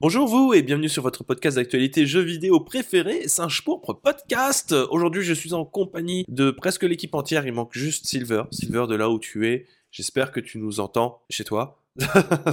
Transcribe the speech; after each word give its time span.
Bonjour 0.00 0.26
vous 0.26 0.54
et 0.54 0.62
bienvenue 0.62 0.88
sur 0.88 1.02
votre 1.02 1.24
podcast 1.24 1.56
d'actualité 1.58 2.06
jeux 2.06 2.22
vidéo 2.22 2.60
préféré, 2.60 3.28
Singe 3.28 3.62
Pourpre 3.64 3.92
Podcast. 3.92 4.74
Aujourd'hui 4.90 5.22
je 5.22 5.34
suis 5.34 5.52
en 5.52 5.66
compagnie 5.66 6.24
de 6.28 6.50
presque 6.50 6.84
l'équipe 6.84 7.14
entière, 7.14 7.46
il 7.46 7.52
manque 7.52 7.74
juste 7.74 8.06
Silver. 8.06 8.44
Silver 8.50 8.86
de 8.88 8.94
là 8.94 9.10
où 9.10 9.18
tu 9.18 9.46
es, 9.48 9.66
j'espère 9.90 10.32
que 10.32 10.40
tu 10.40 10.58
nous 10.58 10.80
entends 10.80 11.20
chez 11.28 11.44
toi. 11.44 11.76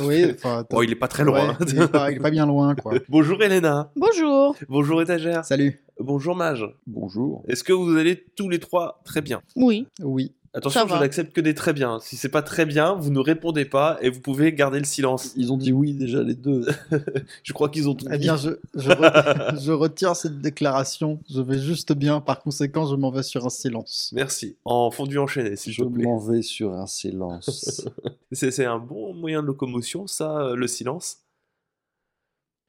Oui, 0.04 0.26
enfin, 0.32 0.66
Bon, 0.70 0.82
il 0.82 0.92
est 0.92 0.96
pas 0.96 1.08
très 1.08 1.24
loin. 1.24 1.50
ouais, 1.50 1.56
il, 1.70 1.82
est 1.82 1.88
pas, 1.88 2.12
il 2.12 2.18
est 2.18 2.20
pas 2.20 2.32
bien 2.32 2.46
loin, 2.46 2.76
quoi. 2.76 2.96
Bonjour 3.10 3.42
Elena. 3.42 3.92
Bonjour. 3.96 4.56
Bonjour 4.68 5.02
Étagère. 5.02 5.46
Salut. 5.46 5.80
Bonjour 6.00 6.36
Mage. 6.36 6.66
Bonjour. 6.86 7.44
Est-ce 7.48 7.64
que 7.64 7.72
vous 7.72 7.96
allez 7.96 8.26
tous 8.36 8.50
les 8.50 8.60
trois 8.60 9.00
très 9.06 9.22
bien? 9.22 9.42
Oui. 9.56 9.88
Oui. 10.02 10.34
Attention, 10.58 10.88
je 10.88 10.96
n'accepte 10.96 11.34
que 11.34 11.42
des 11.42 11.54
très 11.54 11.72
bien. 11.72 12.00
Si 12.02 12.18
c'est 12.18 12.30
pas 12.30 12.42
très 12.42 12.66
bien, 12.66 12.96
vous 12.96 13.12
ne 13.12 13.20
répondez 13.20 13.64
pas 13.64 13.98
et 14.02 14.10
vous 14.10 14.20
pouvez 14.20 14.52
garder 14.54 14.80
le 14.80 14.86
silence. 14.86 15.34
Ils 15.36 15.54
ont 15.54 15.58
dit 15.58 15.72
oui 15.72 15.94
déjà 15.94 16.24
les 16.24 16.34
deux. 16.34 16.66
Je 17.44 17.54
crois 17.54 17.70
qu'ils 17.70 17.88
ont 17.88 17.94
tout 17.96 18.06
Eh 18.12 18.18
dit. 18.18 18.24
bien, 18.24 18.36
je, 18.38 18.50
je, 18.76 18.90
re- 18.90 19.60
je 19.64 19.72
retire 19.72 20.16
cette 20.16 20.40
déclaration. 20.42 21.20
Je 21.30 21.42
vais 21.42 21.60
juste 21.60 21.94
bien. 21.94 22.22
Par 22.22 22.42
conséquent, 22.42 22.86
je 22.88 22.96
m'en 22.96 23.12
vais 23.12 23.22
sur 23.24 23.46
un 23.46 23.50
silence. 23.50 24.12
Merci. 24.14 24.58
En 24.66 24.90
fondu 24.90 25.20
enchaîné, 25.20 25.56
s'il 25.56 25.74
Je 25.74 25.84
te 25.84 25.90
plaît. 25.90 26.04
m'en 26.04 26.18
vais 26.18 26.42
sur 26.42 26.74
un 26.74 26.88
silence. 26.88 27.88
C'est 28.32 28.52
c'est 28.52 28.66
un 28.66 28.80
bon 28.80 29.14
moyen 29.14 29.42
de 29.42 29.48
locomotion, 29.48 30.06
ça, 30.08 30.40
euh, 30.42 30.56
le 30.56 30.68
silence. 30.68 31.20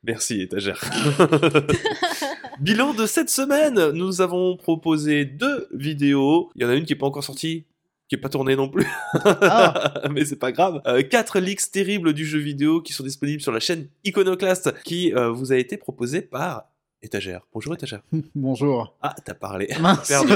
Merci, 0.05 0.43
étagère. 0.43 0.81
Bilan 2.61 2.95
de 2.95 3.07
cette 3.07 3.31
semaine, 3.31 3.91
nous 3.91 4.21
avons 4.21 4.57
proposé 4.57 5.25
deux 5.25 5.69
vidéos. 5.73 6.51
Il 6.55 6.63
y 6.63 6.65
en 6.65 6.69
a 6.69 6.75
une 6.75 6.85
qui 6.85 6.93
est 6.93 6.97
pas 6.97 7.07
encore 7.07 7.25
sortie, 7.25 7.65
qui 8.09 8.15
est 8.15 8.19
pas 8.19 8.31
tournée 8.31 8.57
non 8.57 8.69
plus, 8.69 8.87
Ah, 9.25 10.03
mais 10.11 10.25
c'est 10.25 10.37
pas 10.37 10.51
grave. 10.51 10.81
Euh, 10.87 11.03
quatre 11.03 11.39
leaks 11.41 11.71
terribles 11.71 12.15
du 12.15 12.25
jeu 12.25 12.39
vidéo 12.39 12.81
qui 12.81 12.93
sont 12.93 13.05
disponibles 13.05 13.43
sur 13.43 13.53
la 13.53 13.61
chaîne 13.61 13.89
Iconoclast, 14.05 14.75
qui 14.83 15.13
euh, 15.15 15.31
vous 15.31 15.53
a 15.53 15.57
été 15.57 15.77
proposée 15.77 16.23
par 16.23 16.65
Étagère. 17.03 17.43
Bonjour 17.53 17.75
Étagère. 17.75 18.01
bonjour. 18.35 18.97
Ah, 19.03 19.15
t'as 19.25 19.35
parlé. 19.35 19.69
Mince. 19.81 20.09
Perdu. 20.09 20.33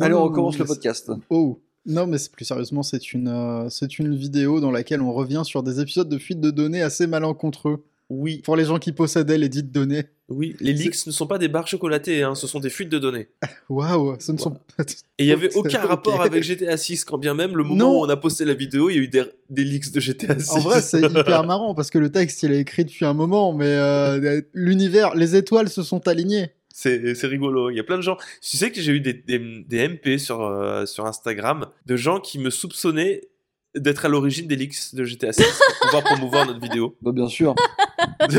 Allez, 0.00 0.14
on 0.14 0.24
recommence 0.24 0.58
le 0.58 0.64
mais 0.64 0.68
podcast. 0.68 1.10
Oh. 1.30 1.60
Non, 1.86 2.06
mais 2.06 2.18
c'est 2.18 2.30
plus 2.30 2.44
sérieusement, 2.44 2.82
c'est 2.82 3.14
une, 3.14 3.28
euh, 3.28 3.68
c'est 3.70 3.98
une 3.98 4.14
vidéo 4.14 4.60
dans 4.60 4.70
laquelle 4.70 5.00
on 5.00 5.14
revient 5.14 5.42
sur 5.44 5.62
des 5.62 5.80
épisodes 5.80 6.10
de 6.10 6.18
fuite 6.18 6.40
de 6.40 6.50
données 6.50 6.82
assez 6.82 7.06
malencontreux. 7.06 7.82
Oui, 8.10 8.42
Pour 8.44 8.56
les 8.56 8.64
gens 8.66 8.78
qui 8.78 8.92
possédaient 8.92 9.38
les 9.38 9.48
dites 9.48 9.72
données. 9.72 10.04
oui. 10.28 10.56
Les 10.60 10.72
leaks 10.72 11.06
ne 11.06 11.12
sont 11.12 11.26
pas 11.26 11.38
des 11.38 11.48
barres 11.48 11.66
chocolatées, 11.68 12.22
hein, 12.22 12.34
ce 12.34 12.46
sont 12.46 12.60
des 12.60 12.68
fuites 12.68 12.88
de 12.88 12.98
données. 12.98 13.28
Waouh, 13.70 14.16
ce 14.20 14.32
ne 14.32 14.38
sont 14.38 14.50
pas. 14.50 14.84
Et 15.18 15.24
il 15.24 15.26
y 15.26 15.32
avait 15.32 15.52
aucun 15.56 15.80
rapport 15.80 16.20
avec 16.20 16.42
GTA 16.42 16.76
6, 16.76 17.04
quand 17.04 17.18
bien 17.18 17.34
même 17.34 17.56
le 17.56 17.62
moment 17.64 17.76
Non. 17.76 18.00
où 18.00 18.04
on 18.04 18.08
a 18.08 18.16
posté 18.16 18.44
la 18.44 18.54
vidéo, 18.54 18.90
il 18.90 18.96
y 18.96 18.98
a 18.98 19.02
eu 19.02 19.08
des, 19.08 19.22
des 19.48 19.64
leaks 19.64 19.92
de 19.92 20.00
GTA 20.00 20.38
6. 20.38 20.50
En 20.50 20.58
vrai, 20.60 20.82
c'est 20.82 21.00
hyper 21.10 21.44
marrant 21.44 21.74
parce 21.74 21.90
que 21.90 21.98
le 21.98 22.10
texte, 22.10 22.42
il 22.42 22.52
est 22.52 22.60
écrit 22.60 22.84
depuis 22.84 23.04
un 23.04 23.14
moment, 23.14 23.52
mais 23.52 23.66
euh, 23.66 24.40
l'univers, 24.54 25.14
les 25.14 25.36
étoiles 25.36 25.68
se 25.68 25.82
sont 25.82 26.06
alignées. 26.08 26.50
c'est 26.74 27.14
c'est 27.14 27.26
rigolo. 27.28 27.70
Il 27.70 27.76
y 27.76 27.80
a 27.80 27.84
plein 27.84 27.96
de 27.96 28.02
gens. 28.02 28.16
Tu 28.42 28.56
sais 28.56 28.70
que 28.72 28.80
j'ai 28.80 28.92
eu 28.92 29.00
des, 29.00 29.12
des, 29.14 29.38
des 29.38 29.88
MP 29.88 30.18
sur, 30.18 30.40
euh, 30.42 30.84
sur 30.86 31.06
Instagram 31.06 31.66
de 31.86 31.96
gens 31.96 32.18
qui 32.20 32.38
me 32.40 32.50
soupçonnaient 32.50 33.20
d'être 33.76 34.04
à 34.04 34.08
l'origine 34.08 34.48
des 34.48 34.56
leaks 34.56 34.94
de 34.96 35.04
GTA 35.04 35.32
6 35.32 35.44
pour 35.44 35.86
pouvoir 35.86 36.02
promouvoir 36.02 36.44
notre 36.46 36.58
vidéo. 36.60 36.96
Bah, 37.02 37.12
bien 37.12 37.28
sûr. 37.28 37.54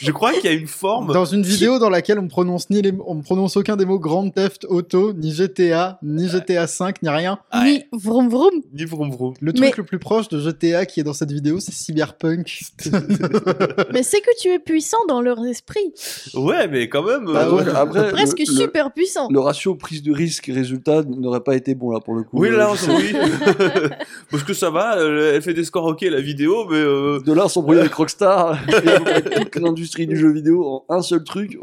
Je 0.00 0.10
crois 0.12 0.32
qu'il 0.32 0.44
y 0.44 0.48
a 0.48 0.52
une 0.56 0.66
forme. 0.66 1.12
Dans 1.12 1.24
une 1.24 1.42
vidéo 1.42 1.78
dans 1.78 1.90
laquelle 1.90 2.18
on 2.18 2.28
prononce 2.28 2.70
ni 2.70 2.82
les, 2.82 2.92
on 3.06 3.20
prononce 3.20 3.56
aucun 3.56 3.76
des 3.76 3.84
mots 3.84 3.98
Grand 3.98 4.28
Theft 4.30 4.66
Auto, 4.68 5.12
ni 5.12 5.32
GTA, 5.32 5.98
ni 6.02 6.28
GTA 6.28 6.66
5, 6.66 7.02
ni 7.02 7.08
rien. 7.08 7.38
Ni 7.64 7.84
vroom 7.92 8.28
vroom. 8.28 8.62
Ni 8.72 8.84
vroom 8.84 9.10
vroom. 9.10 9.34
Le 9.40 9.52
Mais- 9.52 9.60
truc 9.70 9.76
le 9.78 9.84
plus 9.84 9.98
proche 9.98 10.28
de 10.28 10.38
GTA 10.40 10.86
qui 10.86 11.00
est 11.00 11.04
dans 11.04 11.12
cette 11.12 11.32
vidéo, 11.32 11.60
c'est 11.60 11.72
Cyberpunk. 11.72 12.60
Mais 13.92 14.02
c'est 14.02 14.20
que 14.20 14.30
tu 14.40 14.48
es 14.48 14.58
puissant 14.58 14.98
dans 15.08 15.20
leur 15.20 15.44
esprit. 15.46 15.92
Ouais, 16.34 16.68
mais 16.68 16.88
quand 16.88 17.02
même. 17.02 17.24
Bah 17.26 17.46
euh, 17.46 17.52
ouais. 17.52 17.64
Après, 17.74 18.10
Presque 18.12 18.38
le, 18.38 18.44
le- 18.48 18.52
super 18.60 18.92
puissant. 18.92 19.28
le 19.30 19.40
ratio 19.40 19.74
prise 19.74 20.02
de 20.02 20.12
risque 20.12 20.46
résultat 20.52 21.02
n'aurait 21.02 21.40
pas 21.40 21.54
été 21.56 21.74
bon 21.74 21.90
là 21.92 22.00
pour 22.00 22.14
le 22.14 22.22
coup. 22.22 22.38
Oui, 22.40 22.48
Euh, 22.48 22.56
là, 22.56 22.70
je- 22.74 22.90
oui. 22.90 23.12
Parce 24.30 24.42
que 24.44 24.52
ça 24.54 24.70
va, 24.70 24.96
euh, 24.98 25.32
elle 25.34 25.42
fait 25.42 25.54
des 25.54 25.64
scores 25.64 25.84
ok 25.86 26.02
la 26.02 26.20
vidéo, 26.20 26.66
mais 26.70 26.76
euh, 26.76 27.20
De 27.24 27.32
là, 27.32 27.48
s'embrouiller 27.48 27.80
avec 27.80 27.94
Rockstar 27.94 28.49
toute 29.36 29.56
l'industrie 29.56 30.06
du 30.06 30.16
jeu 30.16 30.32
vidéo 30.32 30.84
en 30.88 30.94
un 30.96 31.02
seul 31.02 31.24
truc. 31.24 31.58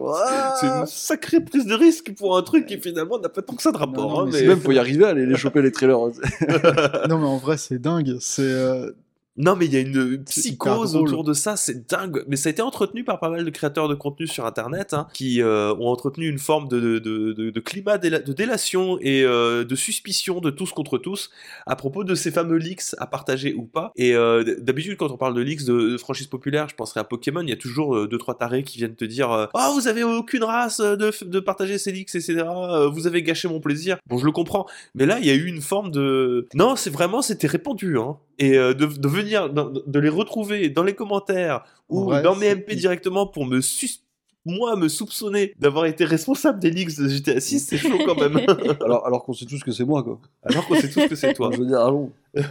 C'est 0.60 0.68
une 0.68 0.86
sacrée 0.86 1.42
prise 1.42 1.66
de 1.66 1.74
risque 1.76 2.14
pour 2.16 2.38
un 2.38 2.42
truc 2.42 2.66
qui 2.66 2.78
finalement 2.80 3.20
n'a 3.20 3.30
pas 3.30 3.42
tant 3.42 3.56
que 3.56 3.62
ça 3.62 3.72
de 3.72 3.78
rapport. 3.78 4.10
Non, 4.10 4.26
non, 4.26 4.28
hein, 4.28 4.30
mais 4.34 4.48
Même 4.48 4.60
faut 4.60 4.72
y 4.72 4.80
arriver 4.80 5.06
à 5.06 5.10
aller 5.10 5.26
les 5.26 5.36
choper 5.38 5.62
les 5.62 5.72
trailers. 5.72 5.98
non, 5.98 7.18
mais 7.20 7.28
en 7.28 7.38
vrai, 7.38 7.58
c'est 7.58 7.80
dingue. 7.80 8.18
C'est. 8.20 8.42
euh, 8.44 8.92
Non, 9.38 9.56
mais 9.56 9.66
il 9.66 9.74
y 9.74 9.78
a 9.78 9.82
une 9.82 10.24
C'est 10.26 10.42
psychose 10.42 10.96
autour 10.96 11.24
de 11.24 11.34
ça, 11.34 11.56
c'est 11.56 11.88
dingue. 11.90 12.24
Mais 12.28 12.36
ça 12.36 12.50
a 12.50 12.52
été 12.52 12.62
entretenu 12.62 13.04
par 13.04 13.20
pas 13.20 13.30
mal 13.30 13.46
de 13.46 13.50
créateurs 13.52 13.88
de 13.88 13.94
contenu 13.96 14.26
sur 14.28 14.46
Internet 14.46 14.94
hein, 14.94 15.08
qui 15.14 15.42
euh, 15.42 15.74
ont 15.76 15.88
entretenu 15.90 16.28
une 16.28 16.40
forme 16.40 16.68
de, 16.68 16.80
de, 16.80 17.00
de, 17.00 17.34
de- 17.34 17.50
de 17.52 17.60
climat 17.60 17.98
déla- 17.98 18.24
de 18.24 18.34
délation 18.34 18.98
et 19.02 19.24
euh, 19.24 19.64
de 19.64 19.76
suspicion 19.76 20.40
de 20.42 20.50
tous 20.50 20.72
contre 20.72 20.98
tous 20.98 21.30
à 21.66 21.76
propos 21.76 22.04
de 22.04 22.16
ces 22.16 22.32
fameux 22.32 22.58
leaks 22.58 22.96
à 22.98 23.06
partager 23.08 23.54
ou 23.54 23.64
pas. 23.64 23.92
Et 23.96 24.16
euh, 24.16 24.44
d'habitude, 24.60 24.98
quand 24.98 25.12
on 25.12 25.18
parle 25.18 25.36
de 25.36 25.42
leaks 25.42 25.66
de, 25.66 25.92
de 25.92 25.98
franchises 25.98 26.28
populaires, 26.28 26.68
je 26.70 26.76
penserais 26.76 27.00
à 27.00 27.04
Pokémon, 27.04 27.42
il 27.42 27.50
y 27.50 27.54
a 27.54 27.58
toujours 27.58 27.96
euh, 27.96 28.08
deux 28.08 28.18
trois 28.18 28.36
tarés 28.38 28.64
qui 28.64 28.78
viennent 28.80 28.96
te 28.96 29.06
dire 29.06 29.32
euh, 29.32 29.46
Oh, 29.54 29.72
vous 29.76 29.88
avez 29.88 30.04
aucune 30.04 30.44
race 30.44 30.80
euh, 30.80 30.96
de, 30.96 31.40
partager 31.40 31.78
ces 31.78 31.92
leaks, 31.92 32.16
etc. 32.16 32.38
Euh, 32.48 32.88
Vous 32.90 33.06
avez 33.08 33.22
gâché 33.22 33.48
mon 33.48 33.60
plaisir. 33.60 33.98
Bon, 34.08 34.18
je 34.18 34.26
le 34.26 34.32
comprends. 34.32 34.66
Mais 34.96 35.06
là, 35.06 35.20
il 35.20 35.26
y 35.26 35.30
a 35.30 35.36
eu 35.36 35.46
une 35.46 35.62
forme 35.62 35.92
de. 35.92 36.48
Non, 36.56 36.76
c'est 36.76 36.90
vraiment, 36.90 37.22
c'était 37.22 37.48
répandu. 37.48 37.98
Hein. 38.00 38.18
Et 38.40 38.58
euh, 38.58 38.74
de, 38.74 38.86
de 38.86 39.08
venir, 39.08 39.50
de, 39.52 39.84
de 39.86 40.00
les 40.00 40.10
retrouver 40.10 40.70
dans 40.70 40.84
les 40.84 40.94
commentaires 40.94 41.64
ou 41.90 42.14
dans 42.14 42.36
mes 42.36 42.54
MP 42.54 42.76
directement 42.76 43.26
pour 43.26 43.46
me 43.46 43.62
sus 43.62 44.07
moi 44.48 44.76
me 44.76 44.88
soupçonner 44.88 45.54
d'avoir 45.60 45.86
été 45.86 46.06
responsable 46.06 46.60
des 46.60 46.70
leaks 46.72 46.98
de 46.98 47.08
GTA 47.08 47.40
6, 47.40 47.60
c'est 47.60 47.78
chaud 47.78 47.98
quand 48.06 48.16
même. 48.20 48.38
Alors, 48.84 49.06
alors 49.06 49.24
qu'on 49.24 49.34
sait 49.34 49.46
tous 49.46 49.64
que 49.64 49.72
c'est 49.72 49.84
moi 49.86 50.04
quoi. 50.04 50.20
Alors 50.44 50.66
qu'on 50.68 50.76
sait 50.76 50.90
tous 50.90 51.08
que 51.08 51.16
c'est 51.16 51.34
toi. 51.34 51.50
Je 51.54 51.60
veux 51.60 51.66
dire, 51.66 51.80
allons. 51.80 52.12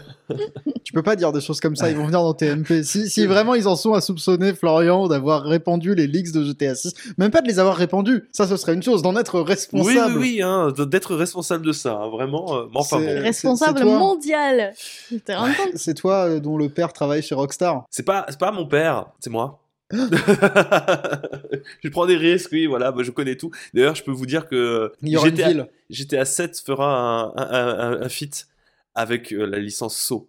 Tu 0.84 0.93
peux 0.93 1.03
pas 1.03 1.17
dire 1.17 1.33
des 1.33 1.41
choses 1.41 1.61
comme 1.61 1.77
ça, 1.77 1.91
ils 1.91 1.97
vont 1.97 2.07
venir 2.07 2.21
dans 2.21 2.34
TMP. 2.34 2.83
Si, 2.83 3.09
si 3.09 3.27
vraiment 3.27 3.55
ils 3.55 3.67
en 3.69 3.77
sont 3.77 3.93
à 3.93 4.01
soupçonner 4.01 4.55
Florian 4.55 5.09
d'avoir 5.09 5.43
répandu 5.43 5.95
les 5.95 6.07
leaks 6.07 6.33
de 6.33 6.45
GTA 6.45 6.75
6, 6.75 6.95
même 7.19 7.31
pas 7.31 7.41
de 7.41 7.47
les 7.49 7.59
avoir 7.59 7.77
répandus, 7.77 8.25
ça 8.33 8.47
ce 8.47 8.57
serait 8.57 8.75
une 8.75 8.83
chose, 8.83 9.03
d'en 9.03 9.17
être 9.17 9.41
responsable. 9.41 10.19
oui, 10.19 10.37
oui, 10.37 10.43
hein, 10.43 10.73
d'être 10.77 11.15
responsable 11.15 11.65
de 11.67 11.73
ça, 11.73 11.93
hein, 11.95 12.09
vraiment. 12.09 12.57
euh, 12.57 12.65
mais 12.73 12.78
enfin 12.81 12.99
bon, 12.99 13.21
Responsable 13.21 13.84
mondial. 13.84 14.73
C'est 15.75 15.95
toi 15.95 16.28
euh, 16.28 16.41
dont 16.41 16.57
le 16.57 16.69
père 16.69 16.93
travaille 16.93 17.23
chez 17.23 17.34
Rockstar. 17.34 17.84
c'est 17.91 18.05
pas, 18.05 18.27
c'est 18.28 18.39
pas 18.39 18.53
mon 18.53 18.67
père, 18.67 19.07
c'est 19.21 19.31
moi. 19.31 19.61
je 21.82 21.88
prends 21.91 22.06
des 22.06 22.16
risques, 22.16 22.50
oui, 22.52 22.66
voilà, 22.66 22.92
bah, 22.92 23.02
je 23.02 23.10
connais 23.10 23.36
tout. 23.36 23.50
D'ailleurs, 23.74 23.94
je 23.94 24.02
peux 24.02 24.10
vous 24.12 24.26
dire 24.26 24.48
que 24.48 24.92
GTA, 25.02 25.28
une 25.28 25.34
ville. 25.34 25.69
GTA 25.91 26.24
7 26.24 26.60
fera 26.64 27.32
un, 27.36 27.36
un, 27.36 27.78
un, 27.98 28.02
un 28.02 28.08
feat 28.08 28.48
avec 28.94 29.32
euh, 29.32 29.44
la 29.47 29.58
licence 29.58 29.97
SO. 29.97 30.28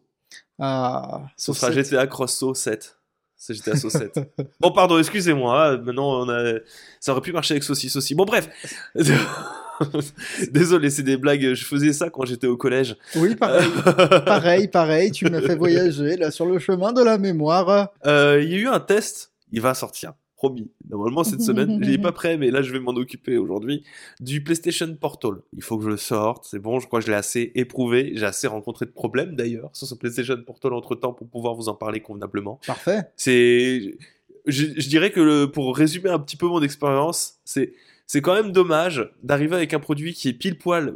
Ah, 0.59 1.21
Ce 1.37 1.53
sera 1.53 1.71
GTA 1.71 2.07
Cross 2.07 2.33
SO 2.35 2.53
7. 2.53 2.97
C'est 3.35 3.53
GTA 3.53 3.75
SO 3.75 3.89
7. 3.89 4.19
bon, 4.59 4.71
pardon, 4.71 4.97
excusez-moi. 4.99 5.67
hein, 5.73 5.77
Maintenant, 5.77 6.21
on 6.21 6.29
a... 6.29 6.55
ça 6.99 7.11
aurait 7.11 7.21
pu 7.21 7.31
marcher 7.31 7.53
avec 7.53 7.63
Saucisse 7.63 7.95
aussi. 7.95 8.15
Bon, 8.15 8.25
bref. 8.25 8.49
Désolé, 10.51 10.89
c'est 10.89 11.03
des 11.03 11.17
blagues. 11.17 11.53
Je 11.53 11.63
faisais 11.65 11.93
ça 11.93 12.09
quand 12.09 12.25
j'étais 12.25 12.47
au 12.47 12.57
collège. 12.57 12.95
Oui, 13.15 13.35
pareil. 13.35 13.69
pareil, 14.25 14.67
pareil, 14.67 15.11
tu 15.11 15.29
m'as 15.29 15.41
fait 15.41 15.55
voyager 15.55 16.17
là 16.17 16.31
sur 16.31 16.47
le 16.47 16.57
chemin 16.57 16.93
de 16.93 17.03
la 17.03 17.19
mémoire. 17.19 17.89
Euh, 18.07 18.41
Il 18.41 18.49
y 18.51 18.55
a 18.55 18.57
eu 18.57 18.67
un 18.67 18.79
test. 18.79 19.31
Il 19.51 19.61
va 19.61 19.73
sortir. 19.73 20.13
Promis. 20.35 20.69
Normalement, 20.87 21.23
cette 21.23 21.41
semaine, 21.41 21.83
je 21.83 21.89
l'ai 21.89 21.97
pas 21.97 22.11
prêt, 22.11 22.37
mais 22.37 22.51
là, 22.51 22.61
je 22.61 22.71
vais 22.71 22.79
m'en 22.79 22.91
occuper 22.91 23.37
aujourd'hui. 23.37 23.83
Du 24.19 24.43
PlayStation 24.43 24.93
Portal. 24.95 25.37
Il 25.53 25.63
faut 25.63 25.79
que 25.79 25.83
je 25.83 25.89
le 25.89 25.97
sorte. 25.97 26.45
C'est 26.45 26.59
bon, 26.59 26.79
je 26.79 26.85
crois 26.85 26.99
que 26.99 27.07
je 27.07 27.11
l'ai 27.11 27.17
assez 27.17 27.51
éprouvé. 27.55 28.11
J'ai 28.13 28.25
assez 28.27 28.45
rencontré 28.45 28.85
de 28.85 28.91
problèmes, 28.91 29.35
d'ailleurs, 29.35 29.71
sur 29.73 29.87
ce 29.87 29.95
PlayStation 29.95 30.37
Portal 30.45 30.73
entre 30.73 30.93
temps 30.93 31.11
pour 31.11 31.27
pouvoir 31.27 31.55
vous 31.55 31.69
en 31.69 31.73
parler 31.73 32.01
convenablement. 32.01 32.59
Parfait. 32.67 32.99
C'est, 33.15 33.97
je, 34.45 34.65
je 34.77 34.89
dirais 34.89 35.09
que 35.11 35.21
le- 35.21 35.51
pour 35.51 35.75
résumer 35.75 36.11
un 36.11 36.19
petit 36.19 36.37
peu 36.37 36.45
mon 36.45 36.61
expérience, 36.61 37.39
c'est, 37.43 37.73
c'est 38.05 38.21
quand 38.21 38.35
même 38.35 38.51
dommage 38.51 39.11
d'arriver 39.23 39.55
avec 39.55 39.73
un 39.73 39.79
produit 39.79 40.13
qui 40.13 40.29
est 40.29 40.33
pile 40.33 40.59
poil 40.59 40.93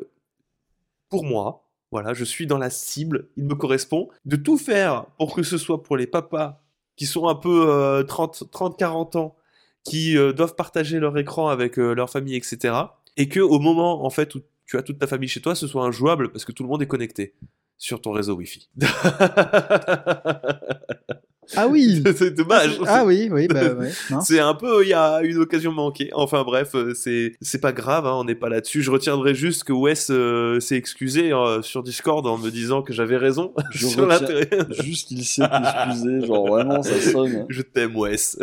pour 1.09 1.25
moi. 1.25 1.67
Voilà, 1.91 2.13
je 2.13 2.23
suis 2.23 2.45
dans 2.45 2.59
la 2.59 2.69
cible, 2.69 3.27
il 3.37 3.45
me 3.45 3.55
correspond. 3.55 4.07
De 4.25 4.35
tout 4.35 4.57
faire 4.59 5.07
pour 5.17 5.33
que 5.35 5.41
ce 5.41 5.57
soit 5.57 5.81
pour 5.81 5.97
les 5.97 6.05
papas 6.07 6.63
qui 6.95 7.05
sont 7.05 7.27
un 7.27 7.35
peu 7.35 7.69
euh, 7.69 8.03
30, 8.03 8.45
30, 8.51 8.77
40 8.77 9.15
ans, 9.15 9.35
qui 9.83 10.17
euh, 10.17 10.33
doivent 10.33 10.55
partager 10.55 10.99
leur 10.99 11.17
écran 11.17 11.49
avec 11.49 11.79
euh, 11.79 11.93
leur 11.93 12.09
famille, 12.09 12.35
etc. 12.35 12.73
Et 13.17 13.27
que 13.27 13.39
au 13.39 13.59
moment 13.59 14.05
en 14.05 14.09
fait 14.09 14.35
où 14.35 14.41
tu 14.65 14.77
as 14.77 14.83
toute 14.83 14.99
ta 14.99 15.07
famille 15.07 15.29
chez 15.29 15.41
toi, 15.41 15.55
ce 15.55 15.67
soit 15.67 15.83
injouable 15.83 16.31
parce 16.31 16.45
que 16.45 16.51
tout 16.51 16.63
le 16.63 16.69
monde 16.69 16.81
est 16.81 16.87
connecté 16.87 17.33
sur 17.77 18.01
ton 18.01 18.11
réseau 18.11 18.35
Wi-Fi. 18.35 18.69
Ah 21.55 21.67
oui. 21.67 22.01
c'est 22.15 22.31
dommage. 22.31 22.79
Ah 22.87 23.03
oui, 23.05 23.27
oui, 23.31 23.47
bah 23.47 23.73
ouais. 23.73 23.91
C'est 24.21 24.39
un 24.39 24.53
peu, 24.53 24.83
il 24.83 24.89
y 24.89 24.93
a 24.93 25.21
une 25.21 25.37
occasion 25.37 25.71
manquée. 25.71 26.09
Enfin 26.13 26.43
bref, 26.43 26.75
euh, 26.75 26.93
c'est 26.93 27.33
c'est 27.41 27.59
pas 27.59 27.71
grave, 27.73 28.05
hein, 28.05 28.13
on 28.15 28.23
n'est 28.23 28.35
pas 28.35 28.49
là-dessus. 28.49 28.81
Je 28.81 28.91
retiendrai 28.91 29.33
juste 29.35 29.63
que 29.63 29.73
Wes 29.73 30.07
euh, 30.11 30.59
s'est 30.59 30.75
excusé 30.77 31.33
euh, 31.33 31.61
sur 31.61 31.83
Discord 31.83 32.25
en 32.27 32.37
me 32.37 32.49
disant 32.51 32.81
que 32.81 32.93
j'avais 32.93 33.17
raison 33.17 33.53
Je 33.71 33.87
sur 33.87 34.05
l'intérêt. 34.05 34.49
Juste 34.83 35.07
qu'il 35.07 35.25
sait 35.25 35.47
t'excuser, 35.47 36.25
genre 36.25 36.47
vraiment, 36.47 36.83
ça 36.83 36.99
sonne. 37.01 37.45
Je 37.49 37.61
t'aime 37.61 37.95
Wes. 37.95 38.37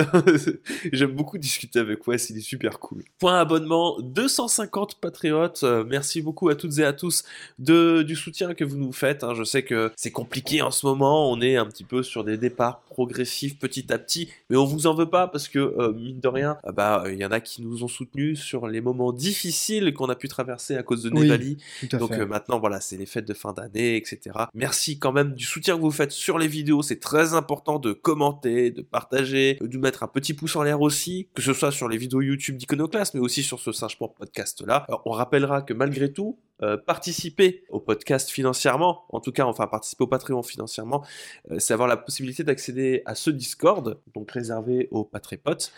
J'aime 0.92 1.12
beaucoup 1.12 1.38
discuter 1.38 1.78
avec 1.78 2.06
Wes, 2.06 2.30
il 2.30 2.38
est 2.38 2.40
super 2.40 2.78
cool. 2.78 3.04
Point 3.18 3.38
abonnement, 3.38 3.96
250 4.00 4.96
patriotes. 4.96 5.60
Euh, 5.62 5.84
merci 5.86 6.20
beaucoup 6.22 6.48
à 6.48 6.54
toutes 6.54 6.78
et 6.78 6.84
à 6.84 6.92
tous 6.92 7.24
de, 7.58 8.02
du 8.02 8.16
soutien 8.16 8.54
que 8.54 8.64
vous 8.64 8.76
nous 8.76 8.92
faites. 8.92 9.24
hein. 9.24 9.34
Je 9.34 9.44
sais 9.44 9.62
que 9.62 9.92
c'est 9.96 10.10
compliqué 10.10 10.62
en 10.62 10.70
ce 10.70 10.86
moment, 10.86 11.30
on 11.30 11.40
est 11.40 11.56
un 11.56 11.66
petit 11.66 11.84
peu 11.84 12.02
sur 12.02 12.24
des 12.24 12.36
départs 12.36 12.82
progressifs 12.88 13.58
petit 13.58 13.92
à 13.92 13.98
petit, 13.98 14.28
mais 14.50 14.56
on 14.56 14.64
vous 14.64 14.86
en 14.86 14.94
veut 14.94 15.08
pas 15.08 15.28
parce 15.28 15.48
que, 15.48 15.58
euh, 15.58 15.92
mine 15.92 16.20
de 16.20 16.28
rien, 16.28 16.58
ah 16.64 16.72
bah, 16.72 17.04
il 17.08 17.18
y 17.18 17.24
en 17.24 17.30
a 17.30 17.40
qui 17.40 17.62
nous 17.62 17.84
ont 17.84 17.88
soutenus 17.88 18.40
sur 18.40 18.66
les 18.66 18.80
moments 18.80 19.12
difficiles 19.12 19.92
qu'on 19.94 20.08
a 20.08 20.14
pu 20.14 20.28
traverser 20.28 20.76
à 20.76 20.82
cause 20.82 21.02
de 21.02 21.10
Nevali. 21.10 21.58
Donc 21.92 22.12
euh, 22.12 22.26
maintenant, 22.26 22.58
voilà, 22.58 22.80
c'est 22.80 22.96
les 22.96 23.06
fêtes 23.06 23.26
de 23.26 23.34
fin 23.34 23.52
d'année, 23.52 23.96
etc. 23.96 24.36
Merci 24.54 24.98
quand 24.98 25.12
même 25.12 25.34
du 25.34 25.44
soutien 25.44 25.76
que 25.76 25.82
vous 25.82 25.90
faites 25.90 26.12
sur 26.12 26.38
les 26.38 26.48
vidéos. 26.48 26.82
C'est 26.82 27.00
très 27.00 27.34
important 27.34 27.78
de 27.78 27.92
commenter, 27.92 28.70
de 28.70 28.82
partager, 28.82 29.58
de 29.60 29.78
mettre 29.78 30.02
un 30.02 30.08
petit 30.08 30.34
pouce 30.34 30.56
en 30.56 30.62
l'air 30.62 30.80
aussi, 30.80 31.28
que 31.34 31.42
ce 31.42 31.52
soit 31.52 31.72
sur 31.72 31.88
les 31.88 31.96
vidéos 31.96 32.20
YouTube 32.20 32.56
d'Iconoclast, 32.56 33.14
mais 33.14 33.20
aussi 33.20 33.42
sur 33.42 33.60
ce 33.60 33.72
Singe-Point 33.72 34.08
podcast-là. 34.16 34.84
Alors, 34.88 35.02
on 35.04 35.12
rappellera 35.12 35.62
que 35.62 35.74
malgré 35.74 36.12
tout, 36.12 36.38
euh, 36.62 36.76
participer 36.76 37.64
au 37.68 37.80
podcast 37.80 38.30
financièrement, 38.30 39.04
en 39.10 39.20
tout 39.20 39.32
cas, 39.32 39.44
enfin 39.44 39.66
participer 39.66 40.04
au 40.04 40.06
Patreon 40.08 40.42
financièrement, 40.42 41.04
euh, 41.50 41.58
c'est 41.58 41.72
avoir 41.72 41.88
la 41.88 41.96
possibilité 41.96 42.42
d'accéder 42.42 43.02
à 43.06 43.14
ce 43.14 43.30
Discord, 43.30 44.00
donc 44.14 44.30
réservé 44.30 44.88
aux 44.90 45.04
Patrépotes, 45.04 45.72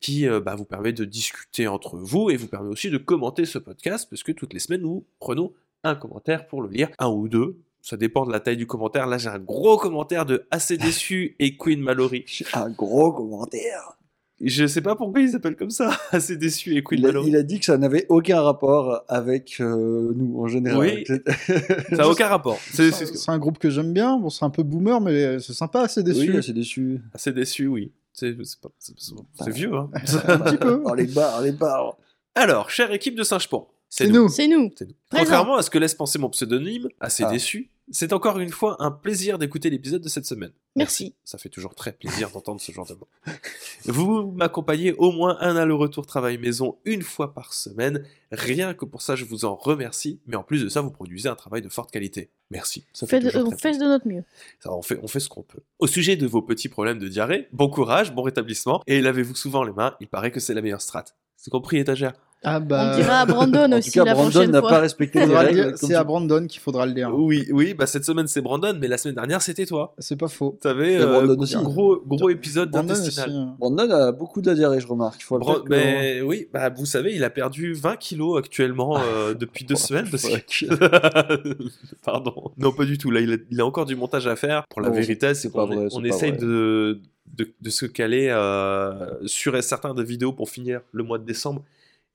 qui 0.00 0.28
euh, 0.28 0.40
bah, 0.40 0.54
vous 0.54 0.66
permet 0.66 0.92
de 0.92 1.04
discuter 1.04 1.68
entre 1.68 1.96
vous 1.96 2.30
et 2.30 2.36
vous 2.36 2.48
permet 2.48 2.68
aussi 2.68 2.90
de 2.90 2.98
commenter 2.98 3.46
ce 3.46 3.58
podcast, 3.58 4.08
parce 4.10 4.22
que 4.22 4.32
toutes 4.32 4.52
les 4.52 4.60
semaines, 4.60 4.82
nous 4.82 5.06
prenons 5.20 5.54
un 5.84 5.94
commentaire 5.94 6.46
pour 6.46 6.60
le 6.60 6.68
lire, 6.68 6.90
un 6.98 7.08
ou 7.08 7.28
deux. 7.28 7.58
Ça 7.80 7.96
dépend 7.96 8.26
de 8.26 8.32
la 8.32 8.40
taille 8.40 8.56
du 8.56 8.66
commentaire. 8.66 9.06
Là, 9.06 9.16
j'ai 9.16 9.28
un 9.28 9.38
gros 9.38 9.76
commentaire 9.76 10.26
de 10.26 10.46
Assez 10.50 10.76
déçu 10.76 11.36
et 11.38 11.56
Queen 11.56 11.80
Mallory. 11.80 12.24
Un 12.52 12.68
gros 12.70 13.12
commentaire. 13.12 13.96
Je 14.40 14.66
sais 14.66 14.82
pas 14.82 14.96
pourquoi 14.96 15.20
ils 15.22 15.30
s'appellent 15.30 15.56
comme 15.56 15.70
ça, 15.70 15.98
Assez 16.12 16.36
déçu 16.36 16.76
et 16.76 16.82
Queen 16.82 17.00
Il 17.00 17.06
a, 17.16 17.38
il 17.40 17.46
dit 17.46 17.58
que 17.58 17.64
ça 17.64 17.78
n'avait 17.78 18.04
aucun 18.10 18.42
rapport 18.42 19.02
avec 19.08 19.56
euh, 19.60 20.12
nous 20.14 20.38
en 20.40 20.46
général. 20.46 20.78
Oui. 20.78 21.04
Ça 21.90 21.96
n'a 21.96 22.08
aucun 22.08 22.26
rapport. 22.28 22.58
C'est 22.72 22.90
c'est- 22.92 23.06
C'est 23.16 23.30
un 23.30 23.38
groupe 23.38 23.58
que 23.58 23.70
j'aime 23.70 23.92
bien. 23.94 24.18
Bon, 24.18 24.28
c'est 24.28 24.44
un 24.44 24.50
peu 24.50 24.62
boomer, 24.62 25.00
mais 25.00 25.38
c'est 25.40 25.54
sympa, 25.54 25.88
c'est 25.88 26.02
déçu. 26.02 26.34
Oui, 26.36 26.42
c'est 26.42 26.52
déçu. 26.52 27.00
Assez 27.14 27.32
déçu, 27.32 27.66
oui. 27.66 27.92
C'est 28.12 28.36
pas- 28.36 29.50
vieux, 29.50 29.72
hein. 29.74 29.90
un 30.28 30.38
petit 30.38 30.56
peu. 30.58 30.82
Oh, 30.84 30.94
les 30.94 31.06
barres, 31.06 31.40
les 31.42 31.52
barres. 31.52 31.96
Alors, 32.34 32.68
chère 32.70 32.92
équipe 32.92 33.14
de 33.14 33.22
Singe-Pont, 33.22 33.66
C'est 33.88 34.08
nous. 34.08 34.28
C'est 34.28 34.48
nous. 34.48 34.70
C'est 34.76 34.86
nous. 34.86 34.94
Contrairement 35.10 35.56
à 35.56 35.62
ce 35.62 35.70
que 35.70 35.78
laisse 35.78 35.94
penser 35.94 36.18
mon 36.18 36.28
pseudonyme, 36.28 36.88
assez 37.00 37.24
Ah. 37.24 37.30
déçu, 37.30 37.70
c'est 37.90 38.12
encore 38.12 38.38
une 38.38 38.50
fois 38.50 38.76
un 38.80 38.90
plaisir 38.90 39.38
d'écouter 39.38 39.70
l'épisode 39.70 40.02
de 40.02 40.08
cette 40.08 40.26
semaine. 40.26 40.52
Merci. 40.74 41.14
Ça 41.24 41.38
fait 41.38 41.48
toujours 41.48 41.74
très 41.74 41.92
plaisir 41.92 42.30
d'entendre 42.30 42.60
ce 42.60 42.70
genre 42.72 42.86
de 42.86 42.94
mots. 42.94 43.08
Vous 43.86 44.32
m'accompagnez 44.32 44.92
au 44.94 45.12
moins 45.12 45.36
un 45.40 45.56
aller-retour 45.56 46.06
travail 46.06 46.38
maison 46.38 46.78
une 46.84 47.02
fois 47.02 47.32
par 47.32 47.54
semaine. 47.54 48.04
Rien 48.32 48.74
que 48.74 48.84
pour 48.84 49.02
ça, 49.02 49.14
je 49.16 49.24
vous 49.24 49.44
en 49.44 49.54
remercie. 49.54 50.20
Mais 50.26 50.36
en 50.36 50.42
plus 50.42 50.62
de 50.64 50.68
ça, 50.68 50.80
vous 50.80 50.90
produisez 50.90 51.28
un 51.28 51.34
travail 51.36 51.62
de 51.62 51.68
forte 51.68 51.90
qualité. 51.90 52.30
Merci. 52.50 52.84
Ça 52.92 53.06
fait 53.06 53.20
Fait 53.20 53.30
de- 53.38 53.44
on 53.44 53.50
très 53.50 53.72
fait 53.72 53.78
de 53.78 53.84
notre 53.84 54.06
mieux. 54.08 54.24
ça, 54.60 54.72
on, 54.72 54.82
fait, 54.82 54.98
on 55.02 55.06
fait 55.08 55.20
ce 55.20 55.28
qu'on 55.28 55.42
peut. 55.42 55.60
Au 55.78 55.86
sujet 55.86 56.16
de 56.16 56.26
vos 56.26 56.42
petits 56.42 56.68
problèmes 56.68 56.98
de 56.98 57.08
diarrhée, 57.08 57.48
bon 57.52 57.68
courage, 57.70 58.12
bon 58.14 58.22
rétablissement, 58.22 58.82
et 58.86 59.00
lavez-vous 59.00 59.34
souvent 59.36 59.62
les 59.64 59.72
mains, 59.72 59.96
il 60.00 60.08
paraît 60.08 60.30
que 60.32 60.40
c'est 60.40 60.54
la 60.54 60.62
meilleure 60.62 60.82
strat. 60.82 61.04
C'est 61.36 61.50
compris, 61.50 61.78
étagère? 61.78 62.14
Ah 62.44 62.60
bah. 62.60 62.92
On 62.92 62.96
dira 62.96 63.20
à 63.20 63.26
Brandon 63.26 63.72
aussi 63.72 63.90
tout 63.90 63.98
cas, 63.98 64.04
la 64.04 64.14
Brandon 64.14 64.30
prochaine 64.30 64.50
n'a 64.52 64.60
fois. 64.60 64.68
pas 64.70 64.78
respecté 64.80 65.18
les 65.18 65.24
faudra 65.26 65.42
le 65.42 65.46
règles. 65.48 65.60
dire, 65.60 65.66
comme 65.70 65.76
C'est 65.78 65.86
tu- 65.88 65.94
à 65.94 66.04
Brandon 66.04 66.46
qu'il 66.46 66.60
faudra 66.60 66.86
le 66.86 66.92
dire. 66.92 67.10
Oui, 67.12 67.48
oui, 67.50 67.74
bah 67.74 67.86
cette 67.86 68.04
semaine 68.04 68.26
c'est 68.28 68.40
Brandon, 68.40 68.76
mais 68.80 68.86
la 68.88 68.98
semaine 68.98 69.16
dernière 69.16 69.42
c'était 69.42 69.66
toi. 69.66 69.94
C'est 69.98 70.16
pas 70.16 70.28
faux. 70.28 70.56
T'avais 70.60 70.96
euh, 71.00 71.06
Brandon 71.06 71.42
aussi. 71.42 71.56
gros, 71.56 72.00
gros 72.06 72.28
épisode 72.30 72.70
Brandon 72.70 72.92
aussi. 72.92 73.00
d'intestinal. 73.02 73.30
hein. 73.32 73.56
Brandon 73.58 73.90
a 73.90 74.12
beaucoup 74.12 74.42
de 74.42 74.52
diarrhée, 74.54 74.80
je 74.80 74.86
remarque. 74.86 75.20
Il 75.20 75.24
faut 75.24 75.40
dire 75.40 75.64
que- 75.64 75.68
mais 75.70 76.20
oui, 76.20 76.46
bah 76.52 76.68
vous 76.68 76.86
savez, 76.86 77.14
il 77.16 77.24
a 77.24 77.30
perdu 77.30 77.72
20 77.72 77.96
kilos 77.96 78.38
actuellement 78.38 78.98
euh, 79.00 79.34
depuis 79.38 79.64
deux 79.64 79.74
semaines. 79.76 80.06
Parce 80.10 80.22
fuck. 80.28 80.46
que... 80.46 81.46
Pardon. 82.04 82.52
Non, 82.58 82.70
pas 82.72 82.84
du 82.84 82.98
tout. 82.98 83.10
Là, 83.10 83.20
il 83.20 83.32
a, 83.32 83.36
il 83.50 83.60
a 83.60 83.66
encore 83.66 83.86
du 83.86 83.96
montage 83.96 84.26
à 84.26 84.36
faire. 84.36 84.64
Pour 84.70 84.82
la 84.82 84.88
Non, 84.90 84.94
vérité, 84.94 85.28
c'est 85.28 85.34
c'est 85.34 85.52
pas 85.52 85.66
qu'on 85.66 85.74
vrai, 85.74 85.88
on 85.92 86.00
c'est 86.02 86.08
essaye 86.08 86.30
vrai. 86.32 86.40
de, 86.40 87.00
de, 87.34 87.48
de 87.60 87.70
se 87.70 87.86
caler 87.86 88.28
euh, 88.30 88.94
sur 89.26 89.60
certains 89.64 89.94
de 89.94 90.02
vidéos 90.02 90.32
pour 90.32 90.48
finir 90.50 90.80
le 90.92 91.02
mois 91.02 91.18
de 91.18 91.24
décembre. 91.24 91.62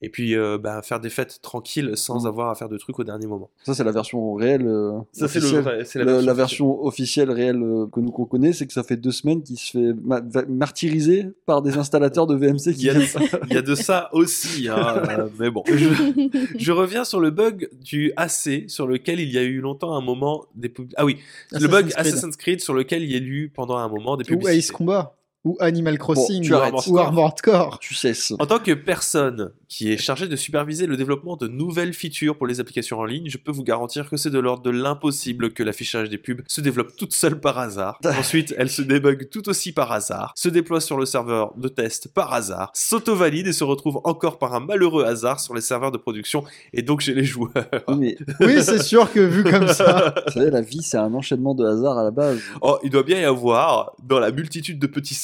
Et 0.02 0.08
puis 0.08 0.36
euh, 0.36 0.58
bah, 0.58 0.82
faire 0.82 0.98
des 1.00 1.10
fêtes 1.10 1.38
tranquilles 1.42 1.92
sans 1.96 2.24
Mm. 2.24 2.26
avoir 2.26 2.50
à 2.50 2.54
faire 2.56 2.68
de 2.68 2.76
trucs 2.76 2.98
au 2.98 3.04
dernier 3.04 3.26
moment. 3.26 3.50
Ça, 3.62 3.72
c'est 3.74 3.84
la 3.84 3.92
version 3.92 4.34
réelle. 4.34 4.66
euh, 4.66 4.98
Ça, 5.12 5.28
c'est 5.28 5.38
le 5.38 5.44
officielle. 5.46 5.62
vrai- 5.62 5.84
c'est 5.84 5.98
Le- 6.00 6.04
la 6.04 6.12
la, 6.12 6.34
version 6.34 6.66
version 6.68 6.84
officielle 6.84 7.30
réelle 7.30 7.62
euh, 7.62 7.86
que 7.86 8.00
nous 8.00 8.10
qu'on 8.10 8.24
connaît, 8.24 8.52
c'est 8.52 8.66
que 8.66 8.72
ça 8.72 8.82
fait 8.82 8.96
deux 8.96 9.12
semaines 9.12 9.42
qu'il 9.42 9.56
se 9.58 9.70
fait 9.78 9.94
ma- 10.04 10.20
martyriser 10.48 11.26
par 11.46 11.62
des 11.62 11.76
installateurs 11.78 12.26
de 12.26 12.34
VMC 12.34 12.70
Il 12.70 12.74
qui 12.76 12.86
y, 12.86 12.90
a 12.90 12.94
de, 12.94 12.98
viennent. 13.00 13.28
il 13.48 13.54
y 13.54 13.56
a 13.56 13.62
de 13.62 13.74
ça 13.74 14.08
aussi, 14.12 14.68
hein, 14.68 15.02
euh, 15.08 15.28
mais 15.38 15.50
bon. 15.50 15.62
Je, 15.66 16.28
je 16.58 16.72
reviens 16.72 17.04
sur 17.04 17.20
le 17.20 17.30
bug 17.30 17.68
du 17.80 18.12
AC, 18.16 18.64
sur 18.68 18.86
lequel 18.86 19.20
il 19.20 19.30
y 19.30 19.38
a 19.38 19.42
eu 19.42 19.60
longtemps 19.60 19.94
un 19.94 20.00
moment 20.00 20.46
des 20.54 20.68
pub- 20.68 20.92
Ah 20.96 21.04
oui, 21.04 21.18
le 21.52 21.68
bug 21.68 21.86
Assassin's 21.86 21.94
Creed. 21.94 22.06
Assassin's 22.06 22.36
Creed 22.36 22.60
sur 22.60 22.74
lequel 22.74 23.02
il 23.02 23.10
y 23.12 23.14
a 23.16 23.18
eu 23.20 23.50
pendant 23.54 23.76
un 23.76 23.88
moment 23.88 24.16
des 24.16 24.24
Ou 24.24 24.26
publicités. 24.38 24.58
Ace 24.58 24.70
Combat. 24.72 25.16
Ou 25.44 25.56
Animal 25.60 25.98
Crossing. 25.98 26.42
tu 26.42 26.52
ou, 26.52 26.56
arrêtes. 26.56 26.86
ou 26.86 26.98
Armored 26.98 27.40
Core. 27.42 27.78
Tu 27.80 27.94
cesses. 27.94 28.32
En 28.38 28.46
tant 28.46 28.58
que 28.58 28.72
personne 28.72 29.52
qui 29.68 29.90
est 29.90 29.96
chargée 29.96 30.28
de 30.28 30.36
superviser 30.36 30.86
le 30.86 30.96
développement 30.96 31.36
de 31.36 31.48
nouvelles 31.48 31.94
features 31.94 32.36
pour 32.36 32.46
les 32.46 32.60
applications 32.60 32.98
en 32.98 33.04
ligne, 33.04 33.28
je 33.28 33.38
peux 33.38 33.50
vous 33.50 33.64
garantir 33.64 34.08
que 34.08 34.16
c'est 34.16 34.30
de 34.30 34.38
l'ordre 34.38 34.62
de 34.62 34.70
l'impossible 34.70 35.52
que 35.52 35.62
l'affichage 35.62 36.10
des 36.10 36.18
pubs 36.18 36.42
se 36.46 36.60
développe 36.60 36.94
toute 36.96 37.14
seule 37.14 37.40
par 37.40 37.58
hasard. 37.58 37.98
Ensuite, 38.04 38.54
elle 38.58 38.70
se 38.70 38.82
débug 38.82 39.30
tout 39.30 39.48
aussi 39.48 39.72
par 39.72 39.90
hasard, 39.90 40.32
se 40.36 40.48
déploie 40.48 40.80
sur 40.80 40.98
le 40.98 41.06
serveur 41.06 41.54
de 41.56 41.68
test 41.68 42.12
par 42.12 42.32
hasard, 42.32 42.70
s'auto-valide 42.74 43.46
et 43.46 43.52
se 43.52 43.64
retrouve 43.64 44.00
encore 44.04 44.38
par 44.38 44.54
un 44.54 44.60
malheureux 44.60 45.04
hasard 45.04 45.40
sur 45.40 45.54
les 45.54 45.60
serveurs 45.60 45.90
de 45.90 45.98
production 45.98 46.44
et 46.72 46.82
donc 46.82 47.00
chez 47.00 47.14
les 47.14 47.24
joueurs. 47.24 47.50
Oui, 47.88 48.16
c'est 48.62 48.82
sûr 48.82 49.10
que 49.10 49.20
vu 49.20 49.42
comme 49.42 49.68
ça. 49.68 50.14
vous 50.26 50.32
savez, 50.32 50.50
la 50.50 50.60
vie, 50.60 50.82
c'est 50.82 50.98
un 50.98 51.14
enchaînement 51.14 51.54
de 51.54 51.64
hasard 51.64 51.98
à 51.98 52.04
la 52.04 52.10
base. 52.10 52.40
Oh, 52.60 52.78
il 52.82 52.90
doit 52.90 53.02
bien 53.02 53.20
y 53.20 53.24
avoir, 53.24 53.92
dans 54.02 54.20
la 54.20 54.30
multitude 54.30 54.78
de 54.78 54.86
petits 54.86 55.14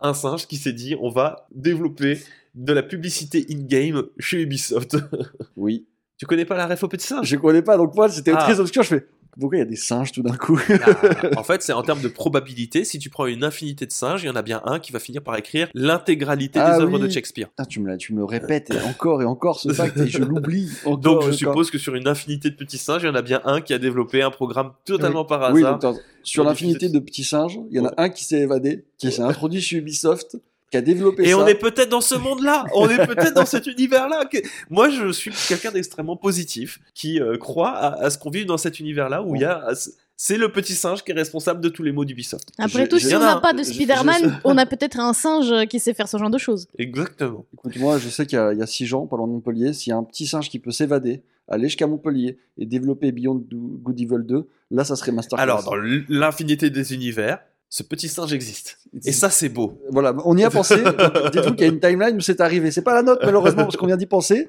un 0.00 0.14
singe 0.14 0.46
qui 0.46 0.56
s'est 0.56 0.72
dit 0.72 0.96
on 1.00 1.10
va 1.10 1.46
développer 1.54 2.18
de 2.54 2.72
la 2.72 2.82
publicité 2.82 3.44
in-game 3.50 4.04
chez 4.18 4.42
Ubisoft. 4.42 4.96
Oui. 5.56 5.86
tu 6.18 6.26
connais 6.26 6.44
pas 6.44 6.56
la 6.56 6.66
ref 6.66 6.82
au 6.84 6.88
petit 6.88 7.06
singe? 7.06 7.26
Je 7.26 7.36
connais 7.36 7.62
pas, 7.62 7.76
donc 7.76 7.94
moi, 7.94 8.08
c'était 8.08 8.32
Ah. 8.34 8.38
très 8.38 8.60
obscur. 8.60 8.82
Je 8.84 8.88
fais, 8.88 9.06
pourquoi 9.38 9.56
il 9.56 9.60
y 9.60 9.62
a 9.62 9.66
des 9.66 9.76
singes 9.76 10.12
tout 10.12 10.22
d'un 10.22 10.36
coup 10.36 10.60
Ah, 10.82 11.30
en 11.36 11.42
fait, 11.44 11.62
c'est 11.62 11.72
en 11.72 11.82
termes 11.82 12.00
de 12.02 12.08
probabilité. 12.08 12.84
Si 12.84 12.98
tu 12.98 13.10
prends 13.10 13.26
une 13.26 13.44
infinité 13.44 13.86
de 13.86 13.92
singes, 13.92 14.22
il 14.22 14.26
y 14.26 14.30
en 14.30 14.36
a 14.36 14.42
bien 14.42 14.60
un 14.64 14.78
qui 14.78 14.92
va 14.92 14.98
finir 14.98 15.22
par 15.22 15.36
écrire 15.36 15.68
l'intégralité 15.74 16.58
Ah 16.60 16.76
des 16.76 16.82
œuvres 16.82 16.98
oui. 16.98 17.04
de 17.04 17.08
Shakespeare. 17.08 17.48
Putain, 17.50 17.64
tu 17.64 17.80
me, 17.80 17.96
tu 17.96 18.12
me 18.12 18.18
le 18.18 18.24
répètes 18.24 18.70
et 18.70 18.80
encore 18.88 19.22
et 19.22 19.24
encore 19.24 19.60
ce 19.60 19.72
fact 19.72 19.96
et 19.98 20.08
je 20.08 20.18
l'oublie. 20.22 20.70
Donc, 21.00 21.24
je 21.26 21.32
suppose 21.32 21.70
que 21.70 21.78
sur 21.78 21.94
une 21.94 22.08
infinité 22.08 22.50
de 22.50 22.56
petits 22.56 22.78
singes, 22.78 23.02
il 23.02 23.06
y 23.06 23.10
en 23.10 23.14
a 23.14 23.22
bien 23.22 23.40
un 23.44 23.60
qui 23.60 23.72
a 23.74 23.78
développé 23.78 24.22
un 24.22 24.30
programme 24.30 24.72
totalement 24.84 25.24
par 25.24 25.52
Oui, 25.52 25.60
hasard. 25.62 25.78
donc, 25.78 25.94
attends, 25.96 26.00
sur 26.22 26.44
l'infinité 26.44 26.88
de 26.88 26.98
petits 26.98 27.24
singes, 27.24 27.58
il 27.70 27.76
y 27.76 27.80
en 27.80 27.86
a 27.86 27.94
un 27.98 28.08
qui 28.08 28.24
s'est 28.24 28.40
évadé, 28.40 28.84
qui 28.98 29.12
s'est 29.12 29.22
introduit 29.22 29.60
chez 29.60 29.76
Ubisoft, 29.76 30.36
qui 30.74 30.78
a 30.78 30.82
développé 30.82 31.22
Et 31.22 31.30
ça. 31.30 31.38
on 31.38 31.46
est 31.46 31.54
peut-être 31.54 31.88
dans 31.88 32.00
ce 32.00 32.16
monde-là, 32.16 32.64
on 32.74 32.88
est 32.88 33.06
peut-être 33.06 33.34
dans 33.34 33.46
cet 33.46 33.68
univers-là. 33.68 34.24
que- 34.24 34.38
Moi, 34.70 34.88
je 34.90 35.12
suis 35.12 35.30
quelqu'un 35.48 35.70
d'extrêmement 35.70 36.16
positif 36.16 36.80
qui 36.94 37.20
euh, 37.20 37.36
croit 37.38 37.70
à, 37.70 38.04
à 38.04 38.10
ce 38.10 38.18
qu'on 38.18 38.30
vit 38.30 38.44
dans 38.44 38.56
cet 38.56 38.80
univers-là 38.80 39.22
où 39.22 39.36
il 39.36 39.42
y 39.42 39.44
a. 39.44 39.68
C'est 40.16 40.36
le 40.36 40.48
petit 40.50 40.74
singe 40.74 41.02
qui 41.04 41.10
est 41.10 41.14
responsable 41.14 41.60
de 41.60 41.68
tous 41.68 41.82
les 41.82 41.90
mots 41.92 42.04
d'Ubisoft. 42.04 42.48
Après 42.58 42.86
tout, 42.88 42.98
si 43.00 43.14
on 43.14 43.18
n'a 43.20 43.40
pas 43.40 43.52
de 43.52 43.62
Spider-Man, 43.64 44.40
on 44.44 44.56
a 44.58 44.64
peut-être 44.66 44.98
un 45.00 45.12
singe 45.12 45.66
qui 45.68 45.78
sait 45.80 45.92
faire 45.94 46.06
ce 46.08 46.16
genre 46.18 46.30
de 46.30 46.38
choses. 46.38 46.66
Exactement. 46.78 47.44
Écoute, 47.54 47.76
moi, 47.76 47.98
je 47.98 48.08
sais 48.08 48.24
qu'il 48.26 48.38
y, 48.38 48.40
a- 48.40 48.52
il 48.52 48.58
y 48.58 48.62
a 48.62 48.66
six 48.66 48.86
gens, 48.86 49.08
loin 49.10 49.26
de 49.26 49.32
Montpellier. 49.32 49.72
S'il 49.72 49.90
y 49.90 49.92
a 49.92 49.96
un 49.96 50.04
petit 50.04 50.26
singe 50.26 50.48
qui 50.50 50.58
peut 50.60 50.70
s'évader, 50.70 51.22
aller 51.48 51.64
jusqu'à 51.64 51.86
Montpellier 51.86 52.38
et 52.58 52.66
développer 52.66 53.10
Beyond 53.12 53.44
Good 53.52 54.00
Evil 54.00 54.24
2, 54.24 54.48
là, 54.70 54.84
ça 54.84 54.94
serait 54.96 55.12
Masterclass. 55.12 55.42
Alors, 55.42 55.62
dans 55.64 55.74
l'infinité 56.08 56.70
des 56.70 56.94
univers, 56.94 57.38
ce 57.74 57.82
petit 57.82 58.08
singe 58.08 58.32
existe. 58.32 58.78
Et 59.04 59.10
ça, 59.10 59.30
c'est 59.30 59.48
beau. 59.48 59.80
Voilà, 59.90 60.14
on 60.24 60.36
y 60.36 60.44
a 60.44 60.50
pensé. 60.58 60.76
Dites-vous 60.76 61.54
qu'il 61.54 61.66
y 61.66 61.68
a 61.68 61.72
une 61.72 61.80
timeline 61.80 62.16
où 62.16 62.20
c'est 62.20 62.40
arrivé. 62.40 62.70
C'est 62.70 62.82
pas 62.82 62.94
la 62.94 63.02
nôtre, 63.02 63.22
malheureusement, 63.26 63.64
parce 63.64 63.76
qu'on 63.76 63.88
vient 63.88 63.96
d'y 63.96 64.06
penser. 64.06 64.48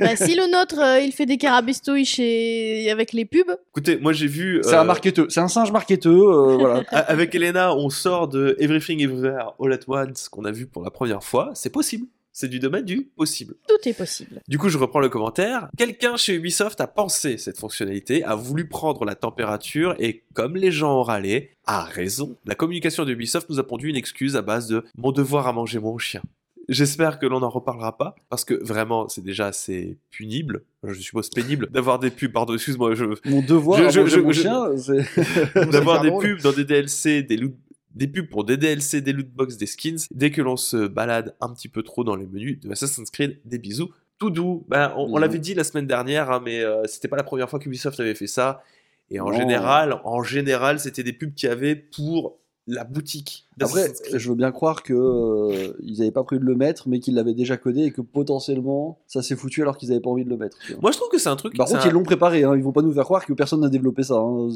Bah, 0.00 0.16
si 0.16 0.34
le 0.34 0.50
nôtre, 0.50 0.80
euh, 0.80 0.98
il 0.98 1.12
fait 1.12 1.26
des 1.26 1.36
carabistouilles 1.36 2.04
chez... 2.04 2.90
avec 2.90 3.12
les 3.12 3.24
pubs, 3.24 3.56
Écoutez, 3.70 3.98
moi 3.98 4.12
j'ai 4.12 4.26
vu. 4.26 4.58
C'est 4.64 4.74
euh, 4.74 4.80
un 4.80 4.84
marketeux. 4.84 5.28
C'est 5.30 5.38
un 5.38 5.46
singe 5.46 5.70
marketeux. 5.70 6.10
euh, 6.10 6.56
voilà. 6.58 6.82
Avec 6.90 7.32
Elena, 7.36 7.72
on 7.72 7.88
sort 7.88 8.26
de 8.26 8.56
Everything 8.58 9.00
Everywhere 9.00 9.54
All 9.60 9.72
at 9.72 9.86
Once 9.86 10.28
qu'on 10.28 10.44
a 10.44 10.50
vu 10.50 10.66
pour 10.66 10.82
la 10.82 10.90
première 10.90 11.22
fois. 11.22 11.52
C'est 11.54 11.70
possible. 11.70 12.08
C'est 12.32 12.48
du 12.48 12.60
domaine 12.60 12.84
du 12.84 13.02
possible. 13.16 13.54
Tout 13.68 13.88
est 13.88 13.92
possible. 13.92 14.40
Du 14.46 14.56
coup, 14.56 14.68
je 14.68 14.78
reprends 14.78 15.00
le 15.00 15.08
commentaire. 15.08 15.68
Quelqu'un 15.76 16.16
chez 16.16 16.34
Ubisoft 16.34 16.80
a 16.80 16.86
pensé 16.86 17.38
cette 17.38 17.58
fonctionnalité, 17.58 18.22
a 18.24 18.34
voulu 18.36 18.68
prendre 18.68 19.04
la 19.04 19.14
température 19.16 19.94
et 19.98 20.22
comme 20.32 20.56
les 20.56 20.70
gens 20.70 21.00
ont 21.00 21.02
râlé, 21.02 21.50
a 21.66 21.82
raison. 21.82 22.36
La 22.46 22.54
communication 22.54 23.04
d'Ubisoft 23.04 23.50
nous 23.50 23.58
a 23.58 23.66
pondu 23.66 23.88
une 23.88 23.96
excuse 23.96 24.36
à 24.36 24.42
base 24.42 24.68
de 24.68 24.84
mon 24.96 25.10
devoir 25.12 25.48
à 25.48 25.52
manger 25.52 25.80
mon 25.80 25.98
chien. 25.98 26.22
J'espère 26.68 27.18
que 27.18 27.26
l'on 27.26 27.40
n'en 27.40 27.48
reparlera 27.48 27.96
pas, 27.98 28.14
parce 28.28 28.44
que 28.44 28.54
vraiment, 28.54 29.08
c'est 29.08 29.24
déjà 29.24 29.46
assez 29.48 29.98
punible, 30.10 30.62
je 30.84 31.00
suppose 31.00 31.28
pénible, 31.28 31.68
d'avoir 31.72 31.98
des 31.98 32.10
pubs, 32.10 32.30
pardon, 32.30 32.54
excuse-moi, 32.54 32.94
je... 32.94 33.06
Mon 33.28 33.42
devoir, 33.42 33.80
Je- 33.80 33.84
à 33.86 33.88
je- 33.90 34.00
manger 34.00 34.16
je- 34.16 34.20
mon 34.20 34.30
je- 34.32 34.40
chien, 34.40 34.76
c'est... 34.76 35.54
d'avoir 35.72 36.00
des 36.00 36.12
pubs 36.12 36.40
dans 36.42 36.52
des 36.52 36.64
DLC, 36.64 37.24
des 37.24 37.38
loot- 37.38 37.56
des 37.94 38.06
pubs 38.08 38.28
pour 38.28 38.44
des 38.44 38.56
DLC, 38.56 39.00
des 39.00 39.12
lootbox, 39.12 39.56
des 39.56 39.66
skins, 39.66 39.98
dès 40.10 40.30
que 40.30 40.42
l'on 40.42 40.56
se 40.56 40.86
balade 40.86 41.34
un 41.40 41.52
petit 41.52 41.68
peu 41.68 41.82
trop 41.82 42.04
dans 42.04 42.16
les 42.16 42.26
menus 42.26 42.60
de 42.60 42.70
Assassin's 42.70 43.10
Creed, 43.10 43.38
des 43.44 43.58
bisous. 43.58 43.90
Tout 44.18 44.30
doux, 44.30 44.64
ben, 44.68 44.92
on, 44.96 45.16
l'avait 45.16 45.38
dit 45.38 45.54
la 45.54 45.64
semaine 45.64 45.86
dernière, 45.86 46.30
hein, 46.30 46.42
mais 46.44 46.60
euh, 46.62 46.82
c'était 46.86 47.08
pas 47.08 47.16
la 47.16 47.22
première 47.22 47.48
fois 47.48 47.58
qu'Ubisoft 47.58 47.98
avait 48.00 48.14
fait 48.14 48.26
ça. 48.26 48.62
Et 49.10 49.18
en 49.18 49.30
Non. 49.30 49.32
général, 49.32 50.00
en 50.04 50.22
général, 50.22 50.78
c'était 50.78 51.02
des 51.02 51.12
pubs 51.12 51.34
qu'il 51.34 51.48
y 51.48 51.52
avait 51.52 51.74
pour 51.74 52.38
la 52.74 52.84
boutique 52.84 53.46
Après, 53.60 53.92
je 54.14 54.28
veux 54.28 54.34
bien 54.34 54.50
croire 54.52 54.82
que 54.82 54.94
euh, 54.94 55.72
ils 55.82 55.98
n'avaient 55.98 56.10
pas 56.10 56.24
prévu 56.24 56.40
de 56.40 56.46
le 56.46 56.54
mettre, 56.56 56.88
mais 56.88 56.98
qu'ils 57.00 57.14
l'avaient 57.14 57.34
déjà 57.34 57.56
codé 57.56 57.82
et 57.82 57.90
que 57.90 58.00
potentiellement 58.00 58.98
ça 59.06 59.22
s'est 59.22 59.36
foutu 59.36 59.62
alors 59.62 59.76
qu'ils 59.76 59.88
n'avaient 59.90 60.00
pas 60.00 60.10
envie 60.10 60.24
de 60.24 60.30
le 60.30 60.36
mettre. 60.36 60.56
Moi, 60.80 60.92
je 60.92 60.96
trouve 60.96 61.10
que 61.10 61.18
c'est 61.18 61.28
un 61.28 61.36
truc. 61.36 61.56
Par 61.56 61.66
contre, 61.66 61.84
un- 61.84 61.88
ils 61.88 61.92
l'ont 61.92 62.02
préparé. 62.02 62.44
Hein. 62.44 62.56
Ils 62.56 62.62
vont 62.62 62.72
pas 62.72 62.82
nous 62.82 62.92
faire 62.92 63.04
croire 63.04 63.26
que 63.26 63.32
personne 63.32 63.60
n'a 63.60 63.68
développé 63.68 64.02
ça. 64.02 64.14
hein. 64.14 64.48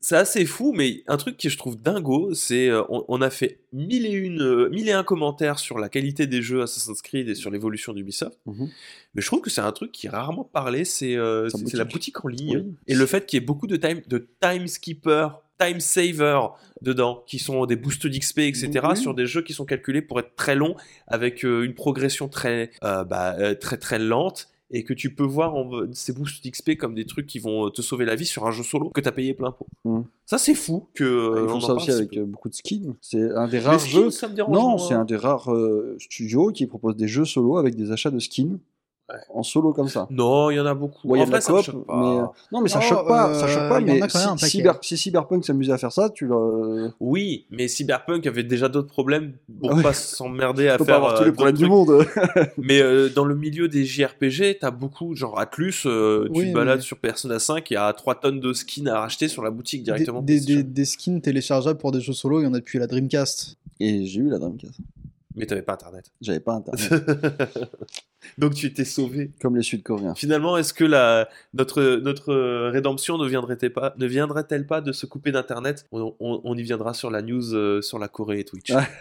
C'est- 0.00 0.16
assez 0.16 0.44
fou, 0.46 0.72
mais 0.76 1.02
un 1.06 1.16
truc 1.16 1.36
que 1.36 1.48
je 1.48 1.56
trouve 1.58 1.76
dingo, 1.80 2.34
c'est 2.34 2.68
euh, 2.68 2.82
on, 2.88 3.04
on 3.08 3.20
a 3.22 3.30
fait 3.30 3.60
mille 3.72 4.06
et 4.06 4.12
une, 4.12 4.40
euh, 4.42 4.68
mille 4.70 4.88
et 4.88 4.92
un 4.92 5.04
commentaires 5.04 5.58
sur 5.58 5.78
la 5.78 5.88
qualité 5.88 6.26
des 6.26 6.42
jeux 6.42 6.62
Assassin's 6.62 7.02
Creed 7.02 7.28
et 7.28 7.34
sur 7.34 7.50
l'évolution 7.50 7.92
d'Ubisoft. 7.92 8.38
Mhm. 8.46 8.68
Mais 9.14 9.22
je 9.22 9.26
trouve 9.26 9.40
que 9.40 9.50
c'est 9.50 9.60
un 9.60 9.72
truc 9.72 9.92
qui 9.92 10.06
est 10.06 10.10
rarement 10.10 10.44
parlé, 10.44 10.84
c'est 10.84 11.14
euh, 11.16 11.48
la 11.72 11.84
boutique. 11.84 11.92
boutique 11.92 12.24
en 12.24 12.28
ligne 12.28 12.56
Oui. 12.66 12.74
et 12.88 12.94
le 12.94 13.06
fait 13.06 13.26
qu'il 13.26 13.38
y 13.38 13.42
ait 13.42 13.46
beaucoup 13.46 13.66
de 13.66 13.76
time 13.76 14.00
de 14.08 14.26
time 14.40 14.66
skipper, 14.66 15.28
time 15.58 15.80
saver 15.80 16.40
dedans, 16.82 17.22
qui 17.26 17.38
sont 17.38 17.66
des 17.66 17.76
boosts 17.76 18.06
d'XP, 18.06 18.40
etc. 18.40 18.70
Oui. 18.90 18.96
sur 18.96 19.14
des 19.14 19.26
jeux 19.26 19.42
qui 19.42 19.52
sont 19.52 19.64
calculés 19.64 20.02
pour 20.02 20.18
être 20.20 20.34
très 20.36 20.54
longs, 20.54 20.74
avec 21.06 21.44
euh, 21.44 21.62
une 21.64 21.74
progression 21.74 22.28
très, 22.28 22.70
euh, 22.82 23.04
bah, 23.04 23.34
euh, 23.38 23.54
très 23.54 23.76
très 23.76 23.98
lente. 23.98 24.48
Et 24.70 24.82
que 24.82 24.94
tu 24.94 25.14
peux 25.14 25.22
voir 25.24 25.54
en- 25.54 25.70
ces 25.92 26.12
boosts 26.12 26.42
d'XP 26.44 26.76
comme 26.76 26.94
des 26.94 27.04
trucs 27.04 27.26
qui 27.26 27.38
vont 27.38 27.70
te 27.70 27.80
sauver 27.82 28.04
la 28.06 28.16
vie 28.16 28.24
sur 28.26 28.44
un 28.46 28.50
jeu 28.50 28.64
solo 28.64 28.88
que 28.90 29.00
t'as 29.00 29.12
payé 29.12 29.32
plein 29.34 29.52
pot. 29.52 29.66
Mm. 29.84 30.00
Ça 30.26 30.36
c'est 30.38 30.54
fou 30.54 30.88
que. 30.94 31.04
euh, 31.04 31.34
Ils 31.36 31.44
on 31.44 31.48
font 31.48 31.60
ça 31.60 31.74
aussi 31.74 31.84
si 31.86 31.90
avec 31.92 32.18
beaucoup 32.18 32.48
de 32.48 32.54
skins. 32.54 32.94
C'est 33.00 33.30
un 33.36 33.46
des 33.46 33.60
rares 33.60 33.78
skins, 33.78 33.90
jeux. 34.04 34.10
ça 34.10 34.26
me 34.26 34.34
dérange 34.34 34.54
Non, 34.56 34.78
c'est 34.78 34.94
un 34.94 35.04
des 35.04 35.16
rares 35.16 35.48
studios 36.00 36.50
qui 36.50 36.66
propose 36.66 36.96
des 36.96 37.06
jeux 37.08 37.24
solo 37.26 37.58
avec 37.58 37.76
des 37.76 37.92
achats 37.92 38.10
de 38.10 38.18
skins 38.18 38.58
Ouais. 39.10 39.16
en 39.34 39.42
solo 39.42 39.74
comme 39.74 39.88
ça. 39.88 40.06
Non, 40.10 40.50
il 40.50 40.56
y 40.56 40.60
en 40.60 40.64
a 40.64 40.72
beaucoup. 40.72 41.08
Ouais, 41.08 41.18
il 41.18 41.20
y 41.20 41.24
a 41.24 41.26
En 41.26 41.28
de 41.28 41.32
la 41.32 41.38
vrai, 41.40 41.62
ça 41.62 41.72
me 41.72 41.78
mais 41.78 41.84
pas. 41.84 42.32
non, 42.52 42.60
mais 42.62 42.68
ça 42.70 42.78
Non, 42.78 42.84
choque 42.86 43.06
pas. 43.06 43.34
ça 43.34 43.44
euh, 43.44 43.48
choque 43.48 43.68
pas. 43.68 43.78
en 43.78 43.82
Mais 43.82 44.00
un 44.02 44.08
si, 44.08 44.18
paquet. 44.18 44.46
cyber- 44.46 44.78
si 44.80 44.96
Cyberpunk 44.96 45.44
s'amusait 45.44 45.72
à 45.72 45.76
faire 45.78 45.92
ça, 45.92 46.08
tu 46.08 46.26
le. 46.26 46.90
Oui, 47.00 47.44
mais 47.50 47.68
Cyberpunk 47.68 48.26
avait 48.26 48.44
déjà 48.44 48.70
d'autres 48.70 48.88
problèmes 48.88 49.34
pour 49.60 49.74
ouais. 49.74 49.82
pas 49.82 49.92
s'emmerder 49.92 50.68
à 50.68 50.78
faire 50.78 50.86
pas 50.86 50.94
avoir 50.96 51.14
tous 51.16 51.22
euh, 51.22 51.26
les 51.26 51.32
problèmes 51.32 51.56
du 51.56 51.66
monde. 51.66 52.06
Mais 52.56 52.80
euh, 52.80 53.10
dans 53.10 53.26
le 53.26 53.34
milieu 53.34 53.68
des 53.68 53.84
JRPG, 53.84 54.58
t'as 54.60 54.70
beaucoup, 54.70 55.14
genre 55.14 55.38
Atlus, 55.38 55.82
euh, 55.84 56.24
tu 56.32 56.40
Oui, 56.40 56.48
te 56.50 56.54
balades 56.54 56.78
mais- 56.78 56.82
sur 56.82 56.96
Persona 56.98 57.38
5, 57.38 57.70
il 57.70 57.74
y 57.74 57.76
a 57.76 57.92
3 57.92 58.14
tonnes 58.14 58.40
de 58.40 58.52
skins 58.54 58.88
à 58.88 59.00
racheter 59.00 59.28
sur 59.28 59.42
la 59.42 59.50
boutique 59.50 59.80
Des, 59.82 59.92
directement. 59.92 60.22
des- 60.22 60.62
des 60.62 60.84
skins 60.86 61.20
téléchargeables 61.20 61.78
pour 61.78 61.92
des 61.92 62.00
jeux 62.00 62.14
solo, 62.14 62.40
il 62.40 62.44
y 62.44 62.46
en 62.46 62.54
a 62.54 62.58
depuis 62.58 62.78
la 62.78 62.86
Dreamcast. 62.86 63.58
Et 63.80 64.06
j'ai 64.06 64.20
eu 64.20 64.28
la 64.30 64.38
Dreamcast. 64.38 64.78
Mais 65.36 65.46
t'avais 65.46 65.62
pas 65.62 65.72
internet. 65.74 66.12
J'avais 66.20 66.40
pas 66.40 66.52
internet. 66.52 66.92
Donc 68.38 68.54
tu 68.54 68.66
étais 68.66 68.84
sauvé. 68.84 69.30
comme 69.42 69.56
les 69.56 69.62
Sud-Coréens. 69.62 70.14
Finalement, 70.14 70.56
est-ce 70.56 70.72
que 70.72 70.84
la, 70.84 71.28
notre, 71.52 71.96
notre 71.96 72.68
rédemption 72.70 73.18
ne 73.18 73.26
viendrait-elle 73.28 73.72
pas, 73.72 73.94
ne 73.98 74.06
viendrait-elle 74.06 74.66
pas 74.66 74.80
de 74.80 74.92
se 74.92 75.06
couper 75.06 75.32
d'internet? 75.32 75.86
On, 75.92 76.14
on- 76.20 76.40
on 76.44 76.56
y 76.56 76.62
viendra 76.62 76.94
sur 76.94 77.10
la 77.10 77.20
news 77.22 77.54
euh, 77.54 77.82
sur 77.82 77.98
la 77.98 78.08
Corée 78.08 78.40
et 78.40 78.44
Twitch. 78.44 78.72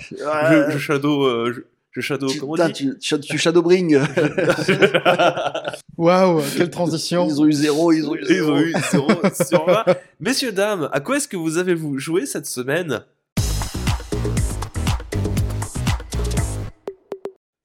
je, 0.00 0.66
je 0.70 0.78
shadow, 0.78 1.24
euh, 1.26 1.52
je, 1.54 1.60
je 1.92 2.00
shadow, 2.00 2.26
Tu, 2.26 2.40
comment 2.40 2.52
on 2.52 2.56
putain, 2.56 2.68
dit? 2.70 2.90
tu, 2.98 2.98
tu, 2.98 3.20
tu 3.20 3.38
shadowbring. 3.38 4.00
Waouh, 5.96 6.42
quelle 6.56 6.70
transition 6.70 7.26
ils 7.28 7.40
ont 7.40 7.46
eu 7.46 7.52
zéro, 7.52 7.92
ils 7.92 8.04
ont 8.08 8.14
eu 8.16 8.20
Ils 8.22 8.26
zéro. 8.34 8.52
ont 8.52 8.58
eu 8.60 8.74
0 8.90 9.08
sur 9.48 9.66
20. 9.66 9.84
Messieurs, 10.20 10.52
dames, 10.52 10.88
à 10.92 11.00
quoi 11.00 11.16
est-ce 11.18 11.28
que 11.28 11.36
vous 11.36 11.56
avez 11.58 11.74
vous 11.74 11.98
joué 11.98 12.26
cette 12.26 12.46
semaine? 12.46 13.04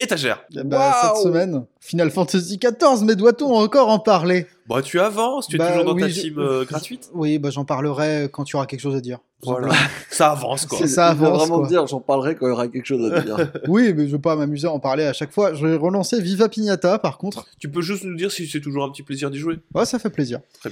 Étagère. 0.01 0.44
Ben, 0.53 0.79
Cette 1.03 1.24
semaine, 1.24 1.65
Final 1.82 2.10
Fantasy 2.10 2.58
XIV, 2.58 3.03
mais 3.03 3.15
doit-on 3.15 3.53
encore 3.53 3.89
en 3.89 4.00
parler? 4.00 4.48
Bah, 4.68 4.82
tu 4.82 4.98
avances, 5.00 5.48
tu 5.48 5.56
es 5.56 5.60
Bah, 5.60 5.68
toujours 5.70 5.84
dans 5.86 5.94
oui, 5.94 6.01
ta 6.03 6.08
je- 6.08 6.22
team 6.22 6.39
euh, 6.39 6.63
gratuite. 6.63 7.10
Oui, 7.13 7.38
bah, 7.38 7.50
j'en 7.50 7.65
parlerai 7.65 8.29
quand 8.32 8.46
tu 8.46 8.56
auras 8.56 8.65
quelque 8.65 8.79
chose 8.79 8.96
à 8.96 9.01
dire. 9.01 9.20
Voilà. 9.44 9.74
Ça 10.10 10.32
avance, 10.32 10.65
quoi. 10.65 10.77
C'est 10.77 10.88
ça 10.88 11.12
Il 11.13 11.18
faut 11.20 11.25
avance, 11.25 11.39
vraiment 11.41 11.58
quoi. 11.60 11.65
te 11.68 11.70
dire, 11.74 11.86
j'en 11.88 12.00
parlerai 12.00 12.36
quand 12.36 12.46
il 12.46 12.50
y 12.50 12.51
aura 12.53 12.68
quelque 12.70 12.86
chose 12.86 13.12
à 13.12 13.20
dire. 13.22 13.51
oui, 13.68 13.94
mais 13.94 14.08
je 14.08 14.13
veux 14.13 14.22
pas 14.22 14.36
m'amuser 14.38 14.68
à 14.68 14.72
en 14.72 14.79
parler 14.79 15.03
à 15.03 15.12
chaque 15.13 15.32
fois. 15.34 15.53
Je 15.53 15.65
vais 15.68 15.75
relancer 15.75 16.22
Viva 16.22 16.48
Pignata, 16.48 16.98
par 17.00 17.18
contre. 17.18 17.46
Tu 17.60 17.70
peux 17.70 17.82
juste 17.82 18.03
nous 18.06 18.15
dire 18.15 18.32
si 18.32 18.48
c'est 18.48 18.62
toujours 18.62 18.86
un 18.86 18.91
petit 18.91 19.03
plaisir 19.03 19.29
d'y 19.29 19.38
jouer. 19.39 19.60
Ouais, 19.74 19.86
ça 19.86 20.00
fait 20.00 20.10
plaisir. 20.10 20.39
Tu 20.62 20.70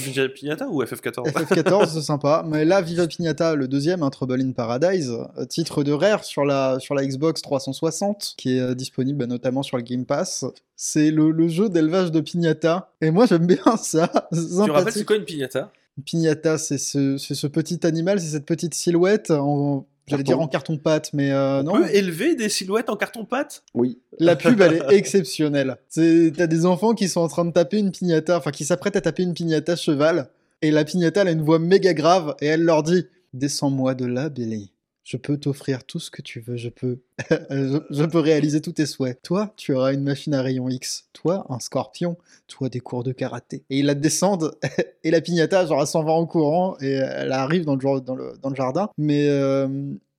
fais 0.00 0.28
Pignata 0.28 0.68
ou 0.68 0.82
FF14 0.82 1.30
FF14, 1.32 1.88
c'est 1.94 2.02
sympa. 2.02 2.44
Mais 2.46 2.64
là, 2.64 2.80
Viva 2.80 3.06
Pignata, 3.06 3.54
le 3.54 3.68
deuxième, 3.68 4.02
un 4.02 4.10
Trouble 4.10 4.40
in 4.40 4.52
Paradise, 4.52 5.12
euh, 5.36 5.44
titre 5.44 5.82
de 5.84 5.92
Rare 5.92 6.24
sur 6.24 6.44
la, 6.44 6.78
sur 6.80 6.94
la 6.94 7.04
Xbox 7.04 7.42
360, 7.42 8.34
qui 8.36 8.56
est 8.56 8.60
euh, 8.60 8.74
disponible 8.74 9.18
bah, 9.18 9.26
notamment 9.26 9.62
sur 9.62 9.76
le 9.76 9.82
Game 9.82 10.06
Pass. 10.06 10.44
C'est 10.76 11.10
le, 11.10 11.30
le 11.30 11.48
jeu 11.48 11.68
d'élevage 11.68 12.10
de 12.10 12.20
Pignata. 12.20 12.90
Et 13.00 13.10
moi, 13.10 13.26
j'aime 13.26 13.46
bien 13.46 13.76
ça. 13.76 14.10
C'est 14.32 14.64
Tu 14.64 14.70
rappelles, 14.70 14.92
c'est 14.92 15.04
quoi 15.04 15.16
une 15.16 15.24
Pignata 15.24 15.70
Pignata, 16.06 16.56
c'est 16.56 16.78
ce, 16.78 17.18
c'est 17.18 17.34
ce 17.34 17.46
petit 17.46 17.86
animal, 17.86 18.18
c'est 18.18 18.28
cette 18.28 18.46
petite 18.46 18.74
silhouette 18.74 19.30
en. 19.30 19.86
J'allais 20.12 20.24
Carton. 20.24 20.38
dire 20.38 20.44
en 20.44 20.48
carton-pâte, 20.48 21.10
mais 21.12 21.30
euh, 21.32 21.60
On 21.60 21.62
non. 21.64 21.72
peut 21.74 21.94
élever 21.94 22.34
des 22.36 22.48
silhouettes 22.48 22.88
en 22.90 22.96
carton-pâte? 22.96 23.62
Oui. 23.74 23.98
La 24.18 24.36
pub, 24.36 24.60
elle 24.60 24.74
est 24.74 24.92
exceptionnelle. 24.96 25.76
C'est- 25.88 26.32
T'as 26.36 26.46
des 26.46 26.66
enfants 26.66 26.94
qui 26.94 27.08
sont 27.08 27.20
en 27.20 27.28
train 27.28 27.44
de 27.44 27.52
taper 27.52 27.78
une 27.78 27.90
pignata, 27.92 28.38
enfin 28.38 28.50
qui 28.50 28.64
s'apprêtent 28.64 28.96
à 28.96 29.00
taper 29.00 29.22
une 29.22 29.34
pignata 29.34 29.76
cheval, 29.76 30.28
et 30.62 30.70
la 30.70 30.84
pignata, 30.84 31.22
elle 31.22 31.28
a 31.28 31.32
une 31.32 31.42
voix 31.42 31.58
méga 31.58 31.92
grave, 31.94 32.34
et 32.40 32.46
elle 32.46 32.62
leur 32.64 32.82
dit 32.82 33.06
Descends-moi 33.34 33.94
de 33.94 34.06
là, 34.06 34.28
Billy. 34.28 34.71
Je 35.04 35.16
peux 35.16 35.36
t'offrir 35.36 35.84
tout 35.84 35.98
ce 35.98 36.10
que 36.10 36.22
tu 36.22 36.40
veux, 36.40 36.56
je 36.56 36.68
peux. 36.68 36.98
je, 37.50 37.78
je 37.90 38.04
peux 38.04 38.20
réaliser 38.20 38.60
tous 38.60 38.72
tes 38.72 38.86
souhaits. 38.86 39.20
Toi, 39.22 39.52
tu 39.56 39.74
auras 39.74 39.92
une 39.92 40.02
machine 40.04 40.32
à 40.34 40.42
rayon 40.42 40.68
X. 40.68 41.08
Toi, 41.12 41.44
un 41.48 41.58
scorpion. 41.58 42.16
Toi, 42.46 42.68
des 42.68 42.80
cours 42.80 43.02
de 43.02 43.10
karaté. 43.12 43.64
Et 43.68 43.80
ils 43.80 43.86
la 43.86 43.94
descendent, 43.94 44.52
et 45.04 45.10
la 45.10 45.20
pignata, 45.20 45.66
genre, 45.66 45.80
elle 45.80 45.86
s'en 45.88 46.04
va 46.04 46.12
en 46.12 46.24
courant, 46.26 46.76
et 46.80 46.90
elle 46.92 47.32
arrive 47.32 47.64
dans 47.64 47.74
le, 47.76 48.00
dans 48.00 48.14
le, 48.14 48.34
dans 48.42 48.50
le 48.50 48.56
jardin. 48.56 48.88
Mais. 48.98 49.26
euh, 49.28 49.68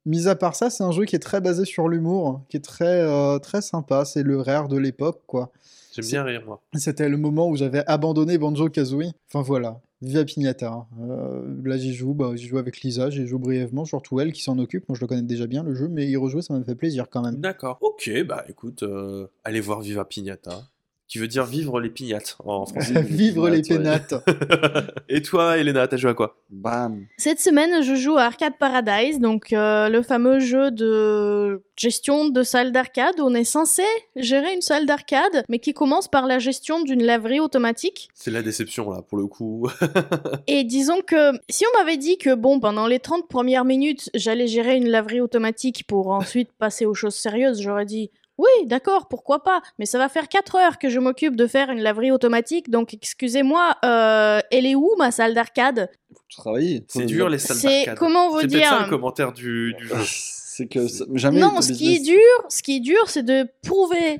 Mis 0.05 0.27
à 0.27 0.35
part 0.35 0.53
ça, 0.53 0.69
c'est 0.69 0.83
un 0.83 0.91
jeu 0.91 1.05
qui 1.05 1.15
est 1.15 1.19
très 1.19 1.39
basé 1.39 1.63
sur 1.63 1.87
l'humour, 1.87 2.41
qui 2.49 2.57
est 2.57 2.59
très, 2.59 2.99
euh, 2.99 3.39
très 3.39 3.61
sympa. 3.61 4.03
C'est 4.03 4.21
le 4.21 4.37
rare 4.41 4.67
de 4.67 4.75
l'époque, 4.77 5.21
quoi. 5.27 5.49
J'aime 5.95 6.03
bien 6.05 6.23
rire, 6.25 6.43
moi. 6.45 6.59
C'était 6.75 7.07
le 7.07 7.15
moment 7.15 7.47
où 7.47 7.55
j'avais 7.55 7.85
abandonné 7.87 8.37
Banjo 8.37 8.67
Kazooie. 8.67 9.13
Enfin 9.29 9.41
voilà, 9.41 9.79
Viva 10.03 10.25
Pignata. 10.25 10.71
hein. 10.71 10.85
Euh, 11.01 11.41
là 11.63 11.77
j'y 11.77 11.93
joue, 11.93 12.13
bah, 12.13 12.35
joue 12.35 12.57
avec 12.57 12.81
Lisa, 12.81 13.09
j'y 13.09 13.25
joue 13.25 13.39
brièvement, 13.39 13.85
surtout 13.85 14.19
elle 14.19 14.31
qui 14.33 14.41
s'en 14.43 14.57
occupe. 14.59 14.87
Moi 14.89 14.95
je 14.95 15.01
le 15.01 15.07
connais 15.07 15.21
déjà 15.21 15.47
bien 15.47 15.63
le 15.63 15.73
jeu, 15.73 15.87
mais 15.87 16.07
y 16.07 16.15
rejouer 16.17 16.41
ça 16.41 16.53
m'a 16.57 16.63
fait 16.63 16.75
plaisir 16.75 17.09
quand 17.09 17.21
même. 17.23 17.37
D'accord. 17.37 17.77
Ok, 17.81 18.11
bah 18.27 18.43
écoute, 18.49 18.83
euh, 18.83 19.27
allez 19.43 19.61
voir 19.61 19.81
Viva 19.81 20.05
Pignata. 20.05 20.63
Qui 21.13 21.19
veut 21.19 21.27
dire 21.27 21.45
vivre 21.45 21.79
les 21.79 21.91
pignates 21.91 22.37
en 22.43 22.65
français. 22.65 23.03
Vivre 23.03 23.47
les 23.47 23.61
pénates. 23.61 24.15
Et 25.09 25.21
toi, 25.21 25.59
Elena, 25.59 25.87
t'as 25.87 25.97
joué 25.97 26.09
à 26.09 26.15
quoi? 26.15 26.37
Bam. 26.49 27.05
Cette 27.17 27.39
semaine, 27.39 27.83
je 27.83 27.93
joue 27.93 28.17
à 28.17 28.23
Arcade 28.23 28.57
Paradise, 28.57 29.19
donc 29.19 29.53
euh, 29.53 29.89
le 29.89 30.01
fameux 30.01 30.39
jeu 30.39 30.71
de 30.71 31.61
gestion 31.77 32.29
de 32.29 32.41
salle 32.41 32.71
d'arcade. 32.71 33.19
où 33.19 33.25
On 33.25 33.35
est 33.35 33.43
censé 33.43 33.83
gérer 34.15 34.55
une 34.55 34.63
salle 34.63 34.87
d'arcade, 34.87 35.43
mais 35.49 35.59
qui 35.59 35.75
commence 35.75 36.07
par 36.07 36.25
la 36.25 36.39
gestion 36.39 36.81
d'une 36.81 37.03
laverie 37.03 37.39
automatique. 37.39 38.09
C'est 38.15 38.31
la 38.31 38.41
déception, 38.41 38.89
là, 38.89 39.03
pour 39.07 39.19
le 39.19 39.27
coup. 39.27 39.69
Et 40.47 40.63
disons 40.63 41.01
que 41.05 41.31
si 41.47 41.63
on 41.67 41.77
m'avait 41.77 41.97
dit 41.97 42.17
que, 42.17 42.33
bon, 42.33 42.59
pendant 42.59 42.87
les 42.87 42.99
30 42.99 43.27
premières 43.27 43.65
minutes, 43.65 44.09
j'allais 44.15 44.47
gérer 44.47 44.77
une 44.77 44.89
laverie 44.89 45.21
automatique 45.21 45.85
pour 45.85 46.07
ensuite 46.09 46.49
passer 46.57 46.87
aux 46.87 46.95
choses 46.95 47.13
sérieuses, 47.13 47.61
j'aurais 47.61 47.85
dit 47.85 48.09
oui, 48.37 48.49
d'accord, 48.65 49.07
pourquoi 49.07 49.43
pas, 49.43 49.61
mais 49.79 49.85
ça 49.85 49.97
va 49.97 50.09
faire 50.09 50.27
4 50.27 50.55
heures 50.55 50.77
que 50.79 50.89
je 50.89 50.99
m'occupe 50.99 51.35
de 51.35 51.45
faire 51.47 51.69
une 51.69 51.79
laverie 51.81 52.11
automatique, 52.11 52.69
donc 52.69 52.93
excusez-moi, 52.93 53.75
euh, 53.85 54.39
elle 54.51 54.65
est 54.65 54.75
où 54.75 54.89
ma 54.97 55.11
salle 55.11 55.33
d'arcade? 55.33 55.89
Faut 56.13 56.41
travailler. 56.41 56.83
C'est 56.87 57.05
dur, 57.05 57.29
les 57.29 57.37
salles 57.39 57.57
C'est 57.57 57.67
d'arcade. 57.85 57.97
comment 57.97 58.29
vous 58.29 58.39
C'est 58.41 58.47
peut-être 58.47 58.63
ça 58.63 58.77
dire 58.77 58.83
le 58.85 58.89
commentaire 58.89 59.31
du, 59.33 59.73
du 59.77 59.87
jeu. 59.87 59.95
C'est 60.55 60.67
que 60.67 60.87
ça- 60.87 61.05
jamais. 61.15 61.39
Non, 61.39 61.61
ce 61.61 61.71
qui 61.73 61.95
est 61.95 61.99
dur, 61.99 62.19
ce 62.49 62.61
qui 62.61 62.77
est 62.77 62.79
dur, 62.79 63.09
c'est 63.09 63.23
de 63.23 63.47
prouver 63.63 64.19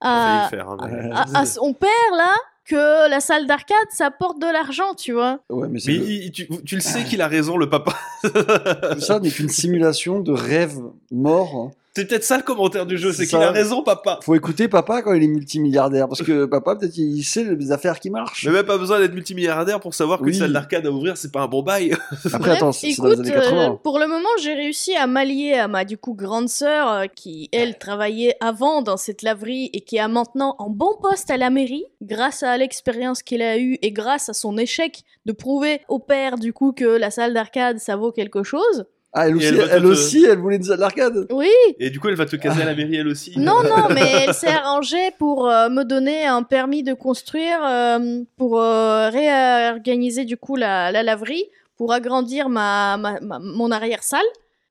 On 0.00 0.06
à, 0.08 0.48
faire, 0.50 0.68
hein, 0.70 0.76
mais- 0.90 1.10
à- 1.12 1.38
à 1.40 1.46
son 1.46 1.72
père 1.72 1.88
là 2.16 2.32
que 2.64 3.08
la 3.08 3.20
salle 3.20 3.46
d'arcade 3.46 3.76
ça 3.90 4.10
porte 4.10 4.40
de 4.40 4.46
l'argent, 4.52 4.94
tu 4.94 5.12
vois. 5.12 5.38
Ouais, 5.48 5.68
mais, 5.68 5.78
c'est 5.78 5.92
Mais 5.92 5.98
le- 5.98 6.04
il- 6.10 6.32
tu, 6.32 6.48
tu 6.64 6.74
le 6.74 6.80
sais 6.80 7.04
qu'il 7.04 7.22
a 7.22 7.28
raison, 7.28 7.56
le 7.56 7.68
papa. 7.70 7.94
tout 8.24 9.00
ça 9.00 9.20
n'est 9.20 9.30
qu'une 9.30 9.48
simulation 9.48 10.18
de 10.20 10.32
rêve 10.32 10.78
mort. 11.12 11.70
C'est 11.98 12.04
peut-être 12.06 12.22
ça 12.22 12.36
le 12.36 12.44
commentaire 12.44 12.86
du 12.86 12.96
jeu, 12.96 13.12
c'est 13.12 13.26
qu'il 13.26 13.38
a 13.38 13.50
raison, 13.50 13.82
papa. 13.82 14.20
Faut 14.22 14.36
écouter 14.36 14.68
papa 14.68 15.02
quand 15.02 15.14
il 15.14 15.22
est 15.24 15.26
multimilliardaire, 15.26 16.06
parce 16.06 16.22
que 16.22 16.44
papa, 16.44 16.76
peut-être, 16.76 16.96
il 16.96 17.24
sait 17.24 17.42
les 17.42 17.72
affaires 17.72 17.98
qui 17.98 18.08
marchent. 18.08 18.40
J'ai 18.42 18.50
même 18.50 18.64
pas 18.64 18.78
besoin 18.78 19.00
d'être 19.00 19.14
multimilliardaire 19.14 19.80
pour 19.80 19.94
savoir 19.94 20.18
qu'une 20.18 20.28
Oui. 20.28 20.34
salle 20.36 20.52
d'arcade 20.52 20.86
à 20.86 20.92
ouvrir, 20.92 21.16
c'est 21.16 21.32
pas 21.32 21.40
un 21.40 21.48
bon 21.48 21.62
bail. 21.62 21.92
Après, 22.26 22.38
Bref, 22.38 22.56
attends, 22.58 22.70
c'est 22.70 22.92
c'est 22.92 23.02
dans 23.02 23.08
les 23.08 23.14
écoute, 23.14 23.26
années 23.26 23.34
80. 23.34 23.72
euh, 23.72 23.76
pour 23.82 23.98
le 23.98 24.06
moment, 24.06 24.28
j'ai 24.40 24.54
réussi 24.54 24.94
à 24.94 25.08
m'allier 25.08 25.54
à 25.54 25.66
ma 25.66 25.84
du 25.84 25.98
coup 25.98 26.14
grande 26.14 26.48
sœur 26.48 26.88
euh, 26.88 27.06
qui 27.06 27.48
elle 27.50 27.78
travaillait 27.78 28.36
avant 28.40 28.80
dans 28.80 28.96
cette 28.96 29.22
laverie 29.22 29.70
et 29.72 29.80
qui 29.80 29.96
est 29.96 30.06
maintenant 30.06 30.54
en 30.60 30.70
bon 30.70 30.96
poste 31.02 31.32
à 31.32 31.36
la 31.36 31.50
mairie 31.50 31.84
grâce 32.00 32.44
à 32.44 32.56
l'expérience 32.56 33.24
qu'il 33.24 33.42
a 33.42 33.58
eue 33.58 33.76
et 33.82 33.90
grâce 33.90 34.28
à 34.28 34.34
son 34.34 34.56
échec 34.56 35.02
de 35.26 35.32
prouver 35.32 35.80
au 35.88 35.98
père 35.98 36.36
du 36.38 36.52
coup 36.52 36.72
que 36.72 36.84
la 36.84 37.10
salle 37.10 37.34
d'arcade 37.34 37.78
ça 37.78 37.96
vaut 37.96 38.12
quelque 38.12 38.44
chose. 38.44 38.84
Ah, 39.14 39.26
elle 39.28 39.36
aussi, 39.36 39.46
elle 39.46 39.54
elle, 39.60 39.68
va 39.68 39.80
te- 39.80 39.84
aussi, 39.86 40.24
elle 40.24 40.38
voulait 40.38 40.56
une 40.56 40.62
salle 40.62 40.78
d'arcade. 40.78 41.26
Oui, 41.30 41.48
Et 41.78 41.88
du 41.90 41.98
coup, 41.98 42.08
elle 42.08 42.14
va 42.14 42.26
te 42.26 42.36
caser 42.36 42.62
à 42.62 42.66
la 42.66 42.74
mairie, 42.74 42.96
elle 42.96 43.08
aussi. 43.08 43.38
non 43.38 43.62
non, 43.62 43.88
mais 43.94 44.24
elle 44.26 44.34
s'est 44.34 44.48
arrangée 44.48 45.10
pour 45.18 45.48
euh, 45.48 45.68
me 45.70 45.82
donner 45.84 46.26
un 46.26 46.42
permis 46.42 46.82
de 46.82 46.92
construire 46.94 47.58
euh, 47.64 48.22
pour 48.36 48.60
euh, 48.60 49.08
réorganiser 49.08 50.24
du 50.24 50.36
coup 50.36 50.56
la, 50.56 50.92
la 50.92 51.02
laverie 51.02 51.44
pour 51.76 51.92
agrandir 51.92 52.48
ma, 52.48 52.96
ma- 52.98 53.20
ma- 53.20 53.38
mon 53.38 53.70
arrière 53.70 54.02
salle. 54.02 54.20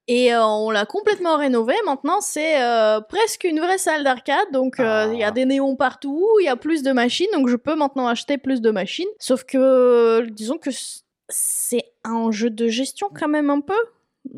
Et 0.09 0.33
euh, 0.33 0.41
on 0.45 0.69
l'a 0.71 0.85
complètement 0.85 1.35
rénové. 1.37 1.73
Maintenant, 1.85 2.21
c'est 2.21 2.61
euh, 2.61 3.01
presque 3.01 3.43
une 3.43 3.59
vraie 3.59 3.77
salle 3.77 4.05
d'arcade. 4.05 4.47
Donc, 4.53 4.79
euh, 4.79 5.09
il 5.11 5.19
y 5.19 5.23
a 5.23 5.27
Ah. 5.27 5.31
des 5.31 5.45
néons 5.45 5.75
partout, 5.75 6.25
il 6.39 6.45
y 6.45 6.47
a 6.47 6.55
plus 6.55 6.81
de 6.83 6.93
machines. 6.93 7.27
Donc, 7.33 7.49
je 7.49 7.57
peux 7.57 7.75
maintenant 7.75 8.07
acheter 8.07 8.37
plus 8.37 8.61
de 8.61 8.71
machines. 8.71 9.09
Sauf 9.19 9.43
que, 9.43 10.25
disons 10.29 10.57
que 10.57 10.69
c'est 11.27 11.83
un 12.05 12.31
jeu 12.31 12.49
de 12.49 12.67
gestion 12.69 13.09
quand 13.13 13.27
même 13.27 13.49
un 13.49 13.59
peu. 13.59 13.73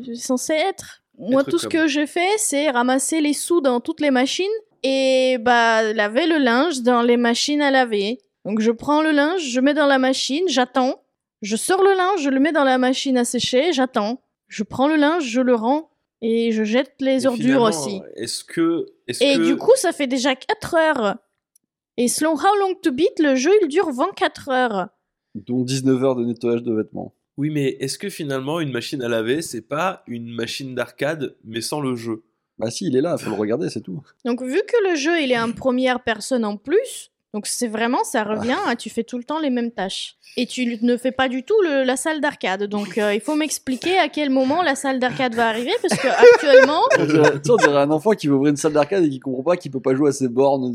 C'est 0.04 0.14
censé 0.16 0.52
être. 0.54 1.02
Moi, 1.18 1.42
Être 1.42 1.50
tout 1.50 1.58
ce 1.58 1.68
que 1.68 1.86
j'ai 1.86 2.06
fait, 2.06 2.38
c'est 2.38 2.70
ramasser 2.70 3.20
les 3.20 3.34
sous 3.34 3.60
dans 3.60 3.80
toutes 3.80 4.00
les 4.00 4.10
machines 4.10 4.46
et 4.82 5.36
bah 5.38 5.92
laver 5.92 6.26
le 6.26 6.38
linge 6.38 6.80
dans 6.80 7.02
les 7.02 7.18
machines 7.18 7.60
à 7.60 7.70
laver. 7.70 8.18
Donc, 8.46 8.60
je 8.60 8.70
prends 8.70 9.02
le 9.02 9.10
linge, 9.10 9.42
je 9.42 9.60
mets 9.60 9.74
dans 9.74 9.86
la 9.86 9.98
machine, 9.98 10.44
j'attends. 10.48 11.02
Je 11.42 11.56
sors 11.56 11.82
le 11.82 11.92
linge, 11.94 12.22
je 12.22 12.30
le 12.30 12.40
mets 12.40 12.52
dans 12.52 12.64
la 12.64 12.78
machine 12.78 13.18
à 13.18 13.24
sécher, 13.24 13.72
j'attends. 13.72 14.22
Je 14.48 14.62
prends 14.62 14.88
le 14.88 14.96
linge, 14.96 15.24
je 15.24 15.40
le 15.40 15.54
rends 15.54 15.90
et 16.22 16.52
je 16.52 16.64
jette 16.64 16.94
les 17.00 17.24
Et 17.24 17.26
ordures 17.26 17.62
aussi. 17.62 18.00
Est-ce 18.16 18.44
que. 18.44 18.86
Est-ce 19.06 19.22
Et 19.22 19.36
que... 19.36 19.44
du 19.44 19.56
coup, 19.56 19.72
ça 19.76 19.92
fait 19.92 20.06
déjà 20.06 20.34
4 20.34 20.74
heures. 20.74 21.16
Et 21.96 22.08
selon 22.08 22.32
How 22.32 22.56
Long 22.60 22.74
to 22.82 22.92
Beat, 22.92 23.18
le 23.18 23.34
jeu 23.34 23.50
il 23.62 23.68
dure 23.68 23.90
24 23.90 24.48
heures. 24.48 24.88
Dont 25.34 25.62
19 25.62 26.02
heures 26.04 26.16
de 26.16 26.24
nettoyage 26.24 26.62
de 26.62 26.74
vêtements. 26.74 27.14
Oui, 27.40 27.48
mais 27.48 27.78
est-ce 27.80 27.98
que 27.98 28.10
finalement, 28.10 28.60
une 28.60 28.70
machine 28.70 29.02
à 29.02 29.08
laver, 29.08 29.40
c'est 29.40 29.62
pas 29.62 30.02
une 30.06 30.28
machine 30.30 30.74
d'arcade, 30.74 31.34
mais 31.42 31.62
sans 31.62 31.80
le 31.80 31.96
jeu? 31.96 32.22
Bah 32.58 32.70
si, 32.70 32.84
il 32.86 32.94
est 32.96 33.00
là, 33.00 33.16
faut 33.16 33.30
le 33.30 33.36
regarder, 33.36 33.70
c'est 33.70 33.80
tout. 33.80 34.02
Donc 34.26 34.42
vu 34.42 34.60
que 34.68 34.90
le 34.90 34.94
jeu 34.94 35.22
il 35.22 35.32
est 35.32 35.38
en 35.40 35.50
première 35.52 36.00
personne 36.02 36.44
en 36.44 36.58
plus, 36.58 37.10
donc 37.32 37.46
c'est 37.46 37.68
vraiment 37.68 38.04
ça 38.04 38.22
revient 38.24 38.58
à 38.66 38.76
tu 38.76 38.90
fais 38.90 39.04
tout 39.04 39.16
le 39.16 39.24
temps 39.24 39.38
les 39.40 39.48
mêmes 39.48 39.70
tâches. 39.70 40.16
Et 40.36 40.46
tu 40.46 40.78
ne 40.82 40.96
fais 40.98 41.10
pas 41.10 41.28
du 41.28 41.42
tout 41.42 41.58
le- 41.62 41.82
la 41.84 41.96
salle 41.96 42.20
d'arcade. 42.20 42.64
Donc 42.64 42.98
euh, 42.98 43.14
il 43.14 43.20
faut 43.22 43.34
m'expliquer 43.34 43.96
à 43.98 44.08
quel 44.10 44.28
moment 44.28 44.62
la 44.62 44.74
salle 44.74 44.98
d'arcade 45.00 45.34
va 45.34 45.48
arriver 45.48 45.72
parce 45.80 45.98
que 45.98 46.06
actuellement 46.08 46.82
tu 46.96 47.06
sais, 47.10 47.50
on 47.50 47.56
dirait 47.56 47.78
un 47.78 47.90
enfant 47.90 48.10
qui 48.10 48.26
veut 48.28 48.34
ouvrir 48.34 48.50
une 48.50 48.56
salle 48.56 48.74
d'arcade 48.74 49.04
et 49.04 49.08
qui 49.08 49.18
comprend 49.20 49.42
pas 49.42 49.56
qu'il 49.56 49.70
peut 49.70 49.80
pas 49.80 49.94
jouer 49.94 50.10
à 50.10 50.12
ses 50.12 50.28
bornes. 50.28 50.74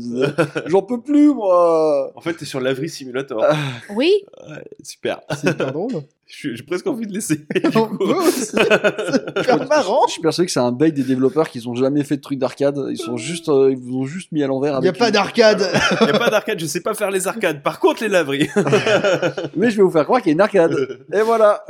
J'en 0.66 0.82
peux 0.82 1.00
plus, 1.00 1.28
moi 1.32 2.10
En 2.16 2.20
fait, 2.20 2.34
t'es 2.34 2.44
sur 2.44 2.60
Laverie 2.60 2.88
Simulator. 2.90 3.44
Ah. 3.48 3.56
oui, 3.94 4.12
Ouais, 4.48 4.64
super. 4.82 5.20
C'est 5.40 5.50
hyper 5.52 5.72
drôle. 5.72 5.92
Je 6.28 6.34
suis- 6.34 6.56
J'ai 6.56 6.62
presque 6.64 6.86
envie 6.88 7.06
de 7.06 7.12
coup. 7.70 7.98
peut 7.98 8.14
aussi. 8.14 8.40
C'est 8.46 8.60
hyper 9.40 9.68
marrant. 9.68 10.00
Je 10.08 10.12
suis 10.14 10.20
persuadé 10.22 10.46
que 10.46 10.52
c'est 10.52 10.58
un 10.60 10.72
bug 10.72 10.92
des 10.92 11.04
développeurs 11.04 11.48
qui 11.48 11.64
ont 11.68 11.74
jamais 11.76 12.02
fait 12.02 12.16
de 12.16 12.20
trucs 12.20 12.38
d'arcade. 12.40 12.76
Ils 12.90 12.96
sont 12.98 13.16
juste, 13.16 13.48
euh, 13.48 13.70
ils 13.70 13.76
vous 13.76 13.98
ont 13.98 14.06
juste 14.06 14.32
mis 14.32 14.42
à 14.42 14.48
l'envers. 14.48 14.78
Il 14.78 14.82
n'y 14.82 14.88
a 14.88 14.92
pas 14.92 15.06
une- 15.06 15.12
d'arcade. 15.12 15.68
Il 16.00 16.06
n'y 16.06 16.12
a 16.12 16.18
pas 16.18 16.28
d'arcade, 16.30 16.58
je 16.58 16.66
sais 16.66 16.80
pas 16.80 16.94
faire 16.94 17.12
les 17.12 17.28
arcades. 17.28 17.62
Par 17.62 17.78
contre, 17.78 18.02
les 18.02 18.08
laveries. 18.08 18.48
Mais 19.56 19.70
je 19.70 19.76
vais 19.76 19.82
vous 19.84 19.90
faire 19.90 20.04
croire 20.04 20.20
qu'il 20.20 20.30
y 20.30 20.32
a 20.32 20.34
une 20.34 20.40
arcade. 20.40 20.76
Et 21.12 21.20
voilà. 21.22 21.64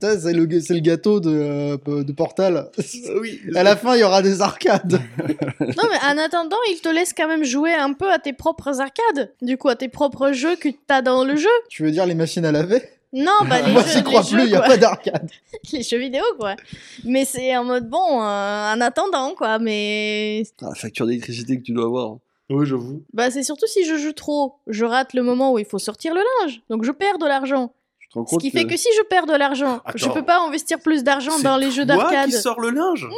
C'est 0.00 0.32
le, 0.34 0.44
gâteau 0.80 1.18
de, 1.20 1.30
euh, 1.88 2.04
de 2.04 2.12
Portal. 2.12 2.68
oui. 3.20 3.40
À 3.54 3.62
la 3.62 3.76
fin, 3.76 3.94
il 3.96 4.00
y 4.00 4.04
aura 4.04 4.20
des 4.22 4.42
arcades. 4.42 5.00
non 5.60 5.84
mais 5.90 5.98
en 6.12 6.18
attendant 6.18 6.56
il 6.70 6.80
te 6.82 6.88
laisse 6.88 7.12
quand 7.16 7.28
même 7.28 7.44
jouer 7.44 7.72
un 7.72 7.92
peu 7.94 8.10
à 8.12 8.18
tes 8.18 8.32
propres 8.34 8.80
arcades. 8.80 9.32
Du 9.40 9.56
coup 9.56 9.68
à 9.68 9.76
tes 9.76 9.88
propres 9.88 10.32
jeux 10.32 10.56
que 10.56 10.68
t'as 10.86 11.00
dans 11.02 11.24
le 11.24 11.36
jeu. 11.36 11.48
Tu 11.70 11.82
veux 11.82 11.90
dire 11.90 12.04
les 12.06 12.14
machines 12.14 12.44
à 12.44 12.52
laver? 12.52 12.82
Non 13.12 13.32
bah 13.48 13.60
les 13.66 13.72
Moi, 13.72 13.82
jeux, 13.82 13.88
j'y 13.98 14.02
crois 14.02 14.22
plus, 14.22 14.42
il 14.44 14.46
n'y 14.48 14.54
a 14.54 14.58
quoi. 14.60 14.68
pas 14.68 14.76
d'arcade. 14.78 15.30
les 15.72 15.82
jeux 15.82 15.98
vidéo 15.98 16.22
quoi. 16.38 16.56
Mais 17.04 17.24
c'est 17.24 17.54
en 17.56 17.64
mode 17.64 17.88
bon 17.88 18.22
euh, 18.22 18.72
en 18.74 18.80
attendant 18.80 19.34
quoi. 19.34 19.58
Mais 19.58 20.42
Ah, 20.62 20.66
la 20.70 20.74
facture 20.74 21.06
d'électricité 21.06 21.58
que 21.58 21.62
tu 21.62 21.72
dois 21.72 21.84
avoir. 21.86 22.16
Oui, 22.50 22.66
j'avoue. 22.66 23.02
Bah, 23.14 23.30
c'est 23.30 23.44
surtout 23.44 23.66
si 23.66 23.84
je 23.84 23.96
joue 23.96 24.12
trop. 24.12 24.56
Je 24.66 24.84
rate 24.84 25.14
le 25.14 25.22
moment 25.22 25.52
où 25.52 25.58
il 25.58 25.64
faut 25.64 25.78
sortir 25.78 26.12
le 26.12 26.20
linge. 26.42 26.60
Donc, 26.68 26.84
je 26.84 26.90
perds 26.90 27.16
de 27.18 27.24
l'argent. 27.24 27.72
Tu 27.98 28.08
te 28.08 28.18
rends 28.18 28.26
Ce 28.26 28.30
compte 28.32 28.40
qui 28.42 28.50
fait 28.50 28.66
que 28.66 28.76
si 28.76 28.88
je 28.98 29.02
perds 29.04 29.24
de 29.24 29.32
l'argent, 29.34 29.80
je 29.94 30.04
Attends. 30.04 30.14
peux 30.14 30.24
pas 30.24 30.38
investir 30.46 30.78
plus 30.80 31.02
d'argent 31.02 31.38
dans 31.38 31.56
les 31.56 31.70
jeux 31.70 31.86
d'arcade. 31.86 32.26
qui 32.26 32.32
sors 32.32 32.60
le 32.60 32.68
linge 32.70 33.08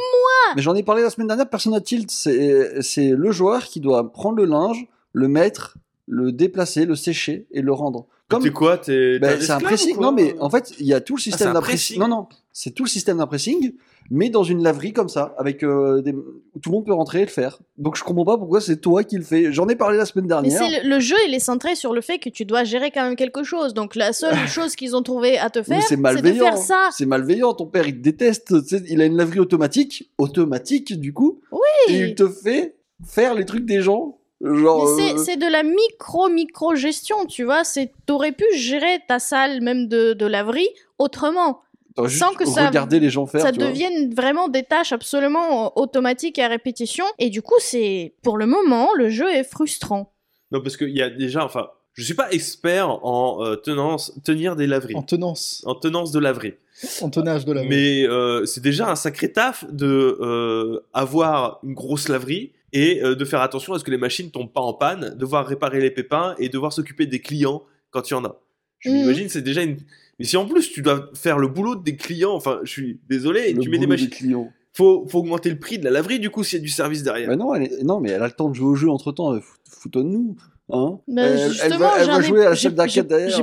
Mais 0.55 0.61
j'en 0.61 0.73
ai 0.75 0.83
parlé 0.83 1.01
la 1.01 1.09
semaine 1.09 1.27
dernière, 1.27 1.49
personne 1.49 1.73
n'a 1.73 1.81
tilt. 1.81 2.09
C'est 2.11 2.81
c'est 2.81 3.09
le 3.09 3.31
joueur 3.31 3.63
qui 3.65 3.81
doit 3.81 4.13
prendre 4.13 4.37
le 4.37 4.45
linge, 4.45 4.85
le 5.11 5.27
mettre, 5.27 5.77
le 6.07 6.31
déplacer, 6.31 6.85
le 6.85 6.95
sécher 6.95 7.45
et 7.51 7.61
le 7.61 7.73
rendre. 7.73 8.05
Comme 8.27 8.41
T'es 8.41 8.49
quoi? 8.51 8.77
T'es 8.79 9.19
Ben, 9.19 9.39
c'est 9.39 9.51
un 9.51 9.59
pressing. 9.59 9.99
Non, 9.99 10.11
mais 10.11 10.35
en 10.39 10.49
fait, 10.49 10.73
il 10.79 10.87
y 10.87 10.93
a 10.93 11.01
tout 11.01 11.15
le 11.15 11.21
c'est 11.21 11.29
système 11.29 11.49
un 11.49 11.53
d'un 11.53 11.61
pressing. 11.61 11.99
Non, 11.99 12.07
non, 12.07 12.27
c'est 12.51 12.71
tout 12.71 12.83
le 12.83 12.89
système 12.89 13.17
d'un 13.19 13.27
pressing, 13.27 13.73
mais 14.09 14.29
dans 14.29 14.41
une 14.43 14.63
laverie 14.63 14.93
comme 14.93 15.09
ça, 15.09 15.35
avec 15.37 15.63
euh, 15.63 16.01
des... 16.01 16.11
où 16.11 16.59
tout 16.59 16.69
le 16.71 16.75
monde 16.75 16.85
peut 16.87 16.93
rentrer 16.93 17.19
et 17.19 17.25
le 17.25 17.29
faire. 17.29 17.59
Donc 17.77 17.95
je 17.97 18.03
comprends 18.03 18.25
pas 18.25 18.37
pourquoi 18.37 18.61
c'est 18.61 18.77
toi 18.77 19.03
qui 19.03 19.17
le 19.17 19.23
fais. 19.23 19.51
J'en 19.53 19.67
ai 19.67 19.75
parlé 19.75 19.97
la 19.97 20.05
semaine 20.05 20.25
Mais 20.25 20.29
dernière. 20.29 20.57
c'est 20.57 20.83
le, 20.83 20.89
le 20.89 20.99
jeu, 20.99 21.15
il 21.27 21.35
est 21.35 21.39
centré 21.39 21.75
sur 21.75 21.93
le 21.93 22.01
fait 22.01 22.17
que 22.17 22.29
tu 22.29 22.45
dois 22.45 22.63
gérer 22.63 22.89
quand 22.89 23.03
même 23.03 23.15
quelque 23.15 23.43
chose. 23.43 23.75
Donc, 23.75 23.95
la 23.95 24.11
seule 24.11 24.35
chose 24.47 24.75
qu'ils 24.75 24.95
ont 24.95 25.03
trouvé 25.03 25.37
à 25.37 25.51
te 25.51 25.59
Mais 25.59 25.65
faire, 25.65 25.81
c'est 25.83 25.87
c'est 25.89 25.95
de 25.97 26.01
malveillant. 26.01 26.45
faire 26.45 26.57
ça. 26.57 26.89
C'est 26.93 27.05
malveillant. 27.05 27.53
Ton 27.53 27.67
père, 27.67 27.87
il 27.87 27.95
te 27.97 28.01
déteste. 28.01 28.55
Il 28.89 29.01
a 29.01 29.05
une 29.05 29.17
laverie 29.17 29.39
automatique, 29.39 30.09
automatique 30.17 30.99
du 30.99 31.13
coup, 31.13 31.41
et 31.89 31.99
il 32.09 32.15
te 32.15 32.27
fait 32.27 32.75
faire 33.05 33.35
les 33.35 33.45
trucs 33.45 33.65
des 33.65 33.81
gens. 33.81 34.17
Genre. 34.41 34.95
Mais 34.97 35.01
c'est- 35.09 35.13
euh, 35.15 35.23
c'est 35.23 35.37
de 35.37 35.47
la 35.49 35.63
micro-micro 35.63 36.75
gestion, 36.75 37.25
tu 37.25 37.43
vois. 37.43 37.63
C'est 37.63 37.91
T'aurais 38.05 38.31
pu 38.31 38.45
gérer 38.55 38.99
ta 39.07 39.19
salle, 39.19 39.61
même 39.61 39.87
de, 39.87 40.13
de 40.13 40.25
laverie, 40.25 40.67
autrement. 40.99 41.61
sans 42.09 42.33
que 42.33 42.45
ça- 42.45 42.67
regarder 42.67 42.99
les 42.99 43.09
gens 43.09 43.25
faire. 43.25 43.41
ça 43.41 43.51
vois. 43.51 43.67
devienne 43.67 44.13
vraiment 44.13 44.49
des 44.49 44.63
tâches 44.63 44.91
absolument 44.91 45.67
euh, 45.67 45.69
automatiques 45.77 46.37
et 46.37 46.43
à 46.43 46.49
répétition. 46.49 47.05
Et 47.19 47.29
du 47.29 47.41
coup, 47.41 47.55
c'est 47.59 48.13
pour 48.21 48.37
le 48.37 48.45
moment, 48.45 48.89
le 48.95 49.09
jeu 49.09 49.29
est 49.33 49.45
frustrant. 49.45 50.11
Non, 50.51 50.61
parce 50.61 50.75
qu'il 50.77 50.89
y 50.95 51.01
a 51.01 51.09
déjà, 51.09 51.45
enfin, 51.45 51.69
je 51.93 52.03
suis 52.03 52.13
pas 52.13 52.29
expert 52.31 52.89
en 53.05 53.41
euh, 53.45 53.55
tenance, 53.55 54.11
tenir 54.25 54.57
des 54.57 54.67
laveries, 54.67 54.95
En 54.95 55.03
tenance. 55.03 55.63
en 55.65 55.73
tenance 55.75 56.11
de 56.11 56.19
laverie. 56.19 56.55
En 57.01 57.09
tonnage 57.09 57.45
de 57.45 57.53
la 57.53 57.63
Mais 57.63 58.05
euh, 58.05 58.45
c'est 58.45 58.59
déjà 58.61 58.89
un 58.91 58.97
sacré 58.97 59.31
taf 59.31 59.63
de 59.71 60.17
euh, 60.19 60.81
avoir 60.93 61.59
une 61.63 61.73
grosse 61.73 62.09
laverie 62.09 62.51
et 62.75 63.01
euh, 63.03 63.15
de 63.15 63.25
faire 63.25 63.41
attention 63.41 63.73
à 63.73 63.79
ce 63.79 63.83
que 63.83 63.89
les 63.91 63.97
machines 63.97 64.29
tombent 64.31 64.51
pas 64.51 64.61
en 64.61 64.73
panne, 64.73 65.15
devoir 65.17 65.47
réparer 65.47 65.79
les 65.81 65.89
pépins 65.91 66.35
et 66.37 66.49
devoir 66.49 66.73
s'occuper 66.73 67.05
des 67.07 67.19
clients 67.21 67.63
quand 67.89 68.09
il 68.09 68.13
y 68.13 68.15
en 68.15 68.25
a. 68.25 68.39
Je 68.79 68.89
Mhm. 68.89 68.95
m'imagine, 68.97 69.29
c'est 69.29 69.41
déjà 69.41 69.63
une. 69.63 69.77
Mais 70.19 70.25
si 70.25 70.35
en 70.37 70.45
plus 70.45 70.71
tu 70.71 70.81
dois 70.81 71.09
faire 71.15 71.37
le 71.39 71.47
boulot 71.47 71.75
des 71.75 71.95
clients, 71.95 72.33
enfin, 72.33 72.59
je 72.63 72.71
suis 72.71 72.99
désolé, 73.09 73.53
Le 73.53 73.59
tu 73.61 73.69
mets 73.69 73.79
des 73.79 73.87
machines. 73.87 74.09
clients. 74.09 74.51
Faut, 74.73 75.07
faut 75.07 75.19
augmenter 75.19 75.49
le 75.49 75.57
prix 75.57 75.79
de 75.79 75.85
la 75.85 75.91
laverie 75.91 76.19
du 76.19 76.29
coup 76.29 76.43
s'il 76.43 76.59
y 76.59 76.61
a 76.61 76.63
du 76.63 76.69
service 76.69 77.01
derrière. 77.01 77.29
Mais 77.29 77.37
non, 77.37 77.55
elle 77.55 77.63
est- 77.63 77.83
non, 77.83 78.01
mais 78.01 78.09
elle 78.11 78.21
a 78.21 78.27
le 78.27 78.33
temps 78.33 78.49
de 78.49 78.55
jouer 78.55 78.67
au 78.67 78.75
jeu 78.75 78.89
entre 78.89 79.11
temps. 79.13 79.39
Foutons-nous. 79.69 80.35
Hein 80.71 80.97
elle 81.15 81.37
justement, 81.51 81.77
va, 81.77 81.93
elle 81.99 82.05
j'en 82.07 82.13
va 82.13 82.19
ai- 82.19 82.23
jouer 82.23 82.41
à 82.45 82.49
la 82.49 82.55
j'ai- 82.55 82.69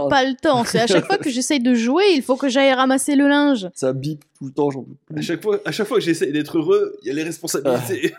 pas 0.09 0.25
le 0.25 0.35
temps. 0.35 0.65
C'est 0.65 0.81
à 0.81 0.87
chaque 0.89 1.07
fois 1.07 1.19
que 1.19 1.31
j'essaye 1.31 1.61
de 1.61 1.73
jouer, 1.73 2.05
il 2.17 2.23
faut 2.23 2.35
que 2.35 2.49
j'aille 2.49 2.73
ramasser 2.73 3.15
le 3.15 3.29
linge. 3.29 3.69
Ça 3.75 3.93
bip 3.93 4.25
tout 4.39 4.47
le 4.47 4.51
temps. 4.51 4.71
j'en 4.73 4.83
peux 4.83 4.91
À 5.11 5.15
plus. 5.15 5.23
chaque 5.23 5.41
fois, 5.43 5.61
à 5.65 5.71
chaque 5.71 5.87
fois 5.87 5.99
que 5.99 6.03
j'essaie 6.03 6.33
d'être 6.33 6.59
heureux, 6.59 6.97
il 7.03 7.09
y 7.09 7.11
a 7.13 7.15
les 7.15 7.23
responsabilités. 7.23 8.13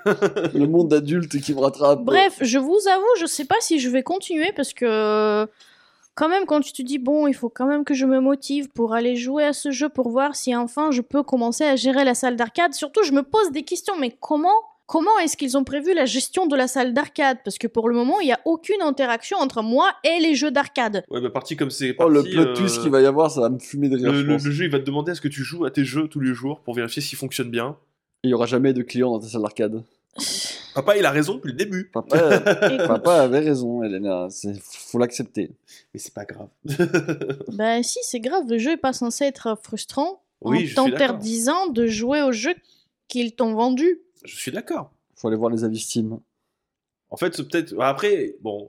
Le 0.54 0.66
monde 0.68 0.88
d'adulte 0.88 1.38
qui 1.42 1.54
me 1.54 1.60
rattrape. 1.60 2.00
Bref, 2.04 2.38
je 2.40 2.58
vous 2.58 2.80
avoue, 2.94 3.04
je 3.20 3.26
sais 3.26 3.44
pas 3.46 3.58
si 3.60 3.80
je 3.80 3.90
vais 3.90 4.04
continuer 4.04 4.54
parce 4.56 4.74
que 4.74 5.48
quand 6.16 6.30
même 6.30 6.46
quand 6.46 6.62
tu 6.62 6.72
te 6.72 6.82
dis 6.82 6.98
bon, 7.00 7.28
il 7.28 7.34
faut 7.34 7.50
quand 7.50 7.66
même 7.66 7.84
que 7.84 7.94
je 7.94 8.06
me 8.06 8.22
motive 8.22 8.70
pour 8.70 8.94
aller 8.94 9.18
jouer 9.18 9.44
à 9.44 9.52
ce 9.52 9.72
jeu 9.72 9.90
pour 9.90 10.10
voir 10.12 10.36
si 10.38 10.56
enfin 10.56 10.92
je 10.92 11.02
peux 11.02 11.24
commencer 11.24 11.66
à 11.66 11.76
gérer 11.76 12.06
la 12.06 12.14
salle 12.16 12.38
d'arcade. 12.38 12.74
Surtout, 12.74 13.04
je 13.04 13.12
me 13.12 13.24
pose 13.24 13.52
des 13.52 13.64
questions, 13.64 13.96
mais 14.00 14.16
comment 14.22 14.62
Comment 14.86 15.18
est-ce 15.24 15.38
qu'ils 15.38 15.58
ont 15.58 15.64
prévu 15.64 15.94
la 15.94 16.06
gestion 16.06 16.46
de 16.46 16.56
la 16.56 16.68
salle 16.68 16.94
d'arcade? 16.94 17.38
Parce 17.46 17.58
que 17.58 17.68
pour 17.68 17.88
le 17.88 17.96
moment, 17.96 18.20
il 18.20 18.26
n'y 18.26 18.34
a 18.34 18.40
aucune 18.46 18.82
interaction 18.82 19.38
entre 19.38 19.64
moi 19.64 19.94
et 20.04 20.20
les 20.20 20.36
jeux 20.36 20.52
d'arcade. 20.52 21.04
ouais, 21.10 21.22
bah 21.22 21.30
parti 21.30 21.56
comme 21.56 21.72
c'est 21.72 21.96
Oh, 22.00 22.10
le 22.10 22.22
plot 22.22 22.42
euh, 22.42 22.54
twist 22.54 22.82
qu'il 22.82 22.92
va 22.92 23.02
y 23.02 23.06
avoir, 23.06 23.32
ça 23.32 23.40
va 23.42 23.50
me 23.50 23.60
fumer 23.60 23.88
de 23.90 23.96
rire. 23.96 24.12
Le, 24.12 24.18
je 24.20 24.22
le- 24.26 24.34
pense. 24.34 24.44
le 24.44 24.52
jeu, 24.52 24.66
il 24.66 24.72
va 24.72 24.80
te 24.80 24.84
demander 24.86 25.14
est-ce 25.14 25.22
que 25.22 25.30
tu 25.30 25.42
joues 25.44 25.64
à 25.66 25.72
tes 25.72 25.86
jeux 25.86 26.08
tous 26.10 26.20
les 26.20 26.34
jours 26.34 26.60
pour 26.62 26.74
vérifier 26.76 27.02
s'ils 27.02 27.18
fonctionnent 27.18 27.50
bien. 27.50 27.78
Il 28.24 28.30
y 28.30 28.34
aura 28.34 28.46
jamais 28.46 28.74
de 28.74 28.82
clients 28.84 29.12
dans 29.12 29.20
ta 29.20 29.28
salle 29.28 29.42
d'arcade. 29.42 29.84
Papa, 30.76 30.98
il 30.98 31.06
a 31.06 31.12
raison 31.12 31.36
depuis 31.36 31.52
le 31.52 31.58
début. 31.58 31.86
Papa, 31.94 32.40
papa 32.88 33.22
avait 33.22 33.40
raison, 33.40 33.84
Elena. 33.84 34.28
C'est- 34.32 34.60
Faut 34.62 34.98
l'accepter. 34.98 35.52
Mais 35.94 36.00
c'est 36.00 36.14
pas 36.14 36.26
grave. 36.26 36.48
bah 37.54 37.82
si, 37.84 38.00
c'est 38.04 38.20
grave, 38.20 38.44
le 38.50 38.58
jeu 38.58 38.72
est 38.72 38.78
pas 38.78 38.94
censé 38.94 39.24
être 39.26 39.58
frustrant 39.64 40.22
Oui, 40.42 40.72
en 40.78 40.86
t'interdisant 40.90 41.68
de 41.68 41.88
jouer 41.88 42.22
au 42.22 42.32
jeu 42.32 42.54
qu'ils 43.08 43.34
t'ont 43.34 43.54
vendu. 43.54 44.00
Je 44.24 44.36
suis 44.36 44.52
d'accord. 44.52 44.92
Faut 45.16 45.28
aller 45.28 45.38
voir 45.38 45.52
les 45.52 45.64
avis 45.64 45.80
Steam. 45.80 46.20
En 47.10 47.18
fait, 47.18 47.36
c'est 47.36 47.48
peut-être. 47.48 47.76
Après, 47.80 48.36
bon, 48.42 48.68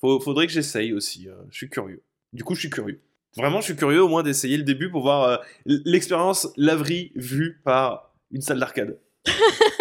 faut- 0.00 0.20
faudrait 0.20 0.46
que 0.46 0.52
j'essaye 0.52 0.92
aussi. 0.92 1.28
euh, 1.28 1.34
je 1.50 1.56
suis 1.56 1.68
curieux. 1.70 2.02
Du 2.32 2.42
coup, 2.44 2.54
je 2.54 2.60
suis 2.60 2.70
curieux. 2.70 3.00
Vraiment, 3.36 3.60
je 3.60 3.66
suis 3.66 3.76
curieux 3.76 4.02
au 4.02 4.08
moins 4.08 4.22
d'essayer 4.22 4.56
le 4.56 4.62
début 4.64 4.90
pour 4.90 5.02
voir 5.02 5.22
euh, 5.24 5.36
l'expérience 5.66 6.48
laverie 6.56 7.12
vue 7.16 7.60
par 7.64 8.12
une 8.30 8.40
salle 8.40 8.58
d'arcade. 8.60 8.98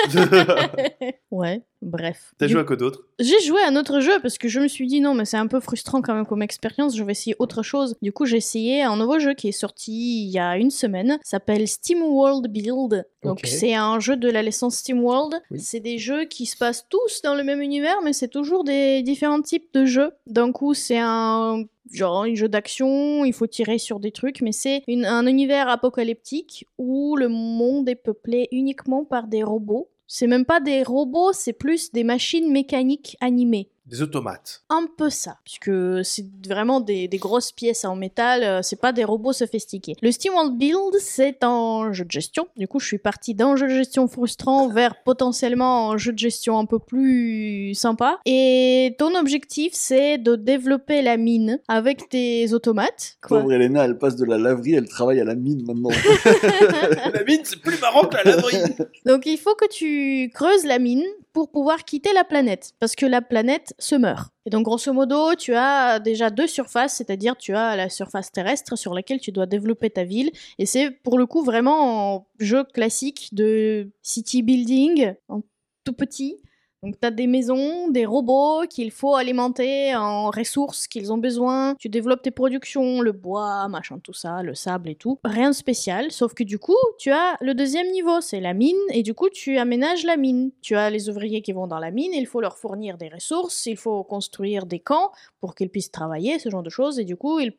ouais, 1.31 1.61
bref. 1.83 2.33
T'as 2.37 2.47
Du- 2.47 2.53
joué 2.53 2.61
à 2.61 2.63
quoi 2.63 2.75
d'autre? 2.75 3.01
J'ai 3.19 3.39
joué 3.41 3.61
à 3.61 3.67
un 3.69 3.75
autre 3.75 3.99
jeu 3.99 4.13
parce 4.21 4.37
que 4.37 4.47
je 4.47 4.59
me 4.59 4.67
suis 4.67 4.87
dit 4.87 5.01
non, 5.01 5.13
mais 5.13 5.25
c'est 5.25 5.37
un 5.37 5.47
peu 5.47 5.59
frustrant 5.59 6.01
quand 6.01 6.13
même 6.15 6.25
comme 6.25 6.41
expérience, 6.41 6.95
je 6.95 7.03
vais 7.03 7.11
essayer 7.11 7.35
autre 7.39 7.61
chose. 7.63 7.95
Du 8.01 8.11
coup, 8.11 8.25
j'ai 8.25 8.37
essayé 8.37 8.83
un 8.83 8.97
nouveau 8.97 9.19
jeu 9.19 9.33
qui 9.33 9.49
est 9.49 9.51
sorti 9.51 10.23
il 10.25 10.29
y 10.31 10.39
a 10.39 10.57
une 10.57 10.71
semaine, 10.71 11.19
s'appelle 11.23 11.67
Steam 11.67 12.01
World 12.01 12.47
Build. 12.47 13.05
Donc, 13.23 13.41
c'est 13.45 13.73
un 13.75 13.99
jeu 13.99 14.17
de 14.17 14.29
la 14.29 14.41
licence 14.41 14.75
Steam 14.77 15.01
World. 15.03 15.35
Oui. 15.51 15.59
C'est 15.59 15.79
des 15.79 15.97
jeux 15.97 16.25
qui 16.25 16.45
se 16.45 16.57
passent 16.57 16.85
tous 16.89 17.21
dans 17.23 17.35
le 17.35 17.43
même 17.43 17.61
univers, 17.61 18.01
mais 18.03 18.11
c'est 18.13 18.27
toujours 18.27 18.63
des 18.63 19.01
différents 19.03 19.41
types 19.41 19.69
de 19.73 19.85
jeux. 19.85 20.11
D'un 20.27 20.51
coup, 20.51 20.73
c'est 20.73 20.99
un 20.99 21.63
genre 21.91 22.23
un 22.23 22.33
jeu 22.33 22.47
d'action, 22.49 23.23
il 23.23 23.33
faut 23.33 23.45
tirer 23.45 23.77
sur 23.77 23.99
des 23.99 24.11
trucs, 24.11 24.41
mais 24.41 24.51
c'est 24.51 24.81
un 24.87 25.27
univers 25.27 25.67
apocalyptique 25.69 26.65
où 26.77 27.15
le 27.15 27.27
monde 27.27 27.87
est 27.87 27.95
peuplé 27.95 28.47
uniquement 28.51 29.03
par 29.05 29.27
des 29.27 29.43
robots. 29.43 29.89
C'est 30.07 30.27
même 30.27 30.45
pas 30.45 30.59
des 30.59 30.83
robots, 30.83 31.33
c'est 31.33 31.53
plus 31.53 31.91
des 31.91 32.03
machines 32.03 32.51
mécaniques 32.51 33.17
animées. 33.21 33.69
Des 33.85 34.01
automates. 34.01 34.63
Un 34.69 34.85
peu 34.97 35.09
ça, 35.09 35.37
puisque 35.43 36.05
c'est 36.05 36.25
vraiment 36.47 36.79
des, 36.79 37.09
des 37.09 37.17
grosses 37.17 37.51
pièces 37.51 37.83
en 37.83 37.97
métal, 37.97 38.43
euh, 38.43 38.61
c'est 38.61 38.79
pas 38.79 38.93
des 38.93 39.03
robots 39.03 39.33
sophistiqués. 39.33 39.95
Le 40.01 40.09
SteamWorld 40.09 40.57
Build, 40.57 40.95
c'est 40.99 41.43
un 41.43 41.91
jeu 41.91 42.05
de 42.05 42.11
gestion. 42.11 42.47
Du 42.55 42.67
coup, 42.67 42.79
je 42.79 42.87
suis 42.87 42.97
partie 42.97 43.33
d'un 43.33 43.57
jeu 43.57 43.67
de 43.67 43.73
gestion 43.73 44.07
frustrant 44.07 44.69
vers 44.69 45.03
potentiellement 45.03 45.91
un 45.91 45.97
jeu 45.97 46.13
de 46.13 46.17
gestion 46.17 46.57
un 46.59 46.65
peu 46.65 46.79
plus 46.79 47.73
sympa. 47.75 48.19
Et 48.25 48.95
ton 48.97 49.15
objectif, 49.15 49.73
c'est 49.73 50.17
de 50.17 50.37
développer 50.37 51.01
la 51.01 51.17
mine 51.17 51.59
avec 51.67 52.07
tes 52.07 52.53
automates. 52.53 53.17
Quoi. 53.21 53.39
Pauvre 53.39 53.51
Elena, 53.51 53.83
elle 53.83 53.97
passe 53.97 54.15
de 54.15 54.25
la 54.25 54.37
laverie, 54.37 54.75
elle 54.75 54.87
travaille 54.87 55.19
à 55.19 55.25
la 55.25 55.35
mine 55.35 55.65
maintenant. 55.65 55.89
la 57.13 57.23
mine, 57.25 57.41
c'est 57.43 57.59
plus 57.59 57.79
marrant 57.81 58.05
que 58.05 58.15
la 58.15 58.23
laverie. 58.23 58.63
Donc 59.05 59.25
il 59.25 59.37
faut 59.37 59.55
que 59.55 59.67
tu 59.67 60.31
creuses 60.33 60.63
la 60.63 60.79
mine 60.79 61.03
pour 61.33 61.49
pouvoir 61.49 61.83
quitter 61.83 62.13
la 62.13 62.23
planète, 62.23 62.73
parce 62.79 62.95
que 62.95 63.05
la 63.07 63.21
planète 63.21 63.73
se 63.79 63.95
meurt. 63.95 64.31
Et 64.45 64.51
donc 64.51 64.63
grosso 64.63 64.93
modo, 64.93 65.33
tu 65.35 65.55
as 65.55 65.99
déjà 65.99 66.29
deux 66.29 66.47
surfaces, 66.47 66.95
c'est-à-dire 66.95 67.35
tu 67.37 67.55
as 67.55 67.75
la 67.75 67.89
surface 67.89 68.31
terrestre 68.31 68.75
sur 68.75 68.93
laquelle 68.93 69.19
tu 69.19 69.31
dois 69.31 69.47
développer 69.47 69.89
ta 69.89 70.03
ville, 70.03 70.31
et 70.59 70.65
c'est 70.67 70.91
pour 70.91 71.17
le 71.17 71.25
coup 71.25 71.43
vraiment 71.43 72.17
un 72.17 72.25
jeu 72.39 72.63
classique 72.63 73.29
de 73.33 73.91
city 74.03 74.43
building, 74.43 75.15
en 75.27 75.41
tout 75.83 75.93
petit. 75.93 76.42
Donc 76.83 76.99
tu 76.99 77.07
as 77.07 77.11
des 77.11 77.27
maisons, 77.27 77.87
des 77.87 78.05
robots 78.05 78.63
qu'il 78.69 78.91
faut 78.91 79.15
alimenter 79.15 79.95
en 79.95 80.29
ressources 80.29 80.87
qu'ils 80.87 81.13
ont 81.13 81.17
besoin. 81.17 81.75
Tu 81.79 81.87
développes 81.87 82.21
tes 82.21 82.31
productions, 82.31 82.99
le 82.99 83.13
bois, 83.13 83.69
machin, 83.69 83.99
tout 84.03 84.11
ça, 84.11 84.43
le 84.43 84.53
sable 84.53 84.89
et 84.89 84.95
tout. 84.95 85.17
Rien 85.23 85.51
de 85.51 85.55
spécial, 85.55 86.11
sauf 86.11 86.33
que 86.33 86.43
du 86.43 86.59
coup, 86.59 86.75
tu 86.99 87.09
as 87.09 87.37
le 87.39 87.53
deuxième 87.53 87.89
niveau, 87.91 88.19
c'est 88.19 88.41
la 88.41 88.53
mine, 88.53 88.75
et 88.91 89.01
du 89.01 89.13
coup, 89.13 89.29
tu 89.29 89.57
aménages 89.57 90.03
la 90.03 90.17
mine. 90.17 90.51
Tu 90.61 90.75
as 90.75 90.89
les 90.89 91.07
ouvriers 91.07 91.41
qui 91.41 91.53
vont 91.53 91.67
dans 91.67 91.79
la 91.79 91.91
mine, 91.91 92.11
il 92.13 92.27
faut 92.27 92.41
leur 92.41 92.57
fournir 92.57 92.97
des 92.97 93.07
ressources, 93.07 93.65
il 93.65 93.77
faut 93.77 94.03
construire 94.03 94.65
des 94.65 94.79
camps 94.79 95.11
pour 95.39 95.55
qu'ils 95.55 95.69
puissent 95.69 95.91
travailler, 95.91 96.37
ce 96.37 96.49
genre 96.49 96.63
de 96.63 96.69
choses, 96.69 96.99
et 96.99 97.05
du 97.05 97.15
coup, 97.15 97.39
ils, 97.39 97.53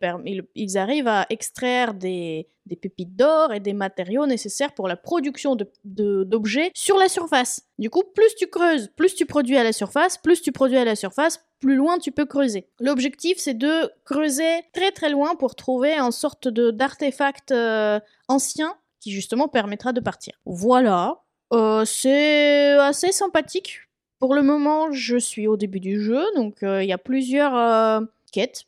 ils 0.55 0.77
arrivent 0.77 1.09
à 1.09 1.25
extraire 1.31 1.95
des, 1.95 2.47
des 2.67 2.77
pépites 2.77 3.17
d'or 3.17 3.53
et 3.53 3.61
des 3.61 3.73
matériaux 3.73 4.27
nécessaires 4.27 4.73
pour 4.73 4.89
la 4.89 4.97
production 4.97 5.57
d'objets 5.85 6.71
sur 6.75 6.97
la 6.97 7.09
surface. 7.09 7.63
Du 7.79 7.91
coup, 7.91 8.03
plus 8.15 8.35
tu 8.37 8.47
creuses, 8.47 8.89
plus 8.97 9.15
tu 9.15 9.27
produis 9.27 9.57
à 9.57 9.65
la 9.65 9.73
surface, 9.73 10.19
plus 10.19 10.41
tu 10.41 10.53
produis 10.53 10.79
à 10.79 10.85
la 10.85 10.97
surface, 10.97 11.45
plus 11.61 11.77
loin 11.77 11.99
tu 11.99 12.13
peux 12.13 12.27
creuser. 12.27 12.69
L'objectif, 12.81 13.39
c'est 13.39 13.55
de 13.55 13.91
creuser 14.05 14.63
très 14.73 14.93
très 14.93 15.11
loin 15.11 15.35
pour 15.35 15.55
trouver 15.55 15.93
une 15.99 16.11
sorte 16.13 16.49
d'artefact 16.49 17.51
euh, 17.53 18.01
ancien 18.29 18.75
qui 19.01 19.13
justement 19.13 19.49
permettra 19.49 19.93
de 19.93 20.01
partir. 20.01 20.35
Voilà, 20.47 21.21
Euh, 21.53 21.85
c'est 21.85 22.73
assez 22.73 23.13
sympathique. 23.13 23.81
Pour 24.19 24.35
le 24.35 24.43
moment, 24.43 24.91
je 24.91 25.17
suis 25.17 25.47
au 25.47 25.57
début 25.57 25.81
du 25.81 26.01
jeu, 26.01 26.25
donc 26.35 26.63
euh, 26.63 26.83
il 26.83 26.89
y 26.89 26.93
a 26.93 26.99
plusieurs 26.99 27.55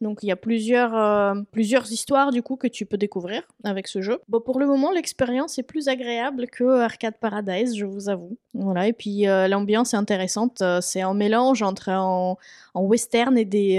donc 0.01 0.23
il 0.23 0.27
y 0.27 0.33
a 0.33 0.37
plusieurs, 0.37 0.95
euh, 0.95 1.35
plusieurs 1.51 1.91
histoires 1.93 2.31
du 2.31 2.43
coup 2.43 2.57
que 2.57 2.67
tu 2.67 2.87
peux 2.87 2.97
découvrir 2.97 3.43
avec 3.65 3.89
ce 3.89 4.01
jeu. 4.01 4.19
Bon, 4.29 4.41
pour 4.41 4.59
le 4.61 4.67
moment, 4.67 4.93
l'expérience 4.93 5.59
est 5.59 5.63
plus 5.63 5.89
agréable 5.89 6.47
que 6.47 6.81
Arcade 6.81 7.17
Paradise, 7.21 7.77
je 7.77 7.85
vous 7.85 8.09
avoue. 8.09 8.37
Voilà, 8.55 8.89
et 8.89 8.93
puis 8.93 9.29
euh, 9.29 9.49
l'ambiance 9.49 9.95
est 9.95 9.97
intéressante. 9.97 10.63
euh, 10.63 10.81
c'est 10.81 11.03
un 11.03 11.15
mélange 11.15 11.63
entre 11.63 11.91
en, 11.91 12.37
western 12.75 13.37
et 13.37 13.45
des, 13.45 13.77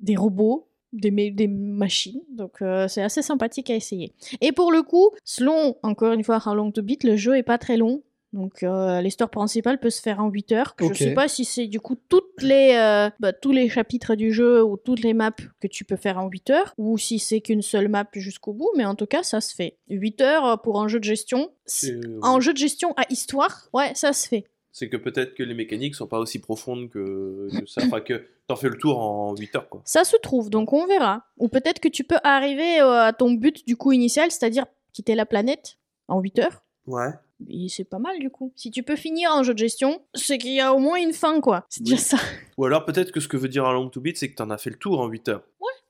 des 0.00 0.16
robots. 0.16 0.68
Des, 0.94 1.30
des 1.30 1.48
machines, 1.48 2.20
donc 2.28 2.58
c'est 2.86 3.00
assez 3.00 3.22
sympathique 3.22 3.70
à 3.70 3.74
essayer. 3.74 4.12
Et 4.42 4.52
pour 4.52 4.70
le 4.70 4.82
coup, 4.82 5.08
selon 5.24 5.74
encore 5.82 6.12
une 6.12 6.22
fois 6.22 6.38
How 6.44 6.54
Long 6.54 6.70
to 6.70 6.82
Beat, 6.82 7.04
le 7.04 7.16
jeu 7.16 7.34
est 7.38 7.42
pas 7.42 7.56
très 7.56 7.78
long, 7.78 8.02
donc 8.32 8.62
euh, 8.62 9.00
l'histoire 9.02 9.30
principale 9.30 9.78
peut 9.78 9.90
se 9.90 10.00
faire 10.00 10.20
en 10.20 10.30
8 10.30 10.52
heures. 10.52 10.74
Ok. 10.80 10.94
Je 10.94 10.98
sais 10.98 11.14
pas 11.14 11.28
si 11.28 11.44
c'est 11.44 11.66
du 11.66 11.80
coup 11.80 11.96
toutes 12.08 12.42
les, 12.42 12.74
euh, 12.74 13.10
bah, 13.20 13.32
tous 13.32 13.52
les 13.52 13.68
chapitres 13.68 14.14
du 14.14 14.32
jeu 14.32 14.64
ou 14.64 14.76
toutes 14.76 15.00
les 15.02 15.12
maps 15.12 15.30
que 15.60 15.66
tu 15.66 15.84
peux 15.84 15.96
faire 15.96 16.18
en 16.18 16.28
8 16.28 16.50
heures, 16.50 16.74
ou 16.78 16.96
si 16.96 17.18
c'est 17.18 17.40
qu'une 17.40 17.62
seule 17.62 17.88
map 17.88 18.08
jusqu'au 18.14 18.54
bout, 18.54 18.70
mais 18.76 18.86
en 18.86 18.94
tout 18.94 19.06
cas 19.06 19.22
ça 19.22 19.40
se 19.40 19.54
fait. 19.54 19.78
8 19.88 20.20
heures 20.22 20.46
euh, 20.46 20.56
pour 20.56 20.80
un 20.80 20.88
jeu 20.88 20.98
de 20.98 21.04
gestion. 21.04 21.52
Un 22.22 22.40
jeu 22.40 22.52
de 22.52 22.58
gestion 22.58 22.94
à 22.96 23.04
histoire, 23.10 23.68
ouais, 23.74 23.92
ça 23.94 24.12
se 24.12 24.26
fait. 24.26 24.44
c'est 24.72 24.88
que 24.88 24.96
peut-être 24.96 25.34
que 25.34 25.42
les 25.42 25.54
mécaniques 25.54 25.94
sont 25.94 26.06
pas 26.06 26.18
aussi 26.18 26.38
profondes 26.38 26.88
que, 26.88 27.48
que 27.60 27.66
ça. 27.66 27.82
Enfin, 27.84 28.00
que 28.00 28.26
t'en 28.46 28.56
fais 28.56 28.68
le 28.68 28.78
tour 28.78 28.98
en 28.98 29.36
8 29.36 29.56
heures, 29.56 29.68
quoi. 29.68 29.82
Ça 29.84 30.04
se 30.04 30.16
trouve, 30.16 30.48
donc 30.48 30.72
on 30.72 30.86
verra. 30.86 31.26
Ou 31.36 31.48
peut-être 31.48 31.80
que 31.80 31.88
tu 31.88 32.04
peux 32.04 32.18
arriver 32.24 32.78
à 32.78 33.12
ton 33.12 33.30
but 33.32 33.66
du 33.66 33.76
coup 33.76 33.92
initial, 33.92 34.30
c'est-à-dire 34.30 34.64
quitter 34.94 35.14
la 35.14 35.26
planète 35.26 35.76
en 36.08 36.20
8 36.20 36.38
heures. 36.38 36.64
Ouais. 36.86 37.10
Et 37.48 37.68
c'est 37.68 37.84
pas 37.84 37.98
mal 37.98 38.18
du 38.18 38.30
coup. 38.30 38.52
Si 38.56 38.70
tu 38.70 38.82
peux 38.82 38.96
finir 38.96 39.32
un 39.32 39.42
jeu 39.42 39.52
de 39.54 39.58
gestion, 39.58 40.02
c'est 40.14 40.38
qu'il 40.38 40.52
y 40.54 40.60
a 40.60 40.72
au 40.74 40.78
moins 40.78 40.96
une 40.98 41.12
fin 41.12 41.40
quoi. 41.40 41.64
C'est 41.68 41.82
déjà 41.82 41.96
Oui. 41.96 42.02
ça. 42.02 42.16
Ou 42.58 42.64
alors 42.64 42.84
peut-être 42.84 43.12
que 43.12 43.20
ce 43.20 43.28
que 43.28 43.36
veut 43.36 43.48
dire 43.48 43.64
un 43.66 43.72
long 43.72 43.88
to 43.88 44.00
beat, 44.00 44.16
c'est 44.18 44.30
que 44.30 44.34
t'en 44.36 44.50
as 44.50 44.58
fait 44.58 44.70
le 44.70 44.76
tour 44.76 45.00
en 45.00 45.06
8 45.08 45.28
heures. 45.28 45.42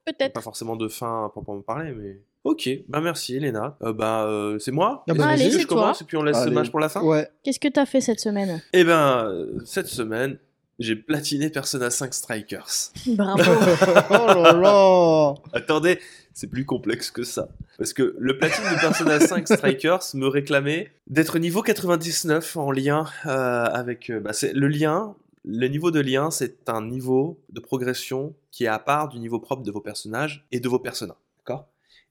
Peut-être. 0.05 0.33
Pas 0.33 0.41
forcément 0.41 0.75
de 0.75 0.89
fin 0.89 1.31
pour 1.33 1.45
pas 1.45 1.53
me 1.55 1.63
parler, 1.63 1.93
mais. 1.93 2.21
Ok, 2.43 2.69
bah 2.89 3.01
merci 3.01 3.37
Elena. 3.37 3.77
Euh, 3.85 3.93
bah 3.93 4.25
euh, 4.27 4.59
c'est 4.59 4.73
moi? 4.73 5.05
Ah 5.09 5.15
bah, 5.15 5.29
Allez, 5.29 5.49
que 5.49 5.61
je 5.61 5.65
commence 5.67 5.99
toi. 5.99 6.05
et 6.05 6.07
puis 6.09 6.17
on 6.17 6.25
laisse 6.25 6.39
Allez. 6.39 6.51
Smash 6.51 6.71
pour 6.73 6.81
la 6.81 6.89
fin? 6.89 7.01
Ouais. 7.05 7.29
Qu'est-ce 7.45 7.61
que 7.61 7.69
t'as 7.69 7.87
fait 7.87 8.01
cette 8.01 8.19
semaine? 8.19 8.61
Eh 8.73 8.83
ben 8.83 9.27
euh, 9.27 9.61
cette 9.65 9.87
semaine, 9.87 10.39
j'ai 10.83 10.97
platiné 10.97 11.51
Persona 11.51 11.91
5 11.91 12.13
Strikers. 12.13 12.93
Bravo. 13.07 13.43
oh 14.11 14.43
là 14.43 14.53
là 14.53 15.35
Attendez, 15.53 15.99
c'est 16.35 16.49
plus 16.49 16.65
complexe 16.65 17.11
que 17.11 17.23
ça. 17.23 17.49
Parce 17.79 17.93
que 17.93 18.15
le 18.19 18.39
platine 18.39 18.65
de 18.65 18.81
Persona 18.81 19.21
5 19.27 19.49
Strikers 19.49 20.03
me 20.15 20.27
réclamait 20.27 20.93
d'être 21.07 21.39
niveau 21.39 21.63
99 21.63 22.57
en 22.57 22.71
lien 22.71 23.07
euh, 23.27 23.65
avec... 23.65 24.11
euh, 24.11 24.21
bah, 24.21 24.33
c'est 24.33 24.53
le 24.53 24.69
lien, 24.69 25.15
le 25.45 25.69
niveau 25.69 25.91
de 25.91 26.01
lien, 26.01 26.31
c'est 26.31 26.69
un 26.69 26.85
niveau 26.87 27.41
de 27.51 27.61
progression 27.61 28.35
qui 28.51 28.65
est 28.65 28.69
à 28.69 28.79
part 28.79 29.09
du 29.09 29.19
niveau 29.19 29.41
propre 29.41 29.63
de 29.63 29.71
vos 29.71 29.81
personnages 29.81 30.47
et 30.53 30.61
de 30.61 30.69
vos 30.69 30.79
personnages. 30.79 31.17
D'accord? 31.39 31.69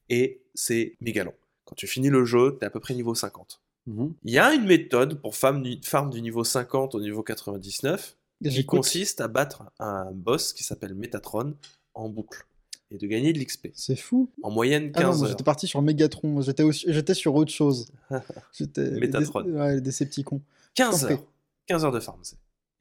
Et 0.08 0.42
c'est 0.54 0.96
méga 1.00 1.24
long. 1.24 1.34
Quand 1.64 1.74
tu 1.74 1.86
finis 1.86 2.10
le 2.10 2.24
jeu, 2.24 2.56
t'es 2.58 2.66
à 2.66 2.70
peu 2.70 2.80
près 2.80 2.94
niveau 2.94 3.14
50. 3.14 3.60
Mhm. 3.86 4.14
Il 4.24 4.32
y 4.32 4.38
a 4.38 4.52
une 4.54 4.66
méthode 4.66 5.20
pour 5.20 5.34
farm 5.34 5.62
du, 5.62 5.78
farm 5.82 6.10
du 6.10 6.22
niveau 6.22 6.44
50 6.44 6.94
au 6.94 7.00
niveau 7.00 7.22
99 7.22 8.16
qui 8.50 8.64
consiste 8.66 9.20
à 9.20 9.28
battre 9.28 9.64
un 9.78 10.10
boss 10.12 10.52
qui 10.52 10.64
s'appelle 10.64 10.94
Metatron 10.94 11.54
en 11.94 12.08
boucle 12.08 12.46
et 12.90 12.98
de 12.98 13.06
gagner 13.06 13.32
de 13.32 13.38
l'XP. 13.38 13.68
C'est 13.74 13.96
fou. 13.96 14.30
En 14.42 14.50
moyenne 14.50 14.92
Ah 14.94 15.02
non, 15.02 15.08
15 15.08 15.16
moi, 15.18 15.24
heures. 15.26 15.30
j'étais 15.32 15.44
parti 15.44 15.66
sur 15.66 15.80
Megatron. 15.82 16.40
J'étais 16.42 16.62
aussi- 16.62 16.86
j'étais 16.88 17.14
sur 17.14 17.34
autre 17.34 17.52
chose. 17.52 17.90
J'étais 18.52 18.90
les. 18.90 19.08
Dé- 19.08 19.18
ouais, 19.18 19.74
les 19.76 19.80
Decepticons. 19.80 20.42
15 20.74 21.00
T'en 21.00 21.06
prie. 21.06 21.14
heures. 21.14 21.24
15 21.66 21.84
heures 21.84 21.92
de 21.92 22.00
farm. 22.00 22.20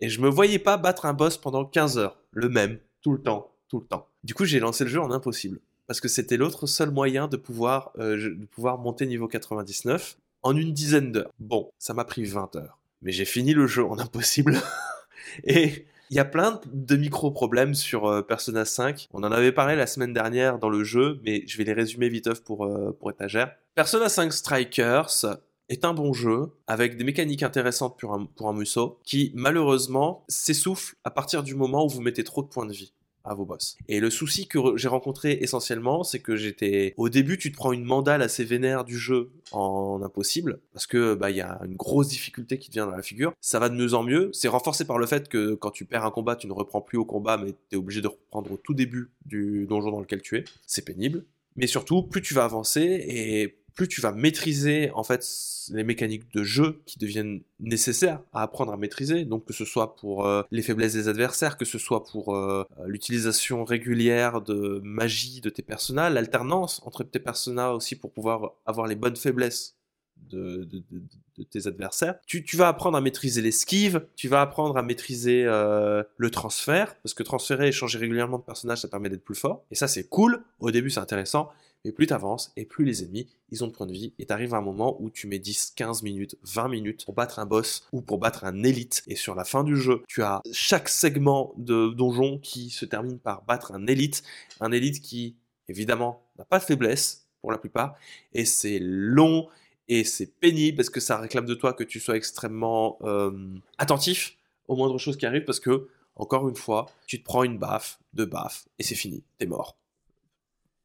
Et 0.01 0.09
je 0.09 0.19
me 0.21 0.29
voyais 0.29 0.59
pas 0.59 0.77
battre 0.77 1.05
un 1.05 1.13
boss 1.13 1.37
pendant 1.37 1.63
15 1.65 1.97
heures. 1.97 2.17
Le 2.31 2.49
même. 2.49 2.79
Tout 3.01 3.11
le 3.13 3.21
temps. 3.21 3.51
Tout 3.69 3.79
le 3.79 3.85
temps. 3.85 4.07
Du 4.23 4.33
coup, 4.33 4.43
j'ai 4.45 4.59
lancé 4.59 4.83
le 4.83 4.89
jeu 4.89 4.99
en 4.99 5.11
impossible. 5.11 5.59
Parce 5.87 5.99
que 6.01 6.07
c'était 6.07 6.37
l'autre 6.37 6.67
seul 6.67 6.89
moyen 6.91 7.27
de 7.27 7.37
pouvoir, 7.37 7.91
euh, 7.99 8.15
de 8.37 8.45
pouvoir 8.45 8.77
monter 8.79 9.05
niveau 9.05 9.27
99 9.27 10.17
en 10.43 10.55
une 10.55 10.73
dizaine 10.73 11.11
d'heures. 11.11 11.31
Bon, 11.39 11.71
ça 11.77 11.93
m'a 11.93 12.03
pris 12.05 12.23
20 12.25 12.55
heures. 12.55 12.79
Mais 13.01 13.11
j'ai 13.11 13.25
fini 13.25 13.53
le 13.53 13.67
jeu 13.67 13.83
en 13.85 13.97
impossible. 13.99 14.59
Et 15.43 15.85
il 16.11 16.17
y 16.17 16.19
a 16.19 16.25
plein 16.25 16.59
de 16.71 16.95
micro-problèmes 16.97 17.73
sur 17.73 18.05
euh, 18.05 18.21
Persona 18.21 18.65
5. 18.65 19.07
On 19.13 19.23
en 19.23 19.31
avait 19.31 19.53
parlé 19.53 19.75
la 19.77 19.87
semaine 19.87 20.11
dernière 20.11 20.59
dans 20.59 20.69
le 20.69 20.83
jeu, 20.83 21.19
mais 21.23 21.43
je 21.47 21.57
vais 21.57 21.63
les 21.63 21.73
résumer 21.73 22.09
vite 22.09 22.27
off 22.27 22.41
pour, 22.41 22.65
euh, 22.65 22.95
pour 22.99 23.09
étagère. 23.09 23.55
Persona 23.75 24.09
5 24.09 24.33
Strikers 24.33 25.25
est 25.69 25.85
un 25.85 25.93
bon 25.93 26.11
jeu 26.11 26.51
avec 26.67 26.97
des 26.97 27.05
mécaniques 27.05 27.43
intéressantes 27.43 27.97
pour 27.97 28.13
un, 28.13 28.25
pour 28.25 28.49
un 28.49 28.53
Musso 28.53 28.99
qui 29.05 29.31
malheureusement 29.35 30.25
s'essouffle 30.27 30.95
à 31.05 31.11
partir 31.11 31.43
du 31.43 31.55
moment 31.55 31.85
où 31.85 31.89
vous 31.89 32.01
mettez 32.01 32.25
trop 32.25 32.41
de 32.43 32.47
points 32.47 32.65
de 32.65 32.73
vie. 32.73 32.91
Vos 33.25 33.45
boss. 33.45 33.77
Et 33.87 33.99
le 33.99 34.09
souci 34.09 34.47
que 34.47 34.59
j'ai 34.75 34.87
rencontré 34.87 35.37
essentiellement, 35.41 36.03
c'est 36.03 36.19
que 36.19 36.35
j'étais 36.35 36.93
au 36.97 37.09
début, 37.09 37.37
tu 37.37 37.51
te 37.51 37.57
prends 37.57 37.71
une 37.71 37.83
mandale 37.83 38.21
assez 38.21 38.43
vénère 38.43 38.83
du 38.83 38.97
jeu 38.97 39.31
en 39.51 40.01
impossible 40.03 40.59
parce 40.73 40.87
que 40.87 41.13
bah 41.13 41.29
il 41.29 41.37
y 41.37 41.41
a 41.41 41.59
une 41.65 41.75
grosse 41.75 42.07
difficulté 42.07 42.57
qui 42.57 42.69
te 42.69 42.73
vient 42.73 42.85
dans 42.85 42.95
la 42.95 43.03
figure. 43.03 43.33
Ça 43.41 43.59
va 43.59 43.69
de 43.69 43.75
mieux 43.75 43.93
en 43.93 44.03
mieux. 44.03 44.29
C'est 44.33 44.47
renforcé 44.47 44.85
par 44.85 44.97
le 44.97 45.05
fait 45.05 45.29
que 45.29 45.53
quand 45.53 45.71
tu 45.71 45.85
perds 45.85 46.05
un 46.05 46.11
combat, 46.11 46.35
tu 46.35 46.47
ne 46.47 46.53
reprends 46.53 46.81
plus 46.81 46.97
au 46.97 47.05
combat, 47.05 47.37
mais 47.37 47.51
tu 47.51 47.75
es 47.75 47.77
obligé 47.77 48.01
de 48.01 48.07
reprendre 48.07 48.51
au 48.51 48.57
tout 48.57 48.73
début 48.73 49.11
du 49.25 49.65
donjon 49.67 49.91
dans 49.91 49.99
lequel 49.99 50.21
tu 50.21 50.37
es. 50.37 50.43
C'est 50.65 50.85
pénible. 50.85 51.25
Mais 51.57 51.67
surtout, 51.67 52.03
plus 52.03 52.21
tu 52.21 52.33
vas 52.33 52.45
avancer 52.45 52.81
et 52.81 53.60
plus 53.73 53.87
tu 53.87 54.01
vas 54.01 54.11
maîtriser 54.11 54.91
en 54.93 55.03
fait 55.03 55.25
les 55.71 55.83
mécaniques 55.83 56.31
de 56.33 56.43
jeu 56.43 56.81
qui 56.85 56.99
deviennent 56.99 57.41
nécessaires 57.59 58.21
à 58.33 58.43
apprendre 58.43 58.73
à 58.73 58.77
maîtriser. 58.77 59.25
Donc 59.25 59.45
que 59.45 59.53
ce 59.53 59.65
soit 59.65 59.95
pour 59.95 60.25
euh, 60.25 60.43
les 60.51 60.61
faiblesses 60.61 60.93
des 60.93 61.07
adversaires, 61.07 61.57
que 61.57 61.65
ce 61.65 61.77
soit 61.77 62.03
pour 62.03 62.35
euh, 62.35 62.63
l'utilisation 62.85 63.63
régulière 63.63 64.41
de 64.41 64.81
magie 64.83 65.41
de 65.41 65.49
tes 65.49 65.61
personnages, 65.61 66.13
l'alternance 66.13 66.81
entre 66.85 67.03
tes 67.03 67.19
personnages 67.19 67.75
aussi 67.75 67.95
pour 67.95 68.11
pouvoir 68.11 68.51
avoir 68.65 68.87
les 68.87 68.95
bonnes 68.95 69.15
faiblesses 69.15 69.75
de, 70.29 70.67
tes 71.49 71.67
adversaires. 71.67 72.15
Tu, 72.25 72.43
tu 72.43 72.57
vas 72.57 72.67
apprendre 72.67 72.97
à 72.97 73.01
maîtriser 73.01 73.41
l'esquive, 73.41 74.05
tu 74.15 74.27
vas 74.27 74.41
apprendre 74.41 74.77
à 74.77 74.83
maîtriser 74.83 75.43
euh, 75.45 76.03
le 76.17 76.29
transfert, 76.29 76.95
parce 77.01 77.13
que 77.13 77.23
transférer 77.23 77.69
et 77.69 77.71
changer 77.71 77.97
régulièrement 77.97 78.37
de 78.37 78.43
personnage, 78.43 78.79
ça 78.79 78.87
permet 78.87 79.09
d'être 79.09 79.23
plus 79.23 79.35
fort. 79.35 79.63
Et 79.71 79.75
ça, 79.75 79.87
c'est 79.87 80.07
cool. 80.07 80.43
Au 80.59 80.71
début, 80.71 80.89
c'est 80.89 80.99
intéressant. 80.99 81.49
Mais 81.83 81.91
plus 81.91 82.07
t'avances, 82.07 82.51
et 82.55 82.65
plus 82.65 82.85
les 82.85 83.03
ennemis, 83.03 83.27
ils 83.49 83.63
ont 83.63 83.67
de 83.67 83.71
points 83.71 83.87
de 83.87 83.91
vie, 83.91 84.13
et 84.19 84.25
t'arrives 84.25 84.53
à 84.53 84.57
un 84.57 84.61
moment 84.61 85.01
où 85.01 85.09
tu 85.09 85.27
mets 85.27 85.39
10, 85.39 85.73
15 85.75 86.03
minutes, 86.03 86.37
20 86.43 86.67
minutes 86.69 87.05
pour 87.05 87.15
battre 87.15 87.39
un 87.39 87.45
boss, 87.45 87.87
ou 87.91 88.01
pour 88.01 88.19
battre 88.19 88.43
un 88.45 88.63
élite, 88.63 89.03
et 89.07 89.15
sur 89.15 89.33
la 89.33 89.43
fin 89.43 89.63
du 89.63 89.75
jeu, 89.75 90.03
tu 90.07 90.21
as 90.21 90.41
chaque 90.51 90.89
segment 90.89 91.53
de 91.57 91.89
donjon 91.89 92.37
qui 92.37 92.69
se 92.69 92.85
termine 92.85 93.19
par 93.19 93.43
battre 93.45 93.71
un 93.71 93.87
élite, 93.87 94.23
un 94.59 94.71
élite 94.71 95.01
qui, 95.01 95.35
évidemment, 95.67 96.23
n'a 96.37 96.45
pas 96.45 96.59
de 96.59 96.63
faiblesse, 96.63 97.27
pour 97.41 97.51
la 97.51 97.57
plupart, 97.57 97.95
et 98.33 98.45
c'est 98.45 98.77
long, 98.79 99.47
et 99.87 100.03
c'est 100.03 100.27
pénible, 100.39 100.77
parce 100.77 100.91
que 100.91 100.99
ça 100.99 101.17
réclame 101.17 101.45
de 101.45 101.55
toi 101.55 101.73
que 101.73 101.83
tu 101.83 101.99
sois 101.99 102.15
extrêmement 102.15 102.99
euh, 103.01 103.31
attentif 103.79 104.37
aux 104.67 104.75
moindres 104.75 104.99
choses 104.99 105.17
qui 105.17 105.25
arrivent, 105.25 105.45
parce 105.45 105.59
que, 105.59 105.87
encore 106.15 106.47
une 106.47 106.55
fois, 106.55 106.85
tu 107.07 107.19
te 107.19 107.25
prends 107.25 107.43
une 107.43 107.57
baffe, 107.57 107.99
deux 108.13 108.27
baffes, 108.27 108.67
et 108.77 108.83
c'est 108.83 108.95
fini, 108.95 109.23
t'es 109.39 109.47
mort. 109.47 109.75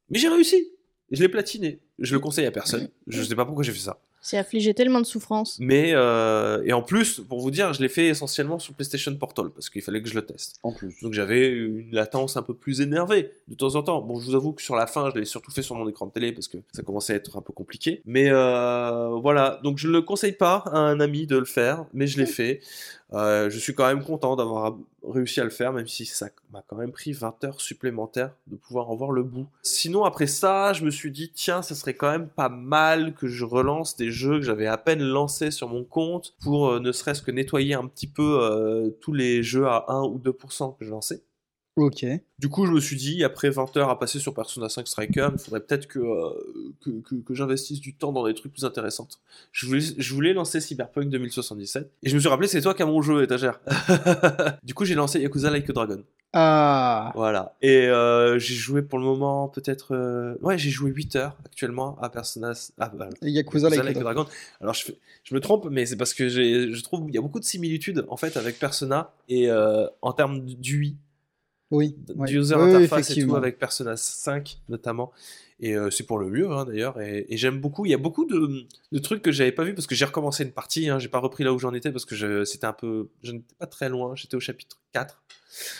Mais 0.08 0.18
j'ai 0.18 0.28
réussi 0.28 0.70
je 1.10 1.22
l'ai 1.22 1.28
platiné. 1.28 1.78
Je 1.98 2.14
le 2.14 2.20
conseille 2.20 2.46
à 2.46 2.50
personne. 2.50 2.88
Je 3.06 3.22
sais 3.22 3.34
pas 3.34 3.44
pourquoi 3.44 3.64
j'ai 3.64 3.72
fait 3.72 3.78
ça. 3.78 3.98
C'est 4.26 4.38
affligé 4.38 4.74
tellement 4.74 5.00
de 5.00 5.06
souffrance. 5.06 5.56
Mais 5.60 5.92
euh, 5.94 6.60
et 6.64 6.72
en 6.72 6.82
plus, 6.82 7.20
pour 7.20 7.38
vous 7.38 7.52
dire, 7.52 7.72
je 7.72 7.80
l'ai 7.80 7.88
fait 7.88 8.08
essentiellement 8.08 8.58
sur 8.58 8.74
PlayStation 8.74 9.14
Portal 9.14 9.50
parce 9.50 9.70
qu'il 9.70 9.82
fallait 9.82 10.02
que 10.02 10.08
je 10.08 10.16
le 10.16 10.22
teste. 10.22 10.56
En 10.64 10.72
plus. 10.72 11.00
Donc 11.00 11.12
j'avais 11.12 11.48
une 11.48 11.92
latence 11.92 12.36
un 12.36 12.42
peu 12.42 12.52
plus 12.52 12.80
énervée 12.80 13.30
de 13.46 13.54
temps 13.54 13.76
en 13.76 13.84
temps. 13.84 14.02
Bon, 14.02 14.18
je 14.18 14.26
vous 14.26 14.34
avoue 14.34 14.52
que 14.52 14.62
sur 14.62 14.74
la 14.74 14.88
fin, 14.88 15.10
je 15.14 15.20
l'ai 15.20 15.26
surtout 15.26 15.52
fait 15.52 15.62
sur 15.62 15.76
mon 15.76 15.88
écran 15.88 16.06
de 16.06 16.10
télé 16.10 16.32
parce 16.32 16.48
que 16.48 16.58
ça 16.72 16.82
commençait 16.82 17.12
à 17.12 17.16
être 17.16 17.36
un 17.36 17.40
peu 17.40 17.52
compliqué. 17.52 18.02
Mais 18.04 18.28
euh, 18.28 19.10
voilà, 19.22 19.60
donc 19.62 19.78
je 19.78 19.86
ne 19.86 19.92
le 19.92 20.02
conseille 20.02 20.32
pas 20.32 20.64
à 20.72 20.78
un 20.78 20.98
ami 20.98 21.28
de 21.28 21.36
le 21.36 21.44
faire, 21.44 21.84
mais 21.94 22.08
je 22.08 22.18
l'ai 22.18 22.26
fait. 22.26 22.60
Euh, 23.12 23.50
je 23.50 23.58
suis 23.58 23.74
quand 23.74 23.86
même 23.86 24.02
content 24.02 24.36
d'avoir 24.36 24.76
réussi 25.06 25.40
à 25.40 25.44
le 25.44 25.50
faire, 25.50 25.72
même 25.72 25.86
si 25.86 26.04
ça 26.06 26.28
m'a 26.52 26.62
quand 26.66 26.76
même 26.76 26.90
pris 26.90 27.12
20 27.12 27.44
heures 27.44 27.60
supplémentaires 27.60 28.34
de 28.48 28.56
pouvoir 28.56 28.90
en 28.90 28.96
voir 28.96 29.12
le 29.12 29.22
bout. 29.22 29.46
Sinon, 29.62 30.04
après 30.04 30.26
ça, 30.26 30.72
je 30.72 30.84
me 30.84 30.90
suis 30.90 31.12
dit, 31.12 31.30
tiens, 31.32 31.62
ça 31.62 31.74
serait 31.74 31.94
quand 31.94 32.10
même 32.10 32.28
pas 32.28 32.48
mal 32.48 33.14
que 33.14 33.28
je 33.28 33.44
relance 33.44 33.96
des 33.96 34.10
jeux 34.10 34.38
que 34.38 34.44
j'avais 34.44 34.66
à 34.66 34.76
peine 34.76 35.02
lancés 35.02 35.50
sur 35.50 35.68
mon 35.68 35.84
compte 35.84 36.34
pour 36.42 36.68
euh, 36.68 36.80
ne 36.80 36.90
serait-ce 36.92 37.22
que 37.22 37.30
nettoyer 37.30 37.74
un 37.74 37.86
petit 37.86 38.08
peu 38.08 38.40
euh, 38.42 38.90
tous 39.00 39.12
les 39.12 39.42
jeux 39.42 39.66
à 39.66 39.84
1 39.88 40.02
ou 40.02 40.18
2% 40.18 40.76
que 40.76 40.84
je 40.84 40.90
lançais. 40.90 41.22
Ok. 41.76 42.06
Du 42.38 42.48
coup, 42.48 42.64
je 42.66 42.72
me 42.72 42.80
suis 42.80 42.96
dit, 42.96 43.22
après 43.22 43.50
20 43.50 43.76
heures 43.76 43.90
à 43.90 43.98
passer 43.98 44.18
sur 44.18 44.32
Persona 44.32 44.68
5 44.70 44.88
Striker, 44.88 45.28
il 45.34 45.38
faudrait 45.38 45.60
peut-être 45.60 45.86
que, 45.86 45.98
euh, 45.98 46.30
que, 46.82 46.90
que, 47.02 47.14
que 47.16 47.34
j'investisse 47.34 47.80
du 47.80 47.94
temps 47.94 48.12
dans 48.12 48.26
des 48.26 48.32
trucs 48.34 48.52
plus 48.54 48.64
intéressants. 48.64 49.08
Je 49.52 49.66
voulais, 49.66 49.80
je 49.98 50.14
voulais 50.14 50.32
lancer 50.32 50.60
Cyberpunk 50.62 51.10
2077, 51.10 51.90
et 52.02 52.08
je 52.08 52.14
me 52.14 52.20
suis 52.20 52.28
rappelé, 52.30 52.48
c'est 52.48 52.62
toi 52.62 52.72
qui 52.72 52.82
as 52.82 52.86
mon 52.86 53.02
jeu, 53.02 53.22
étagère. 53.22 53.60
du 54.62 54.72
coup, 54.72 54.86
j'ai 54.86 54.94
lancé 54.94 55.20
Yakuza 55.20 55.50
Like 55.50 55.68
a 55.68 55.72
Dragon. 55.74 56.02
Ah. 56.32 57.12
Voilà. 57.14 57.56
Et 57.62 57.86
euh, 57.88 58.38
j'ai 58.38 58.54
joué 58.54 58.82
pour 58.82 58.98
le 58.98 59.04
moment, 59.04 59.48
peut-être... 59.48 59.94
euh, 59.94 60.34
Ouais, 60.42 60.58
j'ai 60.58 60.70
joué 60.70 60.90
8 60.90 61.16
heures 61.16 61.36
actuellement 61.44 61.98
à 62.00 62.08
Persona... 62.10 62.52
Ah, 62.78 62.90
bah, 62.94 63.08
Yakuza 63.22 63.68
Yakuza 63.68 63.70
Like 63.70 63.84
Like 63.84 63.96
a 63.98 64.00
Dragon. 64.00 64.26
Alors 64.60 64.74
je, 64.74 64.84
fais- 64.84 64.98
je 65.24 65.34
me 65.34 65.40
trompe, 65.40 65.68
mais 65.70 65.86
c'est 65.86 65.96
parce 65.96 66.12
que 66.14 66.28
je 66.28 66.82
trouve 66.82 67.04
qu'il 67.06 67.14
y 67.14 67.18
a 67.18 67.22
beaucoup 67.22 67.40
de 67.40 67.44
similitudes 67.44 68.04
en 68.08 68.16
fait 68.16 68.36
avec 68.36 68.58
Persona 68.58 69.12
et 69.28 69.50
euh, 69.50 69.86
en 70.02 70.12
termes 70.12 70.40
d'UI, 70.40 70.96
Oui. 71.70 71.96
ouais. 72.08 72.14
Oui, 72.30 72.38
oui, 72.38 72.52
interface 72.54 73.10
et 73.10 73.24
tout 73.26 73.34
avec 73.36 73.58
Persona 73.58 73.96
5 73.96 74.58
notamment. 74.68 75.12
Et 75.58 75.74
euh, 75.74 75.90
c'est 75.90 76.04
pour 76.04 76.18
le 76.18 76.28
mieux 76.28 76.50
hein, 76.50 76.64
d'ailleurs. 76.66 77.00
Et, 77.00 77.26
et 77.30 77.36
j'aime 77.38 77.60
beaucoup. 77.60 77.86
Il 77.86 77.90
y 77.90 77.94
a 77.94 77.98
beaucoup 77.98 78.26
de, 78.26 78.66
de 78.92 78.98
trucs 78.98 79.22
que 79.22 79.32
j'avais 79.32 79.52
pas 79.52 79.64
vu 79.64 79.74
parce 79.74 79.86
que 79.86 79.94
j'ai 79.94 80.04
recommencé 80.04 80.44
une 80.44 80.52
partie. 80.52 80.88
Hein, 80.90 80.98
j'ai 80.98 81.08
pas 81.08 81.18
repris 81.18 81.44
là 81.44 81.52
où 81.54 81.58
j'en 81.58 81.72
étais 81.72 81.90
parce 81.92 82.04
que 82.04 82.44
c'était 82.44 82.66
un 82.66 82.72
peu. 82.74 83.08
Je 83.22 83.32
n'étais 83.32 83.54
pas 83.58 83.66
très 83.66 83.88
loin. 83.88 84.14
J'étais 84.14 84.36
au 84.36 84.40
chapitre 84.40 84.76
4. 84.92 85.22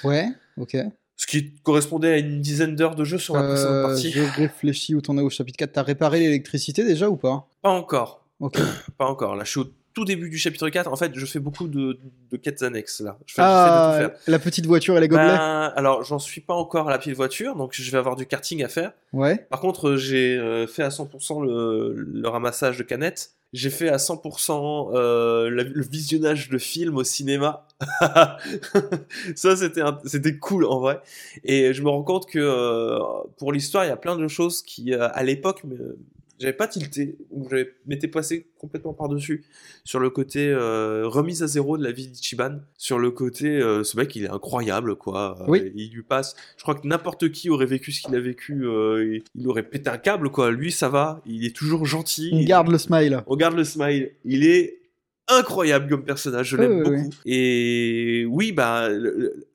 Ouais, 0.05 0.29
ok. 0.57 0.77
Ce 1.19 1.27
qui 1.27 1.55
correspondait 1.63 2.13
à 2.13 2.19
une 2.19 2.41
dizaine 2.41 2.75
d'heures 2.75 2.95
de 2.95 3.05
jeu 3.05 3.19
sur 3.19 3.37
la 3.37 3.43
précédente 3.43 3.73
Euh, 3.73 3.87
partie. 3.87 4.11
je 4.11 4.23
réfléchis 4.23 4.95
où 4.95 5.01
t'en 5.03 5.17
es 5.19 5.23
au 5.23 5.31
chapitre 5.31 5.59
4. 5.59 5.73
T'as 5.73 5.83
réparé 5.83 6.21
l'électricité 6.21 6.83
déjà 6.85 7.09
ou 7.11 7.17
pas? 7.17 7.47
Pas 7.63 7.71
encore. 7.71 8.27
Ok. 8.41 8.59
Pas 8.99 9.07
encore. 9.07 9.35
Là, 9.37 9.45
je 9.45 9.51
suis 9.51 9.61
tout 9.97 10.05
début 10.05 10.29
du 10.29 10.37
chapitre 10.39 10.69
4. 10.69 10.93
En 10.93 10.97
fait, 10.97 11.11
je 11.15 11.25
fais 11.27 11.39
beaucoup 11.41 11.67
de, 11.69 11.99
de 12.31 12.37
quêtes 12.37 12.63
annexes 12.63 13.01
là. 13.01 13.17
Je 13.27 13.35
fais, 13.35 13.43
de 13.43 13.47
Ah, 13.49 13.93
tout 13.95 13.99
faire. 14.11 14.19
la 14.29 14.39
petite 14.39 14.67
voiture 14.67 14.97
et 14.97 15.01
les 15.01 15.09
gobelets 15.09 15.27
Ben, 15.27 15.73
alors, 15.75 16.05
j'en 16.05 16.19
suis 16.19 16.43
pas 16.43 16.55
encore 16.55 16.87
à 16.89 16.91
la 16.91 16.99
petite 16.99 17.15
voiture, 17.17 17.57
donc 17.57 17.73
je 17.73 17.91
vais 17.91 17.97
avoir 17.99 18.15
du 18.15 18.27
karting 18.27 18.63
à 18.63 18.69
faire. 18.69 18.93
Ouais. 19.15 19.47
Par 19.51 19.59
contre, 19.61 19.97
j'ai 19.97 20.37
euh, 20.37 20.67
fait 20.67 20.83
à 20.83 20.91
100% 20.91 21.43
le, 21.45 21.95
le 21.97 22.29
ramassage 22.29 22.77
de 22.77 22.83
canettes. 22.83 23.31
J'ai 23.55 23.71
fait 23.71 23.89
à 23.89 23.97
100% 23.97 24.91
euh, 24.95 25.49
la- 25.49 25.63
le 25.63 25.83
visionnage 25.83 26.51
de 26.51 26.59
films 26.59 26.97
au 26.99 27.05
cinéma. 27.05 27.67
Ça, 29.35 29.57
c'était 29.57 29.81
c'était 30.05 30.37
cool 30.37 30.65
en 30.67 30.81
vrai. 30.81 31.01
Et 31.45 31.73
je 31.73 31.83
me 31.83 31.89
rends 31.89 32.03
compte 32.03 32.27
que 32.29 32.39
euh, 32.39 32.99
pour 33.39 33.53
l'histoire, 33.53 33.85
il 33.85 33.89
y 33.89 33.93
a 33.93 33.97
plein 33.97 34.17
de 34.17 34.29
choses 34.29 34.63
qui, 34.63 34.93
euh, 34.93 35.09
à 35.13 35.23
l'époque, 35.23 35.63
j'avais 36.39 36.53
pas 36.53 36.67
tilté, 36.69 37.17
ou 37.31 37.49
j'avais 37.49 37.73
m'étais 37.87 38.09
passé 38.09 38.47
complètement 38.59 38.93
par-dessus 38.93 39.45
sur 39.85 40.01
le 40.01 40.11
côté 40.11 40.49
euh, 40.49 41.07
remise 41.07 41.43
à 41.43 41.47
zéro 41.47 41.79
de 41.79 41.83
la 41.85 41.93
vie 41.93 42.09
d'Ichiban, 42.09 42.59
sur 42.77 42.99
le 42.99 43.11
côté 43.11 43.47
euh, 43.61 43.85
ce 43.85 43.97
mec 43.97 44.15
il 44.17 44.25
est 44.25 44.29
incroyable 44.31 44.97
quoi, 44.97 45.37
Euh, 45.43 45.45
Oui. 45.49 45.73
il 45.75 45.91
lui 45.93 46.03
passe, 46.03 46.35
je 46.57 46.63
crois 46.63 46.75
que 46.75 46.87
n'importe 46.87 47.31
qui 47.31 47.51
aurait 47.51 47.67
vécu 47.67 47.93
ce 47.93 48.03
qu'il 48.07 48.15
a 48.15 48.21
vécu, 48.21 48.65
il 49.35 49.49
aurait 49.49 49.63
pété 49.63 49.89
un 49.91 49.99
câble 49.99 50.31
quoi, 50.31 50.51
lui 50.51 50.73
ça 50.73 50.89
va, 50.89 51.23
il 51.27 51.45
est 51.45 51.55
toujours 51.57 51.85
gentil, 51.87 52.31
On 52.33 52.39
il- 52.39 52.47
garde 52.47 52.69
le 52.69 52.79
smile. 52.79 53.23
on 53.27 53.37
garde 53.37 53.57
le 53.57 53.65
smile. 53.65 54.11
Il 54.25 54.45
est 54.47 54.79
incroyable 55.29 55.89
comme 55.89 56.05
personnage, 56.05 56.49
je 56.51 56.57
l'aime 56.57 56.73
Oui, 56.73 56.83
oui, 56.91 56.97
beaucoup. 57.03 57.11
Et 57.25 58.27
oui, 58.29 58.53
bah, 58.53 58.89
le, 58.89 59.47